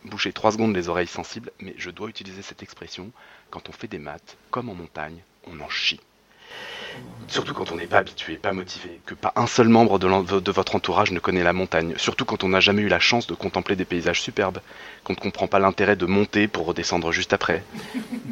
Boucher 0.05 0.31
trois 0.31 0.51
secondes 0.51 0.75
les 0.75 0.87
oreilles 0.87 1.07
sensibles, 1.07 1.51
mais 1.59 1.75
je 1.77 1.89
dois 1.89 2.09
utiliser 2.09 2.41
cette 2.41 2.63
expression. 2.63 3.11
Quand 3.49 3.67
on 3.69 3.73
fait 3.73 3.87
des 3.87 3.99
maths, 3.99 4.37
comme 4.51 4.69
en 4.69 4.75
montagne, 4.75 5.21
on 5.45 5.59
en 5.59 5.69
chie. 5.69 5.99
Surtout 7.27 7.53
quand 7.53 7.71
on 7.71 7.75
n'est 7.75 7.87
pas 7.87 7.97
habitué, 7.97 8.35
pas 8.35 8.53
motivé, 8.53 8.99
que 9.05 9.15
pas 9.15 9.33
un 9.35 9.47
seul 9.47 9.67
membre 9.67 9.97
de, 9.97 10.51
votre 10.51 10.75
entourage 10.75 11.11
ne 11.11 11.19
connaît 11.19 11.43
la 11.43 11.53
montagne, 11.53 11.95
surtout 11.97 12.25
quand 12.25 12.43
on 12.43 12.49
n'a 12.49 12.59
jamais 12.59 12.83
eu 12.83 12.89
la 12.89 12.99
chance 12.99 13.25
de 13.25 13.33
contempler 13.33 13.75
des 13.75 13.85
paysages 13.85 14.21
superbes, 14.21 14.59
qu'on 15.03 15.13
ne 15.13 15.17
comprend 15.17 15.47
pas 15.47 15.59
l'intérêt 15.59 15.95
de 15.95 16.05
monter 16.05 16.47
pour 16.47 16.67
redescendre 16.67 17.11
juste 17.11 17.33
après. 17.33 17.63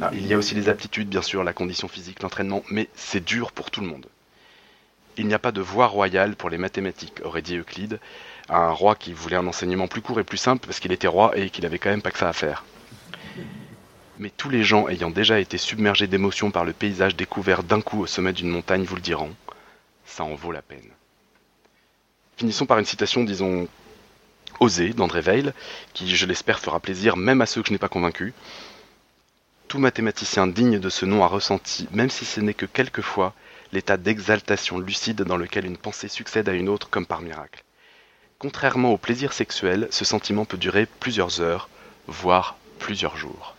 Ah, 0.01 0.11
il 0.13 0.27
y 0.27 0.33
a 0.33 0.37
aussi 0.37 0.53
les 0.53 0.69
aptitudes, 0.69 1.09
bien 1.09 1.21
sûr, 1.21 1.43
la 1.43 1.53
condition 1.53 1.87
physique, 1.87 2.21
l'entraînement, 2.21 2.63
mais 2.69 2.89
c'est 2.93 3.23
dur 3.23 3.51
pour 3.51 3.71
tout 3.71 3.81
le 3.81 3.87
monde. 3.87 4.05
Il 5.17 5.27
n'y 5.27 5.33
a 5.33 5.39
pas 5.39 5.51
de 5.51 5.61
voie 5.61 5.87
royale 5.87 6.35
pour 6.35 6.49
les 6.49 6.57
mathématiques, 6.57 7.21
aurait 7.23 7.41
dit 7.41 7.57
Euclide, 7.57 7.99
un 8.49 8.69
roi 8.69 8.95
qui 8.95 9.13
voulait 9.13 9.35
un 9.35 9.47
enseignement 9.47 9.87
plus 9.87 10.01
court 10.01 10.19
et 10.19 10.23
plus 10.23 10.37
simple 10.37 10.65
parce 10.67 10.79
qu'il 10.79 10.91
était 10.91 11.07
roi 11.07 11.37
et 11.37 11.49
qu'il 11.49 11.65
avait 11.65 11.79
quand 11.79 11.89
même 11.89 12.01
pas 12.01 12.11
que 12.11 12.19
ça 12.19 12.29
à 12.29 12.33
faire 12.33 12.65
mais 14.21 14.29
tous 14.29 14.49
les 14.49 14.63
gens 14.63 14.87
ayant 14.87 15.09
déjà 15.09 15.39
été 15.39 15.57
submergés 15.57 16.05
d'émotions 16.05 16.51
par 16.51 16.63
le 16.63 16.73
paysage 16.73 17.15
découvert 17.15 17.63
d'un 17.63 17.81
coup 17.81 17.99
au 17.99 18.05
sommet 18.05 18.33
d'une 18.33 18.49
montagne 18.49 18.83
vous 18.83 18.95
le 18.95 19.01
diront, 19.01 19.35
ça 20.05 20.23
en 20.23 20.35
vaut 20.35 20.51
la 20.51 20.61
peine. 20.61 20.91
Finissons 22.37 22.67
par 22.67 22.77
une 22.77 22.85
citation, 22.85 23.23
disons, 23.23 23.67
osée 24.59 24.93
d'André 24.93 25.21
Weil, 25.21 25.55
qui, 25.93 26.15
je 26.15 26.27
l'espère, 26.27 26.59
fera 26.59 26.79
plaisir 26.79 27.17
même 27.17 27.41
à 27.41 27.47
ceux 27.47 27.63
que 27.63 27.69
je 27.69 27.73
n'ai 27.73 27.79
pas 27.79 27.89
convaincus. 27.89 28.33
Tout 29.67 29.79
mathématicien 29.79 30.45
digne 30.45 30.77
de 30.77 30.89
ce 30.89 31.07
nom 31.07 31.23
a 31.23 31.27
ressenti, 31.27 31.87
même 31.91 32.11
si 32.11 32.23
ce 32.23 32.41
n'est 32.41 32.53
que 32.53 32.67
quelquefois, 32.67 33.33
l'état 33.73 33.97
d'exaltation 33.97 34.77
lucide 34.77 35.23
dans 35.23 35.37
lequel 35.37 35.65
une 35.65 35.77
pensée 35.77 36.09
succède 36.09 36.47
à 36.47 36.53
une 36.53 36.69
autre 36.69 36.91
comme 36.91 37.07
par 37.07 37.21
miracle. 37.21 37.63
Contrairement 38.37 38.91
au 38.91 38.97
plaisir 38.97 39.33
sexuel, 39.33 39.87
ce 39.89 40.05
sentiment 40.05 40.45
peut 40.45 40.57
durer 40.57 40.85
plusieurs 40.85 41.41
heures, 41.41 41.69
voire 42.05 42.57
plusieurs 42.77 43.17
jours. 43.17 43.55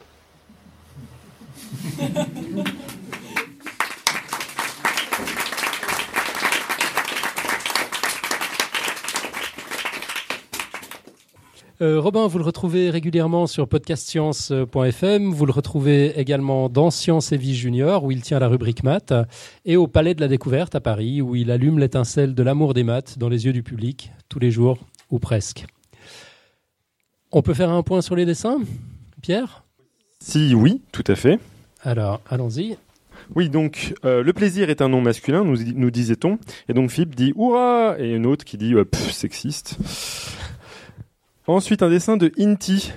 Euh, 11.83 12.01
Robin, 12.01 12.29
vous 12.29 12.39
le 12.39 12.45
retrouvez 12.45 12.91
régulièrement 12.91 13.49
sur 13.49 13.67
podcastscience.fm. 13.67 15.33
Vous 15.33 15.47
le 15.47 15.53
retrouvez 15.53 16.17
également 16.17 16.69
dans 16.69 16.93
Science 16.93 17.33
et 17.33 17.37
Vie 17.37 17.57
Junior, 17.57 18.05
où 18.05 18.13
il 18.13 18.23
tient 18.23 18.39
la 18.39 18.47
rubrique 18.47 18.85
maths, 18.85 19.13
et 19.65 19.77
au 19.77 19.89
Palais 19.89 20.15
de 20.15 20.21
la 20.21 20.29
Découverte 20.29 20.77
à 20.77 20.81
Paris, 20.81 21.21
où 21.21 21.35
il 21.35 21.51
allume 21.51 21.81
l'étincelle 21.81 22.37
de 22.37 22.43
l'amour 22.45 22.73
des 22.73 22.85
maths 22.85 23.19
dans 23.19 23.29
les 23.29 23.47
yeux 23.47 23.53
du 23.53 23.65
public, 23.65 24.13
tous 24.29 24.39
les 24.39 24.53
jours, 24.53 24.79
ou 25.11 25.19
presque. 25.19 25.67
On 27.33 27.43
peut 27.43 27.55
faire 27.55 27.71
un 27.71 27.83
point 27.83 28.01
sur 28.01 28.15
les 28.15 28.27
dessins, 28.27 28.59
Pierre? 29.21 29.65
Si 30.21 30.55
oui, 30.55 30.83
tout 30.93 31.05
à 31.09 31.17
fait. 31.17 31.41
Alors, 31.83 32.21
allons-y. 32.31 32.77
Oui, 33.35 33.49
donc 33.49 33.95
euh, 34.05 34.23
le 34.23 34.33
plaisir 34.33 34.71
est 34.71 34.83
un 34.83 34.89
nom 34.89 35.01
masculin, 35.01 35.45
nous, 35.45 35.57
nous 35.75 35.91
disait-on. 35.91 36.39
Et 36.69 36.75
donc 36.75 36.91
Philippe 36.91 37.15
dit 37.15 37.33
Hurrah 37.37 37.97
Et 37.99 38.13
une 38.13 38.27
autre 38.27 38.45
qui 38.45 38.57
dit 38.57 38.75
euh, 38.75 38.85
Pff, 38.85 39.13
sexiste. 39.13 39.77
Ensuite, 41.47 41.83
un 41.83 41.91
dessin 41.91 42.17
de 42.17 42.33
Inti. 42.39 42.93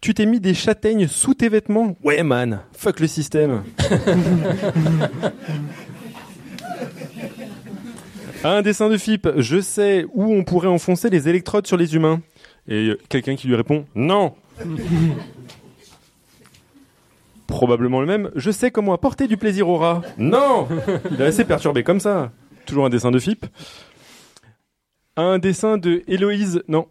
Tu 0.00 0.14
t'es 0.14 0.26
mis 0.26 0.40
des 0.40 0.54
châtaignes 0.54 1.08
sous 1.08 1.34
tes 1.34 1.48
vêtements? 1.48 1.96
Ouais, 2.02 2.22
man, 2.22 2.60
fuck 2.72 3.00
le 3.00 3.08
système. 3.08 3.64
un 8.44 8.62
dessin 8.62 8.88
de 8.88 8.96
Philippe. 8.96 9.28
Je 9.36 9.60
sais 9.60 10.06
où 10.12 10.32
on 10.32 10.44
pourrait 10.44 10.68
enfoncer 10.68 11.10
les 11.10 11.28
électrodes 11.28 11.66
sur 11.66 11.76
les 11.76 11.94
humains. 11.94 12.20
Et 12.68 12.92
quelqu'un 13.08 13.36
qui 13.36 13.48
lui 13.48 13.56
répond 13.56 13.86
Non 13.94 14.34
Probablement 17.48 18.00
le 18.00 18.06
même. 18.06 18.30
Je 18.36 18.50
sais 18.50 18.70
comment 18.70 18.92
apporter 18.92 19.26
du 19.26 19.38
plaisir 19.38 19.70
au 19.70 19.78
rat. 19.78 20.02
Non 20.18 20.68
Il 21.10 21.18
est 21.20 21.24
assez 21.24 21.46
perturbé 21.46 21.82
comme 21.82 21.98
ça. 21.98 22.30
Toujours 22.66 22.84
un 22.84 22.90
dessin 22.90 23.10
de 23.10 23.18
Philippe. 23.18 23.46
Un 25.16 25.38
dessin 25.38 25.78
de 25.78 26.02
Héloïse. 26.06 26.62
Non. 26.68 26.88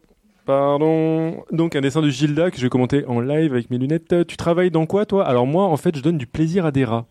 Pardon. 0.47 1.43
Donc 1.51 1.75
un 1.75 1.81
dessin 1.81 2.01
de 2.01 2.09
Gilda 2.09 2.49
que 2.49 2.57
je 2.57 2.63
vais 2.63 2.69
commenter 2.69 3.05
en 3.05 3.19
live 3.19 3.53
avec 3.53 3.69
mes 3.69 3.77
lunettes. 3.77 4.25
Tu 4.27 4.35
travailles 4.35 4.71
dans 4.71 4.87
quoi 4.87 5.05
toi? 5.05 5.27
Alors 5.27 5.45
moi 5.45 5.65
en 5.65 5.77
fait 5.77 5.95
je 5.95 6.01
donne 6.01 6.17
du 6.17 6.25
plaisir 6.25 6.65
à 6.65 6.71
des 6.71 6.85
rats. 6.85 7.05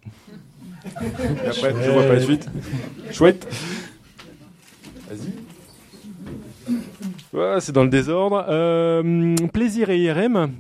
Et 0.84 1.46
après 1.46 1.72
je 1.84 1.90
vois 1.92 2.02
pas 2.02 2.14
la 2.14 2.20
suite. 2.20 2.48
Chouette. 3.12 3.46
Vas-y. 5.08 5.34
c'est 7.60 7.72
dans 7.72 7.84
le 7.84 7.90
désordre. 7.90 8.44
Euh, 8.48 9.36
plaisir 9.52 9.90
et 9.90 10.00
IRM. 10.00 10.50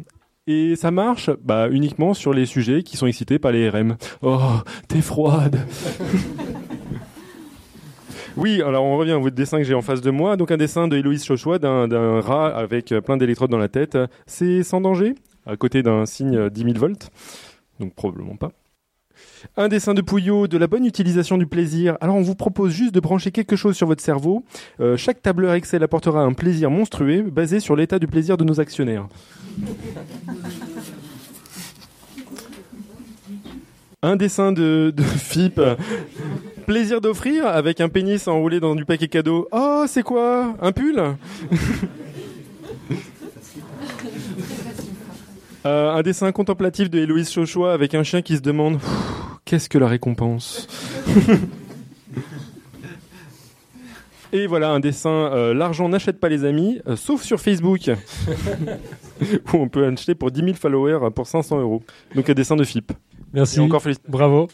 Et 0.48 0.76
ça 0.76 0.92
marche 0.92 1.30
bah, 1.42 1.68
uniquement 1.70 2.14
sur 2.14 2.32
les 2.32 2.46
sujets 2.46 2.84
qui 2.84 2.96
sont 2.96 3.08
excités 3.08 3.40
par 3.40 3.50
les 3.50 3.68
RM. 3.68 3.96
Oh, 4.22 4.38
t'es 4.86 5.00
froide 5.00 5.58
Oui, 8.36 8.62
alors 8.62 8.84
on 8.84 8.96
revient 8.96 9.14
au 9.14 9.30
dessin 9.30 9.58
que 9.58 9.64
j'ai 9.64 9.74
en 9.74 9.82
face 9.82 10.02
de 10.02 10.10
moi. 10.10 10.36
Donc 10.36 10.52
un 10.52 10.56
dessin 10.56 10.86
de 10.86 10.96
Héloïse 10.96 11.24
Chochois 11.24 11.58
d'un 11.58 12.20
rat 12.20 12.54
avec 12.56 12.94
plein 13.04 13.16
d'électrodes 13.16 13.50
dans 13.50 13.58
la 13.58 13.68
tête. 13.68 13.98
C'est 14.26 14.62
sans 14.62 14.80
danger, 14.80 15.14
à 15.46 15.56
côté 15.56 15.82
d'un 15.82 16.06
signe 16.06 16.48
10 16.50 16.62
000 16.62 16.74
volts. 16.78 17.10
Donc 17.80 17.94
probablement 17.94 18.36
pas. 18.36 18.52
Un 19.56 19.68
dessin 19.68 19.94
de 19.94 20.02
Pouillot, 20.02 20.46
de 20.48 20.58
la 20.58 20.66
bonne 20.66 20.84
utilisation 20.84 21.38
du 21.38 21.46
plaisir. 21.46 21.96
Alors 22.00 22.16
on 22.16 22.22
vous 22.22 22.34
propose 22.34 22.72
juste 22.72 22.94
de 22.94 23.00
brancher 23.00 23.30
quelque 23.30 23.56
chose 23.56 23.76
sur 23.76 23.86
votre 23.86 24.02
cerveau. 24.02 24.44
Euh, 24.80 24.96
chaque 24.96 25.22
tableur 25.22 25.54
Excel 25.54 25.82
apportera 25.82 26.22
un 26.22 26.32
plaisir 26.32 26.70
monstrueux 26.70 27.22
basé 27.22 27.60
sur 27.60 27.76
l'état 27.76 27.98
du 27.98 28.06
plaisir 28.06 28.36
de 28.36 28.44
nos 28.44 28.60
actionnaires. 28.60 29.06
un 34.02 34.16
dessin 34.16 34.52
de, 34.52 34.92
de 34.94 35.02
FIP. 35.02 35.60
Plaisir 36.66 37.00
d'offrir 37.00 37.46
avec 37.46 37.80
un 37.80 37.88
pénis 37.88 38.28
enroulé 38.28 38.60
dans 38.60 38.74
du 38.74 38.84
paquet 38.84 39.08
cadeau. 39.08 39.48
Oh, 39.52 39.84
c'est 39.88 40.02
quoi? 40.02 40.54
Un 40.60 40.72
pull? 40.72 41.00
Euh, 45.64 45.90
Un 45.94 46.02
dessin 46.02 46.30
contemplatif 46.30 46.88
de 46.90 46.98
Héloïse 46.98 47.30
Chauchois 47.30 47.72
avec 47.72 47.94
un 47.94 48.04
chien 48.04 48.22
qui 48.22 48.36
se 48.36 48.42
demande 48.42 48.78
Qu'est-ce 49.46 49.68
que 49.68 49.78
la 49.78 49.86
récompense 49.86 50.66
Et 54.32 54.48
voilà 54.48 54.70
un 54.70 54.80
dessin 54.80 55.30
euh, 55.32 55.54
L'argent 55.54 55.88
n'achète 55.88 56.18
pas 56.18 56.28
les 56.28 56.44
amis, 56.44 56.80
euh, 56.88 56.96
sauf 56.96 57.22
sur 57.22 57.40
Facebook, 57.40 57.88
où 59.20 59.56
on 59.56 59.68
peut 59.68 59.86
acheter 59.86 60.16
pour 60.16 60.32
10 60.32 60.40
000 60.40 60.54
followers 60.54 61.12
pour 61.14 61.28
500 61.28 61.60
euros. 61.60 61.84
Donc 62.16 62.28
un 62.28 62.34
dessin 62.34 62.56
de 62.56 62.64
FIP. 62.64 62.90
Merci. 63.32 63.58
Et 63.58 63.60
encore 63.60 63.84
Bravo. 64.08 64.48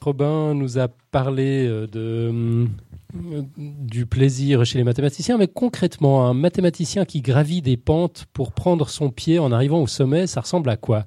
Robin 0.00 0.54
nous 0.54 0.80
a 0.80 0.88
parlé 1.12 1.68
euh, 1.68 1.86
de 1.86 2.66
du 3.14 4.06
plaisir 4.06 4.64
chez 4.64 4.78
les 4.78 4.84
mathématiciens, 4.84 5.38
mais 5.38 5.48
concrètement, 5.48 6.26
un 6.26 6.34
mathématicien 6.34 7.04
qui 7.04 7.20
gravit 7.20 7.62
des 7.62 7.76
pentes 7.76 8.26
pour 8.32 8.52
prendre 8.52 8.88
son 8.88 9.10
pied 9.10 9.38
en 9.38 9.52
arrivant 9.52 9.80
au 9.80 9.86
sommet, 9.86 10.26
ça 10.26 10.40
ressemble 10.40 10.68
à 10.70 10.76
quoi? 10.76 11.04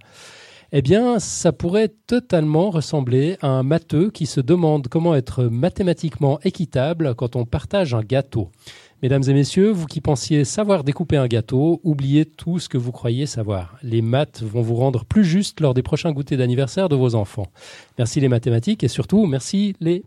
Eh 0.73 0.81
bien, 0.81 1.19
ça 1.19 1.53
pourrait 1.53 1.93
totalement 2.07 2.71
ressembler 2.71 3.38
à 3.41 3.47
un 3.47 3.63
matheux 3.63 4.11
qui 4.11 4.25
se 4.25 4.41
demande 4.41 4.89
comment 4.89 5.15
être 5.15 5.45
mathématiquement 5.45 6.39
équitable 6.43 7.15
quand 7.15 7.38
on 7.38 7.45
partage 7.45 7.93
un 7.93 8.01
gâteau. 8.01 8.51
Mesdames 9.01 9.23
et 9.27 9.34
messieurs, 9.34 9.69
vous 9.69 9.85
qui 9.85 10.01
pensiez 10.01 10.43
savoir 10.43 10.84
découper 10.84 11.17
un 11.17 11.27
gâteau, 11.27 11.79
oubliez 11.84 12.25
tout 12.25 12.59
ce 12.59 12.67
que 12.67 12.77
vous 12.77 12.91
croyez 12.91 13.27
savoir. 13.27 13.77
Les 13.81 14.01
maths 14.01 14.41
vont 14.41 14.61
vous 14.61 14.75
rendre 14.75 15.05
plus 15.05 15.23
juste 15.23 15.61
lors 15.61 15.73
des 15.73 15.84
prochains 15.84 16.11
goûters 16.11 16.38
d'anniversaire 16.38 16.89
de 16.89 16.95
vos 16.95 17.15
enfants. 17.15 17.47
Merci 17.97 18.19
les 18.19 18.27
mathématiques 18.27 18.84
et 18.84 18.88
surtout 18.88 19.25
merci 19.25 19.75
les 19.79 20.03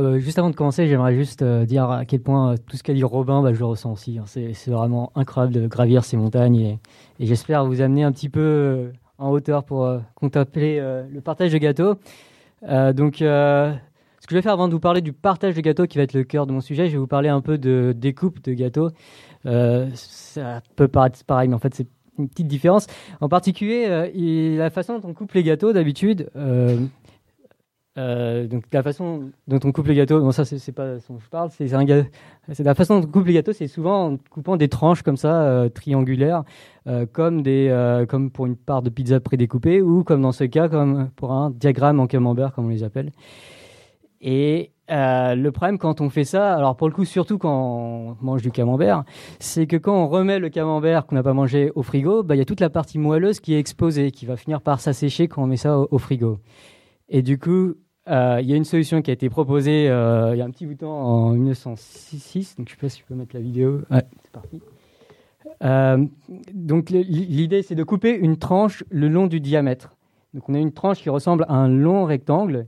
bah, 0.00 0.18
juste 0.18 0.38
avant 0.38 0.48
de 0.48 0.56
commencer, 0.56 0.86
j'aimerais 0.86 1.14
juste 1.14 1.42
euh, 1.42 1.66
dire 1.66 1.90
à 1.90 2.06
quel 2.06 2.20
point 2.20 2.52
euh, 2.52 2.56
tout 2.66 2.78
ce 2.78 2.82
qu'a 2.82 2.94
dit 2.94 3.04
Robin, 3.04 3.42
bah, 3.42 3.52
je 3.52 3.58
le 3.58 3.66
ressens 3.66 3.92
aussi. 3.92 4.18
Hein. 4.18 4.24
C'est, 4.26 4.70
vraiment 4.70 5.12
incroyable 5.14 5.52
de 5.52 5.66
gravir 5.66 6.04
ces 6.04 6.16
montagnes 6.16 6.56
et, 6.56 6.80
j'espère 7.20 7.66
vous 7.66 7.82
amener 7.82 8.02
un 8.02 8.10
petit 8.10 8.30
peu 8.30 8.40
euh, 8.40 8.92
en 9.18 9.30
hauteur 9.30 9.64
pour 9.64 9.86
contempler 10.14 10.80
le 10.80 11.20
partage 11.20 11.52
de 11.52 11.58
gâteaux. 11.58 11.96
donc, 12.62 13.16
ce 13.18 14.26
que 14.26 14.30
je 14.30 14.34
vais 14.34 14.42
faire 14.42 14.54
avant 14.54 14.66
de 14.66 14.72
vous 14.72 14.80
parler 14.80 15.00
du 15.00 15.12
partage 15.12 15.54
de 15.54 15.60
gâteaux 15.60 15.86
qui 15.86 15.98
va 15.98 16.04
être 16.04 16.14
le 16.14 16.24
cœur 16.24 16.46
de 16.46 16.52
mon 16.52 16.60
sujet, 16.60 16.86
je 16.86 16.92
vais 16.92 16.98
vous 16.98 17.06
parler 17.06 17.28
un 17.28 17.40
peu 17.40 17.58
de 17.58 17.94
découpe 17.96 18.42
de 18.42 18.54
gâteaux. 18.54 18.88
ça 19.44 20.60
peut 20.74 20.88
paraître 20.88 21.22
pareil, 21.24 21.48
mais 21.48 21.54
en 21.54 21.60
fait, 21.60 21.74
c'est 21.74 21.86
une 22.18 22.28
petite 22.28 22.48
différence. 22.48 22.86
En 23.20 23.28
particulier, 23.28 24.10
la 24.56 24.70
façon 24.70 24.98
dont 24.98 25.10
on 25.10 25.14
coupe 25.14 25.32
les 25.34 25.44
gâteaux 25.44 25.72
d'habitude, 25.72 26.30
donc 27.96 28.64
la 28.72 28.82
façon 28.82 29.30
dont 29.48 29.60
on 29.64 29.72
coupe 29.72 29.86
les 29.86 29.94
gâteaux, 29.94 30.20
non 30.20 30.32
ça 30.32 30.46
c'est 30.46 30.72
pas 30.72 30.98
ce 30.98 31.12
dont 31.12 31.18
je 31.18 31.28
parle, 31.28 31.50
c'est 31.50 32.64
la 32.64 32.74
façon 32.74 33.00
dont 33.00 33.06
on 33.06 33.10
coupe 33.10 33.26
les 33.26 33.34
gâteaux, 33.34 33.52
c'est 33.52 33.66
souvent 33.66 34.12
en 34.12 34.16
coupant 34.30 34.56
des 34.56 34.68
tranches 34.68 35.02
comme 35.02 35.18
ça 35.18 35.42
euh, 35.42 35.68
triangulaires, 35.68 36.42
euh, 36.86 37.04
comme 37.06 38.30
pour 38.30 38.46
une 38.46 38.56
part 38.56 38.80
de 38.80 38.88
pizza 38.88 39.20
prédécoupée 39.20 39.82
ou 39.82 40.04
comme 40.04 40.22
dans 40.22 40.32
ce 40.32 40.44
cas 40.44 40.68
comme 40.68 41.10
pour 41.16 41.32
un 41.32 41.50
diagramme 41.50 42.00
en 42.00 42.06
camembert 42.06 42.52
comme 42.52 42.66
on 42.66 42.70
les 42.70 42.82
appelle. 42.82 43.12
Et 44.22 44.70
le 44.88 45.50
problème 45.50 45.76
quand 45.76 46.00
on 46.00 46.08
fait 46.08 46.24
ça, 46.24 46.54
alors 46.54 46.76
pour 46.76 46.88
le 46.88 46.94
coup 46.94 47.04
surtout 47.04 47.36
quand 47.36 48.16
on 48.20 48.24
mange 48.24 48.40
du 48.40 48.50
camembert, 48.50 49.04
c'est 49.38 49.66
que 49.66 49.76
quand 49.76 49.94
on 49.94 50.08
remet 50.08 50.38
le 50.38 50.48
camembert 50.48 51.04
qu'on 51.04 51.16
n'a 51.16 51.22
pas 51.22 51.34
mangé 51.34 51.70
au 51.74 51.82
frigo, 51.82 52.22
bah, 52.22 52.36
il 52.36 52.38
y 52.38 52.42
a 52.42 52.46
toute 52.46 52.60
la 52.60 52.70
partie 52.70 52.98
moelleuse 52.98 53.40
qui 53.40 53.52
est 53.52 53.58
exposée, 53.58 54.12
qui 54.12 54.24
va 54.24 54.36
finir 54.36 54.62
par 54.62 54.80
s'assécher 54.80 55.28
quand 55.28 55.42
on 55.42 55.46
met 55.46 55.58
ça 55.58 55.78
au 55.78 55.98
frigo. 55.98 56.38
Et 57.14 57.20
du 57.20 57.38
coup, 57.38 57.74
euh, 58.08 58.38
il 58.40 58.48
y 58.48 58.54
a 58.54 58.56
une 58.56 58.64
solution 58.64 59.02
qui 59.02 59.10
a 59.10 59.14
été 59.14 59.28
proposée 59.28 59.88
euh, 59.88 60.34
il 60.34 60.38
y 60.38 60.40
a 60.40 60.44
un 60.46 60.50
petit 60.50 60.64
bout 60.64 60.72
de 60.72 60.78
temps 60.78 60.90
en 60.90 61.30
1906. 61.32 62.56
Donc 62.56 62.68
je 62.68 62.72
sais 62.72 62.80
pas 62.80 62.88
si 62.88 63.00
je 63.00 63.04
peux 63.04 63.14
mettre 63.14 63.36
la 63.36 63.42
vidéo. 63.42 63.82
Ouais, 63.90 64.02
c'est 64.22 64.32
parti. 64.32 64.60
Euh, 65.62 66.04
donc 66.54 66.88
l'idée 66.88 67.62
c'est 67.62 67.74
de 67.74 67.84
couper 67.84 68.16
une 68.16 68.38
tranche 68.38 68.82
le 68.88 69.08
long 69.08 69.26
du 69.26 69.40
diamètre. 69.40 69.94
Donc 70.32 70.48
on 70.48 70.54
a 70.54 70.58
une 70.58 70.72
tranche 70.72 71.02
qui 71.02 71.10
ressemble 71.10 71.44
à 71.48 71.54
un 71.54 71.68
long 71.68 72.06
rectangle. 72.06 72.66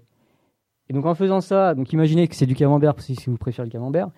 Et 0.90 0.92
donc 0.92 1.06
en 1.06 1.14
faisant 1.14 1.40
ça, 1.40 1.74
donc 1.74 1.94
imaginez 1.94 2.28
que 2.28 2.36
c'est 2.36 2.44
du 2.44 2.54
camembert 2.54 2.94
si 2.98 3.16
vous 3.26 3.38
préférez 3.38 3.66
le 3.66 3.72
camembert. 3.72 4.10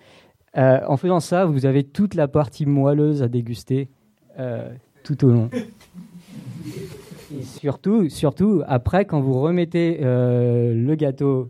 en 0.55 0.97
faisant 0.97 1.21
ça, 1.21 1.45
vous 1.45 1.65
avez 1.65 1.85
toute 1.85 2.15
la 2.15 2.27
partie 2.27 2.65
moelleuse 2.65 3.23
à 3.23 3.29
déguster 3.29 3.87
tout 5.03 5.25
au 5.25 5.29
long. 5.29 5.49
Et 7.35 7.43
surtout, 7.43 8.09
surtout, 8.09 8.61
après, 8.67 9.05
quand 9.05 9.19
vous 9.19 9.39
remettez 9.41 9.99
euh, 10.01 10.73
le 10.73 10.95
gâteau 10.95 11.49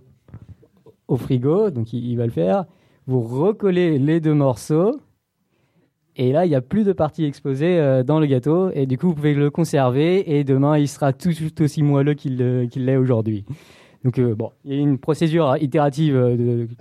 au 1.08 1.18
frigo, 1.18 1.70
donc 1.70 1.94
il, 1.94 2.16
va 2.16 2.26
le 2.26 2.32
faire, 2.32 2.66
vous 3.06 3.22
recollez 3.22 4.00
les 4.00 4.20
deux 4.20 4.34
morceaux. 4.34 5.00
Et 6.16 6.32
là, 6.32 6.46
il 6.46 6.50
n'y 6.50 6.56
a 6.56 6.62
plus 6.62 6.84
de 6.84 6.94
partie 6.94 7.26
exposée 7.26 7.78
euh, 7.80 8.04
dans 8.04 8.20
le 8.20 8.26
gâteau. 8.26 8.72
Et 8.72 8.88
du 8.88 8.98
coup, 8.98 9.08
vous 9.08 9.14
pouvez 9.14 9.36
le 9.36 9.52
conserver. 9.52 10.38
Et 10.38 10.44
demain, 10.44 10.78
il 10.78 10.88
sera 10.88 11.14
tout, 11.14 11.32
aussi 11.60 11.84
moelleux 11.84 12.16
qu'il 12.16 12.38
l'est 12.38 12.98
aujourd'hui. 12.98 13.46
Donc, 14.04 14.18
euh, 14.18 14.34
bon, 14.34 14.52
il 14.66 14.74
y 14.74 14.78
a 14.80 14.82
une 14.82 14.98
procédure 14.98 15.58
itérative 15.62 16.16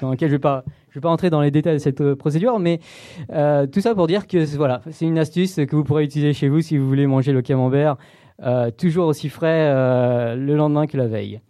dans 0.00 0.10
laquelle 0.10 0.28
je 0.30 0.34
ne 0.34 0.38
vais, 0.38 0.40
pas, 0.40 0.64
entrer 1.04 1.28
dans 1.28 1.42
les 1.42 1.50
détails 1.50 1.74
de 1.74 1.80
cette 1.80 2.14
procédure. 2.14 2.58
Mais 2.58 2.80
tout 3.28 3.80
ça 3.80 3.94
pour 3.94 4.06
dire 4.06 4.26
que 4.26 4.56
voilà, 4.56 4.80
c'est 4.90 5.04
une 5.04 5.18
astuce 5.18 5.56
que 5.56 5.76
vous 5.76 5.84
pourrez 5.84 6.04
utiliser 6.04 6.32
chez 6.32 6.48
vous 6.48 6.62
si 6.62 6.78
vous 6.78 6.88
voulez 6.88 7.06
manger 7.06 7.32
le 7.32 7.42
camembert 7.42 7.98
euh, 8.42 8.70
toujours 8.70 9.06
aussi 9.06 9.28
frais 9.28 9.70
euh, 9.72 10.34
le 10.36 10.56
lendemain 10.56 10.86
que 10.86 10.96
la 10.96 11.06
veille. 11.06 11.40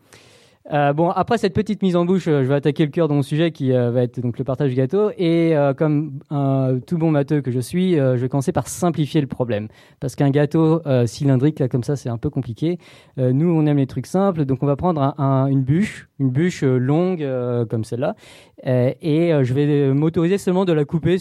Euh, 0.72 0.92
bon, 0.92 1.10
après 1.10 1.38
cette 1.38 1.54
petite 1.54 1.80
mise 1.80 1.94
en 1.94 2.04
bouche, 2.04 2.24
je 2.24 2.32
vais 2.32 2.56
attaquer 2.56 2.84
le 2.84 2.90
cœur 2.90 3.06
de 3.06 3.14
mon 3.14 3.22
sujet 3.22 3.52
qui 3.52 3.70
va 3.70 4.02
être 4.02 4.18
donc 4.18 4.36
le 4.36 4.42
partage 4.42 4.70
du 4.70 4.74
gâteau. 4.74 5.12
Et 5.16 5.54
comme 5.76 6.18
un 6.28 6.80
tout 6.84 6.98
bon 6.98 7.12
matheux 7.12 7.40
que 7.40 7.52
je 7.52 7.60
suis, 7.60 7.94
je 7.94 8.16
vais 8.16 8.28
commencer 8.28 8.50
par 8.50 8.66
simplifier 8.66 9.20
le 9.20 9.28
problème. 9.28 9.68
Parce 10.00 10.16
qu'un 10.16 10.30
gâteau 10.30 10.82
cylindrique, 11.06 11.60
là, 11.60 11.68
comme 11.68 11.84
ça, 11.84 11.94
c'est 11.94 12.08
un 12.08 12.18
peu 12.18 12.30
compliqué. 12.30 12.78
Nous, 13.16 13.48
on 13.48 13.64
aime 13.66 13.76
les 13.76 13.86
trucs 13.86 14.06
simples, 14.06 14.44
donc 14.44 14.64
on 14.64 14.66
va 14.66 14.74
prendre 14.74 15.00
un- 15.00 15.14
un- 15.18 15.46
une 15.46 15.62
bûche, 15.62 16.08
une 16.18 16.30
bûche 16.30 16.64
longue 16.64 17.24
comme 17.70 17.84
celle-là. 17.84 18.16
Et 18.64 19.30
je 19.40 19.54
vais 19.54 19.94
m'autoriser 19.94 20.36
seulement 20.36 20.64
de 20.64 20.72
la 20.72 20.84
couper 20.84 21.18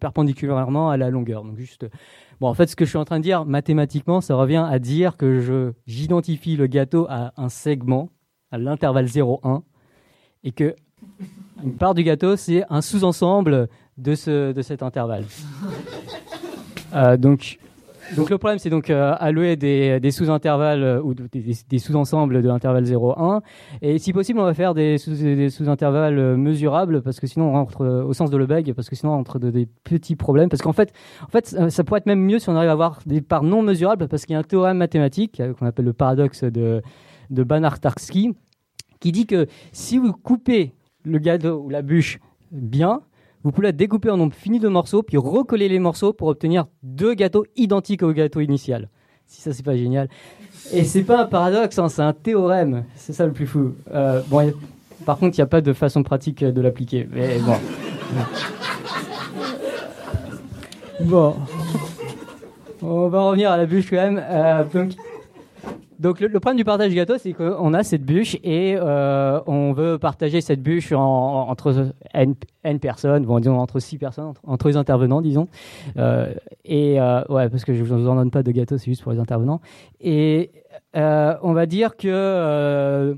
perpendiculairement 0.00 0.90
à 0.90 0.96
la 0.96 1.10
longueur. 1.10 1.44
Donc 1.44 1.56
juste... 1.56 1.86
Bon, 2.40 2.48
en 2.48 2.54
fait, 2.54 2.66
ce 2.66 2.76
que 2.76 2.84
je 2.84 2.90
suis 2.90 2.98
en 2.98 3.04
train 3.04 3.18
de 3.18 3.24
dire, 3.24 3.46
mathématiquement, 3.46 4.20
ça 4.20 4.34
revient 4.34 4.66
à 4.68 4.78
dire 4.78 5.16
que 5.16 5.40
je 5.40 5.72
j'identifie 5.86 6.56
le 6.56 6.66
gâteau 6.66 7.06
à 7.08 7.32
un 7.36 7.48
segment 7.48 8.10
à 8.50 8.58
l'intervalle 8.58 9.06
0,1 9.06 9.62
et 10.44 10.52
que 10.52 10.74
une 11.64 11.74
part 11.74 11.94
du 11.94 12.04
gâteau, 12.04 12.36
c'est 12.36 12.64
un 12.68 12.82
sous-ensemble 12.82 13.68
de, 13.96 14.14
ce, 14.14 14.52
de 14.52 14.62
cet 14.62 14.82
intervalle. 14.82 15.24
Euh, 16.94 17.16
donc, 17.16 17.58
donc 18.14 18.30
le 18.30 18.38
problème, 18.38 18.58
c'est 18.58 18.70
donc 18.70 18.90
euh, 18.90 19.14
allouer 19.18 19.56
des, 19.56 20.10
sous-intervalles 20.10 20.82
euh, 20.82 21.02
ou 21.02 21.14
de- 21.14 21.28
des, 21.32 21.78
sous-ensembles 21.78 22.42
de 22.42 22.48
l'intervalle 22.48 22.84
0,1. 22.84 23.40
Et 23.82 23.98
si 23.98 24.12
possible, 24.12 24.38
on 24.38 24.44
va 24.44 24.54
faire 24.54 24.74
des, 24.74 24.98
sous, 24.98 25.12
des 25.12 25.50
sous-intervalles 25.50 26.18
euh, 26.18 26.36
mesurables 26.36 27.02
parce 27.02 27.18
que 27.18 27.26
sinon 27.26 27.48
on 27.48 27.52
rentre 27.52 27.84
au 27.86 28.12
sens 28.12 28.30
de 28.30 28.36
Lebesgue, 28.36 28.72
parce 28.74 28.88
que 28.88 28.96
sinon 28.96 29.12
on 29.12 29.16
rentre 29.16 29.38
de 29.38 29.50
des 29.50 29.66
petits 29.84 30.16
problèmes. 30.16 30.48
Parce 30.48 30.62
qu'en 30.62 30.72
fait, 30.72 30.92
en 31.24 31.28
fait, 31.28 31.56
ça 31.70 31.84
pourrait 31.84 31.98
être 31.98 32.06
même 32.06 32.22
mieux 32.22 32.38
si 32.38 32.48
on 32.48 32.56
arrive 32.56 32.70
à 32.70 32.72
avoir 32.72 33.00
des 33.06 33.20
parts 33.20 33.42
non 33.42 33.62
mesurables 33.62 34.08
parce 34.08 34.26
qu'il 34.26 34.34
y 34.34 34.36
a 34.36 34.40
un 34.40 34.44
théorème 34.44 34.76
mathématique 34.76 35.42
qu'on 35.58 35.66
appelle 35.66 35.86
le 35.86 35.92
paradoxe 35.92 36.44
de, 36.44 36.82
de 37.30 37.42
Banach-Tarski 37.42 38.34
qui 39.00 39.12
dit 39.12 39.26
que 39.26 39.46
si 39.72 39.98
vous 39.98 40.12
coupez 40.12 40.74
le 41.04 41.18
gâteau 41.18 41.60
ou 41.64 41.68
la 41.70 41.82
bûche 41.82 42.18
bien, 42.52 43.00
vous 43.46 43.52
pouvez 43.52 43.68
la 43.68 43.72
découper 43.72 44.10
en 44.10 44.16
nombre 44.16 44.34
fini 44.34 44.58
de 44.58 44.66
morceaux, 44.66 45.04
puis 45.04 45.16
recoller 45.16 45.68
les 45.68 45.78
morceaux 45.78 46.12
pour 46.12 46.26
obtenir 46.26 46.66
deux 46.82 47.14
gâteaux 47.14 47.44
identiques 47.54 48.02
au 48.02 48.10
gâteau 48.10 48.40
initial. 48.40 48.88
Si 49.24 49.40
ça, 49.40 49.52
c'est 49.52 49.62
pas 49.62 49.76
génial. 49.76 50.08
Et 50.72 50.82
c'est 50.82 51.04
pas 51.04 51.22
un 51.22 51.26
paradoxe, 51.26 51.78
hein, 51.78 51.88
c'est 51.88 52.02
un 52.02 52.12
théorème. 52.12 52.82
C'est 52.96 53.12
ça 53.12 53.24
le 53.24 53.30
plus 53.32 53.46
fou. 53.46 53.76
Euh, 53.94 54.20
bon, 54.26 54.52
par 55.04 55.18
contre, 55.18 55.38
il 55.38 55.40
n'y 55.40 55.44
a 55.44 55.46
pas 55.46 55.60
de 55.60 55.72
façon 55.72 56.02
pratique 56.02 56.42
de 56.42 56.60
l'appliquer. 56.60 57.08
Mais 57.12 57.38
bon. 57.38 57.54
Bon. 61.02 61.36
On 62.82 63.06
va 63.06 63.20
revenir 63.20 63.52
à 63.52 63.56
la 63.58 63.66
bûche 63.66 63.90
quand 63.90 63.96
même. 63.96 64.20
Euh, 64.28 64.64
donc, 64.74 64.90
donc 65.98 66.20
le, 66.20 66.28
le 66.28 66.40
problème 66.40 66.56
du 66.58 66.64
partage 66.64 66.90
du 66.90 66.96
gâteau, 66.96 67.18
c'est 67.18 67.32
qu'on 67.32 67.72
a 67.74 67.82
cette 67.82 68.04
bûche 68.04 68.36
et 68.44 68.76
euh, 68.78 69.40
on 69.46 69.72
veut 69.72 69.98
partager 69.98 70.40
cette 70.40 70.62
bûche 70.62 70.92
en- 70.92 71.00
en- 71.00 71.48
entre 71.50 71.92
n, 72.14 72.34
n 72.64 72.78
personnes, 72.80 73.24
bon 73.24 73.38
disons 73.38 73.58
entre 73.58 73.80
6 73.80 73.98
personnes, 73.98 74.26
entre, 74.26 74.40
entre 74.46 74.68
les 74.68 74.76
intervenants, 74.76 75.20
disons. 75.20 75.48
Euh, 75.96 76.32
et 76.64 77.00
euh, 77.00 77.22
ouais, 77.28 77.48
parce 77.48 77.64
que 77.64 77.74
je 77.74 77.82
ne 77.82 77.88
vous 77.88 78.08
en 78.08 78.16
donne 78.16 78.30
pas 78.30 78.42
de 78.42 78.50
gâteau, 78.52 78.78
c'est 78.78 78.86
juste 78.90 79.02
pour 79.02 79.12
les 79.12 79.18
intervenants. 79.18 79.60
Et 80.00 80.50
euh, 80.96 81.34
on 81.42 81.52
va 81.52 81.66
dire 81.66 81.96
que 81.96 82.08
euh, 82.08 83.14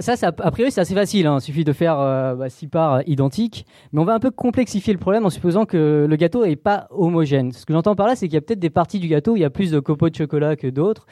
Ça, 0.00 0.16
ça, 0.16 0.28
a 0.28 0.50
priori, 0.50 0.70
c'est 0.70 0.80
assez 0.80 0.94
facile. 0.94 1.26
Hein. 1.26 1.38
Il 1.38 1.42
suffit 1.42 1.64
de 1.64 1.72
faire 1.72 1.98
euh, 1.98 2.34
bah, 2.34 2.50
six 2.50 2.66
parts 2.66 2.94
euh, 2.94 3.00
identiques. 3.06 3.64
Mais 3.92 4.00
on 4.00 4.04
va 4.04 4.14
un 4.14 4.18
peu 4.18 4.30
complexifier 4.30 4.92
le 4.92 4.98
problème 4.98 5.24
en 5.24 5.30
supposant 5.30 5.64
que 5.64 6.06
le 6.08 6.16
gâteau 6.16 6.44
n'est 6.44 6.56
pas 6.56 6.88
homogène. 6.90 7.52
Ce 7.52 7.64
que 7.64 7.72
j'entends 7.72 7.94
par 7.94 8.06
là, 8.06 8.14
c'est 8.14 8.26
qu'il 8.26 8.34
y 8.34 8.38
a 8.38 8.40
peut-être 8.40 8.58
des 8.58 8.70
parties 8.70 8.98
du 8.98 9.08
gâteau 9.08 9.32
où 9.32 9.36
il 9.36 9.42
y 9.42 9.44
a 9.44 9.50
plus 9.50 9.70
de 9.70 9.80
copeaux 9.80 10.10
de 10.10 10.14
chocolat 10.14 10.56
que 10.56 10.66
d'autres. 10.66 11.06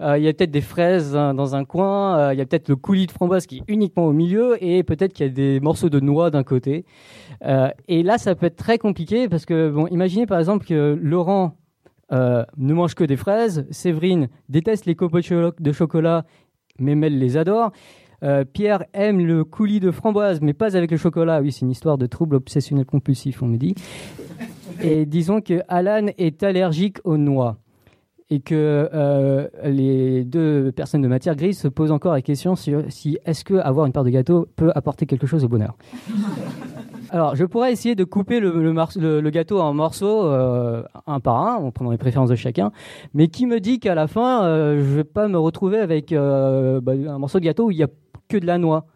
Euh, 0.00 0.18
il 0.18 0.24
y 0.24 0.28
a 0.28 0.32
peut-être 0.32 0.50
des 0.50 0.60
fraises 0.60 1.16
hein, 1.16 1.32
dans 1.34 1.54
un 1.54 1.64
coin. 1.64 2.32
il 2.32 2.38
y 2.38 2.42
a 2.42 2.46
peut-être 2.46 2.68
le 2.68 2.76
coulis 2.76 3.06
de 3.06 3.12
framboise 3.12 3.46
qui 3.46 3.58
est 3.58 3.62
uniquement 3.68 4.06
au 4.06 4.12
milieu. 4.12 4.62
Et 4.62 4.82
peut-être 4.82 5.12
qu'il 5.12 5.26
y 5.26 5.28
a 5.28 5.32
des 5.32 5.60
morceaux 5.60 5.88
de 5.88 6.00
noix 6.00 6.30
d'un 6.30 6.42
côté. 6.42 6.84
Et 7.88 8.02
là, 8.02 8.18
ça 8.18 8.34
peut 8.34 8.46
être 8.46 8.56
très 8.56 8.78
compliqué 8.78 9.28
parce 9.28 9.46
que, 9.46 9.70
bon, 9.70 9.86
imaginez 9.88 10.26
par 10.26 10.38
exemple 10.38 10.66
que 10.66 10.98
Laurent 11.00 11.56
ne 12.10 12.74
mange 12.74 12.94
que 12.94 13.04
des 13.04 13.16
fraises. 13.16 13.66
Séverine 13.70 14.28
déteste 14.48 14.86
les 14.86 14.94
copeaux 14.94 15.20
de, 15.20 15.54
de 15.58 15.72
chocolat, 15.72 16.24
mais 16.78 16.94
Mel 16.94 17.18
les 17.18 17.36
adore. 17.36 17.72
Euh, 18.22 18.44
Pierre 18.44 18.84
aime 18.92 19.24
le 19.24 19.44
coulis 19.44 19.80
de 19.80 19.90
framboise, 19.90 20.40
mais 20.40 20.54
pas 20.54 20.76
avec 20.76 20.90
le 20.90 20.96
chocolat. 20.96 21.40
Oui, 21.40 21.52
c'est 21.52 21.62
une 21.62 21.70
histoire 21.70 21.98
de 21.98 22.06
trouble 22.06 22.36
obsessionnel 22.36 22.84
compulsif, 22.84 23.42
on 23.42 23.46
me 23.46 23.56
dit. 23.56 23.74
Et 24.82 25.06
disons 25.06 25.40
que 25.40 25.60
Alan 25.68 26.06
est 26.18 26.42
allergique 26.42 26.98
aux 27.04 27.16
noix. 27.16 27.58
Et 28.28 28.40
que 28.40 28.88
euh, 28.92 29.46
les 29.62 30.24
deux 30.24 30.72
personnes 30.72 31.02
de 31.02 31.08
matière 31.08 31.36
grise 31.36 31.60
se 31.60 31.68
posent 31.68 31.92
encore 31.92 32.12
la 32.12 32.22
question 32.22 32.56
sur 32.56 32.82
si 32.88 33.18
est-ce 33.24 33.44
que 33.44 33.54
avoir 33.54 33.86
une 33.86 33.92
part 33.92 34.02
de 34.02 34.10
gâteau 34.10 34.48
peut 34.56 34.72
apporter 34.74 35.06
quelque 35.06 35.28
chose 35.28 35.44
au 35.44 35.48
bonheur. 35.48 35.76
Alors, 37.10 37.36
je 37.36 37.44
pourrais 37.44 37.70
essayer 37.70 37.94
de 37.94 38.02
couper 38.02 38.40
le, 38.40 39.30
gâteau 39.30 39.60
en 39.60 39.72
morceaux, 39.72 40.24
euh, 40.24 40.82
un 41.06 41.20
par 41.20 41.36
un, 41.36 41.54
en 41.54 41.70
prenant 41.70 41.92
les 41.92 41.98
préférences 41.98 42.30
de 42.30 42.34
chacun. 42.34 42.72
Mais 43.14 43.28
qui 43.28 43.46
me 43.46 43.60
dit 43.60 43.78
qu'à 43.78 43.94
la 43.94 44.08
fin, 44.08 44.44
euh, 44.44 44.78
je 44.80 44.96
vais 44.96 45.04
pas 45.04 45.28
me 45.28 45.38
retrouver 45.38 45.78
avec 45.78 46.12
bah, 46.12 46.92
un 46.92 47.18
morceau 47.18 47.38
de 47.38 47.44
gâteau 47.44 47.66
où 47.66 47.70
il 47.70 47.76
y 47.76 47.84
a 47.84 47.88
que 48.28 48.36
de 48.36 48.46
la 48.46 48.58
noix 48.58 48.86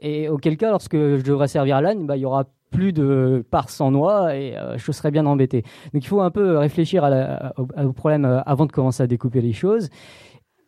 Et 0.00 0.28
auquel 0.28 0.56
cas, 0.56 0.70
lorsque 0.70 0.96
je 0.96 1.22
devrais 1.22 1.48
servir 1.48 1.80
l'âne, 1.80 2.06
bah, 2.06 2.16
il 2.16 2.20
y 2.20 2.24
aura 2.24 2.44
plus 2.70 2.92
de 2.92 3.44
part 3.50 3.70
sans 3.70 3.90
noix 3.90 4.34
et 4.34 4.56
euh, 4.56 4.76
je 4.76 4.92
serais 4.92 5.10
bien 5.10 5.24
embêté. 5.26 5.62
Donc, 5.94 6.04
il 6.04 6.06
faut 6.06 6.20
un 6.20 6.30
peu 6.30 6.58
réfléchir 6.58 7.04
à 7.04 7.52
au, 7.58 7.92
problème 7.92 8.24
euh, 8.24 8.40
avant 8.42 8.66
de 8.66 8.72
commencer 8.72 9.02
à 9.02 9.06
découper 9.06 9.40
les 9.40 9.52
choses. 9.52 9.88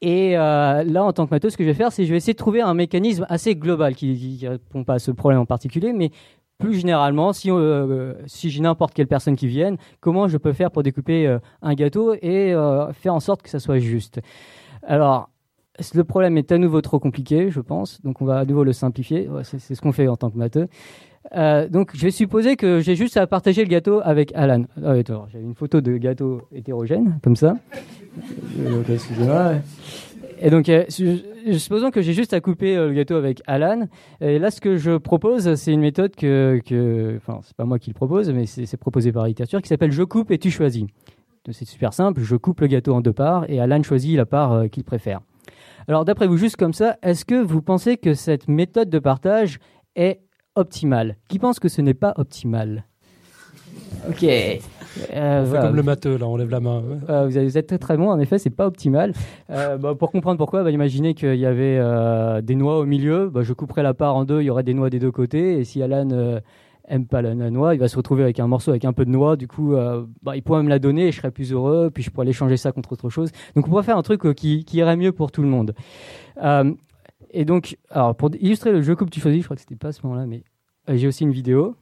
Et 0.00 0.38
euh, 0.38 0.84
là, 0.84 1.02
en 1.02 1.12
tant 1.12 1.26
que 1.26 1.34
matheux, 1.34 1.50
ce 1.50 1.56
que 1.56 1.64
je 1.64 1.68
vais 1.68 1.74
faire, 1.74 1.90
c'est 1.90 2.02
que 2.02 2.06
je 2.06 2.12
vais 2.12 2.18
essayer 2.18 2.34
de 2.34 2.38
trouver 2.38 2.60
un 2.60 2.74
mécanisme 2.74 3.26
assez 3.28 3.56
global 3.56 3.96
qui 3.96 4.40
ne 4.44 4.50
répond 4.50 4.84
pas 4.84 4.94
à 4.94 4.98
ce 5.00 5.10
problème 5.10 5.40
en 5.40 5.46
particulier, 5.46 5.92
mais 5.92 6.12
plus 6.58 6.74
généralement, 6.74 7.32
si, 7.32 7.50
euh, 7.50 8.14
si 8.26 8.50
j'ai 8.50 8.60
n'importe 8.60 8.92
quelle 8.92 9.06
personne 9.06 9.36
qui 9.36 9.46
vienne, 9.46 9.76
comment 10.00 10.28
je 10.28 10.36
peux 10.36 10.52
faire 10.52 10.70
pour 10.70 10.82
découper 10.82 11.26
euh, 11.26 11.38
un 11.62 11.74
gâteau 11.74 12.14
et 12.14 12.52
euh, 12.52 12.92
faire 12.92 13.14
en 13.14 13.20
sorte 13.20 13.42
que 13.42 13.48
ça 13.48 13.60
soit 13.60 13.78
juste. 13.78 14.20
Alors, 14.82 15.30
le 15.94 16.04
problème 16.04 16.36
est 16.38 16.50
à 16.52 16.58
nouveau 16.58 16.80
trop 16.80 16.98
compliqué, 16.98 17.50
je 17.50 17.60
pense, 17.60 18.00
donc 18.02 18.20
on 18.20 18.24
va 18.24 18.38
à 18.38 18.44
nouveau 18.44 18.64
le 18.64 18.72
simplifier. 18.72 19.28
C'est 19.42 19.74
ce 19.74 19.80
qu'on 19.80 19.92
fait 19.92 20.08
en 20.08 20.16
tant 20.16 20.30
que 20.30 20.36
matheux. 20.38 20.68
Euh, 21.36 21.68
donc, 21.68 21.90
je 21.94 22.02
vais 22.02 22.10
supposer 22.10 22.56
que 22.56 22.80
j'ai 22.80 22.94
juste 22.96 23.16
à 23.18 23.26
partager 23.26 23.62
le 23.62 23.68
gâteau 23.68 24.00
avec 24.02 24.32
Alan. 24.34 24.64
Ah, 24.82 24.92
oui, 24.94 25.02
J'ai 25.30 25.40
une 25.40 25.54
photo 25.54 25.80
de 25.82 25.96
gâteau 25.98 26.42
hétérogène, 26.54 27.18
comme 27.22 27.36
ça. 27.36 27.56
Euh, 28.60 28.82
excusez-moi. 28.88 29.52
Et 30.40 30.50
donc, 30.50 30.68
euh, 30.68 30.84
su- 30.88 31.18
supposons 31.58 31.90
que 31.90 32.00
j'ai 32.00 32.12
juste 32.14 32.32
à 32.32 32.40
couper 32.40 32.76
euh, 32.76 32.88
le 32.88 32.94
gâteau 32.94 33.16
avec 33.16 33.42
Alan. 33.46 33.88
Et 34.20 34.38
là, 34.38 34.50
ce 34.50 34.60
que 34.60 34.76
je 34.76 34.96
propose, 34.96 35.54
c'est 35.56 35.72
une 35.72 35.80
méthode 35.80 36.14
que, 36.16 37.16
enfin, 37.18 37.40
c'est 37.42 37.56
pas 37.56 37.64
moi 37.64 37.78
qui 37.78 37.90
le 37.90 37.94
propose, 37.94 38.30
mais 38.30 38.46
c'est 38.46 38.76
proposé 38.78 39.12
par 39.12 39.24
la 39.24 39.28
littérature, 39.28 39.60
qui 39.60 39.68
s'appelle 39.68 39.92
Je 39.92 40.04
coupe 40.04 40.30
et 40.30 40.38
tu 40.38 40.50
choisis. 40.50 40.84
C'est 41.50 41.66
super 41.66 41.92
simple. 41.92 42.22
Je 42.22 42.36
coupe 42.36 42.60
le 42.60 42.68
gâteau 42.68 42.94
en 42.94 43.00
deux 43.00 43.12
parts 43.12 43.44
et 43.48 43.60
Alan 43.60 43.82
choisit 43.82 44.16
la 44.16 44.26
part 44.26 44.68
qu'il 44.70 44.84
préfère. 44.84 45.20
Alors, 45.88 46.04
d'après 46.04 46.26
vous, 46.26 46.36
juste 46.36 46.56
comme 46.56 46.74
ça, 46.74 46.98
est-ce 47.02 47.24
que 47.24 47.42
vous 47.42 47.62
pensez 47.62 47.96
que 47.96 48.12
cette 48.12 48.46
méthode 48.46 48.90
de 48.90 48.98
partage 48.98 49.58
est 49.96 50.20
optimale? 50.54 51.16
Qui 51.30 51.38
pense 51.38 51.58
que 51.58 51.70
ce 51.70 51.80
n'est 51.80 51.94
pas 51.94 52.12
optimal? 52.18 52.84
Ok. 54.06 54.22
Euh, 54.22 54.58
On 55.46 55.50
fait 55.50 55.60
comme 55.62 55.76
le 55.76 55.82
matheux, 55.82 56.18
là, 56.18 56.26
on 56.26 56.36
lève 56.36 56.50
la 56.50 56.60
main. 56.60 56.82
Euh, 57.08 57.24
vous, 57.26 57.38
êtes 57.56 57.66
très 57.66 57.78
très 57.78 57.96
bon, 57.96 58.10
en 58.10 58.18
effet, 58.18 58.38
c'est 58.38 58.50
pas 58.50 58.66
optimal. 58.66 59.14
Euh, 59.48 59.78
bah, 59.78 59.94
pour 59.94 60.10
comprendre 60.10 60.36
pourquoi, 60.36 60.62
bah, 60.62 60.70
imaginez 60.70 61.14
qu'il 61.14 61.36
y 61.36 61.46
avait 61.46 61.78
euh, 61.80 62.42
des 62.42 62.54
noix 62.54 62.78
au 62.78 62.84
milieu, 62.84 63.30
bah, 63.30 63.42
je 63.42 63.54
couperais 63.54 63.82
la 63.82 63.94
part 63.94 64.14
en 64.14 64.26
deux, 64.26 64.42
il 64.42 64.44
y 64.44 64.50
aurait 64.50 64.64
des 64.64 64.74
noix 64.74 64.90
des 64.90 64.98
deux 64.98 65.10
côtés, 65.10 65.58
et 65.58 65.64
si 65.64 65.82
Alan 65.82 66.40
aime 66.88 67.06
pas 67.06 67.22
la, 67.22 67.34
la 67.34 67.50
noix, 67.50 67.74
il 67.74 67.80
va 67.80 67.88
se 67.88 67.96
retrouver 67.96 68.22
avec 68.22 68.40
un 68.40 68.46
morceau 68.46 68.70
avec 68.70 68.84
un 68.84 68.92
peu 68.92 69.04
de 69.04 69.10
noix, 69.10 69.36
du 69.36 69.46
coup, 69.46 69.74
euh, 69.74 70.04
bah, 70.22 70.36
il 70.36 70.42
pourrait 70.42 70.62
me 70.62 70.68
la 70.68 70.78
donner 70.78 71.08
et 71.08 71.12
je 71.12 71.18
serais 71.18 71.30
plus 71.30 71.52
heureux, 71.52 71.90
puis 71.92 72.02
je 72.02 72.10
pourrais 72.10 72.26
échanger 72.26 72.56
ça 72.56 72.72
contre 72.72 72.92
autre 72.92 73.10
chose. 73.10 73.30
Donc 73.54 73.66
on 73.66 73.70
pourrait 73.70 73.82
faire 73.82 73.98
un 73.98 74.02
truc 74.02 74.24
euh, 74.26 74.32
qui, 74.32 74.64
qui 74.64 74.78
irait 74.78 74.96
mieux 74.96 75.12
pour 75.12 75.30
tout 75.30 75.42
le 75.42 75.48
monde. 75.48 75.74
Euh, 76.42 76.72
et 77.30 77.44
donc, 77.44 77.76
alors 77.90 78.14
pour 78.14 78.30
illustrer 78.40 78.72
le 78.72 78.82
jeu 78.82 78.96
coupe 78.96 79.10
tu 79.10 79.20
choisis, 79.20 79.40
je 79.42 79.46
crois 79.46 79.56
que 79.56 79.62
c'était 79.62 79.76
pas 79.76 79.88
à 79.88 79.92
ce 79.92 80.00
moment-là, 80.04 80.26
mais 80.26 80.42
euh, 80.88 80.96
j'ai 80.96 81.06
aussi 81.06 81.24
une 81.24 81.32
vidéo. 81.32 81.76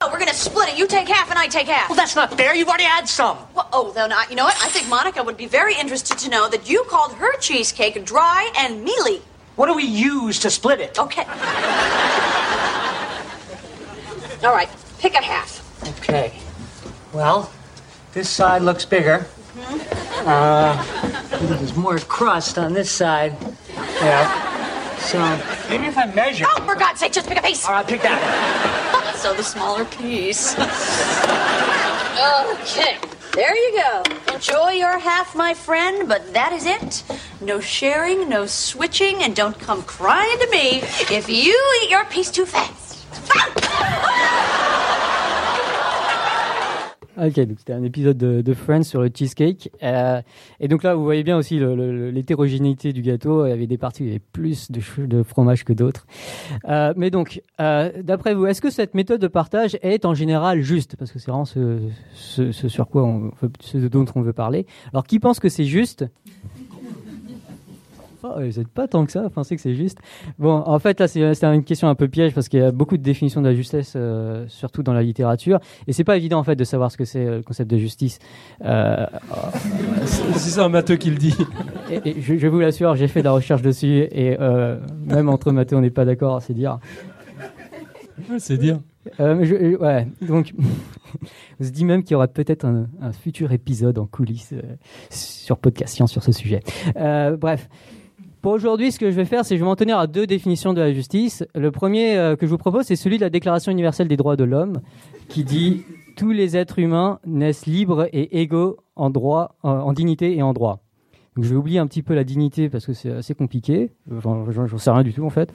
Oh, 0.00 0.06
we're 0.12 0.20
gonna 0.20 0.32
split 0.32 0.68
it. 0.68 0.78
You 0.78 0.86
take 0.86 1.08
half 1.08 1.28
and 1.28 1.36
I 1.36 1.48
take 1.48 1.66
half. 1.66 1.88
Well, 1.88 1.96
that's 1.96 2.14
not 2.14 2.32
fair. 2.36 2.54
You've 2.54 2.68
already 2.68 2.84
had 2.84 3.08
some. 3.08 3.36
Well, 3.54 3.68
oh, 3.72 3.90
then 3.92 4.12
I, 4.12 4.26
you 4.30 4.36
know 4.36 4.44
what? 4.44 4.54
I 4.62 4.68
think 4.68 4.88
Monica 4.88 5.24
would 5.24 5.36
be 5.36 5.46
very 5.46 5.74
interested 5.74 6.16
to 6.18 6.30
know 6.30 6.48
that 6.48 6.70
you 6.70 6.84
called 6.88 7.14
her 7.14 7.36
cheesecake 7.40 8.04
dry 8.04 8.48
and 8.58 8.84
mealy. 8.84 9.20
What 9.56 9.66
do 9.66 9.74
we 9.74 9.82
use 9.82 10.38
to 10.40 10.50
split 10.50 10.80
it? 10.80 11.00
Okay. 11.00 11.24
All 14.44 14.52
right, 14.52 14.68
pick 14.98 15.14
a 15.14 15.22
half. 15.22 15.64
Okay. 16.00 16.32
Well, 17.12 17.50
this 18.12 18.28
side 18.28 18.62
looks 18.62 18.84
bigger. 18.84 19.26
Uh, 20.24 20.80
there's 21.40 21.74
more 21.76 21.98
crust 21.98 22.58
on 22.58 22.72
this 22.72 22.90
side. 22.90 23.36
Yeah. 23.74 24.96
So 24.98 25.18
maybe 25.68 25.86
if 25.86 25.98
I 25.98 26.06
measure. 26.14 26.44
Oh, 26.48 26.62
for 26.64 26.74
God's 26.74 27.00
sake, 27.00 27.12
just 27.12 27.28
pick 27.28 27.38
a 27.38 27.42
piece. 27.42 27.66
All 27.66 27.72
right, 27.72 27.86
pick 27.86 28.02
that. 28.02 29.14
so 29.16 29.34
the 29.34 29.42
smaller 29.42 29.84
piece. 29.86 30.54
okay. 32.58 32.98
There 33.34 33.56
you 33.56 33.82
go. 33.82 34.02
Enjoy 34.34 34.70
your 34.70 34.98
half, 34.98 35.34
my 35.34 35.54
friend, 35.54 36.08
but 36.08 36.32
that 36.32 36.52
is 36.52 36.66
it. 36.66 37.04
No 37.40 37.60
sharing, 37.60 38.28
no 38.28 38.46
switching, 38.46 39.22
and 39.22 39.34
don't 39.34 39.58
come 39.58 39.82
crying 39.82 40.38
to 40.40 40.50
me 40.50 40.80
if 41.10 41.28
you 41.28 41.80
eat 41.82 41.90
your 41.90 42.04
piece 42.06 42.30
too 42.30 42.46
fast. 42.46 42.87
Ok, 47.20 47.34
donc 47.40 47.58
c'était 47.58 47.72
un 47.72 47.82
épisode 47.82 48.16
de, 48.16 48.54
Friends 48.54 48.84
sur 48.84 49.02
le 49.02 49.10
cheesecake. 49.12 49.70
Euh, 49.82 50.22
et 50.60 50.68
donc 50.68 50.84
là, 50.84 50.94
vous 50.94 51.02
voyez 51.02 51.24
bien 51.24 51.36
aussi 51.36 51.58
l'hétérogénéité 51.58 52.92
du 52.92 53.02
gâteau. 53.02 53.44
Il 53.44 53.48
y 53.48 53.52
avait 53.52 53.66
des 53.66 53.76
parties 53.76 54.02
où 54.02 54.06
il 54.06 54.08
y 54.08 54.12
avait 54.12 54.22
plus 54.32 54.70
de, 54.70 55.22
fromage 55.24 55.64
que 55.64 55.72
d'autres. 55.72 56.06
Euh, 56.68 56.94
mais 56.96 57.10
donc, 57.10 57.42
euh, 57.60 57.90
d'après 58.02 58.34
vous, 58.34 58.46
est-ce 58.46 58.60
que 58.60 58.70
cette 58.70 58.94
méthode 58.94 59.20
de 59.20 59.26
partage 59.26 59.76
est 59.82 60.04
en 60.04 60.14
général 60.14 60.60
juste? 60.60 60.94
Parce 60.96 61.10
que 61.10 61.18
c'est 61.18 61.30
vraiment 61.30 61.44
ce, 61.44 61.80
sur 62.14 62.88
quoi 62.88 63.32
ce 63.60 63.78
dont 63.78 64.06
on 64.14 64.22
veut 64.22 64.32
parler. 64.32 64.66
Alors, 64.92 65.04
qui 65.04 65.18
pense 65.18 65.40
que 65.40 65.48
c'est 65.48 65.64
juste? 65.64 66.04
Vous 68.22 68.40
n'êtes 68.60 68.68
pas 68.68 68.88
tant 68.88 69.04
que 69.06 69.12
ça 69.12 69.24
à 69.24 69.30
penser 69.30 69.54
que 69.56 69.62
c'est 69.62 69.74
juste. 69.74 69.98
Bon, 70.38 70.62
en 70.66 70.78
fait, 70.78 70.98
là, 71.00 71.08
c'est 71.08 71.34
c'est 71.34 71.46
une 71.46 71.64
question 71.64 71.88
un 71.88 71.94
peu 71.94 72.08
piège 72.08 72.34
parce 72.34 72.48
qu'il 72.48 72.60
y 72.60 72.62
a 72.62 72.72
beaucoup 72.72 72.96
de 72.96 73.02
définitions 73.02 73.40
de 73.40 73.48
la 73.48 73.54
justesse, 73.54 73.94
euh, 73.96 74.44
surtout 74.48 74.82
dans 74.82 74.92
la 74.92 75.02
littérature. 75.02 75.60
Et 75.86 75.92
c'est 75.92 76.04
pas 76.04 76.16
évident, 76.16 76.38
en 76.38 76.44
fait, 76.44 76.56
de 76.56 76.64
savoir 76.64 76.90
ce 76.90 76.96
que 76.96 77.04
c'est 77.04 77.24
euh, 77.24 77.36
le 77.38 77.42
concept 77.42 77.70
de 77.70 77.78
justice. 77.78 78.18
Euh, 78.64 79.06
c'est 80.06 80.60
un 80.60 80.68
matheux 80.68 80.96
qui 80.96 81.10
le 81.10 81.16
dit. 81.16 81.34
et, 81.90 82.08
et 82.10 82.20
je, 82.20 82.36
je 82.36 82.46
vous 82.46 82.58
l'assure, 82.60 82.94
j'ai 82.96 83.08
fait 83.08 83.20
de 83.20 83.24
la 83.26 83.32
recherche 83.32 83.62
dessus 83.62 84.06
et 84.10 84.36
euh, 84.40 84.78
même 85.06 85.28
entre 85.28 85.52
matheux, 85.52 85.76
on 85.76 85.80
n'est 85.80 85.90
pas 85.90 86.04
d'accord, 86.04 86.42
c'est 86.42 86.54
dire. 86.54 86.78
C'est 88.38 88.58
dire. 88.58 88.80
Euh, 89.20 89.42
je- 89.44 89.54
euh, 89.54 89.78
ouais, 89.78 90.06
donc, 90.20 90.52
on 91.60 91.64
se 91.64 91.70
dit 91.70 91.84
même 91.84 92.02
qu'il 92.02 92.12
y 92.12 92.14
aura 92.16 92.28
peut-être 92.28 92.64
un, 92.66 92.86
un 93.00 93.12
futur 93.12 93.52
épisode 93.52 93.98
en 93.98 94.06
coulisses 94.06 94.52
euh, 94.52 94.60
sur 95.08 95.56
Podcast 95.56 95.94
Science 95.94 96.12
sur 96.12 96.22
ce 96.22 96.32
sujet. 96.32 96.60
Euh, 96.96 97.36
bref. 97.36 97.68
Pour 98.40 98.52
aujourd'hui, 98.52 98.92
ce 98.92 98.98
que 99.00 99.10
je 99.10 99.16
vais 99.16 99.24
faire, 99.24 99.44
c'est 99.44 99.54
que 99.54 99.58
je 99.58 99.64
vais 99.64 99.68
m'en 99.68 99.74
tenir 99.76 99.98
à 99.98 100.06
deux 100.06 100.26
définitions 100.26 100.72
de 100.72 100.80
la 100.80 100.92
justice. 100.92 101.44
Le 101.54 101.70
premier 101.72 102.16
euh, 102.16 102.36
que 102.36 102.46
je 102.46 102.50
vous 102.50 102.58
propose, 102.58 102.84
c'est 102.86 102.94
celui 102.96 103.16
de 103.16 103.22
la 103.22 103.30
Déclaration 103.30 103.72
universelle 103.72 104.06
des 104.08 104.16
droits 104.16 104.36
de 104.36 104.44
l'homme, 104.44 104.80
qui 105.28 105.42
dit 105.44 105.82
tous 106.16 106.30
les 106.30 106.56
êtres 106.56 106.78
humains 106.78 107.18
naissent 107.26 107.66
libres 107.66 108.08
et 108.12 108.40
égaux 108.40 108.76
en 108.96 109.10
droit, 109.10 109.56
en, 109.62 109.70
en 109.70 109.92
dignité 109.92 110.36
et 110.36 110.42
en 110.42 110.52
droit. 110.52 110.80
Je 111.40 111.48
vais 111.48 111.56
oublier 111.56 111.78
un 111.78 111.86
petit 111.86 112.02
peu 112.02 112.14
la 112.14 112.24
dignité 112.24 112.68
parce 112.68 112.86
que 112.86 112.92
c'est 112.92 113.10
assez 113.12 113.34
compliqué. 113.34 113.90
J'en 114.22 114.50
j'en- 114.50 114.78
sais 114.78 114.90
rien 114.90 115.02
du 115.04 115.12
tout 115.12 115.24
en 115.24 115.30
fait. 115.30 115.52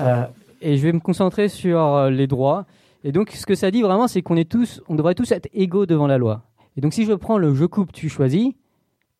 Euh, 0.00 0.24
et 0.62 0.76
je 0.76 0.82
vais 0.82 0.92
me 0.92 1.00
concentrer 1.00 1.48
sur 1.48 1.80
euh, 1.80 2.10
les 2.10 2.26
droits. 2.26 2.64
Et 3.02 3.12
donc, 3.12 3.30
ce 3.32 3.44
que 3.46 3.54
ça 3.54 3.70
dit 3.70 3.82
vraiment, 3.82 4.08
c'est 4.08 4.22
qu'on 4.22 4.36
est 4.36 4.48
tous, 4.50 4.80
on 4.88 4.94
devrait 4.94 5.14
tous 5.14 5.30
être 5.32 5.48
égaux 5.52 5.84
devant 5.86 6.06
la 6.06 6.16
loi. 6.18 6.42
Et 6.76 6.80
donc, 6.80 6.92
si 6.92 7.04
je 7.04 7.12
prends 7.12 7.38
le 7.38 7.54
je 7.54 7.64
coupe, 7.66 7.92
tu 7.92 8.08
choisis, 8.08 8.52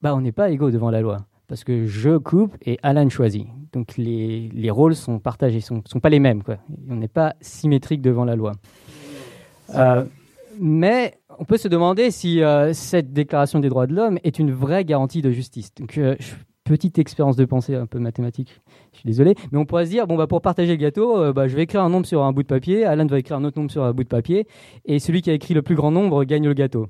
bah, 0.00 0.14
on 0.14 0.20
n'est 0.20 0.32
pas 0.32 0.50
égaux 0.50 0.70
devant 0.70 0.90
la 0.90 1.00
loi. 1.00 1.18
Parce 1.46 1.64
que 1.64 1.86
je 1.86 2.16
coupe 2.16 2.56
et 2.64 2.78
Alan 2.82 3.08
choisit. 3.08 3.46
Donc, 3.72 3.96
les, 3.96 4.48
les 4.52 4.70
rôles 4.70 4.94
sont 4.94 5.18
partagés, 5.18 5.60
sont, 5.60 5.82
sont 5.86 6.00
pas 6.00 6.08
les 6.08 6.20
mêmes, 6.20 6.42
quoi. 6.42 6.58
On 6.88 6.96
n'est 6.96 7.08
pas 7.08 7.34
symétrique 7.40 8.00
devant 8.00 8.24
la 8.24 8.36
loi. 8.36 8.52
Euh, 9.74 10.04
mais 10.60 11.14
on 11.38 11.44
peut 11.44 11.56
se 11.56 11.68
demander 11.68 12.10
si 12.10 12.42
euh, 12.42 12.72
cette 12.72 13.12
déclaration 13.12 13.58
des 13.58 13.68
droits 13.68 13.86
de 13.86 13.94
l'homme 13.94 14.18
est 14.24 14.38
une 14.38 14.52
vraie 14.52 14.84
garantie 14.84 15.22
de 15.22 15.30
justice. 15.30 15.72
Euh, 15.98 16.16
petite 16.64 16.98
expérience 16.98 17.36
de 17.36 17.44
pensée 17.44 17.74
un 17.74 17.86
peu 17.86 17.98
mathématique, 17.98 18.60
je 18.92 18.98
suis 18.98 19.06
désolé, 19.06 19.34
mais 19.52 19.58
on 19.58 19.66
pourrait 19.66 19.84
se 19.84 19.90
dire 19.90 20.06
bon 20.06 20.16
bah 20.16 20.26
pour 20.26 20.40
partager 20.40 20.70
le 20.70 20.76
gâteau, 20.76 21.30
bah, 21.34 21.46
je 21.46 21.54
vais 21.54 21.64
écrire 21.64 21.82
un 21.82 21.90
nombre 21.90 22.06
sur 22.06 22.22
un 22.22 22.32
bout 22.32 22.42
de 22.42 22.48
papier, 22.48 22.86
Alan 22.86 23.04
va 23.04 23.18
écrire 23.18 23.36
un 23.36 23.44
autre 23.44 23.58
nombre 23.58 23.70
sur 23.70 23.84
un 23.84 23.92
bout 23.92 24.04
de 24.04 24.08
papier, 24.08 24.46
et 24.86 24.98
celui 24.98 25.20
qui 25.20 25.28
a 25.28 25.34
écrit 25.34 25.52
le 25.52 25.60
plus 25.60 25.74
grand 25.74 25.90
nombre 25.90 26.24
gagne 26.24 26.46
le 26.46 26.54
gâteau. 26.54 26.86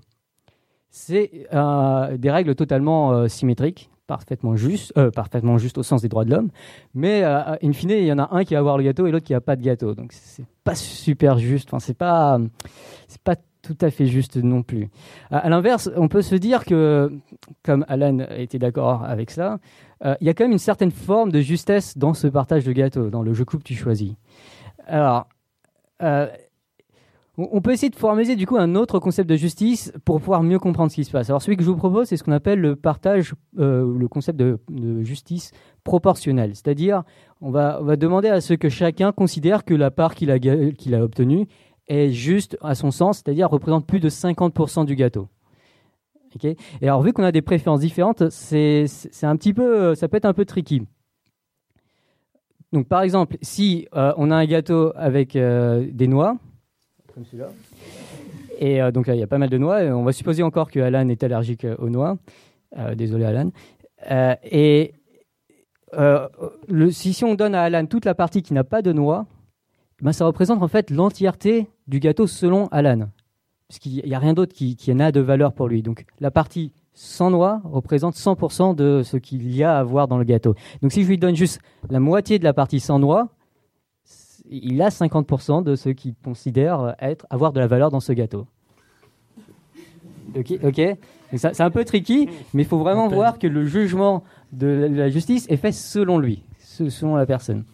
C'est 0.90 1.48
des 1.51 2.31
règles 2.31 2.55
totalement 2.55 3.26
symétriques, 3.26 3.90
parfaitement 4.06 4.56
justes, 4.56 4.93
euh, 4.98 5.10
parfaitement 5.10 5.59
justes 5.59 5.78
au 5.78 5.82
sens 5.82 6.02
des 6.02 6.09
droits 6.09 6.24
de 6.24 6.31
l'homme, 6.31 6.51
mais 6.94 7.22
euh, 7.24 7.56
in 7.62 7.72
fine 7.72 7.90
il 7.90 8.05
y 8.05 8.12
en 8.12 8.18
a 8.18 8.28
un 8.32 8.44
qui 8.44 8.55
va 8.55 8.60
avoir 8.60 8.78
le 8.78 8.85
gâteau 8.85 9.06
et 9.06 9.10
l'autre 9.10 9.26
qui 9.26 9.32
n'a 9.32 9.40
pas 9.40 9.56
de 9.56 9.62
gâteau, 9.62 9.94
donc 9.94 10.12
c'est 10.12 10.47
pas 10.62 10.74
super 10.74 11.39
juste. 11.39 11.68
Enfin 11.72 11.81
c'est 11.81 11.97
pas 11.97 12.39
pas 13.24 13.36
tout 13.64 13.76
à 13.81 13.90
fait 13.90 14.06
juste 14.06 14.36
non 14.36 14.62
plus. 14.62 14.90
À, 15.31 15.48
l'inverse, 15.48 15.90
on 15.97 16.09
peut 16.09 16.22
se 16.22 16.35
dire 16.35 16.64
que, 16.64 17.10
comme 17.62 17.85
Alan 17.89 18.18
était 18.36 18.59
d'accord 18.59 19.05
avec 19.05 19.31
ça, 19.31 19.59
euh, 20.05 20.14
il 20.20 20.26
y 20.26 20.31
a 20.31 20.35
quand 20.35 20.44
même 20.44 20.52
une 20.52 20.59
certaine 20.59 20.90
forme 20.90 21.32
de 21.32 21.40
justesse 21.40 21.97
dans 21.97 22.14
ce 22.14 22.26
partage 22.26 22.64
de 22.64 22.72
gâteau, 22.72 23.09
dans 23.09 23.22
le 23.22 23.32
je 23.32 23.43
coupe, 23.43 23.64
tu 23.64 23.74
choisis. 23.74 24.12
Alors, 24.86 25.28
euh, 26.02 26.28
on 27.36 27.61
peut 27.61 27.73
essayer 27.73 27.90
de 27.90 27.97
formaliser 27.97 28.36
du 28.36 28.47
coup 28.47 28.56
un 28.56 28.77
autre 28.77 29.01
concept 29.01 29.28
de 29.28 29.35
justice 29.35 29.93
pour 30.05 30.20
pouvoir 30.20 30.43
mieux 30.44 30.61
comprendre 30.61 30.90
ce 30.90 30.97
qui 30.97 31.05
se 31.05 31.11
passe. 31.11 31.31
Alors 31.31 31.43
celui 31.43 31.56
que 31.56 31.65
je 31.65 31.70
vous 31.70 31.77
propose, 31.77 32.06
c'est 32.06 32.16
ce 32.16 32.23
qu'on 32.23 32.32
appelle 32.32 32.61
le 32.61 32.77
partage, 32.77 33.35
euh, 33.59 33.93
le 33.98 34.06
concept 34.06 34.39
de, 34.39 34.59
justice 35.02 35.51
proportionnelle. 35.82 36.51
C'est-à-dire, 36.55 37.02
on 37.40 37.51
va, 37.51 37.81
demander 37.97 38.28
à 38.28 38.40
ce 38.40 38.55
que 38.55 38.69
chacun 38.69 39.11
considère 39.11 39.65
que 39.65 39.74
la 39.74 39.90
part 39.90 40.15
qu'il 40.15 40.31
a, 40.31 41.02
obtenue 41.02 41.48
est 41.89 42.11
juste 42.11 42.56
à 42.62 42.74
son 42.74 42.90
sens, 42.90 43.19
c'est-à-dire 43.19 43.51
représente 43.51 43.86
plus 43.86 44.01
de 44.01 44.09
50% 44.09 44.85
du 44.85 44.94
gâteau. 44.94 45.28
Et 46.43 46.56
alors 46.82 47.02
vu 47.02 47.12
qu'on 47.12 47.23
a 47.23 47.31
des 47.31 47.43
préférences 47.43 47.81
différentes, 47.81 48.23
un 48.23 49.36
petit 49.36 49.55
peu, 49.55 49.94
ça 49.94 50.09
peut 50.09 50.16
être 50.16 50.24
un 50.24 50.32
peu 50.32 50.44
tricky. 50.44 50.82
Donc 52.73 52.89
par 52.89 53.02
exemple, 53.02 53.36
si 53.40 53.86
euh, 53.94 54.12
on 54.16 54.32
a 54.32 54.36
un 54.36 54.47
gâteau 54.47 54.93
avec 54.97 55.36
euh, 55.36 55.86
des 55.93 56.09
noix, 56.09 56.36
comme 57.15 57.24
celui-là, 57.24 57.49
et 58.59 58.82
euh, 58.82 58.91
donc 58.91 59.07
là 59.07 59.15
il 59.15 59.20
y 59.20 59.23
a 59.23 59.27
pas 59.27 59.39
mal 59.39 59.49
de 59.49 59.59
noix, 59.59 59.81
on 59.82 60.03
va 60.03 60.12
supposer 60.12 60.43
encore 60.43 60.70
que 60.70 60.81
Alan 60.81 61.09
est 61.09 61.23
allergique 61.23 61.65
euh, 61.65 61.77
aux 61.78 61.89
noix. 61.89 62.16
Euh, 62.77 62.95
désolé 62.95 63.24
Alan. 63.24 63.51
Et 64.51 64.95
si 66.91 67.24
on 67.24 67.35
donne 67.35 67.55
à 67.55 67.62
Alan 67.62 67.86
toute 67.86 68.05
la 68.05 68.15
partie 68.15 68.43
qui 68.43 68.53
n'a 68.53 68.65
pas 68.65 68.82
de 68.82 68.93
noix, 68.93 69.27
ben, 70.03 70.12
ça 70.12 70.27
représente 70.27 70.61
en 70.61 70.69
fait 70.69 70.91
l'entièreté 70.91 71.69
du 71.86 72.01
gâteau 72.01 72.27
selon 72.27 72.66
Alan. 72.69 73.09
Parce 73.69 73.78
qu'il 73.78 74.05
n'y 74.05 74.15
a 74.15 74.19
rien 74.19 74.35
d'autre 74.35 74.53
qui, 74.53 74.77
qui 74.77 74.93
n'a 74.93 75.12
de 75.12 75.20
valeur 75.20 75.53
pour 75.53 75.69
lui. 75.69 75.82
Donc 75.82 76.05
la 76.19 76.32
partie 76.32 76.73
sans 76.95 77.31
noix 77.31 77.61
représente 77.65 78.16
100% 78.16 78.74
de 78.74 79.03
ce 79.05 79.16
qu'il 79.16 79.55
y 79.55 79.62
a 79.62 79.78
à 79.78 79.85
voir 79.85 80.09
dans 80.09 80.19
le 80.19 80.24
gâteau. 80.24 80.55
Donc 80.82 80.93
si 80.93 81.03
je 81.03 81.09
lui 81.09 81.19
donne 81.19 81.36
juste 81.36 81.61
la 81.91 82.01
moitié 82.01 82.39
de 82.39 82.45
la 82.45 82.53
partie 82.53 82.81
sans 82.81 82.99
noix, 82.99 83.28
il 84.50 84.80
a 84.82 84.88
50% 84.90 85.62
de 85.62 85.74
ce 85.76 85.88
qu'il 85.88 86.14
considère 86.24 86.94
être 87.00 87.26
avoir 87.30 87.52
de 87.52 87.60
la 87.60 87.66
valeur 87.66 87.90
dans 87.90 88.00
ce 88.00 88.12
gâteau. 88.12 88.46
Ok, 90.36 90.80
C'est 91.36 91.60
un 91.60 91.70
peu 91.70 91.84
tricky, 91.84 92.28
mais 92.52 92.62
il 92.62 92.68
faut 92.68 92.78
vraiment 92.78 93.08
voir 93.08 93.38
que 93.38 93.46
le 93.46 93.64
jugement 93.66 94.24
de 94.52 94.88
la- 94.90 95.08
justice 95.08 95.46
est 95.48 95.56
fait 95.56 95.72
selon 95.72 96.18
lui, 96.18 96.42
se- 96.58 96.88
selon 96.90 97.16
la 97.16 97.26
personne. 97.26 97.64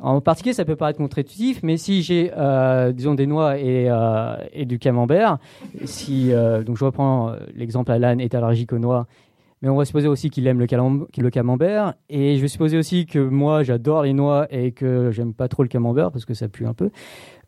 En 0.00 0.20
particulier, 0.22 0.54
ça 0.54 0.64
peut 0.64 0.76
paraître 0.76 0.98
contre-intuitif, 0.98 1.62
mais 1.62 1.76
si 1.76 2.02
j'ai, 2.02 2.32
euh, 2.36 2.90
disons, 2.92 3.14
des 3.14 3.26
noix 3.26 3.58
et, 3.58 3.86
euh, 3.90 4.36
et 4.54 4.64
du 4.64 4.78
camembert, 4.78 5.38
si, 5.84 6.32
euh, 6.32 6.62
donc 6.62 6.78
je 6.78 6.84
reprends 6.86 7.34
l'exemple, 7.54 7.92
Alan 7.92 8.18
est 8.18 8.34
allergique 8.34 8.72
aux 8.72 8.78
noix, 8.78 9.06
mais 9.62 9.68
on 9.68 9.76
va 9.76 9.84
supposer 9.84 10.08
aussi 10.08 10.30
qu'il 10.30 10.46
aime 10.46 10.58
le, 10.58 10.66
camembert, 11.30 11.94
et 12.08 12.36
je 12.36 12.42
vais 12.42 12.48
supposer 12.48 12.78
aussi 12.78 13.04
que 13.04 13.18
moi, 13.18 13.62
j'adore 13.62 14.02
les 14.02 14.14
noix 14.14 14.46
et 14.50 14.72
que 14.72 15.10
j'aime 15.10 15.34
pas 15.34 15.48
trop 15.48 15.62
le 15.62 15.68
camembert 15.68 16.10
parce 16.10 16.24
que 16.24 16.32
ça 16.32 16.48
pue 16.48 16.66
un 16.66 16.72
peu. 16.72 16.90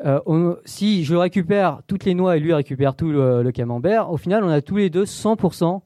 Euh, 0.04 0.56
si 0.66 1.04
je 1.04 1.14
récupère 1.14 1.80
toutes 1.86 2.04
les 2.04 2.14
noix 2.14 2.36
et 2.36 2.40
lui 2.40 2.52
récupère 2.52 2.96
tout 2.96 3.10
le, 3.10 3.50
camembert, 3.50 4.10
au 4.10 4.18
final, 4.18 4.44
on 4.44 4.48
a 4.48 4.60
tous 4.60 4.76
les 4.76 4.90
deux 4.90 5.04
100% 5.04 5.80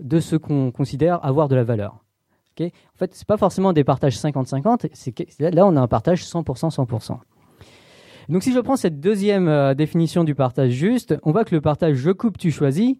de 0.00 0.20
ce 0.20 0.36
qu'on 0.36 0.70
considère 0.70 1.22
avoir 1.24 1.48
de 1.48 1.56
la 1.56 1.64
valeur. 1.64 2.04
Ok? 2.58 2.66
En 2.66 2.98
fait, 2.98 3.14
c'est 3.14 3.26
pas 3.26 3.36
forcément 3.36 3.74
des 3.74 3.84
partages 3.84 4.16
50-50, 4.16 4.86
c'est 4.94 5.12
que- 5.12 5.24
c'est- 5.28 5.50
là 5.50 5.66
on 5.66 5.76
a 5.76 5.80
un 5.80 5.88
partage 5.88 6.24
100%, 6.24 6.70
100%. 6.70 7.20
Donc 8.30 8.44
si 8.44 8.52
je 8.52 8.60
prends 8.60 8.76
cette 8.76 9.00
deuxième 9.00 9.48
euh, 9.48 9.74
définition 9.74 10.24
du 10.24 10.34
partage 10.34 10.70
juste, 10.70 11.16
on 11.24 11.32
voit 11.32 11.44
que 11.44 11.54
le 11.54 11.60
partage 11.60 11.96
je 11.96 12.10
coupe, 12.12 12.38
tu 12.38 12.50
choisis 12.50 12.96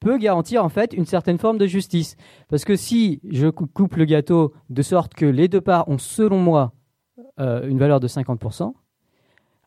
peut 0.00 0.18
garantir 0.18 0.64
en 0.64 0.68
fait 0.68 0.92
une 0.92 1.06
certaine 1.06 1.38
forme 1.38 1.58
de 1.58 1.66
justice. 1.66 2.16
Parce 2.48 2.64
que 2.64 2.76
si 2.76 3.20
je 3.28 3.48
cou- 3.48 3.66
coupe 3.66 3.96
le 3.96 4.04
gâteau 4.04 4.52
de 4.70 4.82
sorte 4.82 5.14
que 5.14 5.26
les 5.26 5.48
deux 5.48 5.60
parts 5.60 5.88
ont 5.88 5.98
selon 5.98 6.38
moi 6.38 6.72
euh, 7.40 7.66
une 7.68 7.78
valeur 7.78 8.00
de 8.00 8.08
50%, 8.08 8.74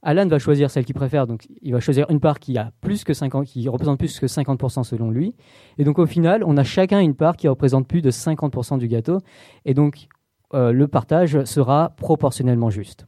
Alan 0.04 0.28
va 0.28 0.38
choisir 0.38 0.70
celle 0.70 0.86
qu'il 0.86 0.94
préfère, 0.96 1.26
donc 1.26 1.48
il 1.62 1.74
va 1.74 1.80
choisir 1.80 2.06
une 2.12 2.20
part 2.20 2.40
qui 2.40 2.58
a 2.58 2.72
plus 2.82 3.04
que 3.04 3.14
50, 3.14 3.46
qui 3.48 3.68
représente 3.68 3.98
plus 3.98 4.20
que 4.20 4.28
50% 4.28 4.84
selon 4.84 5.10
lui. 5.10 5.36
Et 5.80 5.84
donc 5.84 5.98
au 5.98 6.06
final, 6.06 6.44
on 6.46 6.56
a 6.56 6.64
chacun 6.64 7.00
une 7.00 7.16
part 7.16 7.36
qui 7.36 7.48
représente 7.48 7.88
plus 7.88 8.02
de 8.02 8.12
50% 8.12 8.78
du 8.78 8.88
gâteau. 8.88 9.20
Et 9.66 9.74
donc 9.74 10.08
euh, 10.54 10.72
le 10.72 10.88
partage 10.88 11.44
sera 11.46 11.90
proportionnellement 11.98 12.70
juste. 12.70 13.06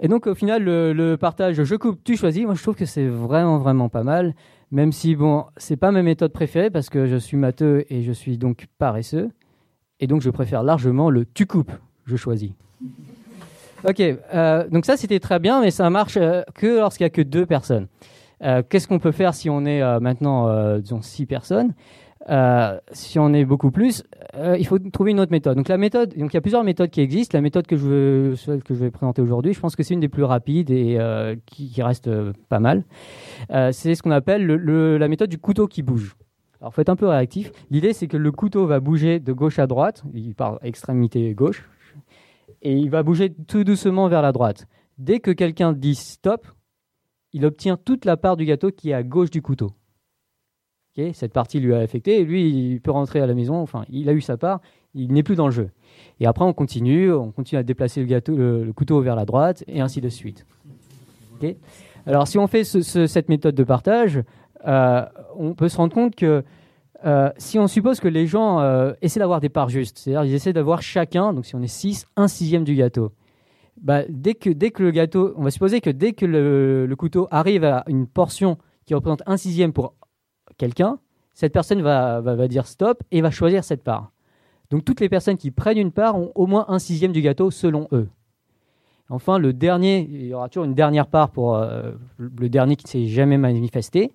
Et 0.00 0.08
donc 0.08 0.26
au 0.26 0.34
final, 0.34 0.64
le 0.64 1.16
partage 1.16 1.62
je 1.62 1.74
coupe, 1.76 2.02
tu 2.04 2.16
choisis, 2.16 2.44
moi 2.44 2.54
je 2.54 2.62
trouve 2.62 2.74
que 2.76 2.86
c'est 2.86 3.06
vraiment 3.06 3.58
vraiment 3.58 3.88
pas 3.88 4.02
mal. 4.02 4.34
Même 4.72 4.90
si 4.90 5.14
bon, 5.14 5.44
c'est 5.58 5.76
pas 5.76 5.92
ma 5.92 6.02
méthode 6.02 6.32
préférée 6.32 6.70
parce 6.70 6.88
que 6.88 7.06
je 7.06 7.16
suis 7.16 7.36
matheux 7.36 7.84
et 7.90 8.02
je 8.02 8.10
suis 8.10 8.38
donc 8.38 8.66
paresseux. 8.78 9.28
Et 10.00 10.06
donc 10.06 10.22
je 10.22 10.30
préfère 10.30 10.62
largement 10.62 11.10
le 11.10 11.26
tu 11.26 11.46
coupes, 11.46 11.72
je 12.06 12.16
choisis. 12.16 12.52
Ok, 13.86 14.00
euh, 14.00 14.68
donc 14.68 14.86
ça 14.86 14.96
c'était 14.96 15.20
très 15.20 15.38
bien, 15.38 15.60
mais 15.60 15.70
ça 15.70 15.90
marche 15.90 16.16
euh, 16.16 16.42
que 16.54 16.78
lorsqu'il 16.78 17.04
y 17.04 17.06
a 17.06 17.10
que 17.10 17.20
deux 17.20 17.44
personnes. 17.44 17.86
Euh, 18.42 18.62
Qu'est-ce 18.66 18.88
qu'on 18.88 18.98
peut 18.98 19.12
faire 19.12 19.34
si 19.34 19.50
on 19.50 19.64
est 19.66 19.82
maintenant, 20.00 20.78
disons, 20.78 21.02
six 21.02 21.26
personnes? 21.26 21.74
Euh, 22.28 22.78
Si 22.92 23.18
on 23.18 23.32
est 23.34 23.44
beaucoup 23.44 23.70
plus, 23.70 24.04
euh, 24.36 24.56
il 24.58 24.66
faut 24.66 24.78
trouver 24.78 25.10
une 25.10 25.20
autre 25.20 25.32
méthode. 25.32 25.56
Donc 25.56 25.68
la 25.68 25.76
méthode, 25.78 26.14
donc 26.16 26.32
il 26.32 26.34
y 26.34 26.36
a 26.36 26.40
plusieurs 26.40 26.62
méthodes 26.64 26.90
qui 26.90 27.00
existent. 27.00 27.36
La 27.36 27.42
méthode 27.42 27.66
que 27.66 27.76
je 27.76 27.84
veux, 27.86 28.36
celle 28.36 28.62
que 28.62 28.74
je 28.74 28.80
vais 28.80 28.90
présenter 28.90 29.20
aujourd'hui, 29.22 29.52
je 29.54 29.60
pense 29.60 29.74
que 29.76 29.82
c'est 29.82 29.94
une 29.94 30.00
des 30.00 30.08
plus 30.08 30.22
rapides 30.24 30.70
et 30.70 30.96
euh, 30.98 31.34
qui, 31.46 31.82
reste 31.82 32.08
pas 32.48 32.60
mal. 32.60 32.84
C'est 33.72 33.94
ce 33.94 34.02
qu'on 34.02 34.12
appelle 34.12 34.46
le- 34.46 34.56
le- 34.56 34.98
la 34.98 35.08
méthode 35.08 35.30
du 35.30 35.38
couteau 35.38 35.66
qui 35.66 35.82
bouge. 35.82 36.14
Alors, 36.60 36.72
faut 36.72 36.80
être 36.80 36.90
un 36.90 36.96
peu 36.96 37.08
réactif. 37.08 37.50
L'idée, 37.72 37.92
c'est 37.92 38.06
que 38.06 38.16
le 38.16 38.30
couteau 38.30 38.66
va 38.66 38.78
bouger 38.78 39.18
de 39.18 39.32
gauche 39.32 39.58
à 39.58 39.66
droite. 39.66 40.04
Il 40.14 40.34
part 40.36 40.60
extrémité 40.62 41.34
gauche. 41.34 41.68
Et 42.62 42.74
il 42.76 42.88
va 42.88 43.02
bouger 43.02 43.34
tout 43.48 43.64
doucement 43.64 44.06
vers 44.06 44.22
la 44.22 44.30
droite. 44.30 44.66
Dès 44.96 45.18
que 45.18 45.32
quelqu'un 45.32 45.72
dit 45.72 45.96
stop, 45.96 46.46
il 47.32 47.44
obtient 47.44 47.76
toute 47.76 48.04
la 48.04 48.16
part 48.16 48.36
du 48.36 48.44
gâteau 48.44 48.70
qui 48.70 48.90
est 48.90 48.94
à 48.94 49.02
gauche 49.02 49.30
du 49.30 49.42
couteau. 49.42 49.72
Cette 51.14 51.32
partie 51.32 51.58
lui 51.58 51.72
a 51.74 51.78
affecté 51.78 52.22
lui, 52.24 52.50
il 52.50 52.80
peut 52.80 52.90
rentrer 52.90 53.20
à 53.20 53.26
la 53.26 53.34
maison. 53.34 53.56
Enfin, 53.56 53.84
il 53.88 54.08
a 54.08 54.12
eu 54.12 54.20
sa 54.20 54.36
part. 54.36 54.60
Il 54.94 55.12
n'est 55.12 55.22
plus 55.22 55.36
dans 55.36 55.46
le 55.46 55.52
jeu. 55.52 55.70
Et 56.20 56.26
après, 56.26 56.44
on 56.44 56.52
continue. 56.52 57.12
On 57.12 57.30
continue 57.30 57.58
à 57.58 57.62
déplacer 57.62 58.04
le, 58.04 58.72
couteau 58.72 59.00
vers 59.00 59.16
la 59.16 59.24
droite 59.24 59.64
et 59.68 59.80
ainsi 59.80 60.00
de 60.02 60.08
suite. 60.10 60.44
Alors, 62.06 62.28
si 62.28 62.38
on 62.38 62.46
fait 62.46 62.64
ce- 62.64 62.82
ce- 62.82 63.06
cette 63.06 63.28
méthode 63.28 63.54
de 63.54 63.64
partage, 63.64 64.22
euh, 64.66 65.02
on 65.36 65.54
peut 65.54 65.68
se 65.68 65.76
rendre 65.76 65.94
compte 65.94 66.14
que 66.14 66.44
euh, 67.04 67.30
si 67.36 67.58
on 67.58 67.66
suppose 67.66 67.98
que 67.98 68.06
les 68.06 68.26
gens 68.28 68.60
euh, 68.60 68.92
essaient 69.02 69.18
d'avoir 69.18 69.40
des 69.40 69.48
parts 69.48 69.68
justes, 69.68 69.98
c'est-à-dire 69.98 70.24
ils 70.24 70.34
essaient 70.34 70.52
d'avoir 70.52 70.82
chacun, 70.82 71.32
donc 71.32 71.46
si 71.46 71.56
on 71.56 71.62
est 71.62 71.66
6, 71.66 72.06
un 72.16 72.28
sixième 72.28 72.62
du 72.62 72.76
gâteau. 72.76 73.10
Bah, 73.80 74.02
dès, 74.08 74.34
que, 74.34 74.50
dès 74.50 74.70
que 74.70 75.34
on 75.36 75.42
va 75.42 75.50
supposer 75.50 75.80
que 75.80 75.90
dès 75.90 76.12
que 76.12 76.26
le, 76.26 76.86
le 76.86 76.96
couteau 76.96 77.26
arrive 77.32 77.64
à 77.64 77.82
une 77.88 78.06
portion 78.06 78.56
qui 78.84 78.94
représente 78.94 79.22
un 79.26 79.36
sixième 79.36 79.72
pour 79.72 79.94
quelqu'un, 80.62 81.00
cette 81.34 81.52
personne 81.52 81.82
va, 81.82 82.20
va, 82.20 82.46
dire 82.46 82.68
stop 82.68 83.02
et 83.10 83.20
va 83.20 83.32
choisir 83.32 83.64
cette 83.64 83.82
part. 83.82 84.12
Donc 84.70 84.84
toutes 84.84 85.00
les 85.00 85.08
personnes 85.08 85.36
qui 85.36 85.50
prennent 85.50 85.78
une 85.78 85.90
part 85.90 86.16
ont 86.16 86.30
au 86.36 86.46
moins 86.46 86.66
un 86.68 86.78
sixième 86.78 87.10
du 87.10 87.20
gâteau 87.20 87.50
selon 87.50 87.88
eux. 87.90 88.08
Enfin, 89.08 89.38
le 89.38 89.52
dernier, 89.52 90.08
il 90.08 90.26
y 90.26 90.34
aura 90.34 90.48
toujours 90.48 90.64
une 90.64 90.74
dernière 90.74 91.08
part 91.08 91.30
pour 91.30 91.56
euh, 91.56 91.90
le 92.18 92.48
dernier 92.48 92.76
qui 92.76 92.86
ne 92.86 92.90
s'est 92.90 93.06
jamais 93.06 93.38
manifesté. 93.38 94.14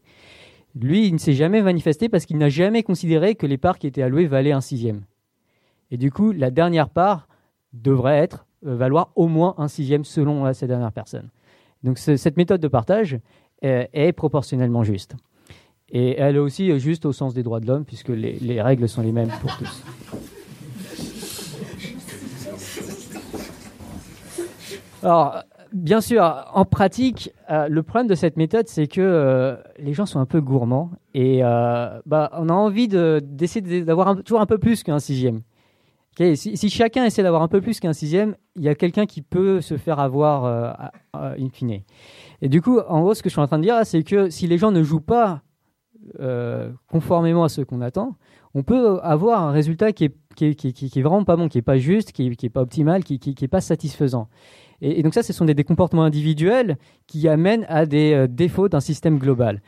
Lui, 0.74 1.08
il 1.08 1.14
ne 1.14 1.18
s'est 1.18 1.34
jamais 1.34 1.62
manifesté 1.62 2.08
parce 2.08 2.26
qu'il 2.26 2.38
n'a 2.38 2.48
jamais 2.48 2.82
considéré 2.82 3.36
que 3.36 3.46
les 3.46 3.58
parts 3.58 3.78
qui 3.78 3.88
étaient 3.88 4.02
allouées 4.02 4.28
valaient 4.28 4.54
un 4.54 4.62
sixième. 4.62 5.02
Et 5.92 5.98
du 5.98 6.12
coup, 6.12 6.32
la 6.32 6.50
dernière 6.50 6.90
part 6.90 7.28
devrait 7.74 8.20
être 8.20 8.46
euh, 8.66 8.76
valoir 8.78 9.12
au 9.16 9.28
moins 9.28 9.54
un 9.58 9.68
sixième 9.68 10.06
selon 10.06 10.46
euh, 10.46 10.54
cette 10.54 10.70
dernière 10.70 10.94
personne. 10.94 11.30
Donc 11.84 11.98
ce- 11.98 12.16
cette 12.16 12.38
méthode 12.38 12.62
de 12.62 12.70
partage 12.70 13.20
est 13.62 14.14
proportionnellement 14.14 14.84
juste. 14.84 15.16
Et 15.92 16.18
elle 16.20 16.36
est 16.36 16.40
aussi 16.40 16.78
juste 16.80 17.06
au 17.06 17.14
sens 17.14 17.34
des 17.34 17.44
droits 17.44 17.60
de 17.60 17.68
l'homme, 17.68 17.86
puisque 17.86 18.10
les, 18.10 18.34
les 18.34 18.62
règles 18.62 18.90
sont 18.90 19.02
les 19.02 19.12
mêmes 19.14 19.32
pour 19.42 19.56
tous. 19.58 19.84
Alors, 25.04 25.44
bien 25.72 26.02
sûr, 26.02 26.46
en 26.54 26.66
pratique, 26.66 27.32
euh, 27.50 27.68
le 27.70 27.84
problème 27.84 28.08
de 28.08 28.16
cette 28.16 28.36
méthode, 28.38 28.68
c'est 28.68 28.88
que 28.88 29.02
euh, 29.02 29.56
les 29.80 29.94
gens 29.94 30.06
sont 30.06 30.20
un 30.20 30.26
peu 30.26 30.42
gourmands 30.42 30.92
et 31.14 31.44
euh, 31.44 32.00
bah, 32.06 32.32
on 32.34 32.50
a 32.50 32.54
envie 32.54 32.88
de- 32.88 33.22
d'essayer 33.24 33.62
de- 33.62 33.86
d'avoir 33.86 34.22
toujours 34.24 34.42
un 34.42 34.46
peu 34.46 34.58
plus 34.58 34.84
qu'un 34.84 35.00
sixième. 35.00 35.42
Ok, 36.20 36.26
si, 36.36 36.58
si 36.58 36.70
chacun 36.70 37.06
essaie 37.06 37.22
d'avoir 37.22 37.44
un 37.44 37.48
peu 37.48 37.62
plus 37.62 37.80
qu'un 37.80 37.94
sixième, 37.94 38.36
il 38.56 38.64
y 38.64 38.70
a 38.70 38.76
quelqu'un 38.76 39.06
qui 39.06 39.22
peut 39.22 39.62
se 39.62 39.78
faire 39.78 40.00
avoir 40.00 40.90
in 41.14 41.50
fine. 41.54 41.82
Et 42.42 42.50
du 42.50 42.62
coup, 42.62 42.80
en 42.80 43.02
gros, 43.02 43.14
ce 43.14 43.22
que 43.22 43.30
je 43.30 43.34
suis 43.34 43.42
en 43.42 43.46
train 43.46 43.60
de 43.60 43.64
dire, 43.64 43.80
c'est 43.84 44.02
que 44.02 44.32
si 44.32 44.48
les 44.48 44.58
gens 44.58 44.72
ne 44.72 44.82
jouent 44.82 45.00
pas 45.00 45.42
euh, 46.20 46.70
conformément 46.90 47.44
à 47.44 47.50
ce 47.50 47.62
qu'on 47.62 47.82
attend, 47.82 48.16
on 48.54 48.64
peut 48.64 49.00
avoir 49.02 49.44
un 49.44 49.52
résultat 49.52 49.92
qui 49.94 50.06
est, 50.06 50.16
qui 50.36 50.46
est, 50.46 50.56
qui 50.56 50.70
est- 50.70 50.74
qui 50.74 51.00
est 51.00 51.02
vraiment 51.02 51.24
pas 51.24 51.36
bon, 51.36 51.48
qui 51.50 51.58
est 51.58 51.62
pas 51.64 51.78
juste, 51.78 52.12
qui 52.12 52.28
est, 52.28 52.36
qui 52.36 52.46
est 52.46 52.50
pas 52.50 52.62
optimal, 52.62 53.04
qui, 53.04 53.20
qui, 53.20 53.36
qui 53.36 53.46
est 53.46 53.50
pas 53.50 53.62
satisfaisant. 53.62 54.28
Et, 54.82 55.02
donc 55.04 55.14
ça, 55.14 55.24
ce 55.24 55.34
sont 55.34 55.46
des, 55.46 55.54
des 55.54 55.64
comportements 55.64 56.04
individuels 56.04 56.78
qui 57.08 57.28
amènent 57.28 57.66
à 57.70 57.86
des 57.86 58.14
euh, 58.14 58.28
défauts 58.28 58.70
d'un 58.70 58.80
système 58.80 59.18
global. 59.18 59.62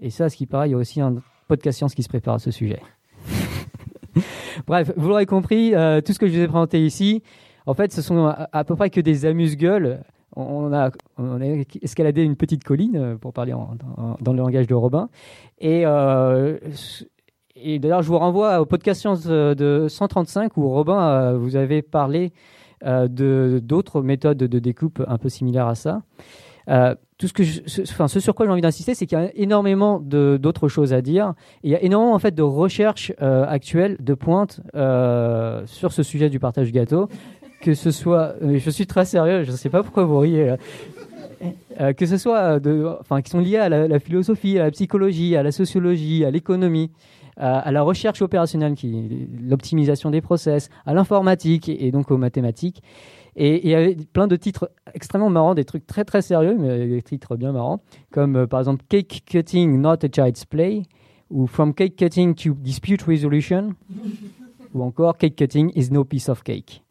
Et 0.00 0.10
ça, 0.10 0.28
ce 0.28 0.36
qui 0.36 0.46
paraît, 0.46 0.68
il 0.68 0.72
y 0.72 0.74
a 0.74 0.78
aussi 0.78 1.00
un 1.00 1.16
podcast 1.48 1.78
science 1.78 1.94
qui 1.94 2.02
se 2.02 2.08
prépare 2.08 2.34
à 2.34 2.38
ce 2.38 2.50
sujet. 2.50 2.80
Bref, 4.66 4.92
vous 4.96 5.08
l'aurez 5.08 5.26
compris, 5.26 5.74
euh, 5.74 6.00
tout 6.00 6.12
ce 6.12 6.18
que 6.18 6.26
je 6.26 6.32
vous 6.32 6.40
ai 6.40 6.48
présenté 6.48 6.84
ici, 6.84 7.22
en 7.66 7.74
fait, 7.74 7.92
ce 7.92 8.02
sont 8.02 8.26
à, 8.26 8.48
à 8.52 8.64
peu 8.64 8.76
près 8.76 8.90
que 8.90 9.00
des 9.00 9.26
amuse-gueules. 9.26 10.00
On, 10.36 10.70
a, 10.74 10.90
escaladé 11.80 12.22
une 12.22 12.36
petite 12.36 12.62
colline, 12.62 12.96
euh, 12.96 13.16
pour 13.16 13.32
parler 13.32 13.54
dans 14.20 14.32
le 14.32 14.38
langage 14.38 14.66
de 14.66 14.74
Robin. 14.74 15.08
Et, 15.58 15.82
euh, 15.86 16.58
et 17.56 17.78
d'ailleurs, 17.78 18.02
je 18.02 18.08
vous 18.08 18.18
renvoie 18.18 18.60
au 18.60 18.66
podcast 18.66 19.00
Science 19.00 19.24
euh, 19.28 19.54
de 19.54 19.88
135 19.88 20.58
où 20.58 20.68
Robin, 20.68 21.32
vous 21.32 21.56
avez 21.56 21.80
parlé 21.80 22.32
de 22.84 23.58
d'autres 23.64 24.02
méthodes 24.02 24.36
de 24.36 24.58
découpe 24.58 25.02
un 25.08 25.16
peu 25.16 25.30
similaires 25.30 25.66
à 25.66 25.74
ça. 25.74 26.02
Tout 27.16 27.28
ce 27.28 27.42
ce, 27.66 28.20
sur 28.20 28.34
quoi 28.34 28.44
j'ai 28.44 28.52
envie 28.52 28.60
d'insister, 28.60 28.94
c'est 28.94 29.06
qu'il 29.06 29.18
y 29.18 29.20
a 29.22 29.30
énormément 29.34 29.98
d'autres 29.98 30.68
choses 30.68 30.92
à 30.92 31.00
dire. 31.00 31.32
Il 31.62 31.70
y 31.70 31.74
a 31.74 31.82
énormément 31.82 32.14
en 32.14 32.18
fait 32.18 32.34
de 32.34 32.42
recherches 32.42 33.14
actuelles 33.18 33.96
de 34.00 34.12
pointe 34.12 34.60
sur 35.64 35.92
ce 35.92 36.02
sujet 36.02 36.28
du 36.28 36.38
partage 36.38 36.66
du 36.66 36.72
gâteau. 36.72 37.08
Que 37.66 37.74
ce 37.74 37.90
soit, 37.90 38.36
euh, 38.44 38.60
je 38.60 38.70
suis 38.70 38.86
très 38.86 39.04
sérieux, 39.04 39.42
je 39.42 39.50
ne 39.50 39.56
sais 39.56 39.70
pas 39.70 39.82
pourquoi 39.82 40.04
vous 40.04 40.20
riez. 40.20 40.50
euh, 40.50 40.56
euh, 41.80 41.92
que 41.94 42.06
ce 42.06 42.16
soit 42.16 42.60
euh, 42.64 42.96
enfin, 43.00 43.22
qui 43.22 43.30
sont 43.30 43.40
liés 43.40 43.56
à 43.56 43.68
la, 43.68 43.98
philosophie, 43.98 44.56
à 44.56 44.66
la 44.66 44.70
psychologie, 44.70 45.34
à 45.34 45.42
la 45.42 45.50
sociologie, 45.50 46.24
à 46.24 46.30
l'économie, 46.30 46.92
à, 47.36 47.72
la 47.72 47.82
recherche 47.82 48.22
opérationnelle, 48.22 48.76
qui 48.76 49.26
l'optimisation 49.42 50.12
des 50.12 50.20
process, 50.20 50.68
à 50.84 50.94
l'informatique 50.94 51.68
et, 51.68 51.90
donc 51.90 52.12
aux 52.12 52.18
mathématiques. 52.18 52.84
Et 53.34 53.66
il 53.66 53.68
y 53.68 53.74
avait 53.74 53.96
plein 53.96 54.28
de 54.28 54.36
titres 54.36 54.70
extrêmement 54.94 55.28
marrants, 55.28 55.56
des 55.56 55.64
trucs 55.64 55.88
très 55.88 56.04
très 56.04 56.22
sérieux, 56.22 56.54
mais 56.56 56.86
des 56.86 57.02
titres 57.02 57.34
bien 57.34 57.50
marrants, 57.50 57.80
comme 58.12 58.46
par 58.46 58.60
exemple 58.60 58.84
Cake 58.88 59.24
Cutting 59.26 59.80
Not 59.80 60.04
a 60.04 60.08
Child's 60.08 60.44
Play, 60.44 60.84
ou 61.30 61.48
From 61.48 61.74
Cake 61.74 61.96
Cutting 61.96 62.36
to 62.36 62.54
Dispute 62.54 63.02
Resolution, 63.02 63.74
ou 64.72 64.84
encore 64.84 65.18
Cake 65.18 65.34
Cutting 65.34 65.72
is 65.74 65.90
no 65.90 66.04
piece 66.04 66.28
of 66.28 66.44
cake. 66.44 66.85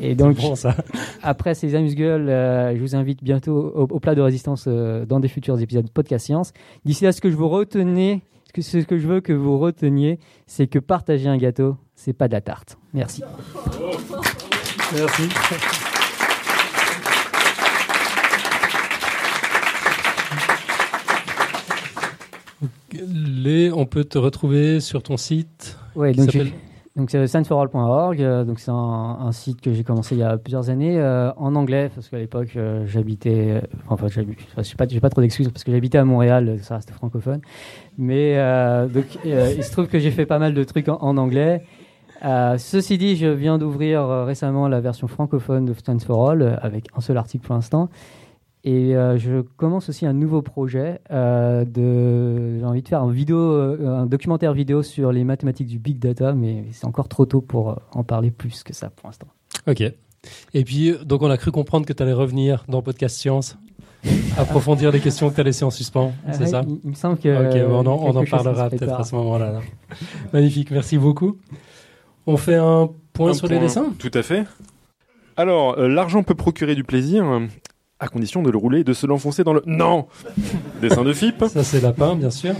Et 0.00 0.14
donc, 0.14 0.36
bon, 0.36 0.54
ça. 0.54 0.76
après 1.22 1.54
ces 1.54 1.74
amuse-gueules, 1.74 2.28
euh, 2.28 2.74
je 2.76 2.80
vous 2.80 2.96
invite 2.96 3.22
bientôt 3.22 3.72
au, 3.74 3.82
au 3.82 4.00
plat 4.00 4.14
de 4.14 4.20
résistance 4.20 4.64
euh, 4.66 5.04
dans 5.04 5.20
des 5.20 5.28
futurs 5.28 5.60
épisodes 5.60 5.84
de 5.84 5.90
Podcast 5.90 6.26
Science. 6.26 6.52
D'ici 6.84 7.04
là, 7.04 7.12
ce 7.12 7.20
que 7.20 7.30
je 7.30 7.36
vous 7.36 7.48
retenez, 7.48 8.22
ce 8.46 8.52
que, 8.52 8.62
ce 8.62 8.78
que 8.78 8.98
je 8.98 9.06
veux 9.06 9.20
que 9.20 9.32
vous 9.32 9.58
reteniez, 9.58 10.18
c'est 10.46 10.66
que 10.66 10.78
partager 10.78 11.28
un 11.28 11.36
gâteau, 11.36 11.76
c'est 11.94 12.12
pas 12.12 12.28
de 12.28 12.32
la 12.32 12.40
tarte. 12.40 12.78
Merci. 12.94 13.22
Merci. 14.94 15.22
Les, 22.92 23.70
on 23.70 23.86
peut 23.86 24.04
te 24.04 24.18
retrouver 24.18 24.80
sur 24.80 25.02
ton 25.02 25.16
site. 25.16 25.76
Ouais, 25.94 26.12
donc 26.12 26.34
donc 26.98 27.10
c'est 27.10 27.26
scienceforall.org. 27.28 28.20
euh, 28.20 28.44
donc 28.44 28.58
c'est 28.58 28.72
un, 28.72 29.30
site 29.30 29.60
que 29.60 29.72
j'ai 29.72 29.84
commencé 29.84 30.16
il 30.16 30.18
y 30.18 30.24
a 30.24 30.36
plusieurs 30.36 30.68
années 30.68 30.98
euh, 30.98 31.32
en 31.36 31.54
anglais 31.54 31.90
parce 31.94 32.08
qu'à 32.08 32.18
l'époque 32.18 32.50
euh, 32.56 32.84
j'habitais, 32.86 33.62
enfin 33.88 34.08
sais 34.08 34.74
pas, 34.76 34.88
j'ai 34.88 35.00
pas 35.00 35.08
trop 35.08 35.20
d'excuses 35.20 35.48
parce 35.48 35.62
que 35.62 35.70
j'habitais 35.70 35.98
à 35.98 36.04
Montréal, 36.04 36.58
ça 36.60 36.74
reste 36.74 36.90
francophone. 36.90 37.40
Mais 37.98 38.34
donc 38.92 39.04
il 39.24 39.62
se 39.62 39.70
trouve 39.70 39.86
que 39.86 39.98
j'ai 40.00 40.10
fait 40.10 40.26
pas 40.26 40.38
mal 40.38 40.54
de 40.54 40.64
trucs 40.64 40.88
en, 40.88 41.16
anglais. 41.16 41.62
Ceci 42.22 42.98
dit, 42.98 43.16
je 43.16 43.28
viens 43.28 43.58
d'ouvrir 43.58 44.06
récemment 44.26 44.66
la 44.66 44.80
version 44.80 45.06
francophone 45.06 45.66
de 45.66 45.74
Science 45.74 46.04
for 46.04 46.30
All 46.30 46.58
avec 46.62 46.86
un 46.96 47.00
seul 47.00 47.16
article 47.16 47.46
pour 47.46 47.54
l'instant. 47.54 47.88
Et 48.64 48.96
euh, 48.96 49.16
je 49.18 49.42
commence 49.56 49.88
aussi 49.88 50.04
un 50.04 50.12
nouveau 50.12 50.42
projet 50.42 51.00
euh, 51.10 51.64
de. 51.64 52.58
J'ai 52.58 52.64
envie 52.64 52.82
de 52.82 52.88
faire 52.88 53.02
un 53.02 53.10
vidéo, 53.10 53.38
euh, 53.38 53.86
un 54.00 54.06
documentaire 54.06 54.52
vidéo 54.52 54.82
sur 54.82 55.12
les 55.12 55.24
mathématiques 55.24 55.68
du 55.68 55.78
big 55.78 55.98
data, 55.98 56.32
mais 56.34 56.64
c'est 56.72 56.84
encore 56.86 57.08
trop 57.08 57.24
tôt 57.24 57.40
pour 57.40 57.70
euh, 57.70 57.74
en 57.92 58.02
parler 58.04 58.30
plus 58.30 58.62
que 58.64 58.74
ça 58.74 58.90
pour 58.90 59.08
l'instant. 59.08 59.28
Ok. 59.68 59.82
Et 60.54 60.64
puis, 60.64 60.90
euh, 60.90 61.04
donc, 61.04 61.22
on 61.22 61.30
a 61.30 61.36
cru 61.36 61.52
comprendre 61.52 61.86
que 61.86 61.92
tu 61.92 62.02
allais 62.02 62.12
revenir 62.12 62.64
dans 62.68 62.82
Podcast 62.82 63.16
Science, 63.16 63.56
approfondir 64.38 64.90
les 64.90 65.00
questions 65.00 65.30
que 65.30 65.36
tu 65.36 65.40
as 65.40 65.44
laissées 65.44 65.64
en 65.64 65.70
suspens, 65.70 66.12
c'est 66.32 66.42
Ah, 66.42 66.46
ça 66.46 66.62
il, 66.68 66.80
il 66.84 66.90
me 66.90 66.94
semble 66.94 67.18
que. 67.18 67.28
Ok, 67.64 67.68
bon, 67.70 67.76
on 67.76 67.86
en, 67.86 68.14
on 68.14 68.16
en 68.16 68.24
parlera 68.24 68.68
peut-être 68.70 69.00
à 69.00 69.04
ce 69.04 69.14
moment-là. 69.14 69.52
là. 69.52 69.60
Magnifique, 70.32 70.70
merci 70.72 70.98
beaucoup. 70.98 71.38
On 72.26 72.36
fait 72.36 72.56
un 72.56 72.90
point 73.12 73.30
Un 73.30 73.34
sur 73.34 73.46
les 73.46 73.58
dessins? 73.60 73.92
Tout 73.98 74.10
à 74.14 74.22
fait. 74.22 74.44
Alors, 75.36 75.78
euh, 75.78 75.88
l'argent 75.88 76.22
peut 76.24 76.34
procurer 76.34 76.74
du 76.74 76.82
plaisir, 76.84 77.24
euh, 77.24 77.46
à 78.00 78.08
condition 78.08 78.42
de 78.42 78.50
le 78.50 78.58
rouler 78.58 78.80
et 78.80 78.84
de 78.84 78.92
se 78.92 79.06
l'enfoncer 79.06 79.44
dans 79.44 79.52
le... 79.52 79.62
Non 79.66 80.06
Dessin 80.80 81.04
de 81.04 81.12
FIP. 81.12 81.44
Ça, 81.48 81.64
c'est 81.64 81.80
lapin, 81.80 82.14
bien 82.16 82.30
sûr. 82.30 82.54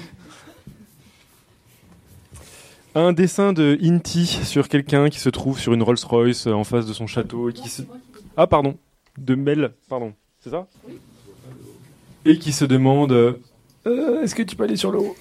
Un 2.95 3.13
dessin 3.13 3.53
de 3.53 3.79
Inti 3.83 4.27
sur 4.27 4.69
quelqu'un 4.69 5.09
qui 5.09 5.21
se 5.21 5.29
trouve 5.29 5.61
sur 5.61 5.73
une 5.73 5.83
Rolls-Royce 5.83 6.49
euh, 6.49 6.53
en 6.53 6.65
face 6.65 6.87
de 6.87 6.93
son 6.93 7.07
château 7.07 7.51
et 7.51 7.53
qui 7.53 7.69
se... 7.69 7.83
Ah, 8.37 8.47
pardon. 8.47 8.77
De 9.17 9.35
Mel, 9.35 9.73
pardon. 9.89 10.15
C'est 10.41 10.51
ça? 10.51 10.67
Et 12.25 12.39
qui 12.39 12.53
se 12.53 12.65
demande 12.65 13.13
euh, 13.13 14.23
Est-ce 14.23 14.35
que 14.35 14.43
tu 14.43 14.57
peux 14.57 14.65
aller 14.65 14.77
sur 14.77 14.91
le 14.91 14.99
haut? 14.99 15.17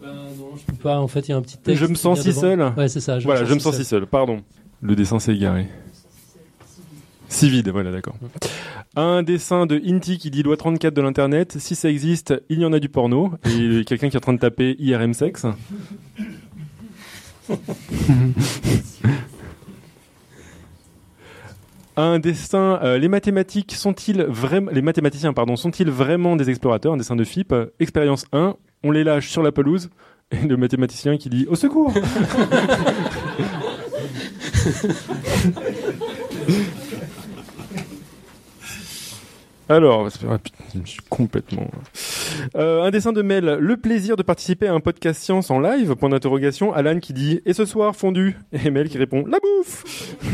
Ben 0.00 0.12
non, 0.38 0.56
je 0.56 0.64
peux 0.64 0.78
pas. 0.78 0.98
En 0.98 1.08
fait, 1.08 1.28
il 1.28 1.32
y 1.32 1.34
a 1.34 1.36
un 1.36 1.42
petit 1.42 1.58
texte. 1.58 1.82
Je 1.82 1.86
me 1.86 1.94
sens 1.94 2.20
si 2.20 2.28
devant. 2.28 2.40
seul. 2.40 2.72
Ouais, 2.76 2.88
c'est 2.88 3.00
ça. 3.00 3.18
voilà, 3.18 3.44
je 3.44 3.52
me 3.52 3.58
sens 3.58 3.76
si 3.76 3.84
seul, 3.84 4.06
pardon. 4.06 4.42
Le 4.80 4.96
dessin 4.96 5.18
s'est 5.18 5.34
égaré. 5.34 5.68
Si 7.28 7.48
vide, 7.50 7.68
voilà, 7.68 7.92
d'accord. 7.92 8.16
Un 8.94 9.22
dessin 9.22 9.64
de 9.64 9.80
Inti 9.86 10.18
qui 10.18 10.30
dit 10.30 10.42
loi 10.42 10.58
34 10.58 10.92
de 10.92 11.00
l'internet. 11.00 11.56
Si 11.58 11.74
ça 11.74 11.88
existe, 11.88 12.34
il 12.50 12.60
y 12.60 12.66
en 12.66 12.74
a 12.74 12.78
du 12.78 12.90
porno. 12.90 13.32
Et 13.46 13.86
quelqu'un 13.86 14.10
qui 14.10 14.16
est 14.16 14.18
en 14.18 14.20
train 14.20 14.34
de 14.34 14.38
taper 14.38 14.76
IRM 14.78 15.14
sexe. 15.14 15.46
Un 21.96 22.18
dessin, 22.18 22.78
euh, 22.82 22.98
les 22.98 23.08
mathématiques 23.08 23.72
sont-ils 23.72 24.24
vraiment, 24.24 24.70
les 24.70 24.82
mathématiciens, 24.82 25.32
pardon, 25.32 25.56
sont-ils 25.56 25.90
vraiment 25.90 26.36
des 26.36 26.50
explorateurs? 26.50 26.92
Un 26.92 26.98
dessin 26.98 27.16
de 27.16 27.24
FIP. 27.24 27.54
expérience 27.80 28.26
1, 28.32 28.56
on 28.82 28.90
les 28.90 29.04
lâche 29.04 29.30
sur 29.30 29.42
la 29.42 29.52
pelouse. 29.52 29.88
Et 30.30 30.46
le 30.46 30.58
mathématicien 30.58 31.16
qui 31.16 31.30
dit 31.30 31.46
au 31.48 31.54
secours 31.54 31.94
Alors, 39.68 40.08
je 40.10 40.80
suis 40.84 41.00
complètement. 41.08 41.70
Euh, 42.56 42.82
un 42.82 42.90
dessin 42.90 43.12
de 43.12 43.22
Mel. 43.22 43.44
Le 43.60 43.76
plaisir 43.76 44.16
de 44.16 44.22
participer 44.22 44.66
à 44.66 44.74
un 44.74 44.80
podcast 44.80 45.22
science 45.22 45.50
en 45.50 45.60
live? 45.60 45.94
Point 45.94 46.10
d'interrogation. 46.10 46.72
Alan 46.74 46.98
qui 46.98 47.12
dit 47.12 47.40
et 47.46 47.52
ce 47.52 47.64
soir 47.64 47.94
fondu. 47.96 48.36
Et 48.52 48.70
Mel 48.70 48.88
qui 48.88 48.98
répond 48.98 49.24
la 49.26 49.38
bouffe. 49.38 50.16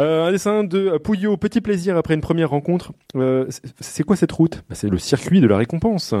Euh, 0.00 0.26
un 0.26 0.32
dessin 0.32 0.64
de 0.64 0.98
Pouillot, 0.98 1.36
petit 1.36 1.60
plaisir 1.60 1.96
après 1.96 2.14
une 2.14 2.20
première 2.20 2.50
rencontre. 2.50 2.90
Euh, 3.14 3.46
c'est- 3.78 4.02
quoi 4.02 4.16
cette 4.16 4.32
route? 4.32 4.64
Bah, 4.68 4.74
C'est 4.74 4.88
le 4.88 4.98
circuit 4.98 5.40
de 5.40 5.46
la 5.46 5.56
récompense. 5.56 6.12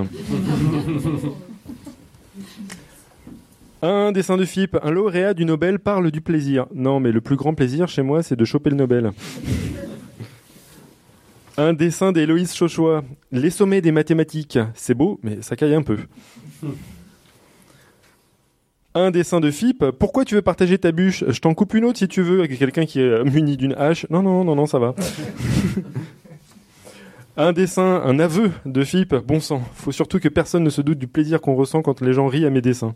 Un 3.82 4.12
dessin 4.12 4.36
de 4.36 4.44
FIP, 4.44 4.76
un 4.80 4.92
lauréat 4.92 5.34
du 5.34 5.44
Nobel 5.44 5.80
parle 5.80 6.12
du 6.12 6.20
plaisir. 6.20 6.66
Non, 6.72 7.00
mais 7.00 7.10
le 7.10 7.20
plus 7.20 7.34
grand 7.34 7.54
plaisir 7.54 7.88
chez 7.88 8.02
moi, 8.02 8.22
c'est 8.22 8.36
de 8.36 8.44
choper 8.44 8.70
le 8.70 8.76
Nobel. 8.76 9.10
Un 11.56 11.72
dessin 11.72 12.10
d'Héloïse 12.10 12.52
Chauchois, 12.52 13.04
les 13.30 13.50
sommets 13.50 13.80
des 13.80 13.92
mathématiques. 13.92 14.58
C'est 14.74 14.94
beau, 14.94 15.20
mais 15.22 15.40
ça 15.40 15.54
caille 15.54 15.74
un 15.74 15.82
peu. 15.82 15.98
Un 18.96 19.12
dessin 19.12 19.40
de 19.40 19.50
FIP, 19.50 19.84
pourquoi 19.98 20.24
tu 20.24 20.34
veux 20.34 20.42
partager 20.42 20.78
ta 20.78 20.90
bûche? 20.90 21.24
Je 21.28 21.40
t'en 21.40 21.54
coupe 21.54 21.74
une 21.74 21.84
autre 21.84 21.98
si 21.98 22.08
tu 22.08 22.22
veux, 22.22 22.40
avec 22.40 22.58
quelqu'un 22.58 22.86
qui 22.86 23.00
est 23.00 23.24
muni 23.24 23.56
d'une 23.56 23.74
hache. 23.74 24.06
Non, 24.10 24.22
non, 24.22 24.42
non, 24.44 24.56
non, 24.56 24.66
ça 24.66 24.78
va. 24.80 24.94
Un 27.36 27.52
dessin, 27.52 28.00
un 28.04 28.20
aveu 28.20 28.52
de 28.64 28.84
FIP, 28.84 29.14
bon 29.14 29.40
sang. 29.40 29.62
Faut 29.74 29.90
surtout 29.90 30.20
que 30.20 30.28
personne 30.28 30.62
ne 30.62 30.70
se 30.70 30.80
doute 30.80 30.98
du 30.98 31.08
plaisir 31.08 31.40
qu'on 31.40 31.56
ressent 31.56 31.82
quand 31.82 32.00
les 32.00 32.12
gens 32.12 32.28
rient 32.28 32.46
à 32.46 32.50
mes 32.50 32.60
dessins. 32.60 32.94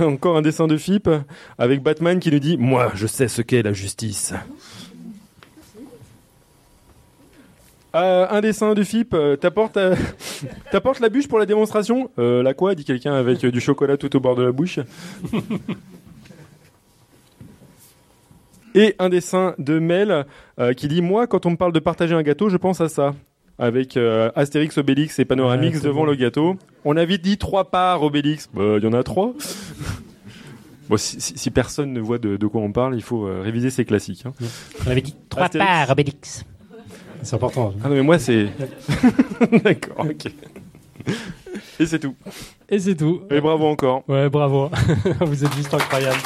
Encore 0.00 0.38
un 0.38 0.42
dessin 0.42 0.66
de 0.66 0.78
FIP 0.78 1.10
avec 1.58 1.82
Batman 1.82 2.18
qui 2.18 2.30
nous 2.30 2.38
dit 2.38 2.56
Moi, 2.56 2.92
je 2.94 3.06
sais 3.06 3.28
ce 3.28 3.42
qu'est 3.42 3.62
la 3.62 3.74
justice. 3.74 4.32
Euh, 7.94 8.26
un 8.30 8.40
dessin 8.40 8.72
de 8.74 8.82
FIP, 8.82 9.12
euh, 9.12 9.36
t'apportes 9.36 9.76
euh, 9.76 9.94
la 11.00 11.08
bûche 11.10 11.28
pour 11.28 11.38
la 11.38 11.44
démonstration? 11.46 12.10
Euh, 12.18 12.42
La 12.42 12.54
quoi? 12.54 12.74
dit 12.74 12.84
quelqu'un 12.84 13.12
avec 13.12 13.44
euh, 13.44 13.50
du 13.50 13.60
chocolat 13.60 13.96
tout 13.98 14.14
au 14.16 14.20
bord 14.20 14.34
de 14.34 14.42
la 14.42 14.52
bouche. 14.52 14.78
Et 18.74 18.94
un 18.98 19.10
dessin 19.10 19.54
de 19.58 19.78
Mel 19.78 20.24
euh, 20.58 20.72
qui 20.72 20.88
dit 20.88 21.02
Moi, 21.02 21.26
quand 21.26 21.44
on 21.44 21.50
me 21.50 21.56
parle 21.56 21.72
de 21.72 21.78
partager 21.78 22.14
un 22.14 22.22
gâteau, 22.22 22.48
je 22.48 22.56
pense 22.56 22.80
à 22.80 22.88
ça. 22.88 23.14
Avec 23.58 23.98
euh, 23.98 24.30
Astérix, 24.34 24.78
Obélix 24.78 25.18
et 25.18 25.26
Panoramix 25.26 25.76
Ouais, 25.76 25.82
devant 25.84 26.00
bon. 26.00 26.06
le 26.06 26.14
gâteau. 26.14 26.56
On 26.86 26.96
avait 26.96 27.18
dit 27.18 27.36
trois 27.36 27.70
parts 27.70 28.02
Obélix. 28.02 28.48
Bah, 28.54 28.76
Il 28.78 28.84
y 28.84 28.86
en 28.86 28.94
a 28.94 29.02
trois. 29.02 29.34
bon, 30.88 30.96
si, 30.96 31.20
si- 31.20 31.36
si 31.36 31.50
personne 31.50 31.92
ne 31.92 32.00
voit 32.00 32.16
de, 32.18 32.38
de 32.38 32.46
quoi 32.46 32.62
on 32.62 32.72
parle, 32.72 32.94
il 32.96 33.02
faut 33.02 33.26
euh, 33.26 33.42
réviser 33.42 33.68
ses 33.68 33.84
classiques. 33.84 34.24
hein. 34.24 34.32
On 34.86 34.90
avait 34.90 35.02
dit 35.02 35.14
trois 35.28 35.44
Astérix. 35.44 35.68
parts, 35.70 35.90
Obélix. 35.90 36.44
C'est 37.22 37.34
important. 37.36 37.72
Ah 37.82 37.88
non, 37.88 37.94
mais 37.94 38.02
moi, 38.02 38.18
c'est. 38.18 38.48
D'accord, 39.64 40.06
ok. 40.10 40.32
Et 41.78 41.86
c'est 41.86 41.98
tout. 41.98 42.14
Et 42.68 42.78
c'est 42.78 42.96
tout. 42.96 43.22
Et 43.30 43.40
bravo 43.40 43.66
encore. 43.66 44.02
Ouais, 44.08 44.28
bravo. 44.28 44.70
Vous 45.20 45.44
êtes 45.44 45.54
juste 45.54 45.72
incroyable. 45.74 46.18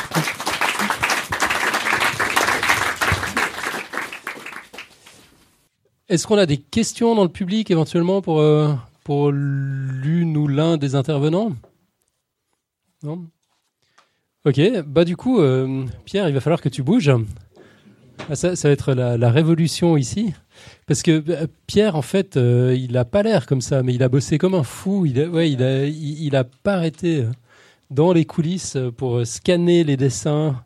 Est-ce 6.09 6.27
qu'on 6.27 6.39
a 6.39 6.47
des 6.47 6.59
questions 6.59 7.15
dans 7.15 7.25
le 7.25 7.29
public 7.29 7.71
éventuellement 7.71 8.23
pour, 8.23 8.41
euh, 8.41 8.73
pour 9.03 9.33
l'une 9.33 10.37
ou 10.37 10.47
l'un 10.47 10.77
des 10.77 10.95
intervenants? 10.95 11.51
Non? 13.03 13.27
Ok, 14.45 14.61
bah 14.87 15.05
du 15.05 15.17
coup, 15.17 15.41
euh, 15.41 15.85
Pierre, 16.05 16.29
il 16.29 16.35
va 16.35 16.41
falloir 16.41 16.61
que 16.61 16.69
tu 16.69 16.85
bouges. 16.85 17.11
Ah, 18.29 18.35
ça, 18.35 18.55
va 18.55 18.71
être 18.71 18.93
la, 18.95 19.31
révolution 19.31 19.97
ici. 19.97 20.33
Parce 20.87 21.03
que 21.03 21.23
euh, 21.29 21.47
Pierre, 21.67 21.97
en 21.97 22.03
fait, 22.03 22.37
euh, 22.37 22.77
il 22.79 22.97
a 22.97 23.05
pas 23.05 23.23
l'air 23.23 23.47
comme 23.47 23.61
ça, 23.61 23.83
mais 23.83 23.95
il 23.95 24.03
a 24.03 24.09
bossé 24.09 24.39
comme 24.39 24.55
un 24.55 24.63
fou. 24.63 25.07
Il 25.07 25.21
a, 25.21 25.27
ouais, 25.29 25.51
il 25.51 25.63
a, 25.63 25.85
il, 25.85 26.35
a 26.37 26.45
pas 26.45 26.75
arrêté 26.75 27.21
euh, 27.21 27.31
dans 27.91 28.13
les 28.13 28.25
coulisses 28.25 28.77
pour 28.97 29.25
scanner 29.27 29.85
les 29.85 29.97
dessins, 29.97 30.63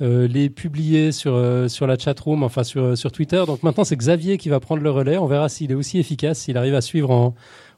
les 0.00 0.50
publier 0.50 1.10
sur, 1.10 1.40
sur 1.70 1.86
la 1.86 1.96
chatroom, 1.96 2.42
enfin 2.42 2.64
sur, 2.64 2.98
sur 2.98 3.12
Twitter. 3.12 3.42
Donc 3.46 3.62
maintenant, 3.62 3.84
c'est 3.84 3.96
Xavier 3.96 4.36
qui 4.36 4.48
va 4.48 4.60
prendre 4.60 4.82
le 4.82 4.90
relais. 4.90 5.16
On 5.16 5.26
verra 5.26 5.48
s'il 5.48 5.70
est 5.70 5.74
aussi 5.74 5.98
efficace, 5.98 6.40
s'il 6.40 6.58
arrive 6.58 6.74
à 6.74 6.80
suivre 6.80 7.10
en, 7.10 7.34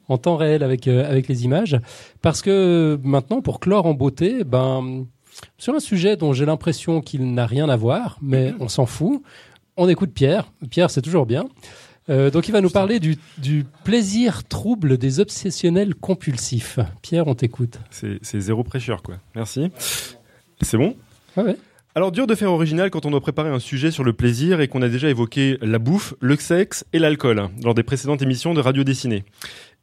en 0.08 0.18
temps 0.18 0.36
réel 0.36 0.62
avec, 0.62 0.88
avec 0.88 1.28
les 1.28 1.44
images. 1.44 1.78
Parce 2.22 2.42
que 2.42 2.98
maintenant, 3.04 3.40
pour 3.40 3.60
clore 3.60 3.86
en 3.86 3.94
beauté, 3.94 4.42
ben, 4.42 5.06
sur 5.56 5.74
un 5.74 5.80
sujet 5.80 6.16
dont 6.16 6.32
j'ai 6.32 6.46
l'impression 6.46 7.00
qu'il 7.00 7.32
n'a 7.34 7.46
rien 7.46 7.68
à 7.68 7.76
voir, 7.76 8.18
mais 8.22 8.54
on 8.60 8.68
s'en 8.68 8.86
fout, 8.86 9.22
on 9.76 9.88
écoute 9.88 10.10
Pierre. 10.12 10.50
Pierre, 10.70 10.90
c'est 10.90 11.02
toujours 11.02 11.26
bien. 11.26 11.46
Euh, 12.10 12.30
donc 12.30 12.48
il 12.48 12.52
va 12.52 12.60
nous 12.60 12.70
parler 12.70 13.00
du, 13.00 13.16
du 13.36 13.66
plaisir 13.84 14.44
trouble 14.44 14.96
des 14.96 15.20
obsessionnels 15.20 15.94
compulsifs. 15.94 16.78
Pierre, 17.02 17.26
on 17.26 17.34
t'écoute. 17.34 17.78
C'est 17.90 18.40
zéro 18.40 18.64
prêcheur, 18.64 19.02
quoi. 19.02 19.16
Merci. 19.34 19.70
C'est 20.62 20.78
bon? 20.78 20.96
Ah 21.36 21.42
ouais. 21.42 21.56
Alors, 21.94 22.12
dur 22.12 22.26
de 22.26 22.34
faire 22.34 22.52
original 22.52 22.90
quand 22.90 23.06
on 23.06 23.10
doit 23.10 23.20
préparer 23.20 23.50
un 23.50 23.58
sujet 23.58 23.90
sur 23.90 24.04
le 24.04 24.12
plaisir 24.12 24.60
et 24.60 24.68
qu'on 24.68 24.82
a 24.82 24.88
déjà 24.88 25.08
évoqué 25.08 25.58
la 25.62 25.78
bouffe, 25.80 26.14
le 26.20 26.36
sexe 26.36 26.84
et 26.92 26.98
l'alcool 26.98 27.48
lors 27.64 27.74
des 27.74 27.82
précédentes 27.82 28.22
émissions 28.22 28.54
de 28.54 28.60
radio 28.60 28.84
dessinée. 28.84 29.24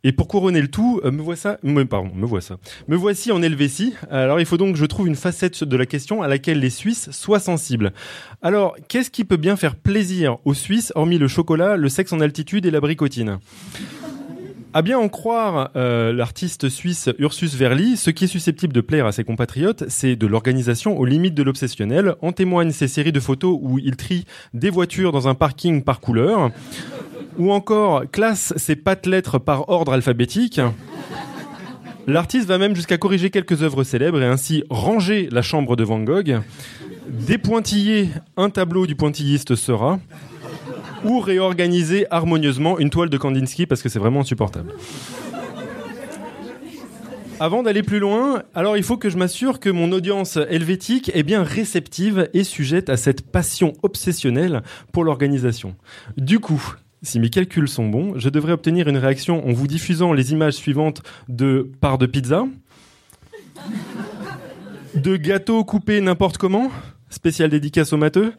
Et 0.08 0.12
pour 0.12 0.28
couronner 0.28 0.62
le 0.62 0.68
tout, 0.68 1.02
euh, 1.04 1.10
me 1.10 1.24
voici, 1.24 1.48
me, 1.64 1.84
pardon, 1.84 2.12
me 2.14 2.28
voici, 2.28 2.54
me 2.88 2.96
voici 2.96 3.32
en 3.32 3.42
Helvétie. 3.42 3.96
Alors, 4.12 4.40
il 4.40 4.46
faut 4.46 4.56
donc 4.56 4.74
que 4.74 4.80
je 4.80 4.86
trouve 4.86 5.08
une 5.08 5.16
facette 5.16 5.64
de 5.64 5.76
la 5.76 5.88
question 5.88 6.22
à 6.22 6.28
laquelle 6.28 6.60
les 6.60 6.70
Suisses 6.70 7.10
soient 7.10 7.40
sensibles. 7.40 7.92
Alors, 8.44 8.76
qu'est-ce 8.88 9.10
qui 9.10 9.24
peut 9.24 9.36
bien 9.36 9.56
faire 9.56 9.76
plaisir 9.76 10.38
aux 10.46 10.54
Suisses, 10.54 10.92
hormis 10.94 11.18
le 11.18 11.28
chocolat, 11.28 11.76
le 11.76 11.90
sexe 11.90 12.14
en 12.14 12.20
altitude 12.20 12.68
et 12.68 12.72
la 12.72 12.82
bricotine? 12.82 13.40
À 14.76 14.82
bien 14.82 15.00
en 15.00 15.08
croire 15.08 15.72
euh, 15.78 16.12
l'artiste 16.12 16.68
suisse 16.68 17.10
Ursus 17.18 17.56
Verli, 17.56 17.96
ce 17.96 18.10
qui 18.10 18.26
est 18.26 18.28
susceptible 18.28 18.74
de 18.74 18.82
plaire 18.82 19.06
à 19.06 19.14
ses 19.14 19.24
compatriotes, 19.24 19.86
c'est 19.88 20.18
de 20.18 20.28
l'organisation 20.28 21.00
aux 21.00 21.06
limites 21.06 21.34
de 21.34 21.44
l'obsessionnel. 21.44 22.16
En 22.22 22.34
témoignent 22.34 22.72
ces 22.72 22.90
séries 22.90 23.14
de 23.14 23.22
photos 23.22 23.58
où 23.62 23.80
il 23.80 23.96
trie 23.96 24.26
des 24.54 24.70
voitures 24.70 25.14
dans 25.14 25.30
un 25.30 25.34
parking 25.34 25.82
par 25.82 26.02
couleur, 26.02 26.52
ou 27.38 27.52
encore 27.52 28.04
classe 28.12 28.54
ses 28.58 28.76
pattes 28.76 29.06
lettres 29.06 29.40
par 29.40 29.70
ordre 29.70 29.94
alphabétique. 29.94 30.62
L'artiste 32.08 32.48
va 32.48 32.58
même 32.58 32.76
jusqu'à 32.76 32.98
corriger 32.98 33.30
quelques 33.30 33.64
œuvres 33.64 33.84
célèbres 33.84 34.22
et 34.22 34.26
ainsi 34.26 34.64
ranger 34.70 35.28
la 35.32 35.42
chambre 35.42 35.76
de 35.76 35.84
Van 35.84 36.00
Gogh, 36.00 36.40
dépointiller 37.08 38.10
un 38.38 38.50
tableau 38.50 38.86
du 38.86 38.96
pointilliste 38.96 39.56
Seurat, 39.56 40.00
ou 41.04 41.20
réorganiser 41.20 42.06
harmonieusement 42.12 42.80
une 42.80 42.90
toile 42.90 43.10
de 43.10 43.18
Kandinsky 43.18 43.66
parce 43.66 43.82
que 43.82 43.90
c'est 43.90 44.00
vraiment 44.00 44.22
insupportable. 44.22 44.74
Avant 47.40 47.64
d'aller 47.64 47.84
plus 47.84 48.00
loin, 48.00 48.44
alors 48.54 48.78
il 48.78 48.84
faut 48.84 48.96
que 48.96 49.10
je 49.10 49.18
m'assure 49.18 49.60
que 49.60 49.70
mon 49.70 49.92
audience 49.92 50.38
helvétique 50.38 51.12
est 51.14 51.24
bien 51.24 51.44
réceptive 51.44 52.30
et 52.34 52.46
sujette 52.46 52.90
à 52.90 52.96
cette 52.96 53.30
passion 53.30 53.74
obsessionnelle 53.84 54.64
pour 54.94 55.04
l'organisation. 55.04 55.76
Du 56.16 56.40
coup, 56.40 56.76
si 57.06 57.20
mes 57.20 57.30
calculs 57.30 57.70
sont 57.70 57.88
bons, 57.88 58.18
je 58.18 58.30
devrais 58.30 58.54
obtenir 58.54 58.88
une 58.88 58.98
réaction 58.98 59.48
en 59.48 59.54
vous 59.54 59.68
diffusant 59.68 60.12
les 60.12 60.32
images 60.32 60.56
suivantes 60.56 61.04
de 61.30 61.72
parts 61.80 61.98
de 61.98 62.08
pizza, 62.08 62.46
de 64.96 65.16
gâteaux 65.16 65.64
coupés 65.64 66.02
n'importe 66.02 66.38
comment, 66.38 66.72
spécial 67.10 67.50
dédicace 67.50 67.94
aux 67.94 67.98
matheux, 67.98 68.34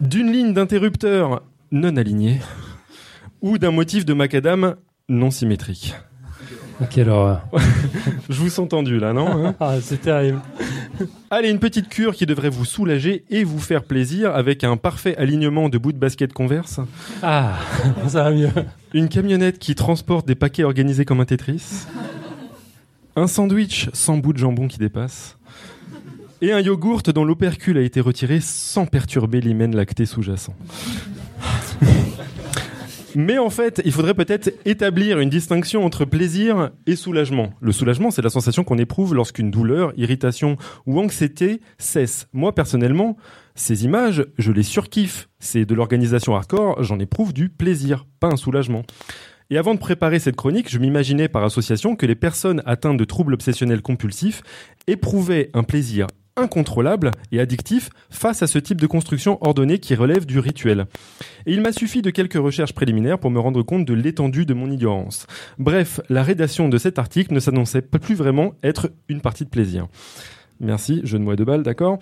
d'une 0.00 0.30
ligne 0.32 0.52
d'interrupteur 0.52 1.42
non 1.70 1.96
alignée 1.96 2.40
ou 3.40 3.58
d'un 3.58 3.70
motif 3.70 4.04
de 4.04 4.12
macadam 4.12 4.76
non 5.08 5.30
symétrique. 5.30 5.94
Quelle 6.90 7.08
horreur. 7.08 7.42
Je 8.28 8.38
vous 8.38 8.50
sens 8.50 8.68
tendu 8.68 8.98
là, 8.98 9.12
non 9.12 9.46
hein 9.46 9.54
Ah, 9.60 9.76
c'est 9.80 10.00
terrible. 10.00 10.40
Allez, 11.30 11.50
une 11.50 11.58
petite 11.58 11.88
cure 11.88 12.14
qui 12.14 12.26
devrait 12.26 12.50
vous 12.50 12.64
soulager 12.64 13.24
et 13.30 13.44
vous 13.44 13.58
faire 13.58 13.84
plaisir 13.84 14.34
avec 14.34 14.62
un 14.62 14.76
parfait 14.76 15.16
alignement 15.16 15.68
de 15.68 15.78
bouts 15.78 15.92
de 15.92 15.98
basket 15.98 16.32
converse. 16.32 16.80
Ah, 17.22 17.54
ça 18.08 18.24
va 18.24 18.30
mieux. 18.30 18.50
Une 18.92 19.08
camionnette 19.08 19.58
qui 19.58 19.74
transporte 19.74 20.26
des 20.26 20.34
paquets 20.34 20.64
organisés 20.64 21.04
comme 21.04 21.20
un 21.20 21.24
Tetris. 21.24 21.86
Un 23.16 23.26
sandwich 23.26 23.88
sans 23.92 24.18
bout 24.18 24.34
de 24.34 24.38
jambon 24.38 24.68
qui 24.68 24.78
dépasse. 24.78 25.38
Et 26.42 26.52
un 26.52 26.60
yogourt 26.60 27.02
dont 27.02 27.24
l'opercule 27.24 27.78
a 27.78 27.80
été 27.80 28.00
retiré 28.00 28.40
sans 28.40 28.84
perturber 28.84 29.40
l'hymen 29.40 29.74
lacté 29.74 30.04
sous-jacent. 30.04 30.54
Mais 33.18 33.38
en 33.38 33.48
fait, 33.48 33.80
il 33.86 33.92
faudrait 33.92 34.12
peut-être 34.12 34.52
établir 34.66 35.20
une 35.20 35.30
distinction 35.30 35.86
entre 35.86 36.04
plaisir 36.04 36.72
et 36.86 36.96
soulagement. 36.96 37.54
Le 37.62 37.72
soulagement, 37.72 38.10
c'est 38.10 38.20
la 38.20 38.28
sensation 38.28 38.62
qu'on 38.62 38.76
éprouve 38.76 39.14
lorsqu'une 39.14 39.50
douleur, 39.50 39.94
irritation 39.96 40.58
ou 40.84 41.00
anxiété 41.00 41.62
cesse. 41.78 42.28
Moi, 42.34 42.54
personnellement, 42.54 43.16
ces 43.54 43.86
images, 43.86 44.26
je 44.36 44.52
les 44.52 44.62
surkiffe. 44.62 45.30
C'est 45.38 45.64
de 45.64 45.74
l'organisation 45.74 46.36
hardcore, 46.36 46.82
j'en 46.82 46.98
éprouve 46.98 47.32
du 47.32 47.48
plaisir, 47.48 48.04
pas 48.20 48.28
un 48.28 48.36
soulagement. 48.36 48.82
Et 49.48 49.56
avant 49.56 49.72
de 49.72 49.80
préparer 49.80 50.18
cette 50.18 50.36
chronique, 50.36 50.70
je 50.70 50.78
m'imaginais 50.78 51.28
par 51.28 51.42
association 51.42 51.96
que 51.96 52.04
les 52.04 52.16
personnes 52.16 52.62
atteintes 52.66 52.98
de 52.98 53.04
troubles 53.06 53.32
obsessionnels 53.32 53.80
compulsifs 53.80 54.42
éprouvaient 54.88 55.48
un 55.54 55.62
plaisir 55.62 56.06
incontrôlable 56.36 57.10
et 57.32 57.40
addictif 57.40 57.90
face 58.10 58.42
à 58.42 58.46
ce 58.46 58.58
type 58.58 58.80
de 58.80 58.86
construction 58.86 59.38
ordonnée 59.40 59.78
qui 59.78 59.94
relève 59.94 60.26
du 60.26 60.38
rituel. 60.38 60.86
Et 61.46 61.52
il 61.52 61.60
m'a 61.60 61.72
suffi 61.72 62.02
de 62.02 62.10
quelques 62.10 62.34
recherches 62.34 62.74
préliminaires 62.74 63.18
pour 63.18 63.30
me 63.30 63.40
rendre 63.40 63.62
compte 63.62 63.84
de 63.84 63.94
l'étendue 63.94 64.46
de 64.46 64.54
mon 64.54 64.70
ignorance. 64.70 65.26
Bref, 65.58 66.00
la 66.08 66.22
rédaction 66.22 66.68
de 66.68 66.78
cet 66.78 66.98
article 66.98 67.32
ne 67.34 67.40
s'annonçait 67.40 67.82
plus 67.82 68.14
vraiment 68.14 68.54
être 68.62 68.90
une 69.08 69.20
partie 69.20 69.44
de 69.44 69.50
plaisir. 69.50 69.88
Merci, 70.60 71.00
je 71.04 71.16
ne 71.16 71.24
moi 71.24 71.36
de 71.36 71.44
balle, 71.44 71.62
d'accord 71.62 71.98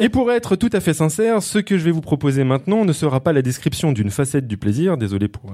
Et 0.00 0.08
pour 0.08 0.32
être 0.32 0.56
tout 0.56 0.70
à 0.72 0.80
fait 0.80 0.94
sincère, 0.94 1.42
ce 1.42 1.58
que 1.58 1.78
je 1.78 1.84
vais 1.84 1.90
vous 1.90 2.00
proposer 2.00 2.44
maintenant 2.44 2.84
ne 2.84 2.92
sera 2.92 3.20
pas 3.20 3.32
la 3.32 3.42
description 3.42 3.92
d'une 3.92 4.10
facette 4.10 4.46
du 4.46 4.56
plaisir, 4.56 4.96
désolé 4.96 5.28
pour 5.28 5.52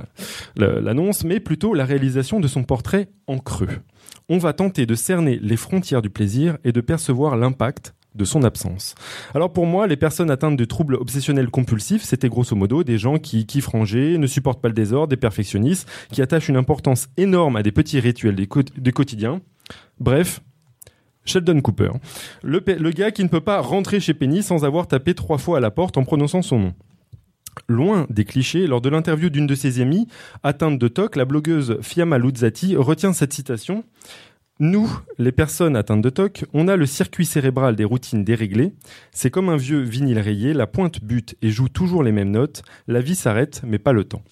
euh, 0.61 0.81
l'annonce, 0.81 1.25
mais 1.25 1.41
plutôt 1.41 1.75
la 1.75 1.85
réalisation 1.85 2.41
de 2.41 2.49
son 2.49 2.65
portrait 2.65 3.09
en 3.27 3.39
creux 3.39 3.81
on 4.29 4.39
va 4.39 4.53
tenter 4.53 4.87
de 4.87 4.95
cerner 4.95 5.39
les 5.41 5.57
frontières 5.57 6.03
du 6.03 6.11
plaisir 6.11 6.59
et 6.65 6.73
de 6.73 6.81
percevoir 6.81 7.37
l'impact 7.37 7.95
de 8.15 8.25
son 8.25 8.45
absence. 8.45 8.95
Alors 9.35 9.53
pour 9.53 9.67
moi, 9.67 9.87
les 9.87 9.97
personnes 9.97 10.31
atteintes 10.31 10.57
de 10.57 10.65
troubles 10.65 10.95
obsessionnels 10.95 11.51
compulsifs, 11.51 12.03
c'était 12.03 12.31
grosso 12.31 12.57
modo 12.57 12.83
des 12.83 12.97
gens 12.97 13.19
qui 13.19 13.45
kiffent 13.45 13.67
ranger, 13.67 14.17
ne 14.17 14.27
supportent 14.27 14.63
pas 14.63 14.69
le 14.69 14.75
désordre, 14.75 15.09
des 15.09 15.19
perfectionnistes, 15.19 15.89
qui 16.11 16.23
attachent 16.23 16.49
une 16.49 16.57
importance 16.57 17.09
énorme 17.19 17.57
à 17.57 17.63
des 17.63 17.73
petits 17.73 18.01
rituels 18.01 18.35
du 18.35 18.93
quotidien. 18.93 19.43
Bref, 20.01 20.41
Sheldon 21.27 21.61
Cooper, 21.61 21.91
le, 22.43 22.61
gars 22.91 23.11
qui 23.11 23.23
ne 23.23 23.29
peut 23.29 23.41
pas 23.41 23.61
rentrer 23.61 24.01
chez 24.01 24.15
Penny 24.15 24.43
sans 24.43 24.65
avoir 24.65 24.87
tapé 24.87 25.15
trois 25.15 25.39
fois 25.39 25.59
à 25.59 25.61
la 25.61 25.71
porte 25.71 25.97
en 25.97 26.05
prononçant 26.05 26.43
son 26.43 26.59
nom. 26.59 26.75
Loin 27.69 28.07
des 28.11 28.25
clichés, 28.25 28.67
lors 28.67 28.81
de 28.81 28.89
l'interview 28.89 29.31
d'une 29.31 29.47
de 29.47 29.55
ses 29.55 29.81
amies, 29.81 30.07
atteinte 30.43 30.79
de 30.79 30.89
TOC, 30.89 31.17
la 31.17 31.25
blogueuse 31.25 31.79
Fiamma 31.81 32.19
Luzzati 32.19 32.77
retient 32.77 33.13
cette 33.13 33.33
citation. 33.33 33.85
Nous, 34.59 34.91
les 35.19 35.33
personnes 35.33 35.77
atteintes 35.77 36.01
de 36.01 36.09
TOC, 36.09 36.47
on 36.55 36.67
a 36.69 36.77
le 36.77 36.87
circuit 36.87 37.27
cérébral 37.27 37.77
des 37.77 37.85
routines 37.85 38.25
déréglées. 38.25 38.73
C'est 39.11 39.31
comme 39.31 39.51
un 39.51 39.57
vieux 39.57 39.81
vinyle 39.81 40.19
rayé, 40.19 40.55
la 40.55 40.67
pointe 40.67 41.03
bute 41.03 41.37
et 41.43 41.51
joue 41.51 41.69
toujours 41.69 42.03
les 42.03 42.13
mêmes 42.13 42.31
notes. 42.31 42.63
La 42.87 43.01
vie 43.01 43.17
s'arrête, 43.17 43.61
mais 43.67 43.79
pas 43.79 43.93
le 43.93 44.05
temps. 44.05 44.23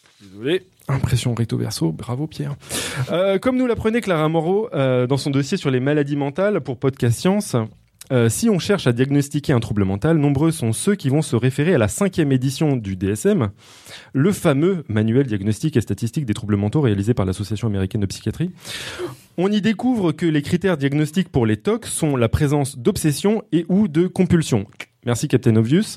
Impression 0.89 1.35
recto 1.35 1.57
verso, 1.57 1.93
bravo 1.93 2.27
Pierre. 2.27 2.57
Euh, 3.11 3.39
comme 3.39 3.57
nous 3.57 3.67
l'apprenait 3.67 4.01
Clara 4.01 4.29
Moreau 4.29 4.69
euh, 4.75 5.07
dans 5.07 5.17
son 5.17 5.31
dossier 5.31 5.57
sur 5.57 5.71
les 5.71 5.81
maladies 5.81 6.17
mentales 6.17 6.61
pour 6.61 6.79
Podcast 6.79 7.19
Science, 7.19 7.57
euh, 8.13 8.29
si 8.29 8.51
on 8.51 8.59
cherche 8.59 8.87
à 8.87 8.93
diagnostiquer 8.93 9.55
un 9.55 9.61
trouble 9.61 9.85
mental, 9.85 10.19
nombreux 10.19 10.51
sont 10.51 10.73
ceux 10.73 10.95
qui 10.95 11.09
vont 11.09 11.23
se 11.23 11.37
référer 11.37 11.75
à 11.75 11.79
la 11.79 11.89
cinquième 11.89 12.33
édition 12.33 12.77
du 12.77 12.97
DSM, 12.97 13.49
le 14.13 14.33
fameux 14.33 14.85
manuel 14.89 15.27
diagnostique 15.27 15.77
et 15.79 15.81
statistique 15.81 16.27
des 16.27 16.35
troubles 16.35 16.57
mentaux 16.57 16.83
réalisé 16.83 17.15
par 17.15 17.25
l'Association 17.25 17.69
américaine 17.69 18.03
de 18.03 18.07
psychiatrie. 18.07 18.51
On 19.39 19.51
y 19.51 19.63
découvre 19.63 20.13
que 20.13 20.27
les 20.27 20.43
critères 20.43 20.77
diagnostiques 20.77 21.31
pour 21.31 21.47
les 21.47 21.57
TOC 21.57 21.87
sont 21.87 22.17
la 22.17 22.29
présence 22.29 22.79
d'obsession 22.79 23.43
et 23.53 23.65
ou 23.69 23.89
de 23.89 24.07
compulsion. 24.07 24.67
Merci 25.07 25.27
Captain 25.27 25.57
Obvious. 25.57 25.97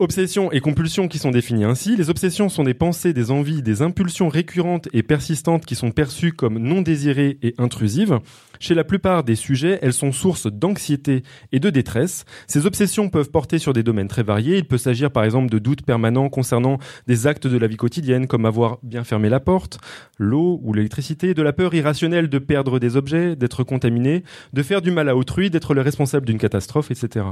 Obsession 0.00 0.52
et 0.52 0.60
compulsion 0.60 1.08
qui 1.08 1.18
sont 1.18 1.32
définies 1.32 1.64
ainsi. 1.64 1.96
Les 1.96 2.08
obsessions 2.08 2.48
sont 2.48 2.62
des 2.62 2.74
pensées, 2.74 3.12
des 3.12 3.32
envies, 3.32 3.62
des 3.62 3.82
impulsions 3.82 4.28
récurrentes 4.28 4.88
et 4.92 5.02
persistantes 5.02 5.66
qui 5.66 5.74
sont 5.74 5.90
perçues 5.90 6.32
comme 6.32 6.58
non 6.58 6.82
désirées 6.82 7.38
et 7.42 7.54
intrusives. 7.58 8.20
Chez 8.60 8.74
la 8.74 8.84
plupart 8.84 9.24
des 9.24 9.34
sujets, 9.34 9.78
elles 9.82 9.92
sont 9.92 10.12
source 10.12 10.46
d'anxiété 10.46 11.22
et 11.52 11.60
de 11.60 11.70
détresse. 11.70 12.24
Ces 12.46 12.66
obsessions 12.66 13.08
peuvent 13.08 13.30
porter 13.30 13.58
sur 13.58 13.72
des 13.72 13.82
domaines 13.82 14.08
très 14.08 14.22
variés. 14.22 14.58
Il 14.58 14.64
peut 14.64 14.78
s'agir 14.78 15.10
par 15.10 15.24
exemple 15.24 15.50
de 15.50 15.58
doutes 15.58 15.82
permanents 15.82 16.28
concernant 16.28 16.78
des 17.06 17.26
actes 17.26 17.46
de 17.46 17.56
la 17.56 17.66
vie 17.66 17.76
quotidienne 17.76 18.26
comme 18.26 18.46
avoir 18.46 18.78
bien 18.82 19.04
fermé 19.04 19.28
la 19.28 19.40
porte, 19.40 19.78
l'eau 20.18 20.60
ou 20.62 20.72
l'électricité, 20.72 21.34
de 21.34 21.42
la 21.42 21.52
peur 21.52 21.74
irrationnelle 21.74 22.28
de 22.28 22.38
perdre 22.38 22.78
des 22.78 22.96
objets, 22.96 23.36
d'être 23.36 23.64
contaminé, 23.64 24.24
de 24.52 24.62
faire 24.62 24.82
du 24.82 24.90
mal 24.90 25.08
à 25.08 25.16
autrui, 25.16 25.50
d'être 25.50 25.74
le 25.74 25.80
responsable 25.80 26.26
d'une 26.26 26.38
catastrophe, 26.38 26.90
etc. 26.90 27.26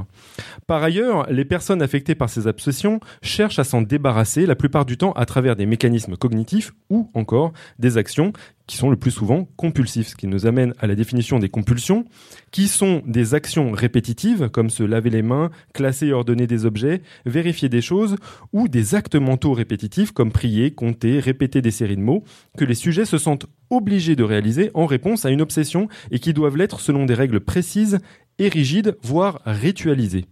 Par 0.65 0.83
ailleurs, 0.83 1.27
les 1.29 1.45
personnes 1.45 1.81
affectées 1.81 2.15
par 2.15 2.29
ces 2.29 2.47
obsessions 2.47 2.99
cherchent 3.21 3.59
à 3.59 3.63
s'en 3.63 3.81
débarrasser 3.81 4.45
la 4.45 4.55
plupart 4.55 4.85
du 4.85 4.97
temps 4.97 5.11
à 5.13 5.25
travers 5.25 5.55
des 5.55 5.65
mécanismes 5.65 6.15
cognitifs 6.17 6.73
ou 6.89 7.09
encore 7.13 7.53
des 7.79 7.97
actions 7.97 8.33
qui 8.67 8.77
sont 8.77 8.89
le 8.89 8.97
plus 8.97 9.11
souvent 9.11 9.47
compulsifs, 9.55 10.09
ce 10.09 10.15
qui 10.15 10.27
nous 10.27 10.45
amène 10.45 10.73
à 10.79 10.87
la 10.87 10.95
définition 10.95 11.39
des 11.39 11.49
compulsions, 11.49 12.05
qui 12.51 12.67
sont 12.67 13.01
des 13.05 13.33
actions 13.33 13.71
répétitives, 13.71 14.49
comme 14.49 14.69
se 14.69 14.83
laver 14.83 15.09
les 15.09 15.21
mains, 15.21 15.49
classer 15.73 16.07
et 16.07 16.13
ordonner 16.13 16.47
des 16.47 16.65
objets, 16.65 17.01
vérifier 17.25 17.69
des 17.69 17.81
choses, 17.81 18.17
ou 18.51 18.67
des 18.67 18.93
actes 18.93 19.15
mentaux 19.15 19.53
répétitifs, 19.53 20.11
comme 20.11 20.31
prier, 20.31 20.71
compter, 20.71 21.19
répéter 21.19 21.61
des 21.61 21.71
séries 21.71 21.95
de 21.95 22.01
mots, 22.01 22.23
que 22.57 22.65
les 22.65 22.75
sujets 22.75 23.05
se 23.05 23.17
sentent 23.17 23.47
obligés 23.69 24.15
de 24.15 24.23
réaliser 24.23 24.69
en 24.73 24.85
réponse 24.85 25.25
à 25.25 25.29
une 25.29 25.41
obsession 25.41 25.87
et 26.11 26.19
qui 26.19 26.33
doivent 26.33 26.57
l'être 26.57 26.81
selon 26.81 27.05
des 27.05 27.13
règles 27.13 27.39
précises 27.39 27.99
et 28.37 28.49
rigides, 28.49 28.97
voire 29.01 29.41
ritualisées. 29.45 30.25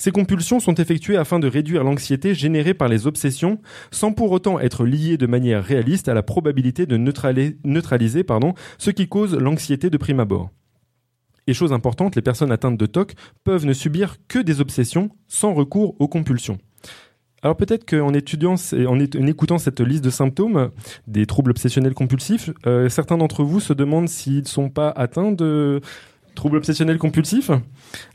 Ces 0.00 0.12
compulsions 0.12 0.60
sont 0.60 0.76
effectuées 0.76 1.18
afin 1.18 1.38
de 1.38 1.46
réduire 1.46 1.84
l'anxiété 1.84 2.34
générée 2.34 2.72
par 2.72 2.88
les 2.88 3.06
obsessions, 3.06 3.60
sans 3.90 4.12
pour 4.12 4.30
autant 4.30 4.58
être 4.58 4.86
liées 4.86 5.18
de 5.18 5.26
manière 5.26 5.62
réaliste 5.62 6.08
à 6.08 6.14
la 6.14 6.22
probabilité 6.22 6.86
de 6.86 6.96
neutraliser, 6.96 8.24
ce 8.78 8.90
qui 8.90 9.08
cause 9.08 9.36
l'anxiété 9.36 9.90
de 9.90 9.98
prime 9.98 10.20
abord. 10.20 10.48
Et 11.46 11.52
chose 11.52 11.74
importante, 11.74 12.16
les 12.16 12.22
personnes 12.22 12.50
atteintes 12.50 12.78
de 12.78 12.86
TOC 12.86 13.12
peuvent 13.44 13.66
ne 13.66 13.74
subir 13.74 14.16
que 14.26 14.38
des 14.38 14.62
obsessions 14.62 15.10
sans 15.28 15.52
recours 15.52 15.96
aux 15.98 16.08
compulsions. 16.08 16.56
Alors 17.42 17.58
peut-être 17.58 17.84
qu'en 17.84 18.14
étudiant 18.14 18.54
en, 18.54 18.98
écoutant 18.98 19.58
cette 19.58 19.80
liste 19.80 20.04
de 20.04 20.10
symptômes 20.10 20.70
des 21.08 21.26
troubles 21.26 21.50
obsessionnels 21.50 21.94
compulsifs, 21.94 22.48
euh, 22.66 22.88
certains 22.88 23.18
d'entre 23.18 23.44
vous 23.44 23.60
se 23.60 23.74
demandent 23.74 24.08
s'ils 24.08 24.42
ne 24.42 24.48
sont 24.48 24.70
pas 24.70 24.88
atteints 24.88 25.32
de 25.32 25.82
troubles 26.34 26.56
obsessionnels 26.56 26.98
compulsifs. 26.98 27.50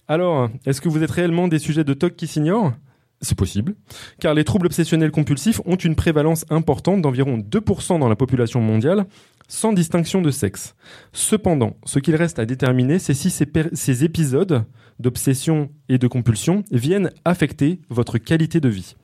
Alors, 0.07 0.49
est-ce 0.65 0.81
que 0.81 0.89
vous 0.89 1.03
êtes 1.03 1.11
réellement 1.11 1.47
des 1.47 1.59
sujets 1.59 1.83
de 1.83 1.93
TOC 1.93 2.15
qui 2.15 2.27
s'ignorent? 2.27 2.73
C'est 3.21 3.37
possible, 3.37 3.75
car 4.19 4.33
les 4.33 4.43
troubles 4.43 4.65
obsessionnels 4.65 5.09
compulsifs 5.09 5.61
ont 5.65 5.77
une 5.77 5.95
prévalence 5.95 6.45
importante 6.49 7.01
d'environ 7.01 7.37
2% 7.37 7.97
dans 7.99 8.09
la 8.09 8.15
population 8.15 8.59
mondiale, 8.59 9.05
sans 9.47 9.73
distinction 9.73 10.21
de 10.21 10.31
sexe. 10.31 10.75
Cependant, 11.13 11.77
ce 11.85 11.99
qu'il 11.99 12.15
reste 12.15 12.39
à 12.39 12.45
déterminer, 12.45 12.99
c'est 12.99 13.13
si 13.13 13.29
ces, 13.29 14.03
épisodes 14.03 14.65
d'obsession 14.99 15.69
et 15.87 15.97
de 15.97 16.07
compulsion 16.07 16.63
viennent 16.71 17.11
affecter 17.23 17.79
votre 17.89 18.17
qualité 18.17 18.59
de 18.59 18.69
vie. 18.69 18.95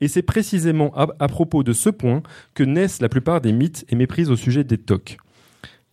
Et 0.00 0.08
c'est 0.08 0.22
précisément 0.22 0.92
à, 0.94 1.28
propos 1.28 1.62
de 1.62 1.72
ce 1.72 1.90
point 1.90 2.22
que 2.54 2.64
naissent 2.64 3.00
la 3.00 3.08
plupart 3.08 3.40
des 3.40 3.52
mythes 3.52 3.84
et 3.88 3.96
méprises 3.96 4.30
au 4.30 4.36
sujet 4.36 4.64
des 4.64 4.78
TOC. 4.78 5.18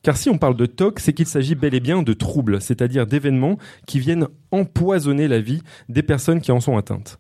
Car 0.06 0.18
si 0.18 0.30
on 0.30 0.38
parle 0.38 0.56
de 0.56 0.68
TOC, 0.68 0.99
c'est 0.99 1.14
qu'il 1.14 1.26
s'agit 1.26 1.56
bel 1.56 1.73
et 1.73 1.80
bien 1.80 2.03
de 2.03 2.14
troubles, 2.14 2.61
c'est-à-dire 2.61 3.07
d'événements 3.07 3.57
qui 3.88 3.99
viennent 3.99 4.27
empoisonner 4.52 5.27
la 5.27 5.40
vie 5.40 5.64
des 5.90 6.03
personnes 6.03 6.41
qui 6.41 6.52
en 6.52 6.60
sont 6.60 6.77
atteintes. 6.77 7.19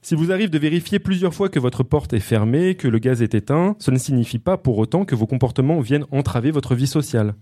Si 0.00 0.14
vous 0.14 0.30
arrive 0.30 0.48
de 0.48 0.58
vérifier 0.60 1.00
plusieurs 1.00 1.34
fois 1.34 1.48
que 1.48 1.58
votre 1.58 1.82
porte 1.82 2.12
est 2.12 2.20
fermée, 2.20 2.76
que 2.76 2.86
le 2.86 3.00
gaz 3.00 3.20
est 3.20 3.34
éteint, 3.34 3.74
ce 3.80 3.90
ne 3.90 3.98
signifie 3.98 4.38
pas 4.38 4.56
pour 4.56 4.78
autant 4.78 5.04
que 5.04 5.16
vos 5.16 5.26
comportements 5.26 5.80
viennent 5.80 6.06
entraver 6.12 6.52
votre 6.52 6.76
vie 6.76 6.86
sociale, 6.86 7.34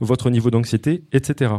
votre 0.00 0.30
niveau 0.30 0.50
d'anxiété, 0.50 1.04
etc. 1.12 1.52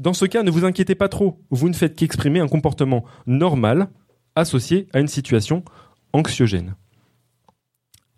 Dans 0.00 0.12
ce 0.12 0.24
cas, 0.24 0.42
ne 0.42 0.50
vous 0.50 0.64
inquiétez 0.64 0.96
pas 0.96 1.08
trop, 1.08 1.38
vous 1.50 1.68
ne 1.68 1.74
faites 1.74 1.94
qu'exprimer 1.94 2.40
un 2.40 2.48
comportement 2.48 3.04
normal 3.28 3.88
associé 4.34 4.88
à 4.92 4.98
une 4.98 5.06
situation 5.06 5.64
anxiogène. 6.12 6.74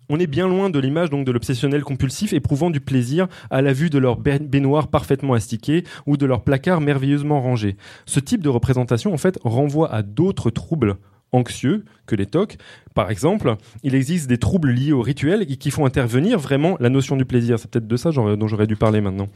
On 0.09 0.19
est 0.19 0.27
bien 0.27 0.49
loin 0.49 0.69
de 0.69 0.79
l'image 0.79 1.11
donc 1.11 1.25
de 1.25 1.33
l'obsessionnel 1.33 1.85
compulsif 1.85 2.33
éprouvant 2.33 2.71
du 2.71 2.81
plaisir 2.81 3.29
à 3.51 3.63
la 3.63 3.73
vue 3.73 3.89
de 3.89 3.99
leur 3.99 4.17
baignoire 4.19 4.89
parfaitement 4.89 5.35
astiquée 5.35 5.85
ou 6.07 6.17
de 6.17 6.27
leur 6.27 6.43
placard 6.43 6.81
merveilleusement 6.81 7.41
rangé. 7.41 7.77
Ce 8.05 8.21
type 8.21 8.43
de 8.43 8.49
représentation 8.49 9.15
en 9.15 9.17
fait 9.17 9.39
renvoie 9.45 9.93
à 9.93 10.03
d'autres 10.03 10.51
troubles 10.51 10.97
anxieux 11.33 11.85
que 12.07 12.15
les 12.15 12.27
TOC. 12.27 12.57
Par 12.95 13.11
exemple, 13.11 13.57
il 13.83 13.95
existe 13.95 14.29
des 14.29 14.39
troubles 14.39 14.71
liés 14.71 14.93
au 14.93 15.01
rituel 15.01 15.47
et 15.49 15.57
qui 15.57 15.71
font 15.71 15.87
intervenir 15.87 16.39
vraiment 16.39 16.77
la 16.79 16.91
notion 16.91 17.17
du 17.17 17.25
plaisir. 17.25 17.59
C'est 17.59 17.71
peut-être 17.71 17.87
de 17.87 17.97
ça 17.97 18.11
dont 18.11 18.49
j'aurais 18.49 18.67
dû 18.67 18.77
parler 18.77 19.01
maintenant. 19.01 19.29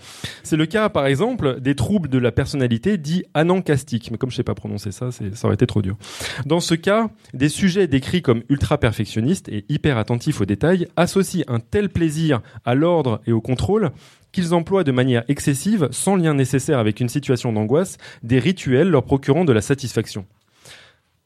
C'est 0.43 0.57
le 0.57 0.67
cas, 0.67 0.89
par 0.89 1.07
exemple, 1.07 1.61
des 1.61 1.75
troubles 1.75 2.09
de 2.09 2.19
la 2.19 2.33
personnalité 2.33 2.99
dits 2.99 3.25
anancastiques. 3.35 4.11
Mais 4.11 4.19
comme 4.19 4.31
je 4.31 4.37
sais 4.37 4.43
pas 4.43 4.55
prononcer 4.55 4.93
ça, 4.93 5.11
ça 5.11 5.47
aurait 5.47 5.55
été 5.55 5.67
trop 5.67 5.81
dur. 5.81 5.97
Dans 6.45 6.61
ce 6.61 6.75
cas, 6.75 7.09
des 7.33 7.49
sujets 7.49 7.87
décrits 7.87 8.23
comme 8.23 8.43
ultra 8.49 8.79
perfectionnistes 8.79 9.49
et 9.49 9.65
hyper 9.69 9.97
attentifs 9.97 10.41
aux 10.41 10.47
détails 10.47 10.89
associent 10.97 11.45
un 11.49 11.61
tel 11.61 11.89
plaisir 11.89 12.43
à 12.65 12.75
l'ordre 12.75 13.21
et 13.27 13.33
au 13.33 13.41
contrôle 13.41 13.91
qu'ils 14.33 14.53
emploient 14.53 14.85
de 14.85 14.93
manière 14.93 15.25
excessive, 15.29 15.89
sans 15.93 16.17
lien 16.17 16.35
nécessaire 16.35 16.79
avec 16.79 17.01
une 17.01 17.09
situation 17.09 17.55
d'angoisse, 17.55 17.97
des 18.23 18.39
rituels 18.39 18.91
leur 18.91 19.05
procurant 19.05 19.47
de 19.47 19.53
la 19.53 19.63
satisfaction. 19.63 20.27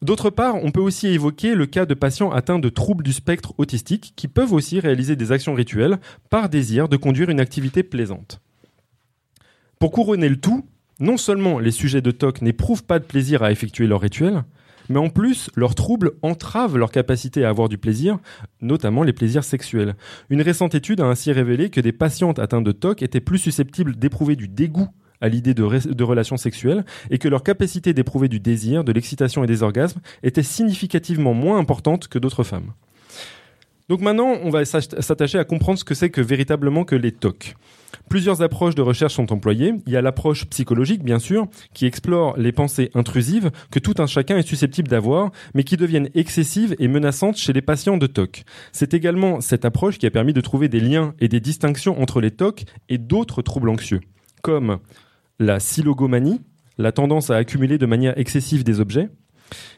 D'autre 0.03 0.31
part, 0.31 0.57
on 0.65 0.71
peut 0.71 0.81
aussi 0.81 1.09
évoquer 1.09 1.55
le 1.55 1.67
cas 1.67 1.85
de 1.85 1.93
patients 1.93 2.31
atteints 2.31 2.59
de 2.59 2.71
troubles 2.71 3.05
du 3.05 3.13
spectre 3.13 3.53
autistique 3.59 4.15
qui 4.17 4.29
peuvent 4.29 4.55
aussi 4.55 4.81
réaliser 4.81 5.15
des 5.15 5.31
actions 5.31 5.53
rituelles 5.53 5.99
par 6.31 6.49
désir 6.49 6.89
de 6.89 6.97
conduire 6.97 7.29
une 7.29 7.41
activité 7.41 7.83
plaisante. 7.83 8.41
Pour 9.79 9.93
couronner 9.93 10.31
le 10.31 10.41
tout, 10.41 10.65
non 11.01 11.19
seulement 11.19 11.59
les 11.59 11.71
sujets 11.71 12.01
de 12.01 12.11
TOC 12.11 12.41
n'éprouvent 12.41 12.85
pas 12.85 12.99
de 12.99 13.05
plaisir 13.05 13.43
à 13.43 13.53
effectuer 13.53 13.87
leur 13.87 14.01
rituel, 14.01 14.45
mais 14.89 14.99
en 14.99 15.11
plus, 15.11 15.51
leurs 15.55 15.75
troubles 15.75 16.13
entravent 16.23 16.79
leur 16.79 16.91
capacité 16.91 17.45
à 17.45 17.51
avoir 17.51 17.69
du 17.69 17.79
plaisir, 17.79 18.19
notamment 18.63 19.03
les 19.03 19.13
plaisirs 19.13 19.45
sexuels. 19.45 19.95
Une 20.31 20.43
récente 20.43 20.75
étude 20.75 21.01
a 21.01 21.07
ainsi 21.07 21.31
révélé 21.31 21.71
que 21.71 21.81
des 21.81 21.93
patientes 21.93 22.39
atteintes 22.39 22.65
de 22.65 22.73
TOC 22.73 23.03
étaient 23.03 23.21
plus 23.21 23.39
susceptibles 23.39 23.97
d'éprouver 23.97 24.35
du 24.35 24.49
dégoût 24.49 24.89
à 25.21 25.29
l'idée 25.29 25.55
de, 25.55 26.03
relations 26.03 26.37
sexuelles 26.37 26.85
et 27.11 27.19
que 27.19 27.29
leur 27.29 27.43
capacité 27.43 27.93
d'éprouver 27.93 28.29
du 28.29 28.41
désir, 28.41 28.85
de 28.85 28.93
l'excitation 28.93 29.45
et 29.45 29.47
des 29.47 29.63
orgasmes 29.63 30.01
était 30.23 30.43
significativement 30.43 31.35
moins 31.35 31.59
importante 31.59 32.09
que 32.09 32.19
d'autres 32.19 32.45
femmes. 32.45 32.73
Donc 33.91 34.03
maintenant, 34.03 34.37
on 34.45 34.51
va 34.51 34.65
s'attacher 34.65 35.39
à 35.39 35.45
comprendre 35.45 35.77
ce 35.77 35.85
que 35.85 35.95
c'est 35.95 36.11
que 36.11 36.21
véritablement 36.21 36.85
que 36.85 36.95
les 36.95 37.11
TOC. 37.11 37.57
Plusieurs 38.09 38.41
approches 38.41 38.77
de 38.77 38.83
recherche 38.83 39.15
sont 39.15 39.33
employées. 39.33 39.75
Il 39.87 39.93
y 39.93 39.97
a 39.97 40.01
l'approche 40.01 40.45
psychologique, 40.47 41.03
bien 41.03 41.19
sûr, 41.19 41.49
qui 41.75 41.87
explore 41.87 42.37
les 42.37 42.53
pensées 42.53 42.91
intrusives 42.95 43.51
que 43.73 43.81
tout 43.81 43.95
un 43.99 44.07
chacun 44.07 44.37
est 44.37 44.47
susceptible 44.47 44.89
d'avoir, 44.89 45.33
mais 45.55 45.65
qui 45.65 45.77
deviennent 45.77 46.09
excessives 46.15 46.77
et 46.79 46.87
menaçantes 46.87 47.37
chez 47.37 47.53
les 47.53 47.63
patients 47.63 47.97
de 47.97 48.07
TOC. 48.07 48.45
C'est 48.71 48.95
également 48.95 49.41
cette 49.41 49.65
approche 49.65 49.99
qui 49.99 50.07
a 50.07 50.11
permis 50.13 50.33
de 50.33 50.41
trouver 50.41 50.69
des 50.69 50.81
liens 50.81 51.15
et 51.21 51.27
des 51.27 51.41
distinctions 51.41 52.01
entre 52.01 52.21
les 52.21 52.31
TOC 52.31 52.65
et 52.89 52.99
d'autres 52.99 53.43
troubles 53.43 53.71
anxieux, 53.71 54.01
comme 54.43 54.79
la 55.41 55.59
silogomanie, 55.59 56.41
la 56.79 56.93
tendance 56.93 57.31
à 57.31 57.37
accumuler 57.37 57.79
de 57.79 57.87
manière 57.87 58.17
excessive 58.17 58.63
des 58.63 58.79
objets. 58.79 59.09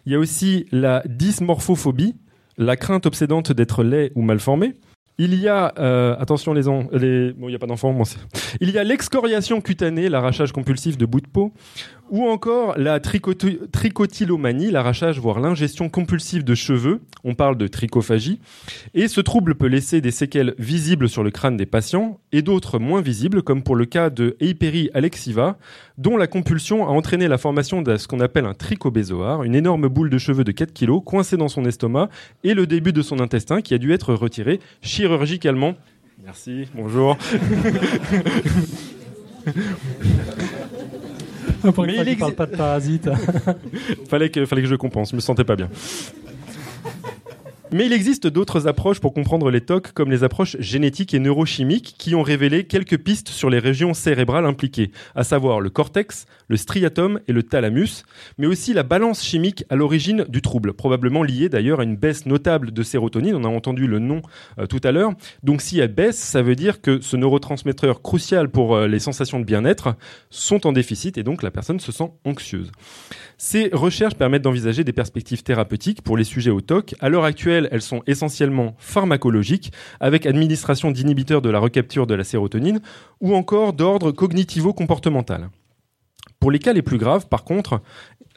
Il 0.04 0.12
y 0.12 0.14
a 0.14 0.18
aussi 0.18 0.66
la 0.72 1.02
dysmorphophobie, 1.06 2.16
la 2.58 2.76
crainte 2.76 3.06
obsédante 3.06 3.52
d'être 3.52 3.82
laid 3.82 4.12
ou 4.14 4.22
mal 4.22 4.40
formé. 4.40 4.74
Il 5.18 5.34
y 5.34 5.46
a, 5.46 5.72
euh, 5.78 6.16
attention 6.18 6.52
les, 6.52 6.62
les 6.92 7.34
il 7.38 7.54
a 7.54 7.58
pas 7.58 7.66
d'enfants, 7.66 7.96
il 8.60 8.70
y 8.70 8.78
a 8.78 8.84
l'excoriation 8.84 9.60
cutanée, 9.60 10.08
l'arrachage 10.08 10.52
compulsif 10.52 10.98
de 10.98 11.06
bouts 11.06 11.20
de 11.20 11.28
peau, 11.28 11.52
ou 12.12 12.28
encore 12.28 12.78
la 12.78 13.00
tricotylomanie, 13.00 14.70
l'arrachage 14.70 15.18
voire 15.18 15.40
l'ingestion 15.40 15.88
compulsive 15.88 16.44
de 16.44 16.54
cheveux. 16.54 17.00
On 17.24 17.34
parle 17.34 17.56
de 17.56 17.66
trichophagie. 17.66 18.38
Et 18.92 19.08
ce 19.08 19.22
trouble 19.22 19.54
peut 19.54 19.66
laisser 19.66 20.02
des 20.02 20.10
séquelles 20.10 20.54
visibles 20.58 21.08
sur 21.08 21.22
le 21.22 21.30
crâne 21.30 21.56
des 21.56 21.64
patients 21.64 22.20
et 22.30 22.42
d'autres 22.42 22.78
moins 22.78 23.00
visibles, 23.00 23.42
comme 23.42 23.62
pour 23.62 23.76
le 23.76 23.86
cas 23.86 24.10
de 24.10 24.36
Eiperi 24.40 24.90
alexiva, 24.92 25.56
dont 25.96 26.18
la 26.18 26.26
compulsion 26.26 26.86
a 26.86 26.90
entraîné 26.90 27.28
la 27.28 27.38
formation 27.38 27.80
de 27.80 27.96
ce 27.96 28.06
qu'on 28.06 28.20
appelle 28.20 28.44
un 28.44 28.52
trichobézoar, 28.52 29.42
une 29.42 29.54
énorme 29.54 29.88
boule 29.88 30.10
de 30.10 30.18
cheveux 30.18 30.44
de 30.44 30.52
4 30.52 30.74
kg 30.74 31.02
coincée 31.02 31.38
dans 31.38 31.48
son 31.48 31.64
estomac 31.64 32.10
et 32.44 32.52
le 32.52 32.66
début 32.66 32.92
de 32.92 33.00
son 33.00 33.20
intestin 33.20 33.62
qui 33.62 33.72
a 33.72 33.78
dû 33.78 33.94
être 33.94 34.12
retiré 34.12 34.60
chirurgicalement. 34.82 35.76
Merci, 36.22 36.68
bonjour. 36.74 37.16
Pour 41.74 41.86
Mais 41.86 41.94
il 41.96 42.00
exi- 42.08 42.18
parle 42.18 42.34
pas 42.34 42.46
de 42.46 42.56
parasites. 42.56 43.08
fallait 44.08 44.30
que, 44.30 44.44
fallait 44.46 44.62
que 44.62 44.68
je 44.68 44.74
compense, 44.74 45.10
je 45.10 45.16
me 45.16 45.20
sentais 45.20 45.44
pas 45.44 45.56
bien. 45.56 45.68
Mais 47.74 47.86
il 47.86 47.94
existe 47.94 48.26
d'autres 48.26 48.68
approches 48.68 49.00
pour 49.00 49.14
comprendre 49.14 49.50
les 49.50 49.62
TOC, 49.62 49.92
comme 49.92 50.10
les 50.10 50.24
approches 50.24 50.58
génétiques 50.58 51.14
et 51.14 51.18
neurochimiques, 51.18 51.94
qui 51.96 52.14
ont 52.14 52.20
révélé 52.20 52.64
quelques 52.64 52.98
pistes 52.98 53.28
sur 53.28 53.48
les 53.48 53.58
régions 53.58 53.94
cérébrales 53.94 54.44
impliquées, 54.44 54.90
à 55.14 55.24
savoir 55.24 55.58
le 55.58 55.70
cortex, 55.70 56.26
le 56.48 56.58
striatum 56.58 57.20
et 57.28 57.32
le 57.32 57.42
thalamus, 57.42 58.04
mais 58.36 58.46
aussi 58.46 58.74
la 58.74 58.82
balance 58.82 59.24
chimique 59.24 59.64
à 59.70 59.76
l'origine 59.76 60.26
du 60.28 60.42
trouble, 60.42 60.74
probablement 60.74 61.22
liée 61.22 61.48
d'ailleurs 61.48 61.80
à 61.80 61.84
une 61.84 61.96
baisse 61.96 62.26
notable 62.26 62.72
de 62.72 62.82
sérotonine, 62.82 63.34
on 63.36 63.44
a 63.44 63.48
entendu 63.48 63.86
le 63.86 64.00
nom 64.00 64.20
euh, 64.58 64.66
tout 64.66 64.80
à 64.84 64.92
l'heure. 64.92 65.12
Donc 65.42 65.62
si 65.62 65.78
elle 65.78 65.94
baisse, 65.94 66.18
ça 66.18 66.42
veut 66.42 66.56
dire 66.56 66.82
que 66.82 67.00
ce 67.00 67.16
neurotransmetteur 67.16 68.02
crucial 68.02 68.50
pour 68.50 68.76
euh, 68.76 68.86
les 68.86 68.98
sensations 68.98 69.40
de 69.40 69.44
bien-être 69.44 69.96
sont 70.28 70.66
en 70.66 70.72
déficit 70.72 71.16
et 71.16 71.22
donc 71.22 71.42
la 71.42 71.50
personne 71.50 71.80
se 71.80 71.90
sent 71.90 72.10
anxieuse. 72.26 72.70
Ces 73.44 73.70
recherches 73.72 74.14
permettent 74.14 74.42
d'envisager 74.42 74.84
des 74.84 74.92
perspectives 74.92 75.42
thérapeutiques 75.42 76.02
pour 76.02 76.16
les 76.16 76.22
sujets 76.22 76.52
au 76.52 76.60
TOC. 76.60 76.94
À 77.00 77.08
l'heure 77.08 77.24
actuelle, 77.24 77.68
elles 77.72 77.82
sont 77.82 78.04
essentiellement 78.06 78.76
pharmacologiques, 78.78 79.72
avec 79.98 80.26
administration 80.26 80.92
d'inhibiteurs 80.92 81.42
de 81.42 81.50
la 81.50 81.58
recapture 81.58 82.06
de 82.06 82.14
la 82.14 82.22
sérotonine, 82.22 82.80
ou 83.20 83.34
encore 83.34 83.72
d'ordre 83.72 84.12
cognitivo-comportemental. 84.12 85.50
Pour 86.38 86.52
les 86.52 86.60
cas 86.60 86.72
les 86.72 86.82
plus 86.82 86.98
graves, 86.98 87.26
par 87.26 87.42
contre, 87.42 87.82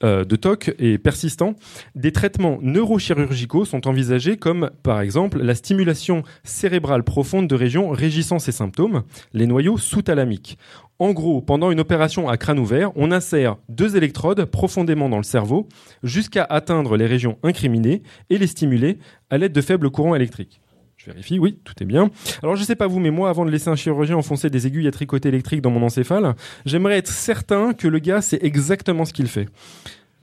euh, 0.03 0.25
de 0.25 0.35
TOC 0.35 0.73
et 0.79 0.97
persistants, 0.97 1.55
des 1.95 2.11
traitements 2.11 2.57
neurochirurgicaux 2.61 3.65
sont 3.65 3.87
envisagés 3.87 4.37
comme, 4.37 4.71
par 4.83 5.01
exemple, 5.01 5.39
la 5.41 5.55
stimulation 5.55 6.23
cérébrale 6.43 7.03
profonde 7.03 7.47
de 7.47 7.55
régions 7.55 7.89
régissant 7.89 8.39
ces 8.39 8.51
symptômes, 8.51 9.03
les 9.33 9.47
noyaux 9.47 9.77
sous-thalamiques. 9.77 10.57
En 10.97 11.11
gros, 11.11 11.41
pendant 11.41 11.71
une 11.71 11.81
opération 11.81 12.29
à 12.29 12.37
crâne 12.37 12.57
ouvert, 12.57 12.91
on 12.95 13.11
insère 13.11 13.57
deux 13.67 13.97
électrodes 13.97 14.45
profondément 14.45 15.09
dans 15.09 15.17
le 15.17 15.23
cerveau 15.23 15.67
jusqu'à 16.03 16.45
atteindre 16.49 16.95
les 16.95 17.05
régions 17.05 17.37
incriminées 17.43 18.01
et 18.29 18.37
les 18.37 18.47
stimuler 18.47 18.99
à 19.29 19.37
l'aide 19.37 19.51
de 19.51 19.59
faibles 19.59 19.89
courants 19.89 20.15
électriques. 20.15 20.61
Je 20.95 21.07
vérifie, 21.07 21.37
oui, 21.37 21.59
tout 21.65 21.73
est 21.81 21.85
bien. 21.85 22.09
Alors 22.41 22.55
je 22.55 22.63
sais 22.63 22.77
pas 22.77 22.87
vous, 22.87 23.01
mais 23.01 23.11
moi, 23.11 23.29
avant 23.29 23.45
de 23.45 23.51
laisser 23.51 23.67
un 23.67 23.75
chirurgien 23.75 24.15
enfoncer 24.15 24.49
des 24.49 24.67
aiguilles 24.67 24.87
à 24.87 24.91
tricoter 24.91 25.27
électriques 25.27 25.61
dans 25.61 25.69
mon 25.69 25.83
encéphale, 25.83 26.33
j'aimerais 26.65 26.97
être 26.97 27.09
certain 27.09 27.73
que 27.73 27.89
le 27.89 27.99
gars 27.99 28.21
sait 28.21 28.39
exactement 28.41 29.03
ce 29.03 29.11
qu'il 29.11 29.27
fait. 29.27 29.49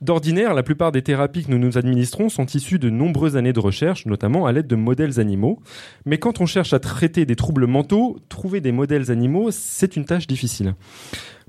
D'ordinaire, 0.03 0.53
la 0.53 0.65
plupart 0.65 0.91
des 0.91 1.03
thérapies 1.03 1.45
que 1.45 1.51
nous 1.53 1.61
nous 1.61 1.79
administrons 1.79 2.29
sont 2.29 2.47
issues 2.47 2.81
de 2.81 2.91
nombreuses 2.91 3.37
années 3.37 3.53
de 3.53 3.61
recherche, 3.61 4.05
notamment 4.05 4.47
à 4.47 4.53
l'aide 4.53 4.67
de 4.67 4.75
modèles 4.75 5.21
animaux. 5.21 5.61
Mais 6.07 6.19
quand 6.19 6.41
on 6.41 6.47
cherche 6.47 6.73
à 6.73 6.81
traiter 6.81 7.25
des 7.25 7.37
troubles 7.37 7.69
mentaux, 7.69 8.19
trouver 8.29 8.61
des 8.61 8.73
modèles 8.73 9.13
animaux, 9.13 9.53
c'est 9.53 9.95
une 9.95 10.05
tâche 10.05 10.27
difficile. 10.27 10.75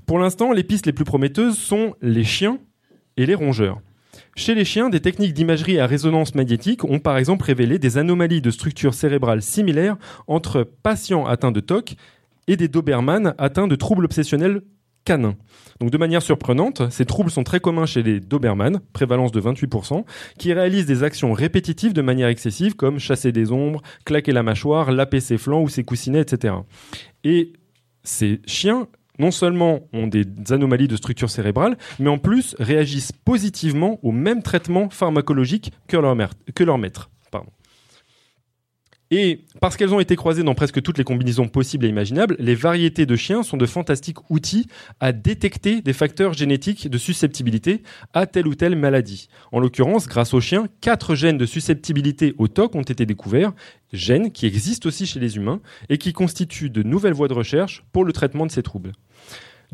Pour 0.06 0.20
l'instant, 0.20 0.52
les 0.52 0.62
pistes 0.62 0.86
les 0.86 0.92
plus 0.92 1.04
prometteuses 1.04 1.58
sont 1.58 1.96
les 2.00 2.22
chiens 2.22 2.60
et 3.16 3.26
les 3.26 3.34
rongeurs. 3.34 3.80
Chez 4.36 4.54
les 4.54 4.64
chiens, 4.64 4.88
des 4.88 5.00
techniques 5.00 5.34
d'imagerie 5.34 5.80
à 5.80 5.88
résonance 5.88 6.36
magnétique 6.36 6.84
ont 6.84 7.00
par 7.00 7.16
exemple 7.16 7.46
révélé 7.46 7.80
des 7.80 7.98
anomalies 7.98 8.40
de 8.40 8.52
structure 8.52 8.94
cérébrale 8.94 9.42
similaires 9.42 9.96
entre 10.28 10.62
patients 10.62 11.26
atteints 11.26 11.50
de 11.50 11.58
TOC 11.58 11.96
et 12.46 12.56
des 12.56 12.68
Doberman 12.68 13.34
atteints 13.36 13.66
de 13.66 13.74
troubles 13.74 14.04
obsessionnels 14.04 14.62
canins. 15.04 15.36
Donc 15.80 15.90
de 15.90 15.98
manière 15.98 16.22
surprenante, 16.22 16.90
ces 16.90 17.04
troubles 17.04 17.30
sont 17.30 17.44
très 17.44 17.60
communs 17.60 17.86
chez 17.86 18.02
les 18.02 18.20
Doberman, 18.20 18.80
prévalence 18.92 19.32
de 19.32 19.40
28%, 19.40 20.04
qui 20.38 20.52
réalisent 20.52 20.86
des 20.86 21.02
actions 21.02 21.32
répétitives 21.32 21.92
de 21.92 22.02
manière 22.02 22.28
excessive 22.28 22.76
comme 22.76 22.98
chasser 22.98 23.32
des 23.32 23.52
ombres, 23.52 23.82
claquer 24.04 24.32
la 24.32 24.42
mâchoire, 24.42 24.92
laper 24.92 25.20
ses 25.20 25.38
flancs 25.38 25.62
ou 25.62 25.68
ses 25.68 25.84
coussinets, 25.84 26.20
etc. 26.20 26.54
Et 27.24 27.52
ces 28.02 28.40
chiens 28.46 28.88
non 29.18 29.30
seulement 29.30 29.88
ont 29.92 30.06
des 30.06 30.24
anomalies 30.50 30.88
de 30.88 30.96
structure 30.96 31.30
cérébrale, 31.30 31.76
mais 32.00 32.10
en 32.10 32.18
plus 32.18 32.56
réagissent 32.58 33.12
positivement 33.12 34.00
au 34.02 34.10
même 34.10 34.42
traitement 34.42 34.90
pharmacologique 34.90 35.72
que 35.86 35.96
leur 35.96 36.16
maître. 36.78 37.10
Et 39.16 39.44
parce 39.60 39.76
qu'elles 39.76 39.94
ont 39.94 40.00
été 40.00 40.16
croisées 40.16 40.42
dans 40.42 40.56
presque 40.56 40.82
toutes 40.82 40.98
les 40.98 41.04
combinaisons 41.04 41.46
possibles 41.46 41.86
et 41.86 41.88
imaginables, 41.88 42.34
les 42.40 42.56
variétés 42.56 43.06
de 43.06 43.14
chiens 43.14 43.44
sont 43.44 43.56
de 43.56 43.64
fantastiques 43.64 44.28
outils 44.28 44.66
à 44.98 45.12
détecter 45.12 45.82
des 45.82 45.92
facteurs 45.92 46.32
génétiques 46.32 46.90
de 46.90 46.98
susceptibilité 46.98 47.84
à 48.12 48.26
telle 48.26 48.48
ou 48.48 48.56
telle 48.56 48.74
maladie. 48.74 49.28
En 49.52 49.60
l'occurrence, 49.60 50.08
grâce 50.08 50.34
aux 50.34 50.40
chiens, 50.40 50.66
quatre 50.80 51.14
gènes 51.14 51.38
de 51.38 51.46
susceptibilité 51.46 52.34
au 52.38 52.48
TOC 52.48 52.74
ont 52.74 52.82
été 52.82 53.06
découverts, 53.06 53.52
gènes 53.92 54.32
qui 54.32 54.46
existent 54.46 54.88
aussi 54.88 55.06
chez 55.06 55.20
les 55.20 55.36
humains 55.36 55.60
et 55.88 55.96
qui 55.96 56.12
constituent 56.12 56.70
de 56.70 56.82
nouvelles 56.82 57.14
voies 57.14 57.28
de 57.28 57.34
recherche 57.34 57.84
pour 57.92 58.04
le 58.04 58.12
traitement 58.12 58.46
de 58.46 58.50
ces 58.50 58.64
troubles. 58.64 58.94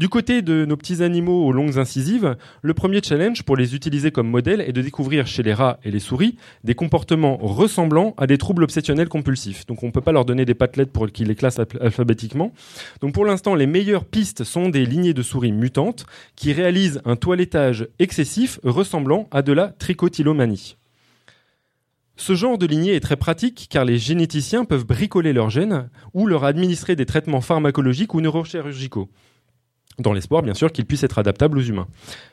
Du 0.01 0.09
côté 0.09 0.41
de 0.41 0.65
nos 0.65 0.79
petits 0.79 1.03
animaux 1.03 1.45
aux 1.45 1.53
longues 1.53 1.79
incisives, 1.79 2.35
le 2.63 2.73
premier 2.73 3.03
challenge 3.05 3.43
pour 3.43 3.55
les 3.55 3.75
utiliser 3.75 4.11
comme 4.11 4.31
modèle 4.31 4.63
est 4.63 4.73
de 4.73 4.81
découvrir 4.81 5.27
chez 5.27 5.43
les 5.43 5.53
rats 5.53 5.79
et 5.85 5.91
les 5.91 5.99
souris 5.99 6.37
des 6.65 6.75
comportements 6.75 7.37
ressemblant 7.37 8.15
à 8.17 8.27
des 8.27 8.39
troubles 8.39 8.65
obsessionnels 8.65 9.11
compulsifs. 9.11 9.67
Donc 9.67 9.83
on 9.83 9.89
ne 9.89 9.93
peut 9.93 10.01
pas 10.01 10.13
leur 10.13 10.25
donner 10.25 10.47
des 10.47 10.55
patelettes 10.55 10.91
pour 10.91 11.07
qu'ils 11.13 11.29
les 11.29 11.35
classent 11.35 11.59
alph- 11.59 11.79
alphabétiquement. 11.83 12.55
Donc 13.03 13.13
pour 13.13 13.27
l'instant, 13.27 13.55
les 13.55 13.67
meilleures 13.67 14.07
pistes 14.07 14.43
sont 14.43 14.71
des 14.71 14.87
lignées 14.87 15.13
de 15.13 15.21
souris 15.23 15.53
mutantes 15.53 16.07
qui 16.35 16.55
réalisent 16.55 17.03
un 17.05 17.17
toilettage 17.17 17.87
excessif 17.99 18.59
ressemblant 18.65 19.29
à 19.31 19.43
de 19.43 19.53
la 19.53 19.69
tricotylomanie. 19.69 20.79
Ce 22.17 22.35
genre 22.35 22.57
de 22.57 22.65
lignée 22.65 22.95
est 22.95 23.01
très 23.01 23.17
pratique 23.17 23.67
car 23.69 23.85
les 23.85 23.99
généticiens 23.99 24.65
peuvent 24.65 24.87
bricoler 24.87 25.35
leurs 25.35 25.51
gènes 25.51 25.91
ou 26.15 26.27
leur 26.27 26.45
administrer 26.45 26.97
des 26.97 27.05
traitements 27.05 27.43
pharmacologiques 27.43 28.15
ou 28.15 28.23
neurochirurgicaux. 28.23 29.11
Dans 29.99 30.13
l'espoir, 30.13 30.43
bien 30.43 30.55
sûr, 30.55 30.73
qu'ils 30.73 30.87
puissent 30.87 31.03
être 31.03 31.19
adaptables 31.19 31.59
aux 31.59 31.63
humains. 31.63 31.89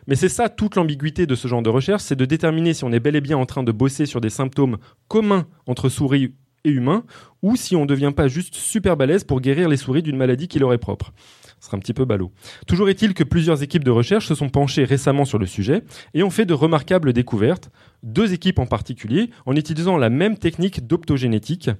Mais 0.07 0.15
c'est 0.15 0.29
ça 0.29 0.47
toute 0.47 0.75
l'ambiguïté 0.75 1.25
de 1.25 1.35
ce 1.35 1.47
genre 1.47 1.61
de 1.61 1.69
recherche, 1.69 2.03
c'est 2.03 2.15
de 2.15 2.25
déterminer 2.25 2.73
si 2.73 2.83
on 2.85 2.91
est 2.91 2.99
bel 2.99 3.15
et 3.15 3.21
bien 3.21 3.37
en 3.37 3.45
train 3.45 3.63
de 3.63 3.71
bosser 3.71 4.05
sur 4.05 4.21
des 4.21 4.29
symptômes 4.29 4.77
communs 5.07 5.47
entre 5.65 5.89
souris 5.89 6.33
et 6.63 6.69
humains, 6.69 7.03
ou 7.41 7.55
si 7.55 7.75
on 7.75 7.81
ne 7.81 7.87
devient 7.87 8.13
pas 8.15 8.27
juste 8.27 8.55
super 8.55 8.97
balèze 8.97 9.23
pour 9.23 9.41
guérir 9.41 9.69
les 9.69 9.77
souris 9.77 10.01
d'une 10.01 10.17
maladie 10.17 10.47
qui 10.47 10.59
leur 10.59 10.73
est 10.73 10.77
propre. 10.77 11.11
Ce 11.59 11.67
sera 11.67 11.77
un 11.77 11.79
petit 11.79 11.93
peu 11.93 12.05
ballot. 12.05 12.31
Toujours 12.67 12.89
est-il 12.89 13.13
que 13.13 13.23
plusieurs 13.23 13.63
équipes 13.63 13.83
de 13.83 13.91
recherche 13.91 14.27
se 14.27 14.35
sont 14.35 14.49
penchées 14.49 14.83
récemment 14.83 15.25
sur 15.25 15.39
le 15.39 15.45
sujet 15.45 15.83
et 16.13 16.23
ont 16.23 16.29
fait 16.29 16.45
de 16.45 16.53
remarquables 16.53 17.13
découvertes, 17.13 17.71
deux 18.03 18.33
équipes 18.33 18.59
en 18.59 18.67
particulier, 18.67 19.31
en 19.45 19.55
utilisant 19.55 19.97
la 19.97 20.09
même 20.09 20.37
technique 20.37 20.85
d'optogénétique, 20.85 21.71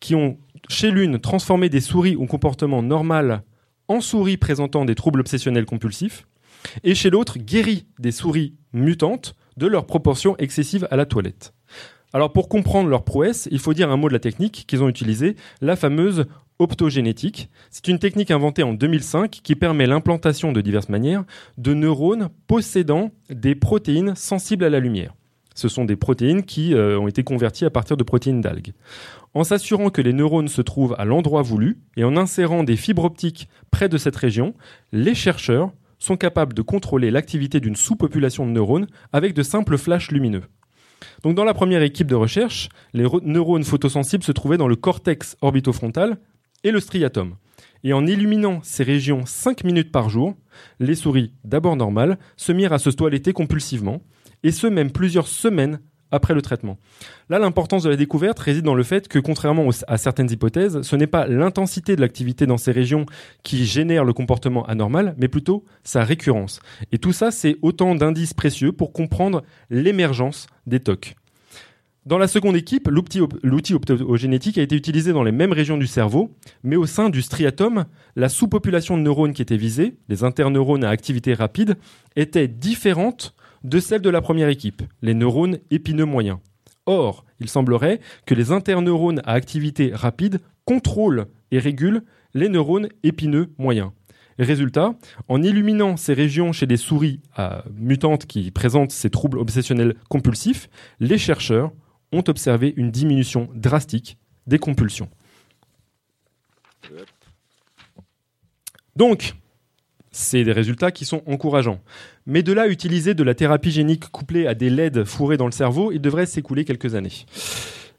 qui 0.00 0.14
ont, 0.14 0.38
chez 0.68 0.90
l'une, 0.90 1.18
transformé 1.18 1.68
des 1.68 1.80
souris 1.80 2.16
au 2.16 2.26
comportement 2.26 2.82
normal 2.82 3.42
en 3.90 4.00
souris 4.00 4.36
présentant 4.36 4.84
des 4.84 4.94
troubles 4.94 5.18
obsessionnels 5.18 5.66
compulsifs, 5.66 6.24
et 6.84 6.94
chez 6.94 7.10
l'autre, 7.10 7.38
guéri 7.38 7.86
des 7.98 8.12
souris 8.12 8.54
mutantes 8.72 9.34
de 9.56 9.66
leur 9.66 9.84
proportion 9.84 10.36
excessive 10.38 10.86
à 10.92 10.96
la 10.96 11.06
toilette. 11.06 11.52
Alors 12.12 12.32
pour 12.32 12.48
comprendre 12.48 12.88
leur 12.88 13.04
prouesse, 13.04 13.48
il 13.50 13.58
faut 13.58 13.74
dire 13.74 13.90
un 13.90 13.96
mot 13.96 14.06
de 14.06 14.12
la 14.12 14.20
technique 14.20 14.64
qu'ils 14.68 14.84
ont 14.84 14.88
utilisée, 14.88 15.34
la 15.60 15.74
fameuse 15.74 16.26
optogénétique. 16.60 17.50
C'est 17.72 17.88
une 17.88 17.98
technique 17.98 18.30
inventée 18.30 18.62
en 18.62 18.74
2005 18.74 19.30
qui 19.42 19.56
permet 19.56 19.88
l'implantation 19.88 20.52
de 20.52 20.60
diverses 20.60 20.88
manières 20.88 21.24
de 21.58 21.74
neurones 21.74 22.28
possédant 22.46 23.10
des 23.28 23.56
protéines 23.56 24.14
sensibles 24.14 24.64
à 24.64 24.70
la 24.70 24.78
lumière. 24.78 25.14
Ce 25.56 25.68
sont 25.68 25.84
des 25.84 25.96
protéines 25.96 26.44
qui 26.44 26.74
euh, 26.74 26.98
ont 26.98 27.08
été 27.08 27.24
converties 27.24 27.64
à 27.64 27.70
partir 27.70 27.96
de 27.96 28.04
protéines 28.04 28.40
d'algues. 28.40 28.72
En 29.32 29.44
s'assurant 29.44 29.90
que 29.90 30.02
les 30.02 30.12
neurones 30.12 30.48
se 30.48 30.60
trouvent 30.60 30.96
à 30.98 31.04
l'endroit 31.04 31.42
voulu 31.42 31.78
et 31.96 32.02
en 32.02 32.16
insérant 32.16 32.64
des 32.64 32.76
fibres 32.76 33.04
optiques 33.04 33.48
près 33.70 33.88
de 33.88 33.96
cette 33.96 34.16
région, 34.16 34.54
les 34.90 35.14
chercheurs 35.14 35.72
sont 36.00 36.16
capables 36.16 36.54
de 36.54 36.62
contrôler 36.62 37.12
l'activité 37.12 37.60
d'une 37.60 37.76
sous-population 37.76 38.44
de 38.44 38.50
neurones 38.50 38.88
avec 39.12 39.34
de 39.34 39.44
simples 39.44 39.78
flashs 39.78 40.10
lumineux. 40.10 40.42
Donc 41.22 41.36
dans 41.36 41.44
la 41.44 41.54
première 41.54 41.82
équipe 41.82 42.08
de 42.08 42.14
recherche, 42.16 42.70
les 42.92 43.06
neurones 43.22 43.64
photosensibles 43.64 44.24
se 44.24 44.32
trouvaient 44.32 44.56
dans 44.56 44.68
le 44.68 44.76
cortex 44.76 45.36
orbitofrontal 45.42 46.18
et 46.64 46.72
le 46.72 46.80
striatum. 46.80 47.36
Et 47.84 47.92
en 47.92 48.06
illuminant 48.06 48.60
ces 48.62 48.82
régions 48.82 49.24
5 49.26 49.64
minutes 49.64 49.92
par 49.92 50.10
jour, 50.10 50.34
les 50.80 50.94
souris, 50.94 51.32
d'abord 51.44 51.76
normales, 51.76 52.18
se 52.36 52.52
mirent 52.52 52.72
à 52.72 52.78
se 52.78 52.90
toiletter 52.90 53.32
compulsivement, 53.32 54.02
et 54.42 54.52
ce 54.52 54.66
même 54.66 54.90
plusieurs 54.90 55.28
semaines 55.28 55.80
après 56.10 56.34
le 56.34 56.42
traitement. 56.42 56.78
Là, 57.28 57.38
l'importance 57.38 57.82
de 57.82 57.90
la 57.90 57.96
découverte 57.96 58.38
réside 58.38 58.64
dans 58.64 58.74
le 58.74 58.82
fait 58.82 59.08
que, 59.08 59.18
contrairement 59.18 59.68
à 59.86 59.98
certaines 59.98 60.30
hypothèses, 60.30 60.82
ce 60.82 60.96
n'est 60.96 61.06
pas 61.06 61.26
l'intensité 61.26 61.96
de 61.96 62.00
l'activité 62.00 62.46
dans 62.46 62.58
ces 62.58 62.72
régions 62.72 63.06
qui 63.42 63.64
génère 63.64 64.04
le 64.04 64.12
comportement 64.12 64.66
anormal, 64.66 65.14
mais 65.18 65.28
plutôt 65.28 65.64
sa 65.84 66.04
récurrence. 66.04 66.60
Et 66.92 66.98
tout 66.98 67.12
ça, 67.12 67.30
c'est 67.30 67.56
autant 67.62 67.94
d'indices 67.94 68.34
précieux 68.34 68.72
pour 68.72 68.92
comprendre 68.92 69.42
l'émergence 69.70 70.46
des 70.66 70.80
TOC. 70.80 71.14
Dans 72.06 72.16
la 72.16 72.28
seconde 72.28 72.56
équipe, 72.56 72.88
l'outil 72.88 73.74
optogénétique 73.74 74.56
a 74.56 74.62
été 74.62 74.74
utilisé 74.74 75.12
dans 75.12 75.22
les 75.22 75.32
mêmes 75.32 75.52
régions 75.52 75.76
du 75.76 75.86
cerveau, 75.86 76.34
mais 76.64 76.76
au 76.76 76.86
sein 76.86 77.10
du 77.10 77.20
striatum, 77.20 77.84
la 78.16 78.30
sous-population 78.30 78.96
de 78.96 79.02
neurones 79.02 79.34
qui 79.34 79.42
était 79.42 79.58
visée, 79.58 79.96
les 80.08 80.24
interneurones 80.24 80.82
à 80.82 80.88
activité 80.88 81.34
rapide, 81.34 81.76
était 82.16 82.48
différente 82.48 83.34
de 83.64 83.80
celle 83.80 84.02
de 84.02 84.10
la 84.10 84.20
première 84.20 84.48
équipe, 84.48 84.82
les 85.02 85.14
neurones 85.14 85.58
épineux 85.70 86.04
moyens. 86.04 86.38
Or, 86.86 87.24
il 87.40 87.48
semblerait 87.48 88.00
que 88.26 88.34
les 88.34 88.52
interneurones 88.52 89.20
à 89.24 89.32
activité 89.32 89.92
rapide 89.94 90.40
contrôlent 90.64 91.26
et 91.50 91.58
régulent 91.58 92.02
les 92.34 92.48
neurones 92.48 92.88
épineux 93.02 93.52
moyens. 93.58 93.90
Résultat, 94.38 94.94
en 95.28 95.42
illuminant 95.42 95.98
ces 95.98 96.14
régions 96.14 96.52
chez 96.52 96.66
des 96.66 96.78
souris 96.78 97.20
mutantes 97.74 98.24
qui 98.26 98.50
présentent 98.50 98.92
ces 98.92 99.10
troubles 99.10 99.38
obsessionnels 99.38 99.96
compulsifs, 100.08 100.70
les 100.98 101.18
chercheurs 101.18 101.72
ont 102.12 102.24
observé 102.26 102.72
une 102.76 102.90
diminution 102.90 103.50
drastique 103.54 104.16
des 104.46 104.58
compulsions. 104.58 105.10
Donc, 108.96 109.34
c'est 110.10 110.44
des 110.44 110.52
résultats 110.52 110.90
qui 110.90 111.04
sont 111.04 111.22
encourageants. 111.26 111.80
Mais 112.26 112.42
de 112.42 112.52
là 112.52 112.68
utiliser 112.68 113.14
de 113.14 113.22
la 113.22 113.34
thérapie 113.34 113.70
génique 113.70 114.10
couplée 114.10 114.46
à 114.46 114.54
des 114.54 114.70
LED 114.70 115.04
fourrés 115.04 115.36
dans 115.36 115.46
le 115.46 115.52
cerveau, 115.52 115.92
il 115.92 116.00
devrait 116.00 116.26
s'écouler 116.26 116.64
quelques 116.64 116.94
années. 116.94 117.26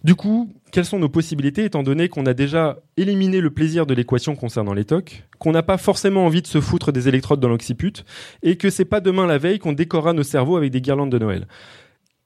Du 0.04 0.16
coup, 0.16 0.52
quelles 0.72 0.86
sont 0.86 0.98
nos 0.98 1.10
possibilités 1.10 1.64
étant 1.64 1.84
donné 1.84 2.10
qu'on 2.10 2.26
a 2.26 2.34
déjà 2.34 2.80
éliminé 2.98 3.40
le 3.40 3.52
plaisir 3.52 3.86
de 3.86 3.94
l'équation 3.94 4.36
concernant 4.36 4.74
les 4.74 4.86
TOC, 4.86 5.24
qu'on 5.38 5.52
n'a 5.52 5.62
pas 5.62 5.78
forcément 5.78 6.26
envie 6.26 6.42
de 6.42 6.48
se 6.48 6.60
foutre 6.60 6.92
des 6.92 7.08
électrodes 7.08 7.40
dans 7.40 7.50
l'occiput, 7.50 8.04
et 8.42 8.58
que 8.58 8.72
c'est 8.72 8.86
pas 8.86 9.00
demain 9.00 9.28
la 9.28 9.38
veille 9.38 9.60
qu'on 9.60 9.74
décorera 9.74 10.14
nos 10.14 10.24
cerveaux 10.24 10.58
avec 10.58 10.72
des 10.72 10.82
guirlandes 10.82 11.12
de 11.12 11.20
Noël? 11.20 11.48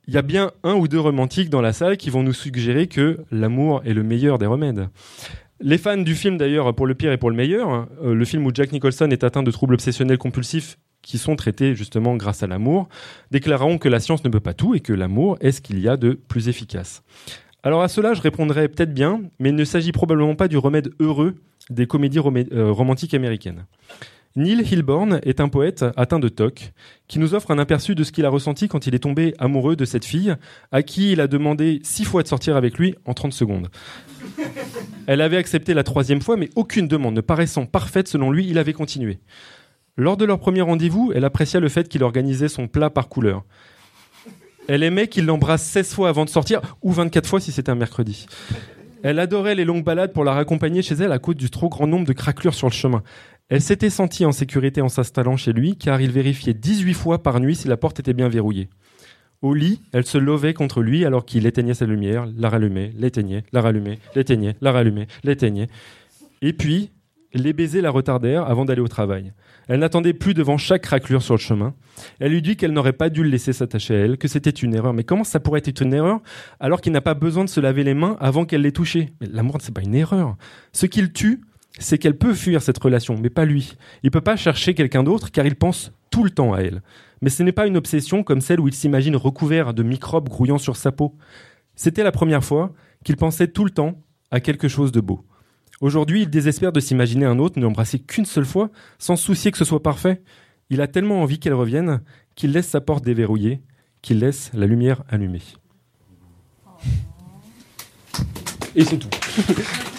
Il 0.08 0.14
y 0.14 0.18
a 0.18 0.22
bien 0.22 0.52
un 0.64 0.76
ou 0.76 0.88
deux 0.88 1.00
romantiques 1.00 1.50
dans 1.50 1.62
la 1.62 1.74
salle 1.74 1.98
qui 1.98 2.10
vont 2.10 2.24
nous 2.24 2.34
suggérer 2.34 2.88
que 2.88 3.20
l'amour 3.32 3.82
est 3.86 3.94
le 3.94 4.04
meilleur 4.04 4.38
des 4.38 4.46
remèdes. 4.46 4.88
Les 5.62 5.78
fans 5.78 5.98
du 5.98 6.16
film, 6.16 6.38
d'ailleurs, 6.38 6.76
pour 6.76 6.86
le 6.86 6.96
pire 6.96 7.12
et 7.12 7.18
pour 7.18 7.30
le 7.30 7.36
meilleur, 7.36 7.88
euh, 8.04 8.14
le 8.14 8.26
film 8.26 8.46
où 8.46 8.52
Jack 8.54 8.72
Nicholson 8.72 9.10
est 9.10 9.24
atteint 9.24 9.44
de 9.44 9.52
troubles 9.52 9.76
obsessionnels 9.76 10.18
compulsifs 10.18 10.78
qui 11.02 11.18
sont 11.18 11.36
traités 11.36 11.76
justement 11.76 12.16
grâce 12.16 12.44
à 12.44 12.48
l'amour, 12.48 12.90
déclareront 13.32 13.78
que 13.78 13.88
la 13.88 14.00
science 14.00 14.24
ne 14.24 14.30
peut 14.30 14.40
pas 14.40 14.56
tout 14.56 14.74
et 14.76 14.80
que 14.80 14.92
l'amour 14.92 15.38
est 15.40 15.52
ce 15.52 15.62
qu'il 15.62 15.80
y 15.80 15.88
a 15.88 15.98
de 15.98 16.20
plus 16.28 16.50
efficace. 16.50 17.04
Alors 17.64 17.84
à 17.84 17.88
cela, 17.88 18.14
je 18.14 18.22
répondrai 18.22 18.68
peut-être 18.68 18.94
bien, 18.94 19.22
mais 19.40 19.50
il 19.50 19.56
ne 19.56 19.64
s'agit 19.64 19.92
probablement 19.92 20.36
pas 20.36 20.48
du 20.48 20.58
remède 20.58 20.92
heureux 21.00 21.36
des 21.70 21.88
comédies 21.88 22.20
euh, 22.20 22.72
romantiques 22.72 23.14
américaines. 23.14 23.66
Neil 24.38 24.64
Hilborn 24.70 25.22
est 25.24 25.40
un 25.40 25.48
poète 25.48 25.86
atteint 25.96 26.20
de 26.20 26.28
TOC 26.28 26.74
qui 27.08 27.20
nous 27.20 27.36
offre 27.36 27.52
un 27.52 27.58
aperçu 27.58 27.96
de 27.96 28.04
ce 28.04 28.12
qu'il 28.12 28.26
a 28.26 28.30
ressenti 28.30 28.68
quand 28.68 28.86
il 28.86 28.94
est 28.94 29.00
tombé 29.00 29.34
amoureux 29.40 29.78
de 29.78 29.86
cette 29.86 30.04
fille 30.04 30.36
à 30.74 30.84
qui 30.84 31.14
il 31.14 31.22
a 31.22 31.28
demandé 31.28 31.80
six 31.84 32.04
fois 32.04 32.22
de 32.22 32.28
sortir 32.28 32.58
avec 32.58 32.78
lui 32.78 32.96
en 33.06 33.14
30 33.14 33.32
secondes. 33.32 33.70
Elle 35.08 35.22
avait 35.22 35.38
accepté 35.38 35.74
la 35.74 35.84
troisième 35.84 36.22
fois, 36.22 36.36
mais 36.36 36.50
aucune 36.58 36.90
demande 36.90 37.16
ne 37.16 37.22
paraissant 37.22 37.66
parfaite 37.66 38.10
selon 38.10 38.30
lui, 38.30 38.46
il 38.46 38.58
avait 38.58 38.74
continué. 38.74 39.20
Lors 39.96 40.18
de 40.18 40.26
leur 40.26 40.40
premier 40.40 40.62
rendez-vous, 40.62 41.14
elle 41.16 41.24
apprécia 41.24 41.62
le 41.62 41.70
fait 41.70 41.88
qu'il 41.88 42.04
organisait 42.04 42.50
son 42.50 42.68
plat 42.68 42.90
par 42.90 43.08
couleur. 43.08 43.46
Elle 44.68 44.84
aimait 44.84 45.08
qu'il 45.08 45.26
l'embrasse 45.26 45.64
16 45.64 45.94
fois 45.94 46.10
avant 46.10 46.26
de 46.26 46.30
sortir, 46.30 46.60
ou 46.82 46.92
24 46.92 47.30
fois 47.30 47.40
si 47.40 47.54
c'était 47.54 47.70
un 47.70 47.76
mercredi. 47.76 48.26
Elle 49.08 49.20
adorait 49.20 49.54
les 49.54 49.66
longues 49.66 49.84
balades 49.84 50.14
pour 50.14 50.24
la 50.24 50.34
raccompagner 50.34 50.82
chez 50.82 50.96
elle 50.96 51.12
à 51.12 51.20
cause 51.20 51.36
du 51.36 51.52
trop 51.52 51.70
grand 51.70 51.86
nombre 51.86 52.08
de 52.08 52.14
craquelures 52.14 52.56
sur 52.56 52.68
le 52.68 52.74
chemin. 52.74 53.04
Elle 53.48 53.62
s'était 53.62 53.92
sentie 53.92 54.26
en 54.26 54.32
sécurité 54.32 54.82
en 54.82 54.90
s'installant 54.90 55.38
chez 55.38 55.54
lui 55.54 55.78
car 55.78 56.02
il 56.02 56.10
vérifiait 56.10 56.56
18 56.56 56.94
fois 56.96 57.22
par 57.22 57.40
nuit 57.40 57.56
si 57.56 57.68
la 57.68 57.78
porte 57.78 58.00
était 58.00 58.14
bien 58.14 58.28
verrouillée. 58.28 58.70
Au 59.44 59.54
lit, 59.54 59.82
elle 59.94 60.06
se 60.06 60.18
levait 60.18 60.56
contre 60.56 60.82
lui 60.82 61.06
alors 61.06 61.26
qu'il 61.26 61.46
éteignait 61.46 61.76
sa 61.76 61.86
lumière, 61.86 62.28
la 62.36 62.50
rallumait, 62.50 62.92
l'éteignait, 62.98 63.44
la 63.52 63.62
rallumait, 63.62 64.00
l'éteignait, 64.16 64.56
la 64.62 64.72
rallumait, 64.72 65.06
l'éteignait. 65.24 65.68
Et 66.42 66.54
puis, 66.54 66.90
les 67.36 67.54
baisers 67.54 67.84
la 67.84 67.92
retardèrent 67.92 68.50
avant 68.50 68.66
d'aller 68.66 68.82
au 68.82 68.88
travail. 68.88 69.34
Elle 69.68 69.82
n'attendait 69.82 70.14
plus 70.14 70.34
devant 70.34 70.58
chaque 70.58 70.82
craquelure 70.82 71.22
sur 71.22 71.36
le 71.36 71.40
chemin. 71.40 71.76
Elle 72.20 72.32
lui 72.32 72.42
dit 72.42 72.56
qu'elle 72.56 72.72
n'aurait 72.72 72.94
pas 72.94 73.10
dû 73.10 73.22
le 73.22 73.30
laisser 73.30 73.54
s'attacher 73.54 73.96
à 73.96 74.00
elle, 74.00 74.18
que 74.18 74.28
c'était 74.28 74.50
une 74.50 74.74
erreur. 74.74 74.94
Mais 74.94 75.04
comment 75.04 75.24
ça 75.24 75.40
pourrait 75.40 75.62
être 75.64 75.82
une 75.82 75.94
erreur 75.94 76.22
alors 76.60 76.82
qu'il 76.82 76.94
n'a 76.94 77.02
pas 77.02 77.14
besoin 77.14 77.44
de 77.44 77.50
se 77.50 77.60
laver 77.60 77.84
les 77.84 77.94
mains 77.94 78.18
avant 78.20 78.46
qu'elle 78.46 78.62
l'ait 78.62 78.72
touché 78.72 79.14
Mais 79.22 79.28
l'amour, 79.28 79.58
c'est 79.60 79.74
pas 79.74 79.84
une 79.84 79.96
erreur. 79.96 80.38
Ce 80.72 80.88
qui 80.88 81.02
le 81.02 81.12
tue, 81.12 81.42
c'est 81.80 81.98
qu'elle 81.98 82.18
peut 82.18 82.34
fuir 82.34 82.62
cette 82.62 82.78
relation, 82.78 83.18
mais 83.22 83.30
pas 83.30 83.46
lui. 83.46 83.76
Il 84.04 84.12
peut 84.12 84.22
pas 84.22 84.36
chercher 84.36 84.74
quelqu'un 84.74 85.04
d'autre 85.04 85.32
car 85.32 85.46
il 85.46 85.56
pense 85.56 85.92
tout 86.10 86.24
le 86.24 86.30
temps 86.30 86.54
à 86.54 86.60
elle. 86.60 86.82
Mais 87.22 87.30
ce 87.30 87.44
n'est 87.44 87.52
pas 87.52 87.68
une 87.68 87.78
obsession 87.78 88.24
comme 88.24 88.42
celle 88.42 88.60
où 88.60 88.68
il 88.68 88.74
s'imagine 88.74 89.16
recouvert 89.16 89.74
de 89.74 89.84
microbes 89.84 90.30
grouillant 90.30 90.58
sur 90.58 90.76
sa 90.76 90.92
peau. 90.92 91.16
C'était 91.76 92.04
la 92.04 92.12
première 92.12 92.44
fois 92.44 92.74
qu'il 93.04 93.18
pensait 93.18 93.48
tout 93.48 93.66
le 93.66 93.72
temps 93.72 94.02
à 94.32 94.40
quelque 94.40 94.68
chose 94.68 94.92
de 94.92 95.02
beau. 95.02 95.26
Aujourd'hui, 95.82 96.22
il 96.22 96.30
désespère 96.30 96.72
de 96.72 96.80
s'imaginer 96.80 97.26
un 97.26 97.40
autre 97.40 97.60
ne 97.60 97.64
l'embrasser 97.64 98.00
qu'une 98.00 98.26
seule 98.26 98.46
fois, 98.46 98.70
sans 98.98 99.18
soucier 99.18 99.52
que 99.52 99.58
ce 99.58 99.66
soit 99.66 99.84
parfait. 99.84 100.22
Il 100.70 100.82
a 100.82 100.88
tellement 100.88 101.22
envie 101.22 101.40
qu'elle 101.40 101.54
revienne 101.54 102.02
qu'il 102.36 102.52
laisse 102.52 102.68
sa 102.68 102.82
porte 102.82 103.04
déverrouillée, 103.04 103.62
qu'il 104.02 104.20
laisse 104.20 104.52
la 104.54 104.68
lumière 104.68 105.04
allumée. 105.10 105.42
Et 108.76 108.84
c'est 108.84 108.98
tout. 108.98 109.10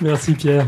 Merci 0.00 0.34
Pierre. 0.34 0.66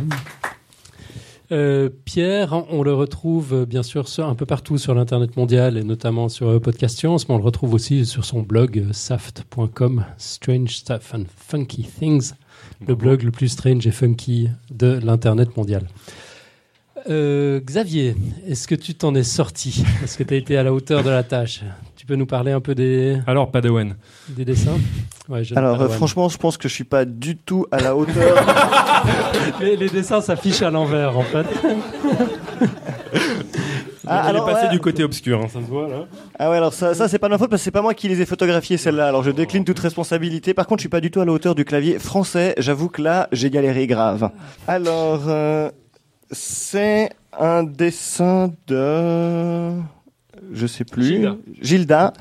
Euh, 1.53 1.89
Pierre, 2.05 2.65
on 2.71 2.83
le 2.83 2.93
retrouve 2.93 3.55
euh, 3.55 3.67
bien 3.67 3.85
sûr 3.85 4.07
un 4.19 4.35
peu 4.35 4.47
partout 4.47 4.79
sur 4.79 4.95
l'internet 4.95 5.37
mondial 5.37 5.77
et 5.77 5.85
notamment 5.85 6.29
sur 6.29 6.49
euh, 6.49 6.59
Podcast 6.59 6.99
Science, 6.99 7.29
mais 7.29 7.37
on 7.37 7.39
le 7.39 7.45
retrouve 7.45 7.73
aussi 7.73 8.05
sur 8.05 8.25
son 8.25 8.43
blog 8.43 8.87
saft.com, 8.91 10.05
Strange 10.19 10.77
Stuff 10.77 11.15
and 11.15 11.25
Funky 11.37 11.85
Things, 11.85 12.33
le 12.87 12.97
blog 12.97 13.23
le 13.23 13.31
plus 13.31 13.49
strange 13.49 13.87
et 13.87 13.93
funky 13.93 14.49
de 14.73 14.99
l'internet 15.05 15.57
mondial. 15.57 15.87
Euh, 17.09 17.61
Xavier, 17.61 18.17
est-ce 18.49 18.67
que 18.67 18.75
tu 18.75 18.95
t'en 18.95 19.15
es 19.15 19.23
sorti? 19.23 19.85
Est-ce 20.03 20.19
que 20.19 20.25
tu 20.25 20.35
as 20.35 20.39
été 20.39 20.57
à 20.57 20.65
la 20.65 20.73
hauteur 20.73 21.05
de 21.05 21.11
la 21.11 21.23
tâche? 21.23 21.63
Peux 22.07 22.17
nous 22.17 22.27
parler 22.27 22.53
un 22.53 22.61
peu 22.61 22.75
des, 22.75 23.19
Alors, 23.27 23.51
Padawan. 23.51 23.97
des 24.29 24.45
dessins 24.45 24.79
Ouais, 25.29 25.43
Alors, 25.57 25.81
euh, 25.83 25.89
franchement, 25.89 26.29
je 26.29 26.39
pense 26.39 26.57
que 26.57 26.69
je 26.69 26.75
suis 26.75 26.85
pas 26.85 27.05
du 27.05 27.37
tout 27.37 27.67
à 27.73 27.81
la 27.81 27.97
hauteur. 27.97 28.37
les, 29.61 29.77
les 29.77 29.89
dessins 29.89 30.21
s'affichent 30.21 30.63
à 30.63 30.71
l'envers 30.71 31.19
en 31.19 31.23
fait. 31.23 31.47
Ah, 34.09 34.23
Il 34.25 34.29
alors, 34.31 34.49
est 34.49 34.53
passé 34.53 34.67
ouais. 34.67 34.73
du 34.73 34.79
côté 34.79 35.03
obscur, 35.03 35.41
hein, 35.43 35.49
ça 35.53 35.61
se 35.61 35.67
voit 35.67 35.89
là. 35.89 36.07
Ah 36.39 36.49
ouais, 36.51 36.57
alors 36.59 36.73
ça, 36.73 36.95
ça 36.95 37.09
c'est 37.09 37.19
pas 37.19 37.27
de 37.27 37.33
ma 37.33 37.39
faute 37.39 37.51
parce 37.51 37.61
que 37.61 37.65
c'est 37.65 37.71
pas 37.73 37.83
moi 37.83 37.93
qui 37.93 38.07
les 38.07 38.21
ai 38.21 38.25
photographiés 38.27 38.77
celles-là. 38.77 39.09
Alors 39.09 39.25
je 39.25 39.33
décline 39.33 39.65
toute 39.65 39.81
responsabilité. 39.81 40.55
Par 40.55 40.69
contre, 40.69 40.79
je 40.79 40.83
suis 40.83 40.89
pas 40.89 41.01
du 41.01 41.11
tout 41.11 41.21
à 41.21 41.25
la 41.25 41.33
hauteur 41.33 41.57
du 41.57 41.65
clavier 41.65 41.99
français. 41.99 42.55
J'avoue 42.59 42.89
que 42.89 43.03
là, 43.03 43.27
j'ai 43.33 43.51
galéré 43.51 43.89
grave. 43.89 44.31
Alors, 44.69 45.25
euh, 45.27 45.71
c'est 46.31 47.11
un 47.37 47.65
dessin 47.65 48.53
de, 48.69 49.73
je 50.53 50.67
sais 50.67 50.85
plus, 50.85 51.05
Gilda. 51.05 51.37
Gilda, 51.61 52.13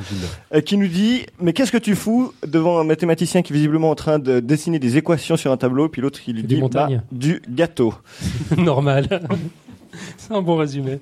euh, 0.54 0.62
qui 0.62 0.78
nous 0.78 0.88
dit 0.88 1.26
mais 1.40 1.54
qu'est-ce 1.54 1.72
que 1.72 1.78
tu 1.78 1.96
fous 1.96 2.34
devant 2.46 2.80
un 2.80 2.84
mathématicien 2.84 3.42
qui 3.42 3.54
est 3.54 3.56
visiblement 3.56 3.90
en 3.90 3.96
train 3.96 4.20
de 4.20 4.40
dessiner 4.40 4.80
des 4.80 4.98
équations 4.98 5.38
sur 5.38 5.52
un 5.52 5.58
tableau, 5.58 5.90
puis 5.90 6.02
l'autre 6.02 6.20
qui 6.20 6.34
lui 6.34 6.44
dit 6.44 6.62
bah, 6.72 6.90
du 7.12 7.42
gâteau. 7.50 7.94
Normal. 8.58 9.28
C'est 10.18 10.34
un 10.34 10.42
bon 10.42 10.58
résumé. 10.58 11.00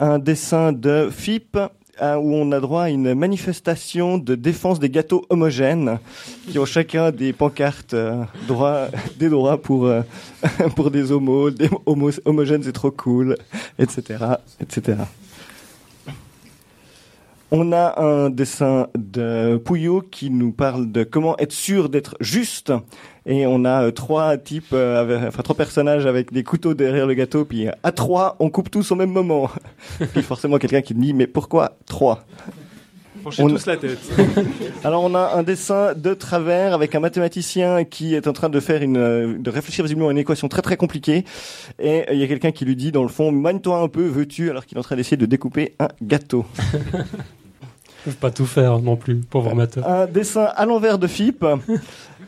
un 0.00 0.18
dessin 0.18 0.72
de 0.72 1.08
FIP 1.10 1.58
euh, 2.00 2.14
où 2.14 2.32
on 2.32 2.52
a 2.52 2.60
droit 2.60 2.84
à 2.84 2.90
une 2.90 3.12
manifestation 3.14 4.18
de 4.18 4.36
défense 4.36 4.78
des 4.78 4.88
gâteaux 4.88 5.24
homogènes 5.30 5.98
qui 6.48 6.58
ont 6.60 6.64
chacun 6.64 7.10
des 7.10 7.32
pancartes 7.32 7.94
euh, 7.94 8.22
droit, 8.46 8.86
des 9.18 9.28
droits 9.28 9.60
pour, 9.60 9.86
euh, 9.86 10.02
pour 10.76 10.92
des 10.92 11.10
homos, 11.10 11.50
des 11.50 11.68
homos 11.86 12.12
homogènes 12.24 12.62
c'est 12.62 12.72
trop 12.72 12.92
cool, 12.92 13.36
etc., 13.80 14.24
etc. 14.60 14.98
On 17.50 17.72
a 17.72 17.98
un 18.02 18.28
dessin 18.28 18.88
de 18.94 19.56
Pouillot 19.56 20.02
qui 20.02 20.28
nous 20.28 20.52
parle 20.52 20.92
de 20.92 21.02
comment 21.02 21.34
être 21.38 21.52
sûr 21.52 21.88
d'être 21.88 22.14
juste. 22.20 22.72
Et 23.24 23.46
on 23.46 23.64
a 23.64 23.84
euh, 23.84 23.90
trois 23.90 24.36
types, 24.36 24.72
euh, 24.74 25.00
avec- 25.00 25.28
enfin 25.28 25.42
trois 25.42 25.56
personnages 25.56 26.04
avec 26.04 26.30
des 26.30 26.42
couteaux 26.44 26.74
derrière 26.74 27.06
le 27.06 27.14
gâteau. 27.14 27.46
Puis 27.46 27.66
euh, 27.68 27.72
à 27.82 27.92
trois, 27.92 28.36
on 28.38 28.50
coupe 28.50 28.70
tous 28.70 28.90
au 28.92 28.96
même 28.96 29.10
moment. 29.12 29.48
puis 30.12 30.22
forcément 30.22 30.58
quelqu'un 30.58 30.82
qui 30.82 30.92
dit 30.94 31.14
mais 31.14 31.26
pourquoi 31.26 31.78
trois? 31.86 32.24
Penchez 33.24 33.42
On- 33.42 33.48
tous 33.48 33.66
la 33.66 33.76
tête. 33.78 33.98
Alors 34.84 35.02
on 35.02 35.14
a 35.14 35.32
un 35.34 35.42
dessin 35.42 35.94
de 35.94 36.12
travers 36.14 36.72
avec 36.74 36.94
un 36.94 37.00
mathématicien 37.00 37.84
qui 37.84 38.14
est 38.14 38.28
en 38.28 38.32
train 38.34 38.48
de 38.50 38.60
faire 38.60 38.82
une, 38.82 39.42
de 39.42 39.50
réfléchir 39.50 39.84
visiblement 39.84 40.08
à 40.08 40.12
une 40.12 40.18
équation 40.18 40.48
très 40.48 40.62
très 40.62 40.76
compliquée. 40.76 41.24
Et 41.78 42.04
il 42.12 42.18
y 42.18 42.22
a 42.22 42.26
quelqu'un 42.28 42.52
qui 42.52 42.64
lui 42.66 42.76
dit 42.76 42.92
dans 42.92 43.02
le 43.02 43.08
fond, 43.08 43.32
magne-toi 43.32 43.78
un 43.80 43.88
peu, 43.88 44.06
veux-tu? 44.06 44.50
Alors 44.50 44.66
qu'il 44.66 44.76
est 44.76 44.80
en 44.80 44.84
train 44.84 44.96
d'essayer 44.96 45.16
de 45.16 45.26
découper 45.26 45.74
un 45.80 45.88
gâteau. 46.02 46.44
Ils 48.06 48.12
peuvent 48.12 48.16
pas 48.16 48.30
tout 48.30 48.46
faire 48.46 48.78
non 48.78 48.96
plus, 48.96 49.16
pauvre 49.16 49.50
amateur. 49.50 49.86
un 49.88 50.06
dessin 50.06 50.44
à 50.54 50.64
l'envers 50.66 50.98
de 50.98 51.06
FIP 51.06 51.42
euh, 51.44 51.56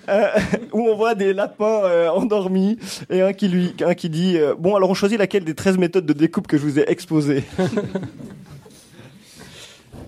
où 0.73 0.81
on 0.89 0.97
voit 0.97 1.15
des 1.15 1.33
lapins 1.33 1.83
euh, 1.85 2.09
endormis 2.09 2.79
et 3.09 3.21
un 3.23 3.33
qui 3.33 3.49
lui 3.49 3.75
un 3.85 3.95
qui 3.95 4.11
dit 4.11 4.37
euh, 4.37 4.55
bon 4.59 4.75
alors 4.75 4.91
on 4.91 4.95
choisit 4.95 5.19
laquelle 5.19 5.45
des 5.45 5.55
13 5.55 5.79
méthodes 5.79 6.07
de 6.07 6.13
découpe 6.13 6.47
que 6.49 6.59
je 6.59 6.63
vous 6.63 6.79
ai 6.79 6.91
exposées. 6.91 7.45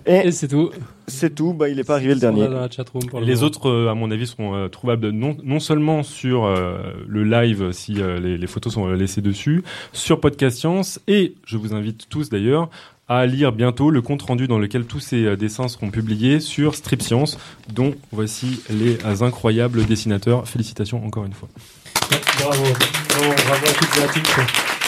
et 0.07 0.27
Et 0.27 0.33
c'est 0.33 0.49
tout. 0.49 0.71
c'est 1.07 1.33
tout, 1.35 1.55
bah 1.55 1.69
il 1.69 1.79
est 1.79 1.85
pas 1.85 1.95
arrivé 1.95 2.15
le 2.15 2.21
dernier. 2.21 2.49
dans 2.49 2.61
la 2.61 2.69
chatroom 2.71 3.05
pour 3.07 3.21
le 3.21 3.27
Les 3.27 3.35
moment. 3.37 3.47
autres, 3.47 3.69
euh, 3.71 3.89
à 3.91 3.95
mon 3.95 4.11
avis, 4.11 4.27
seront 4.27 4.57
euh, 4.57 4.67
trouvables 4.69 5.11
non, 5.11 5.37
non 5.45 5.61
seulement 5.61 6.03
sur 6.03 6.45
euh, 6.45 6.79
le 7.07 7.23
live 7.23 7.71
si 7.71 8.03
euh, 8.03 8.19
les, 8.19 8.37
les 8.37 8.47
photos 8.49 8.73
sont 8.75 8.89
laissées 8.89 9.21
dessus, 9.21 9.63
sur 9.93 10.21
Podcast 10.21 10.59
Science, 10.59 10.99
et 11.07 11.35
je 11.47 11.57
vous 11.57 11.73
invite 11.73 12.09
tous 12.09 12.31
d'ailleurs 12.31 12.69
à 13.19 13.27
lire 13.27 13.53
bientôt 13.53 13.91
le 13.91 14.03
compte 14.03 14.23
rendu 14.23 14.49
dans 14.49 14.59
lequel 14.59 14.85
tous 14.85 15.01
ces 15.01 15.25
euh, 15.25 15.37
dessins 15.37 15.69
seront 15.69 15.91
publiés 15.91 16.41
sur 16.41 16.75
Strip 16.75 17.03
Science, 17.03 17.39
dont 17.73 17.95
voici 18.11 18.61
les 18.71 18.99
incroyables 19.23 19.85
dessinateurs. 19.85 20.49
Félicitations 20.49 21.05
encore 21.05 21.25
une 21.25 21.35
fois. 21.35 21.49
Bravo. 22.39 22.63
Bravo, 23.09 23.35
bravo 23.47 23.67
à 23.67 23.73
toutes 23.73 23.97
et 23.97 24.03
à. 24.03 24.82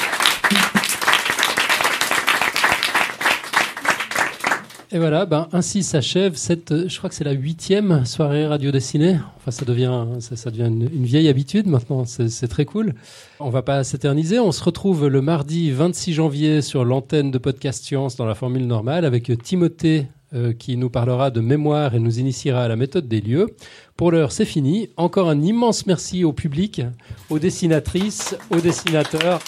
Et 4.95 4.99
voilà, 4.99 5.27
ben, 5.27 5.49
ainsi 5.53 5.83
s'achève 5.83 6.37
cette, 6.37 6.71
euh, 6.71 6.89
je 6.89 6.97
crois 6.99 7.11
que 7.11 7.17
c'est 7.17 7.25
la 7.25 7.33
huitième 7.33 8.07
soirée 8.07 8.47
radio 8.47 8.71
dessinée. 8.71 9.19
Enfin, 9.37 9.51
ça 9.51 9.65
devient, 9.65 10.05
ça, 10.21 10.53
devient 10.53 10.69
une, 10.69 10.87
vieille 10.87 11.29
habitude 11.29 11.67
maintenant. 11.67 12.05
C'est 12.05 12.29
c'est 12.29 12.47
très 12.47 12.65
cool. 12.65 12.95
On 13.41 13.51
va 13.51 13.63
pas 13.63 13.83
s'éterniser. 13.83 14.39
On 14.39 14.53
se 14.53 14.63
retrouve 14.63 15.09
le 15.09 15.21
mardi 15.21 15.73
26 15.73 16.13
janvier 16.13 16.63
sur 16.63 16.85
l'antenne 16.85 17.33
de 17.33 17.39
Podcast 17.39 17.83
Science 17.83 18.15
dans 18.15 18.25
la 18.25 18.37
formule 18.37 18.69
normale 18.69 19.05
avec 19.05 19.37
Timothée 19.43 20.07
euh, 20.33 20.53
qui 20.53 20.77
nous 20.77 20.91
parlera 20.91 21.33
de 21.33 21.41
mémoire 21.41 21.97
et 21.97 21.99
nous 21.99 22.21
initiera 22.21 22.63
à 22.63 22.69
la 22.69 22.77
méthode 22.77 23.09
des 23.09 23.21
lieux. 23.21 23.49
Pour 23.97 24.13
l'heure, 24.13 24.31
c'est 24.31 24.45
fini. 24.45 24.91
Encore 24.97 25.29
un 25.29 25.43
immense 25.43 25.87
merci 25.87 26.23
au 26.23 26.33
public, 26.33 26.83
aux 27.31 27.41
dessinatrices, 27.41 28.37
aux 28.53 28.61
dessinateurs, 28.61 29.41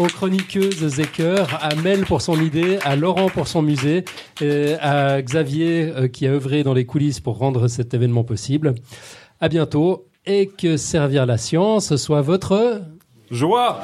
aux 0.00 0.06
chroniqueuses 0.06 1.02
chœurs, 1.12 1.58
à 1.60 1.74
Mel 1.74 2.06
pour 2.06 2.22
son 2.22 2.40
idée, 2.40 2.78
à 2.84 2.96
Laurent 2.96 3.28
pour 3.28 3.46
son 3.46 3.60
musée, 3.60 4.06
et 4.40 4.74
à 4.80 5.20
Xavier 5.20 5.92
euh, 5.94 6.08
qui 6.08 6.26
a 6.26 6.30
œuvré 6.30 6.62
dans 6.62 6.72
les 6.72 6.86
coulisses 6.86 7.20
pour 7.20 7.36
rendre 7.36 7.68
cet 7.68 7.92
événement 7.92 8.24
possible. 8.24 8.74
À 9.40 9.50
bientôt 9.50 10.06
et 10.24 10.46
que 10.46 10.78
servir 10.78 11.26
la 11.26 11.36
science 11.36 11.96
soit 11.96 12.22
votre 12.22 12.80
Joie! 13.30 13.78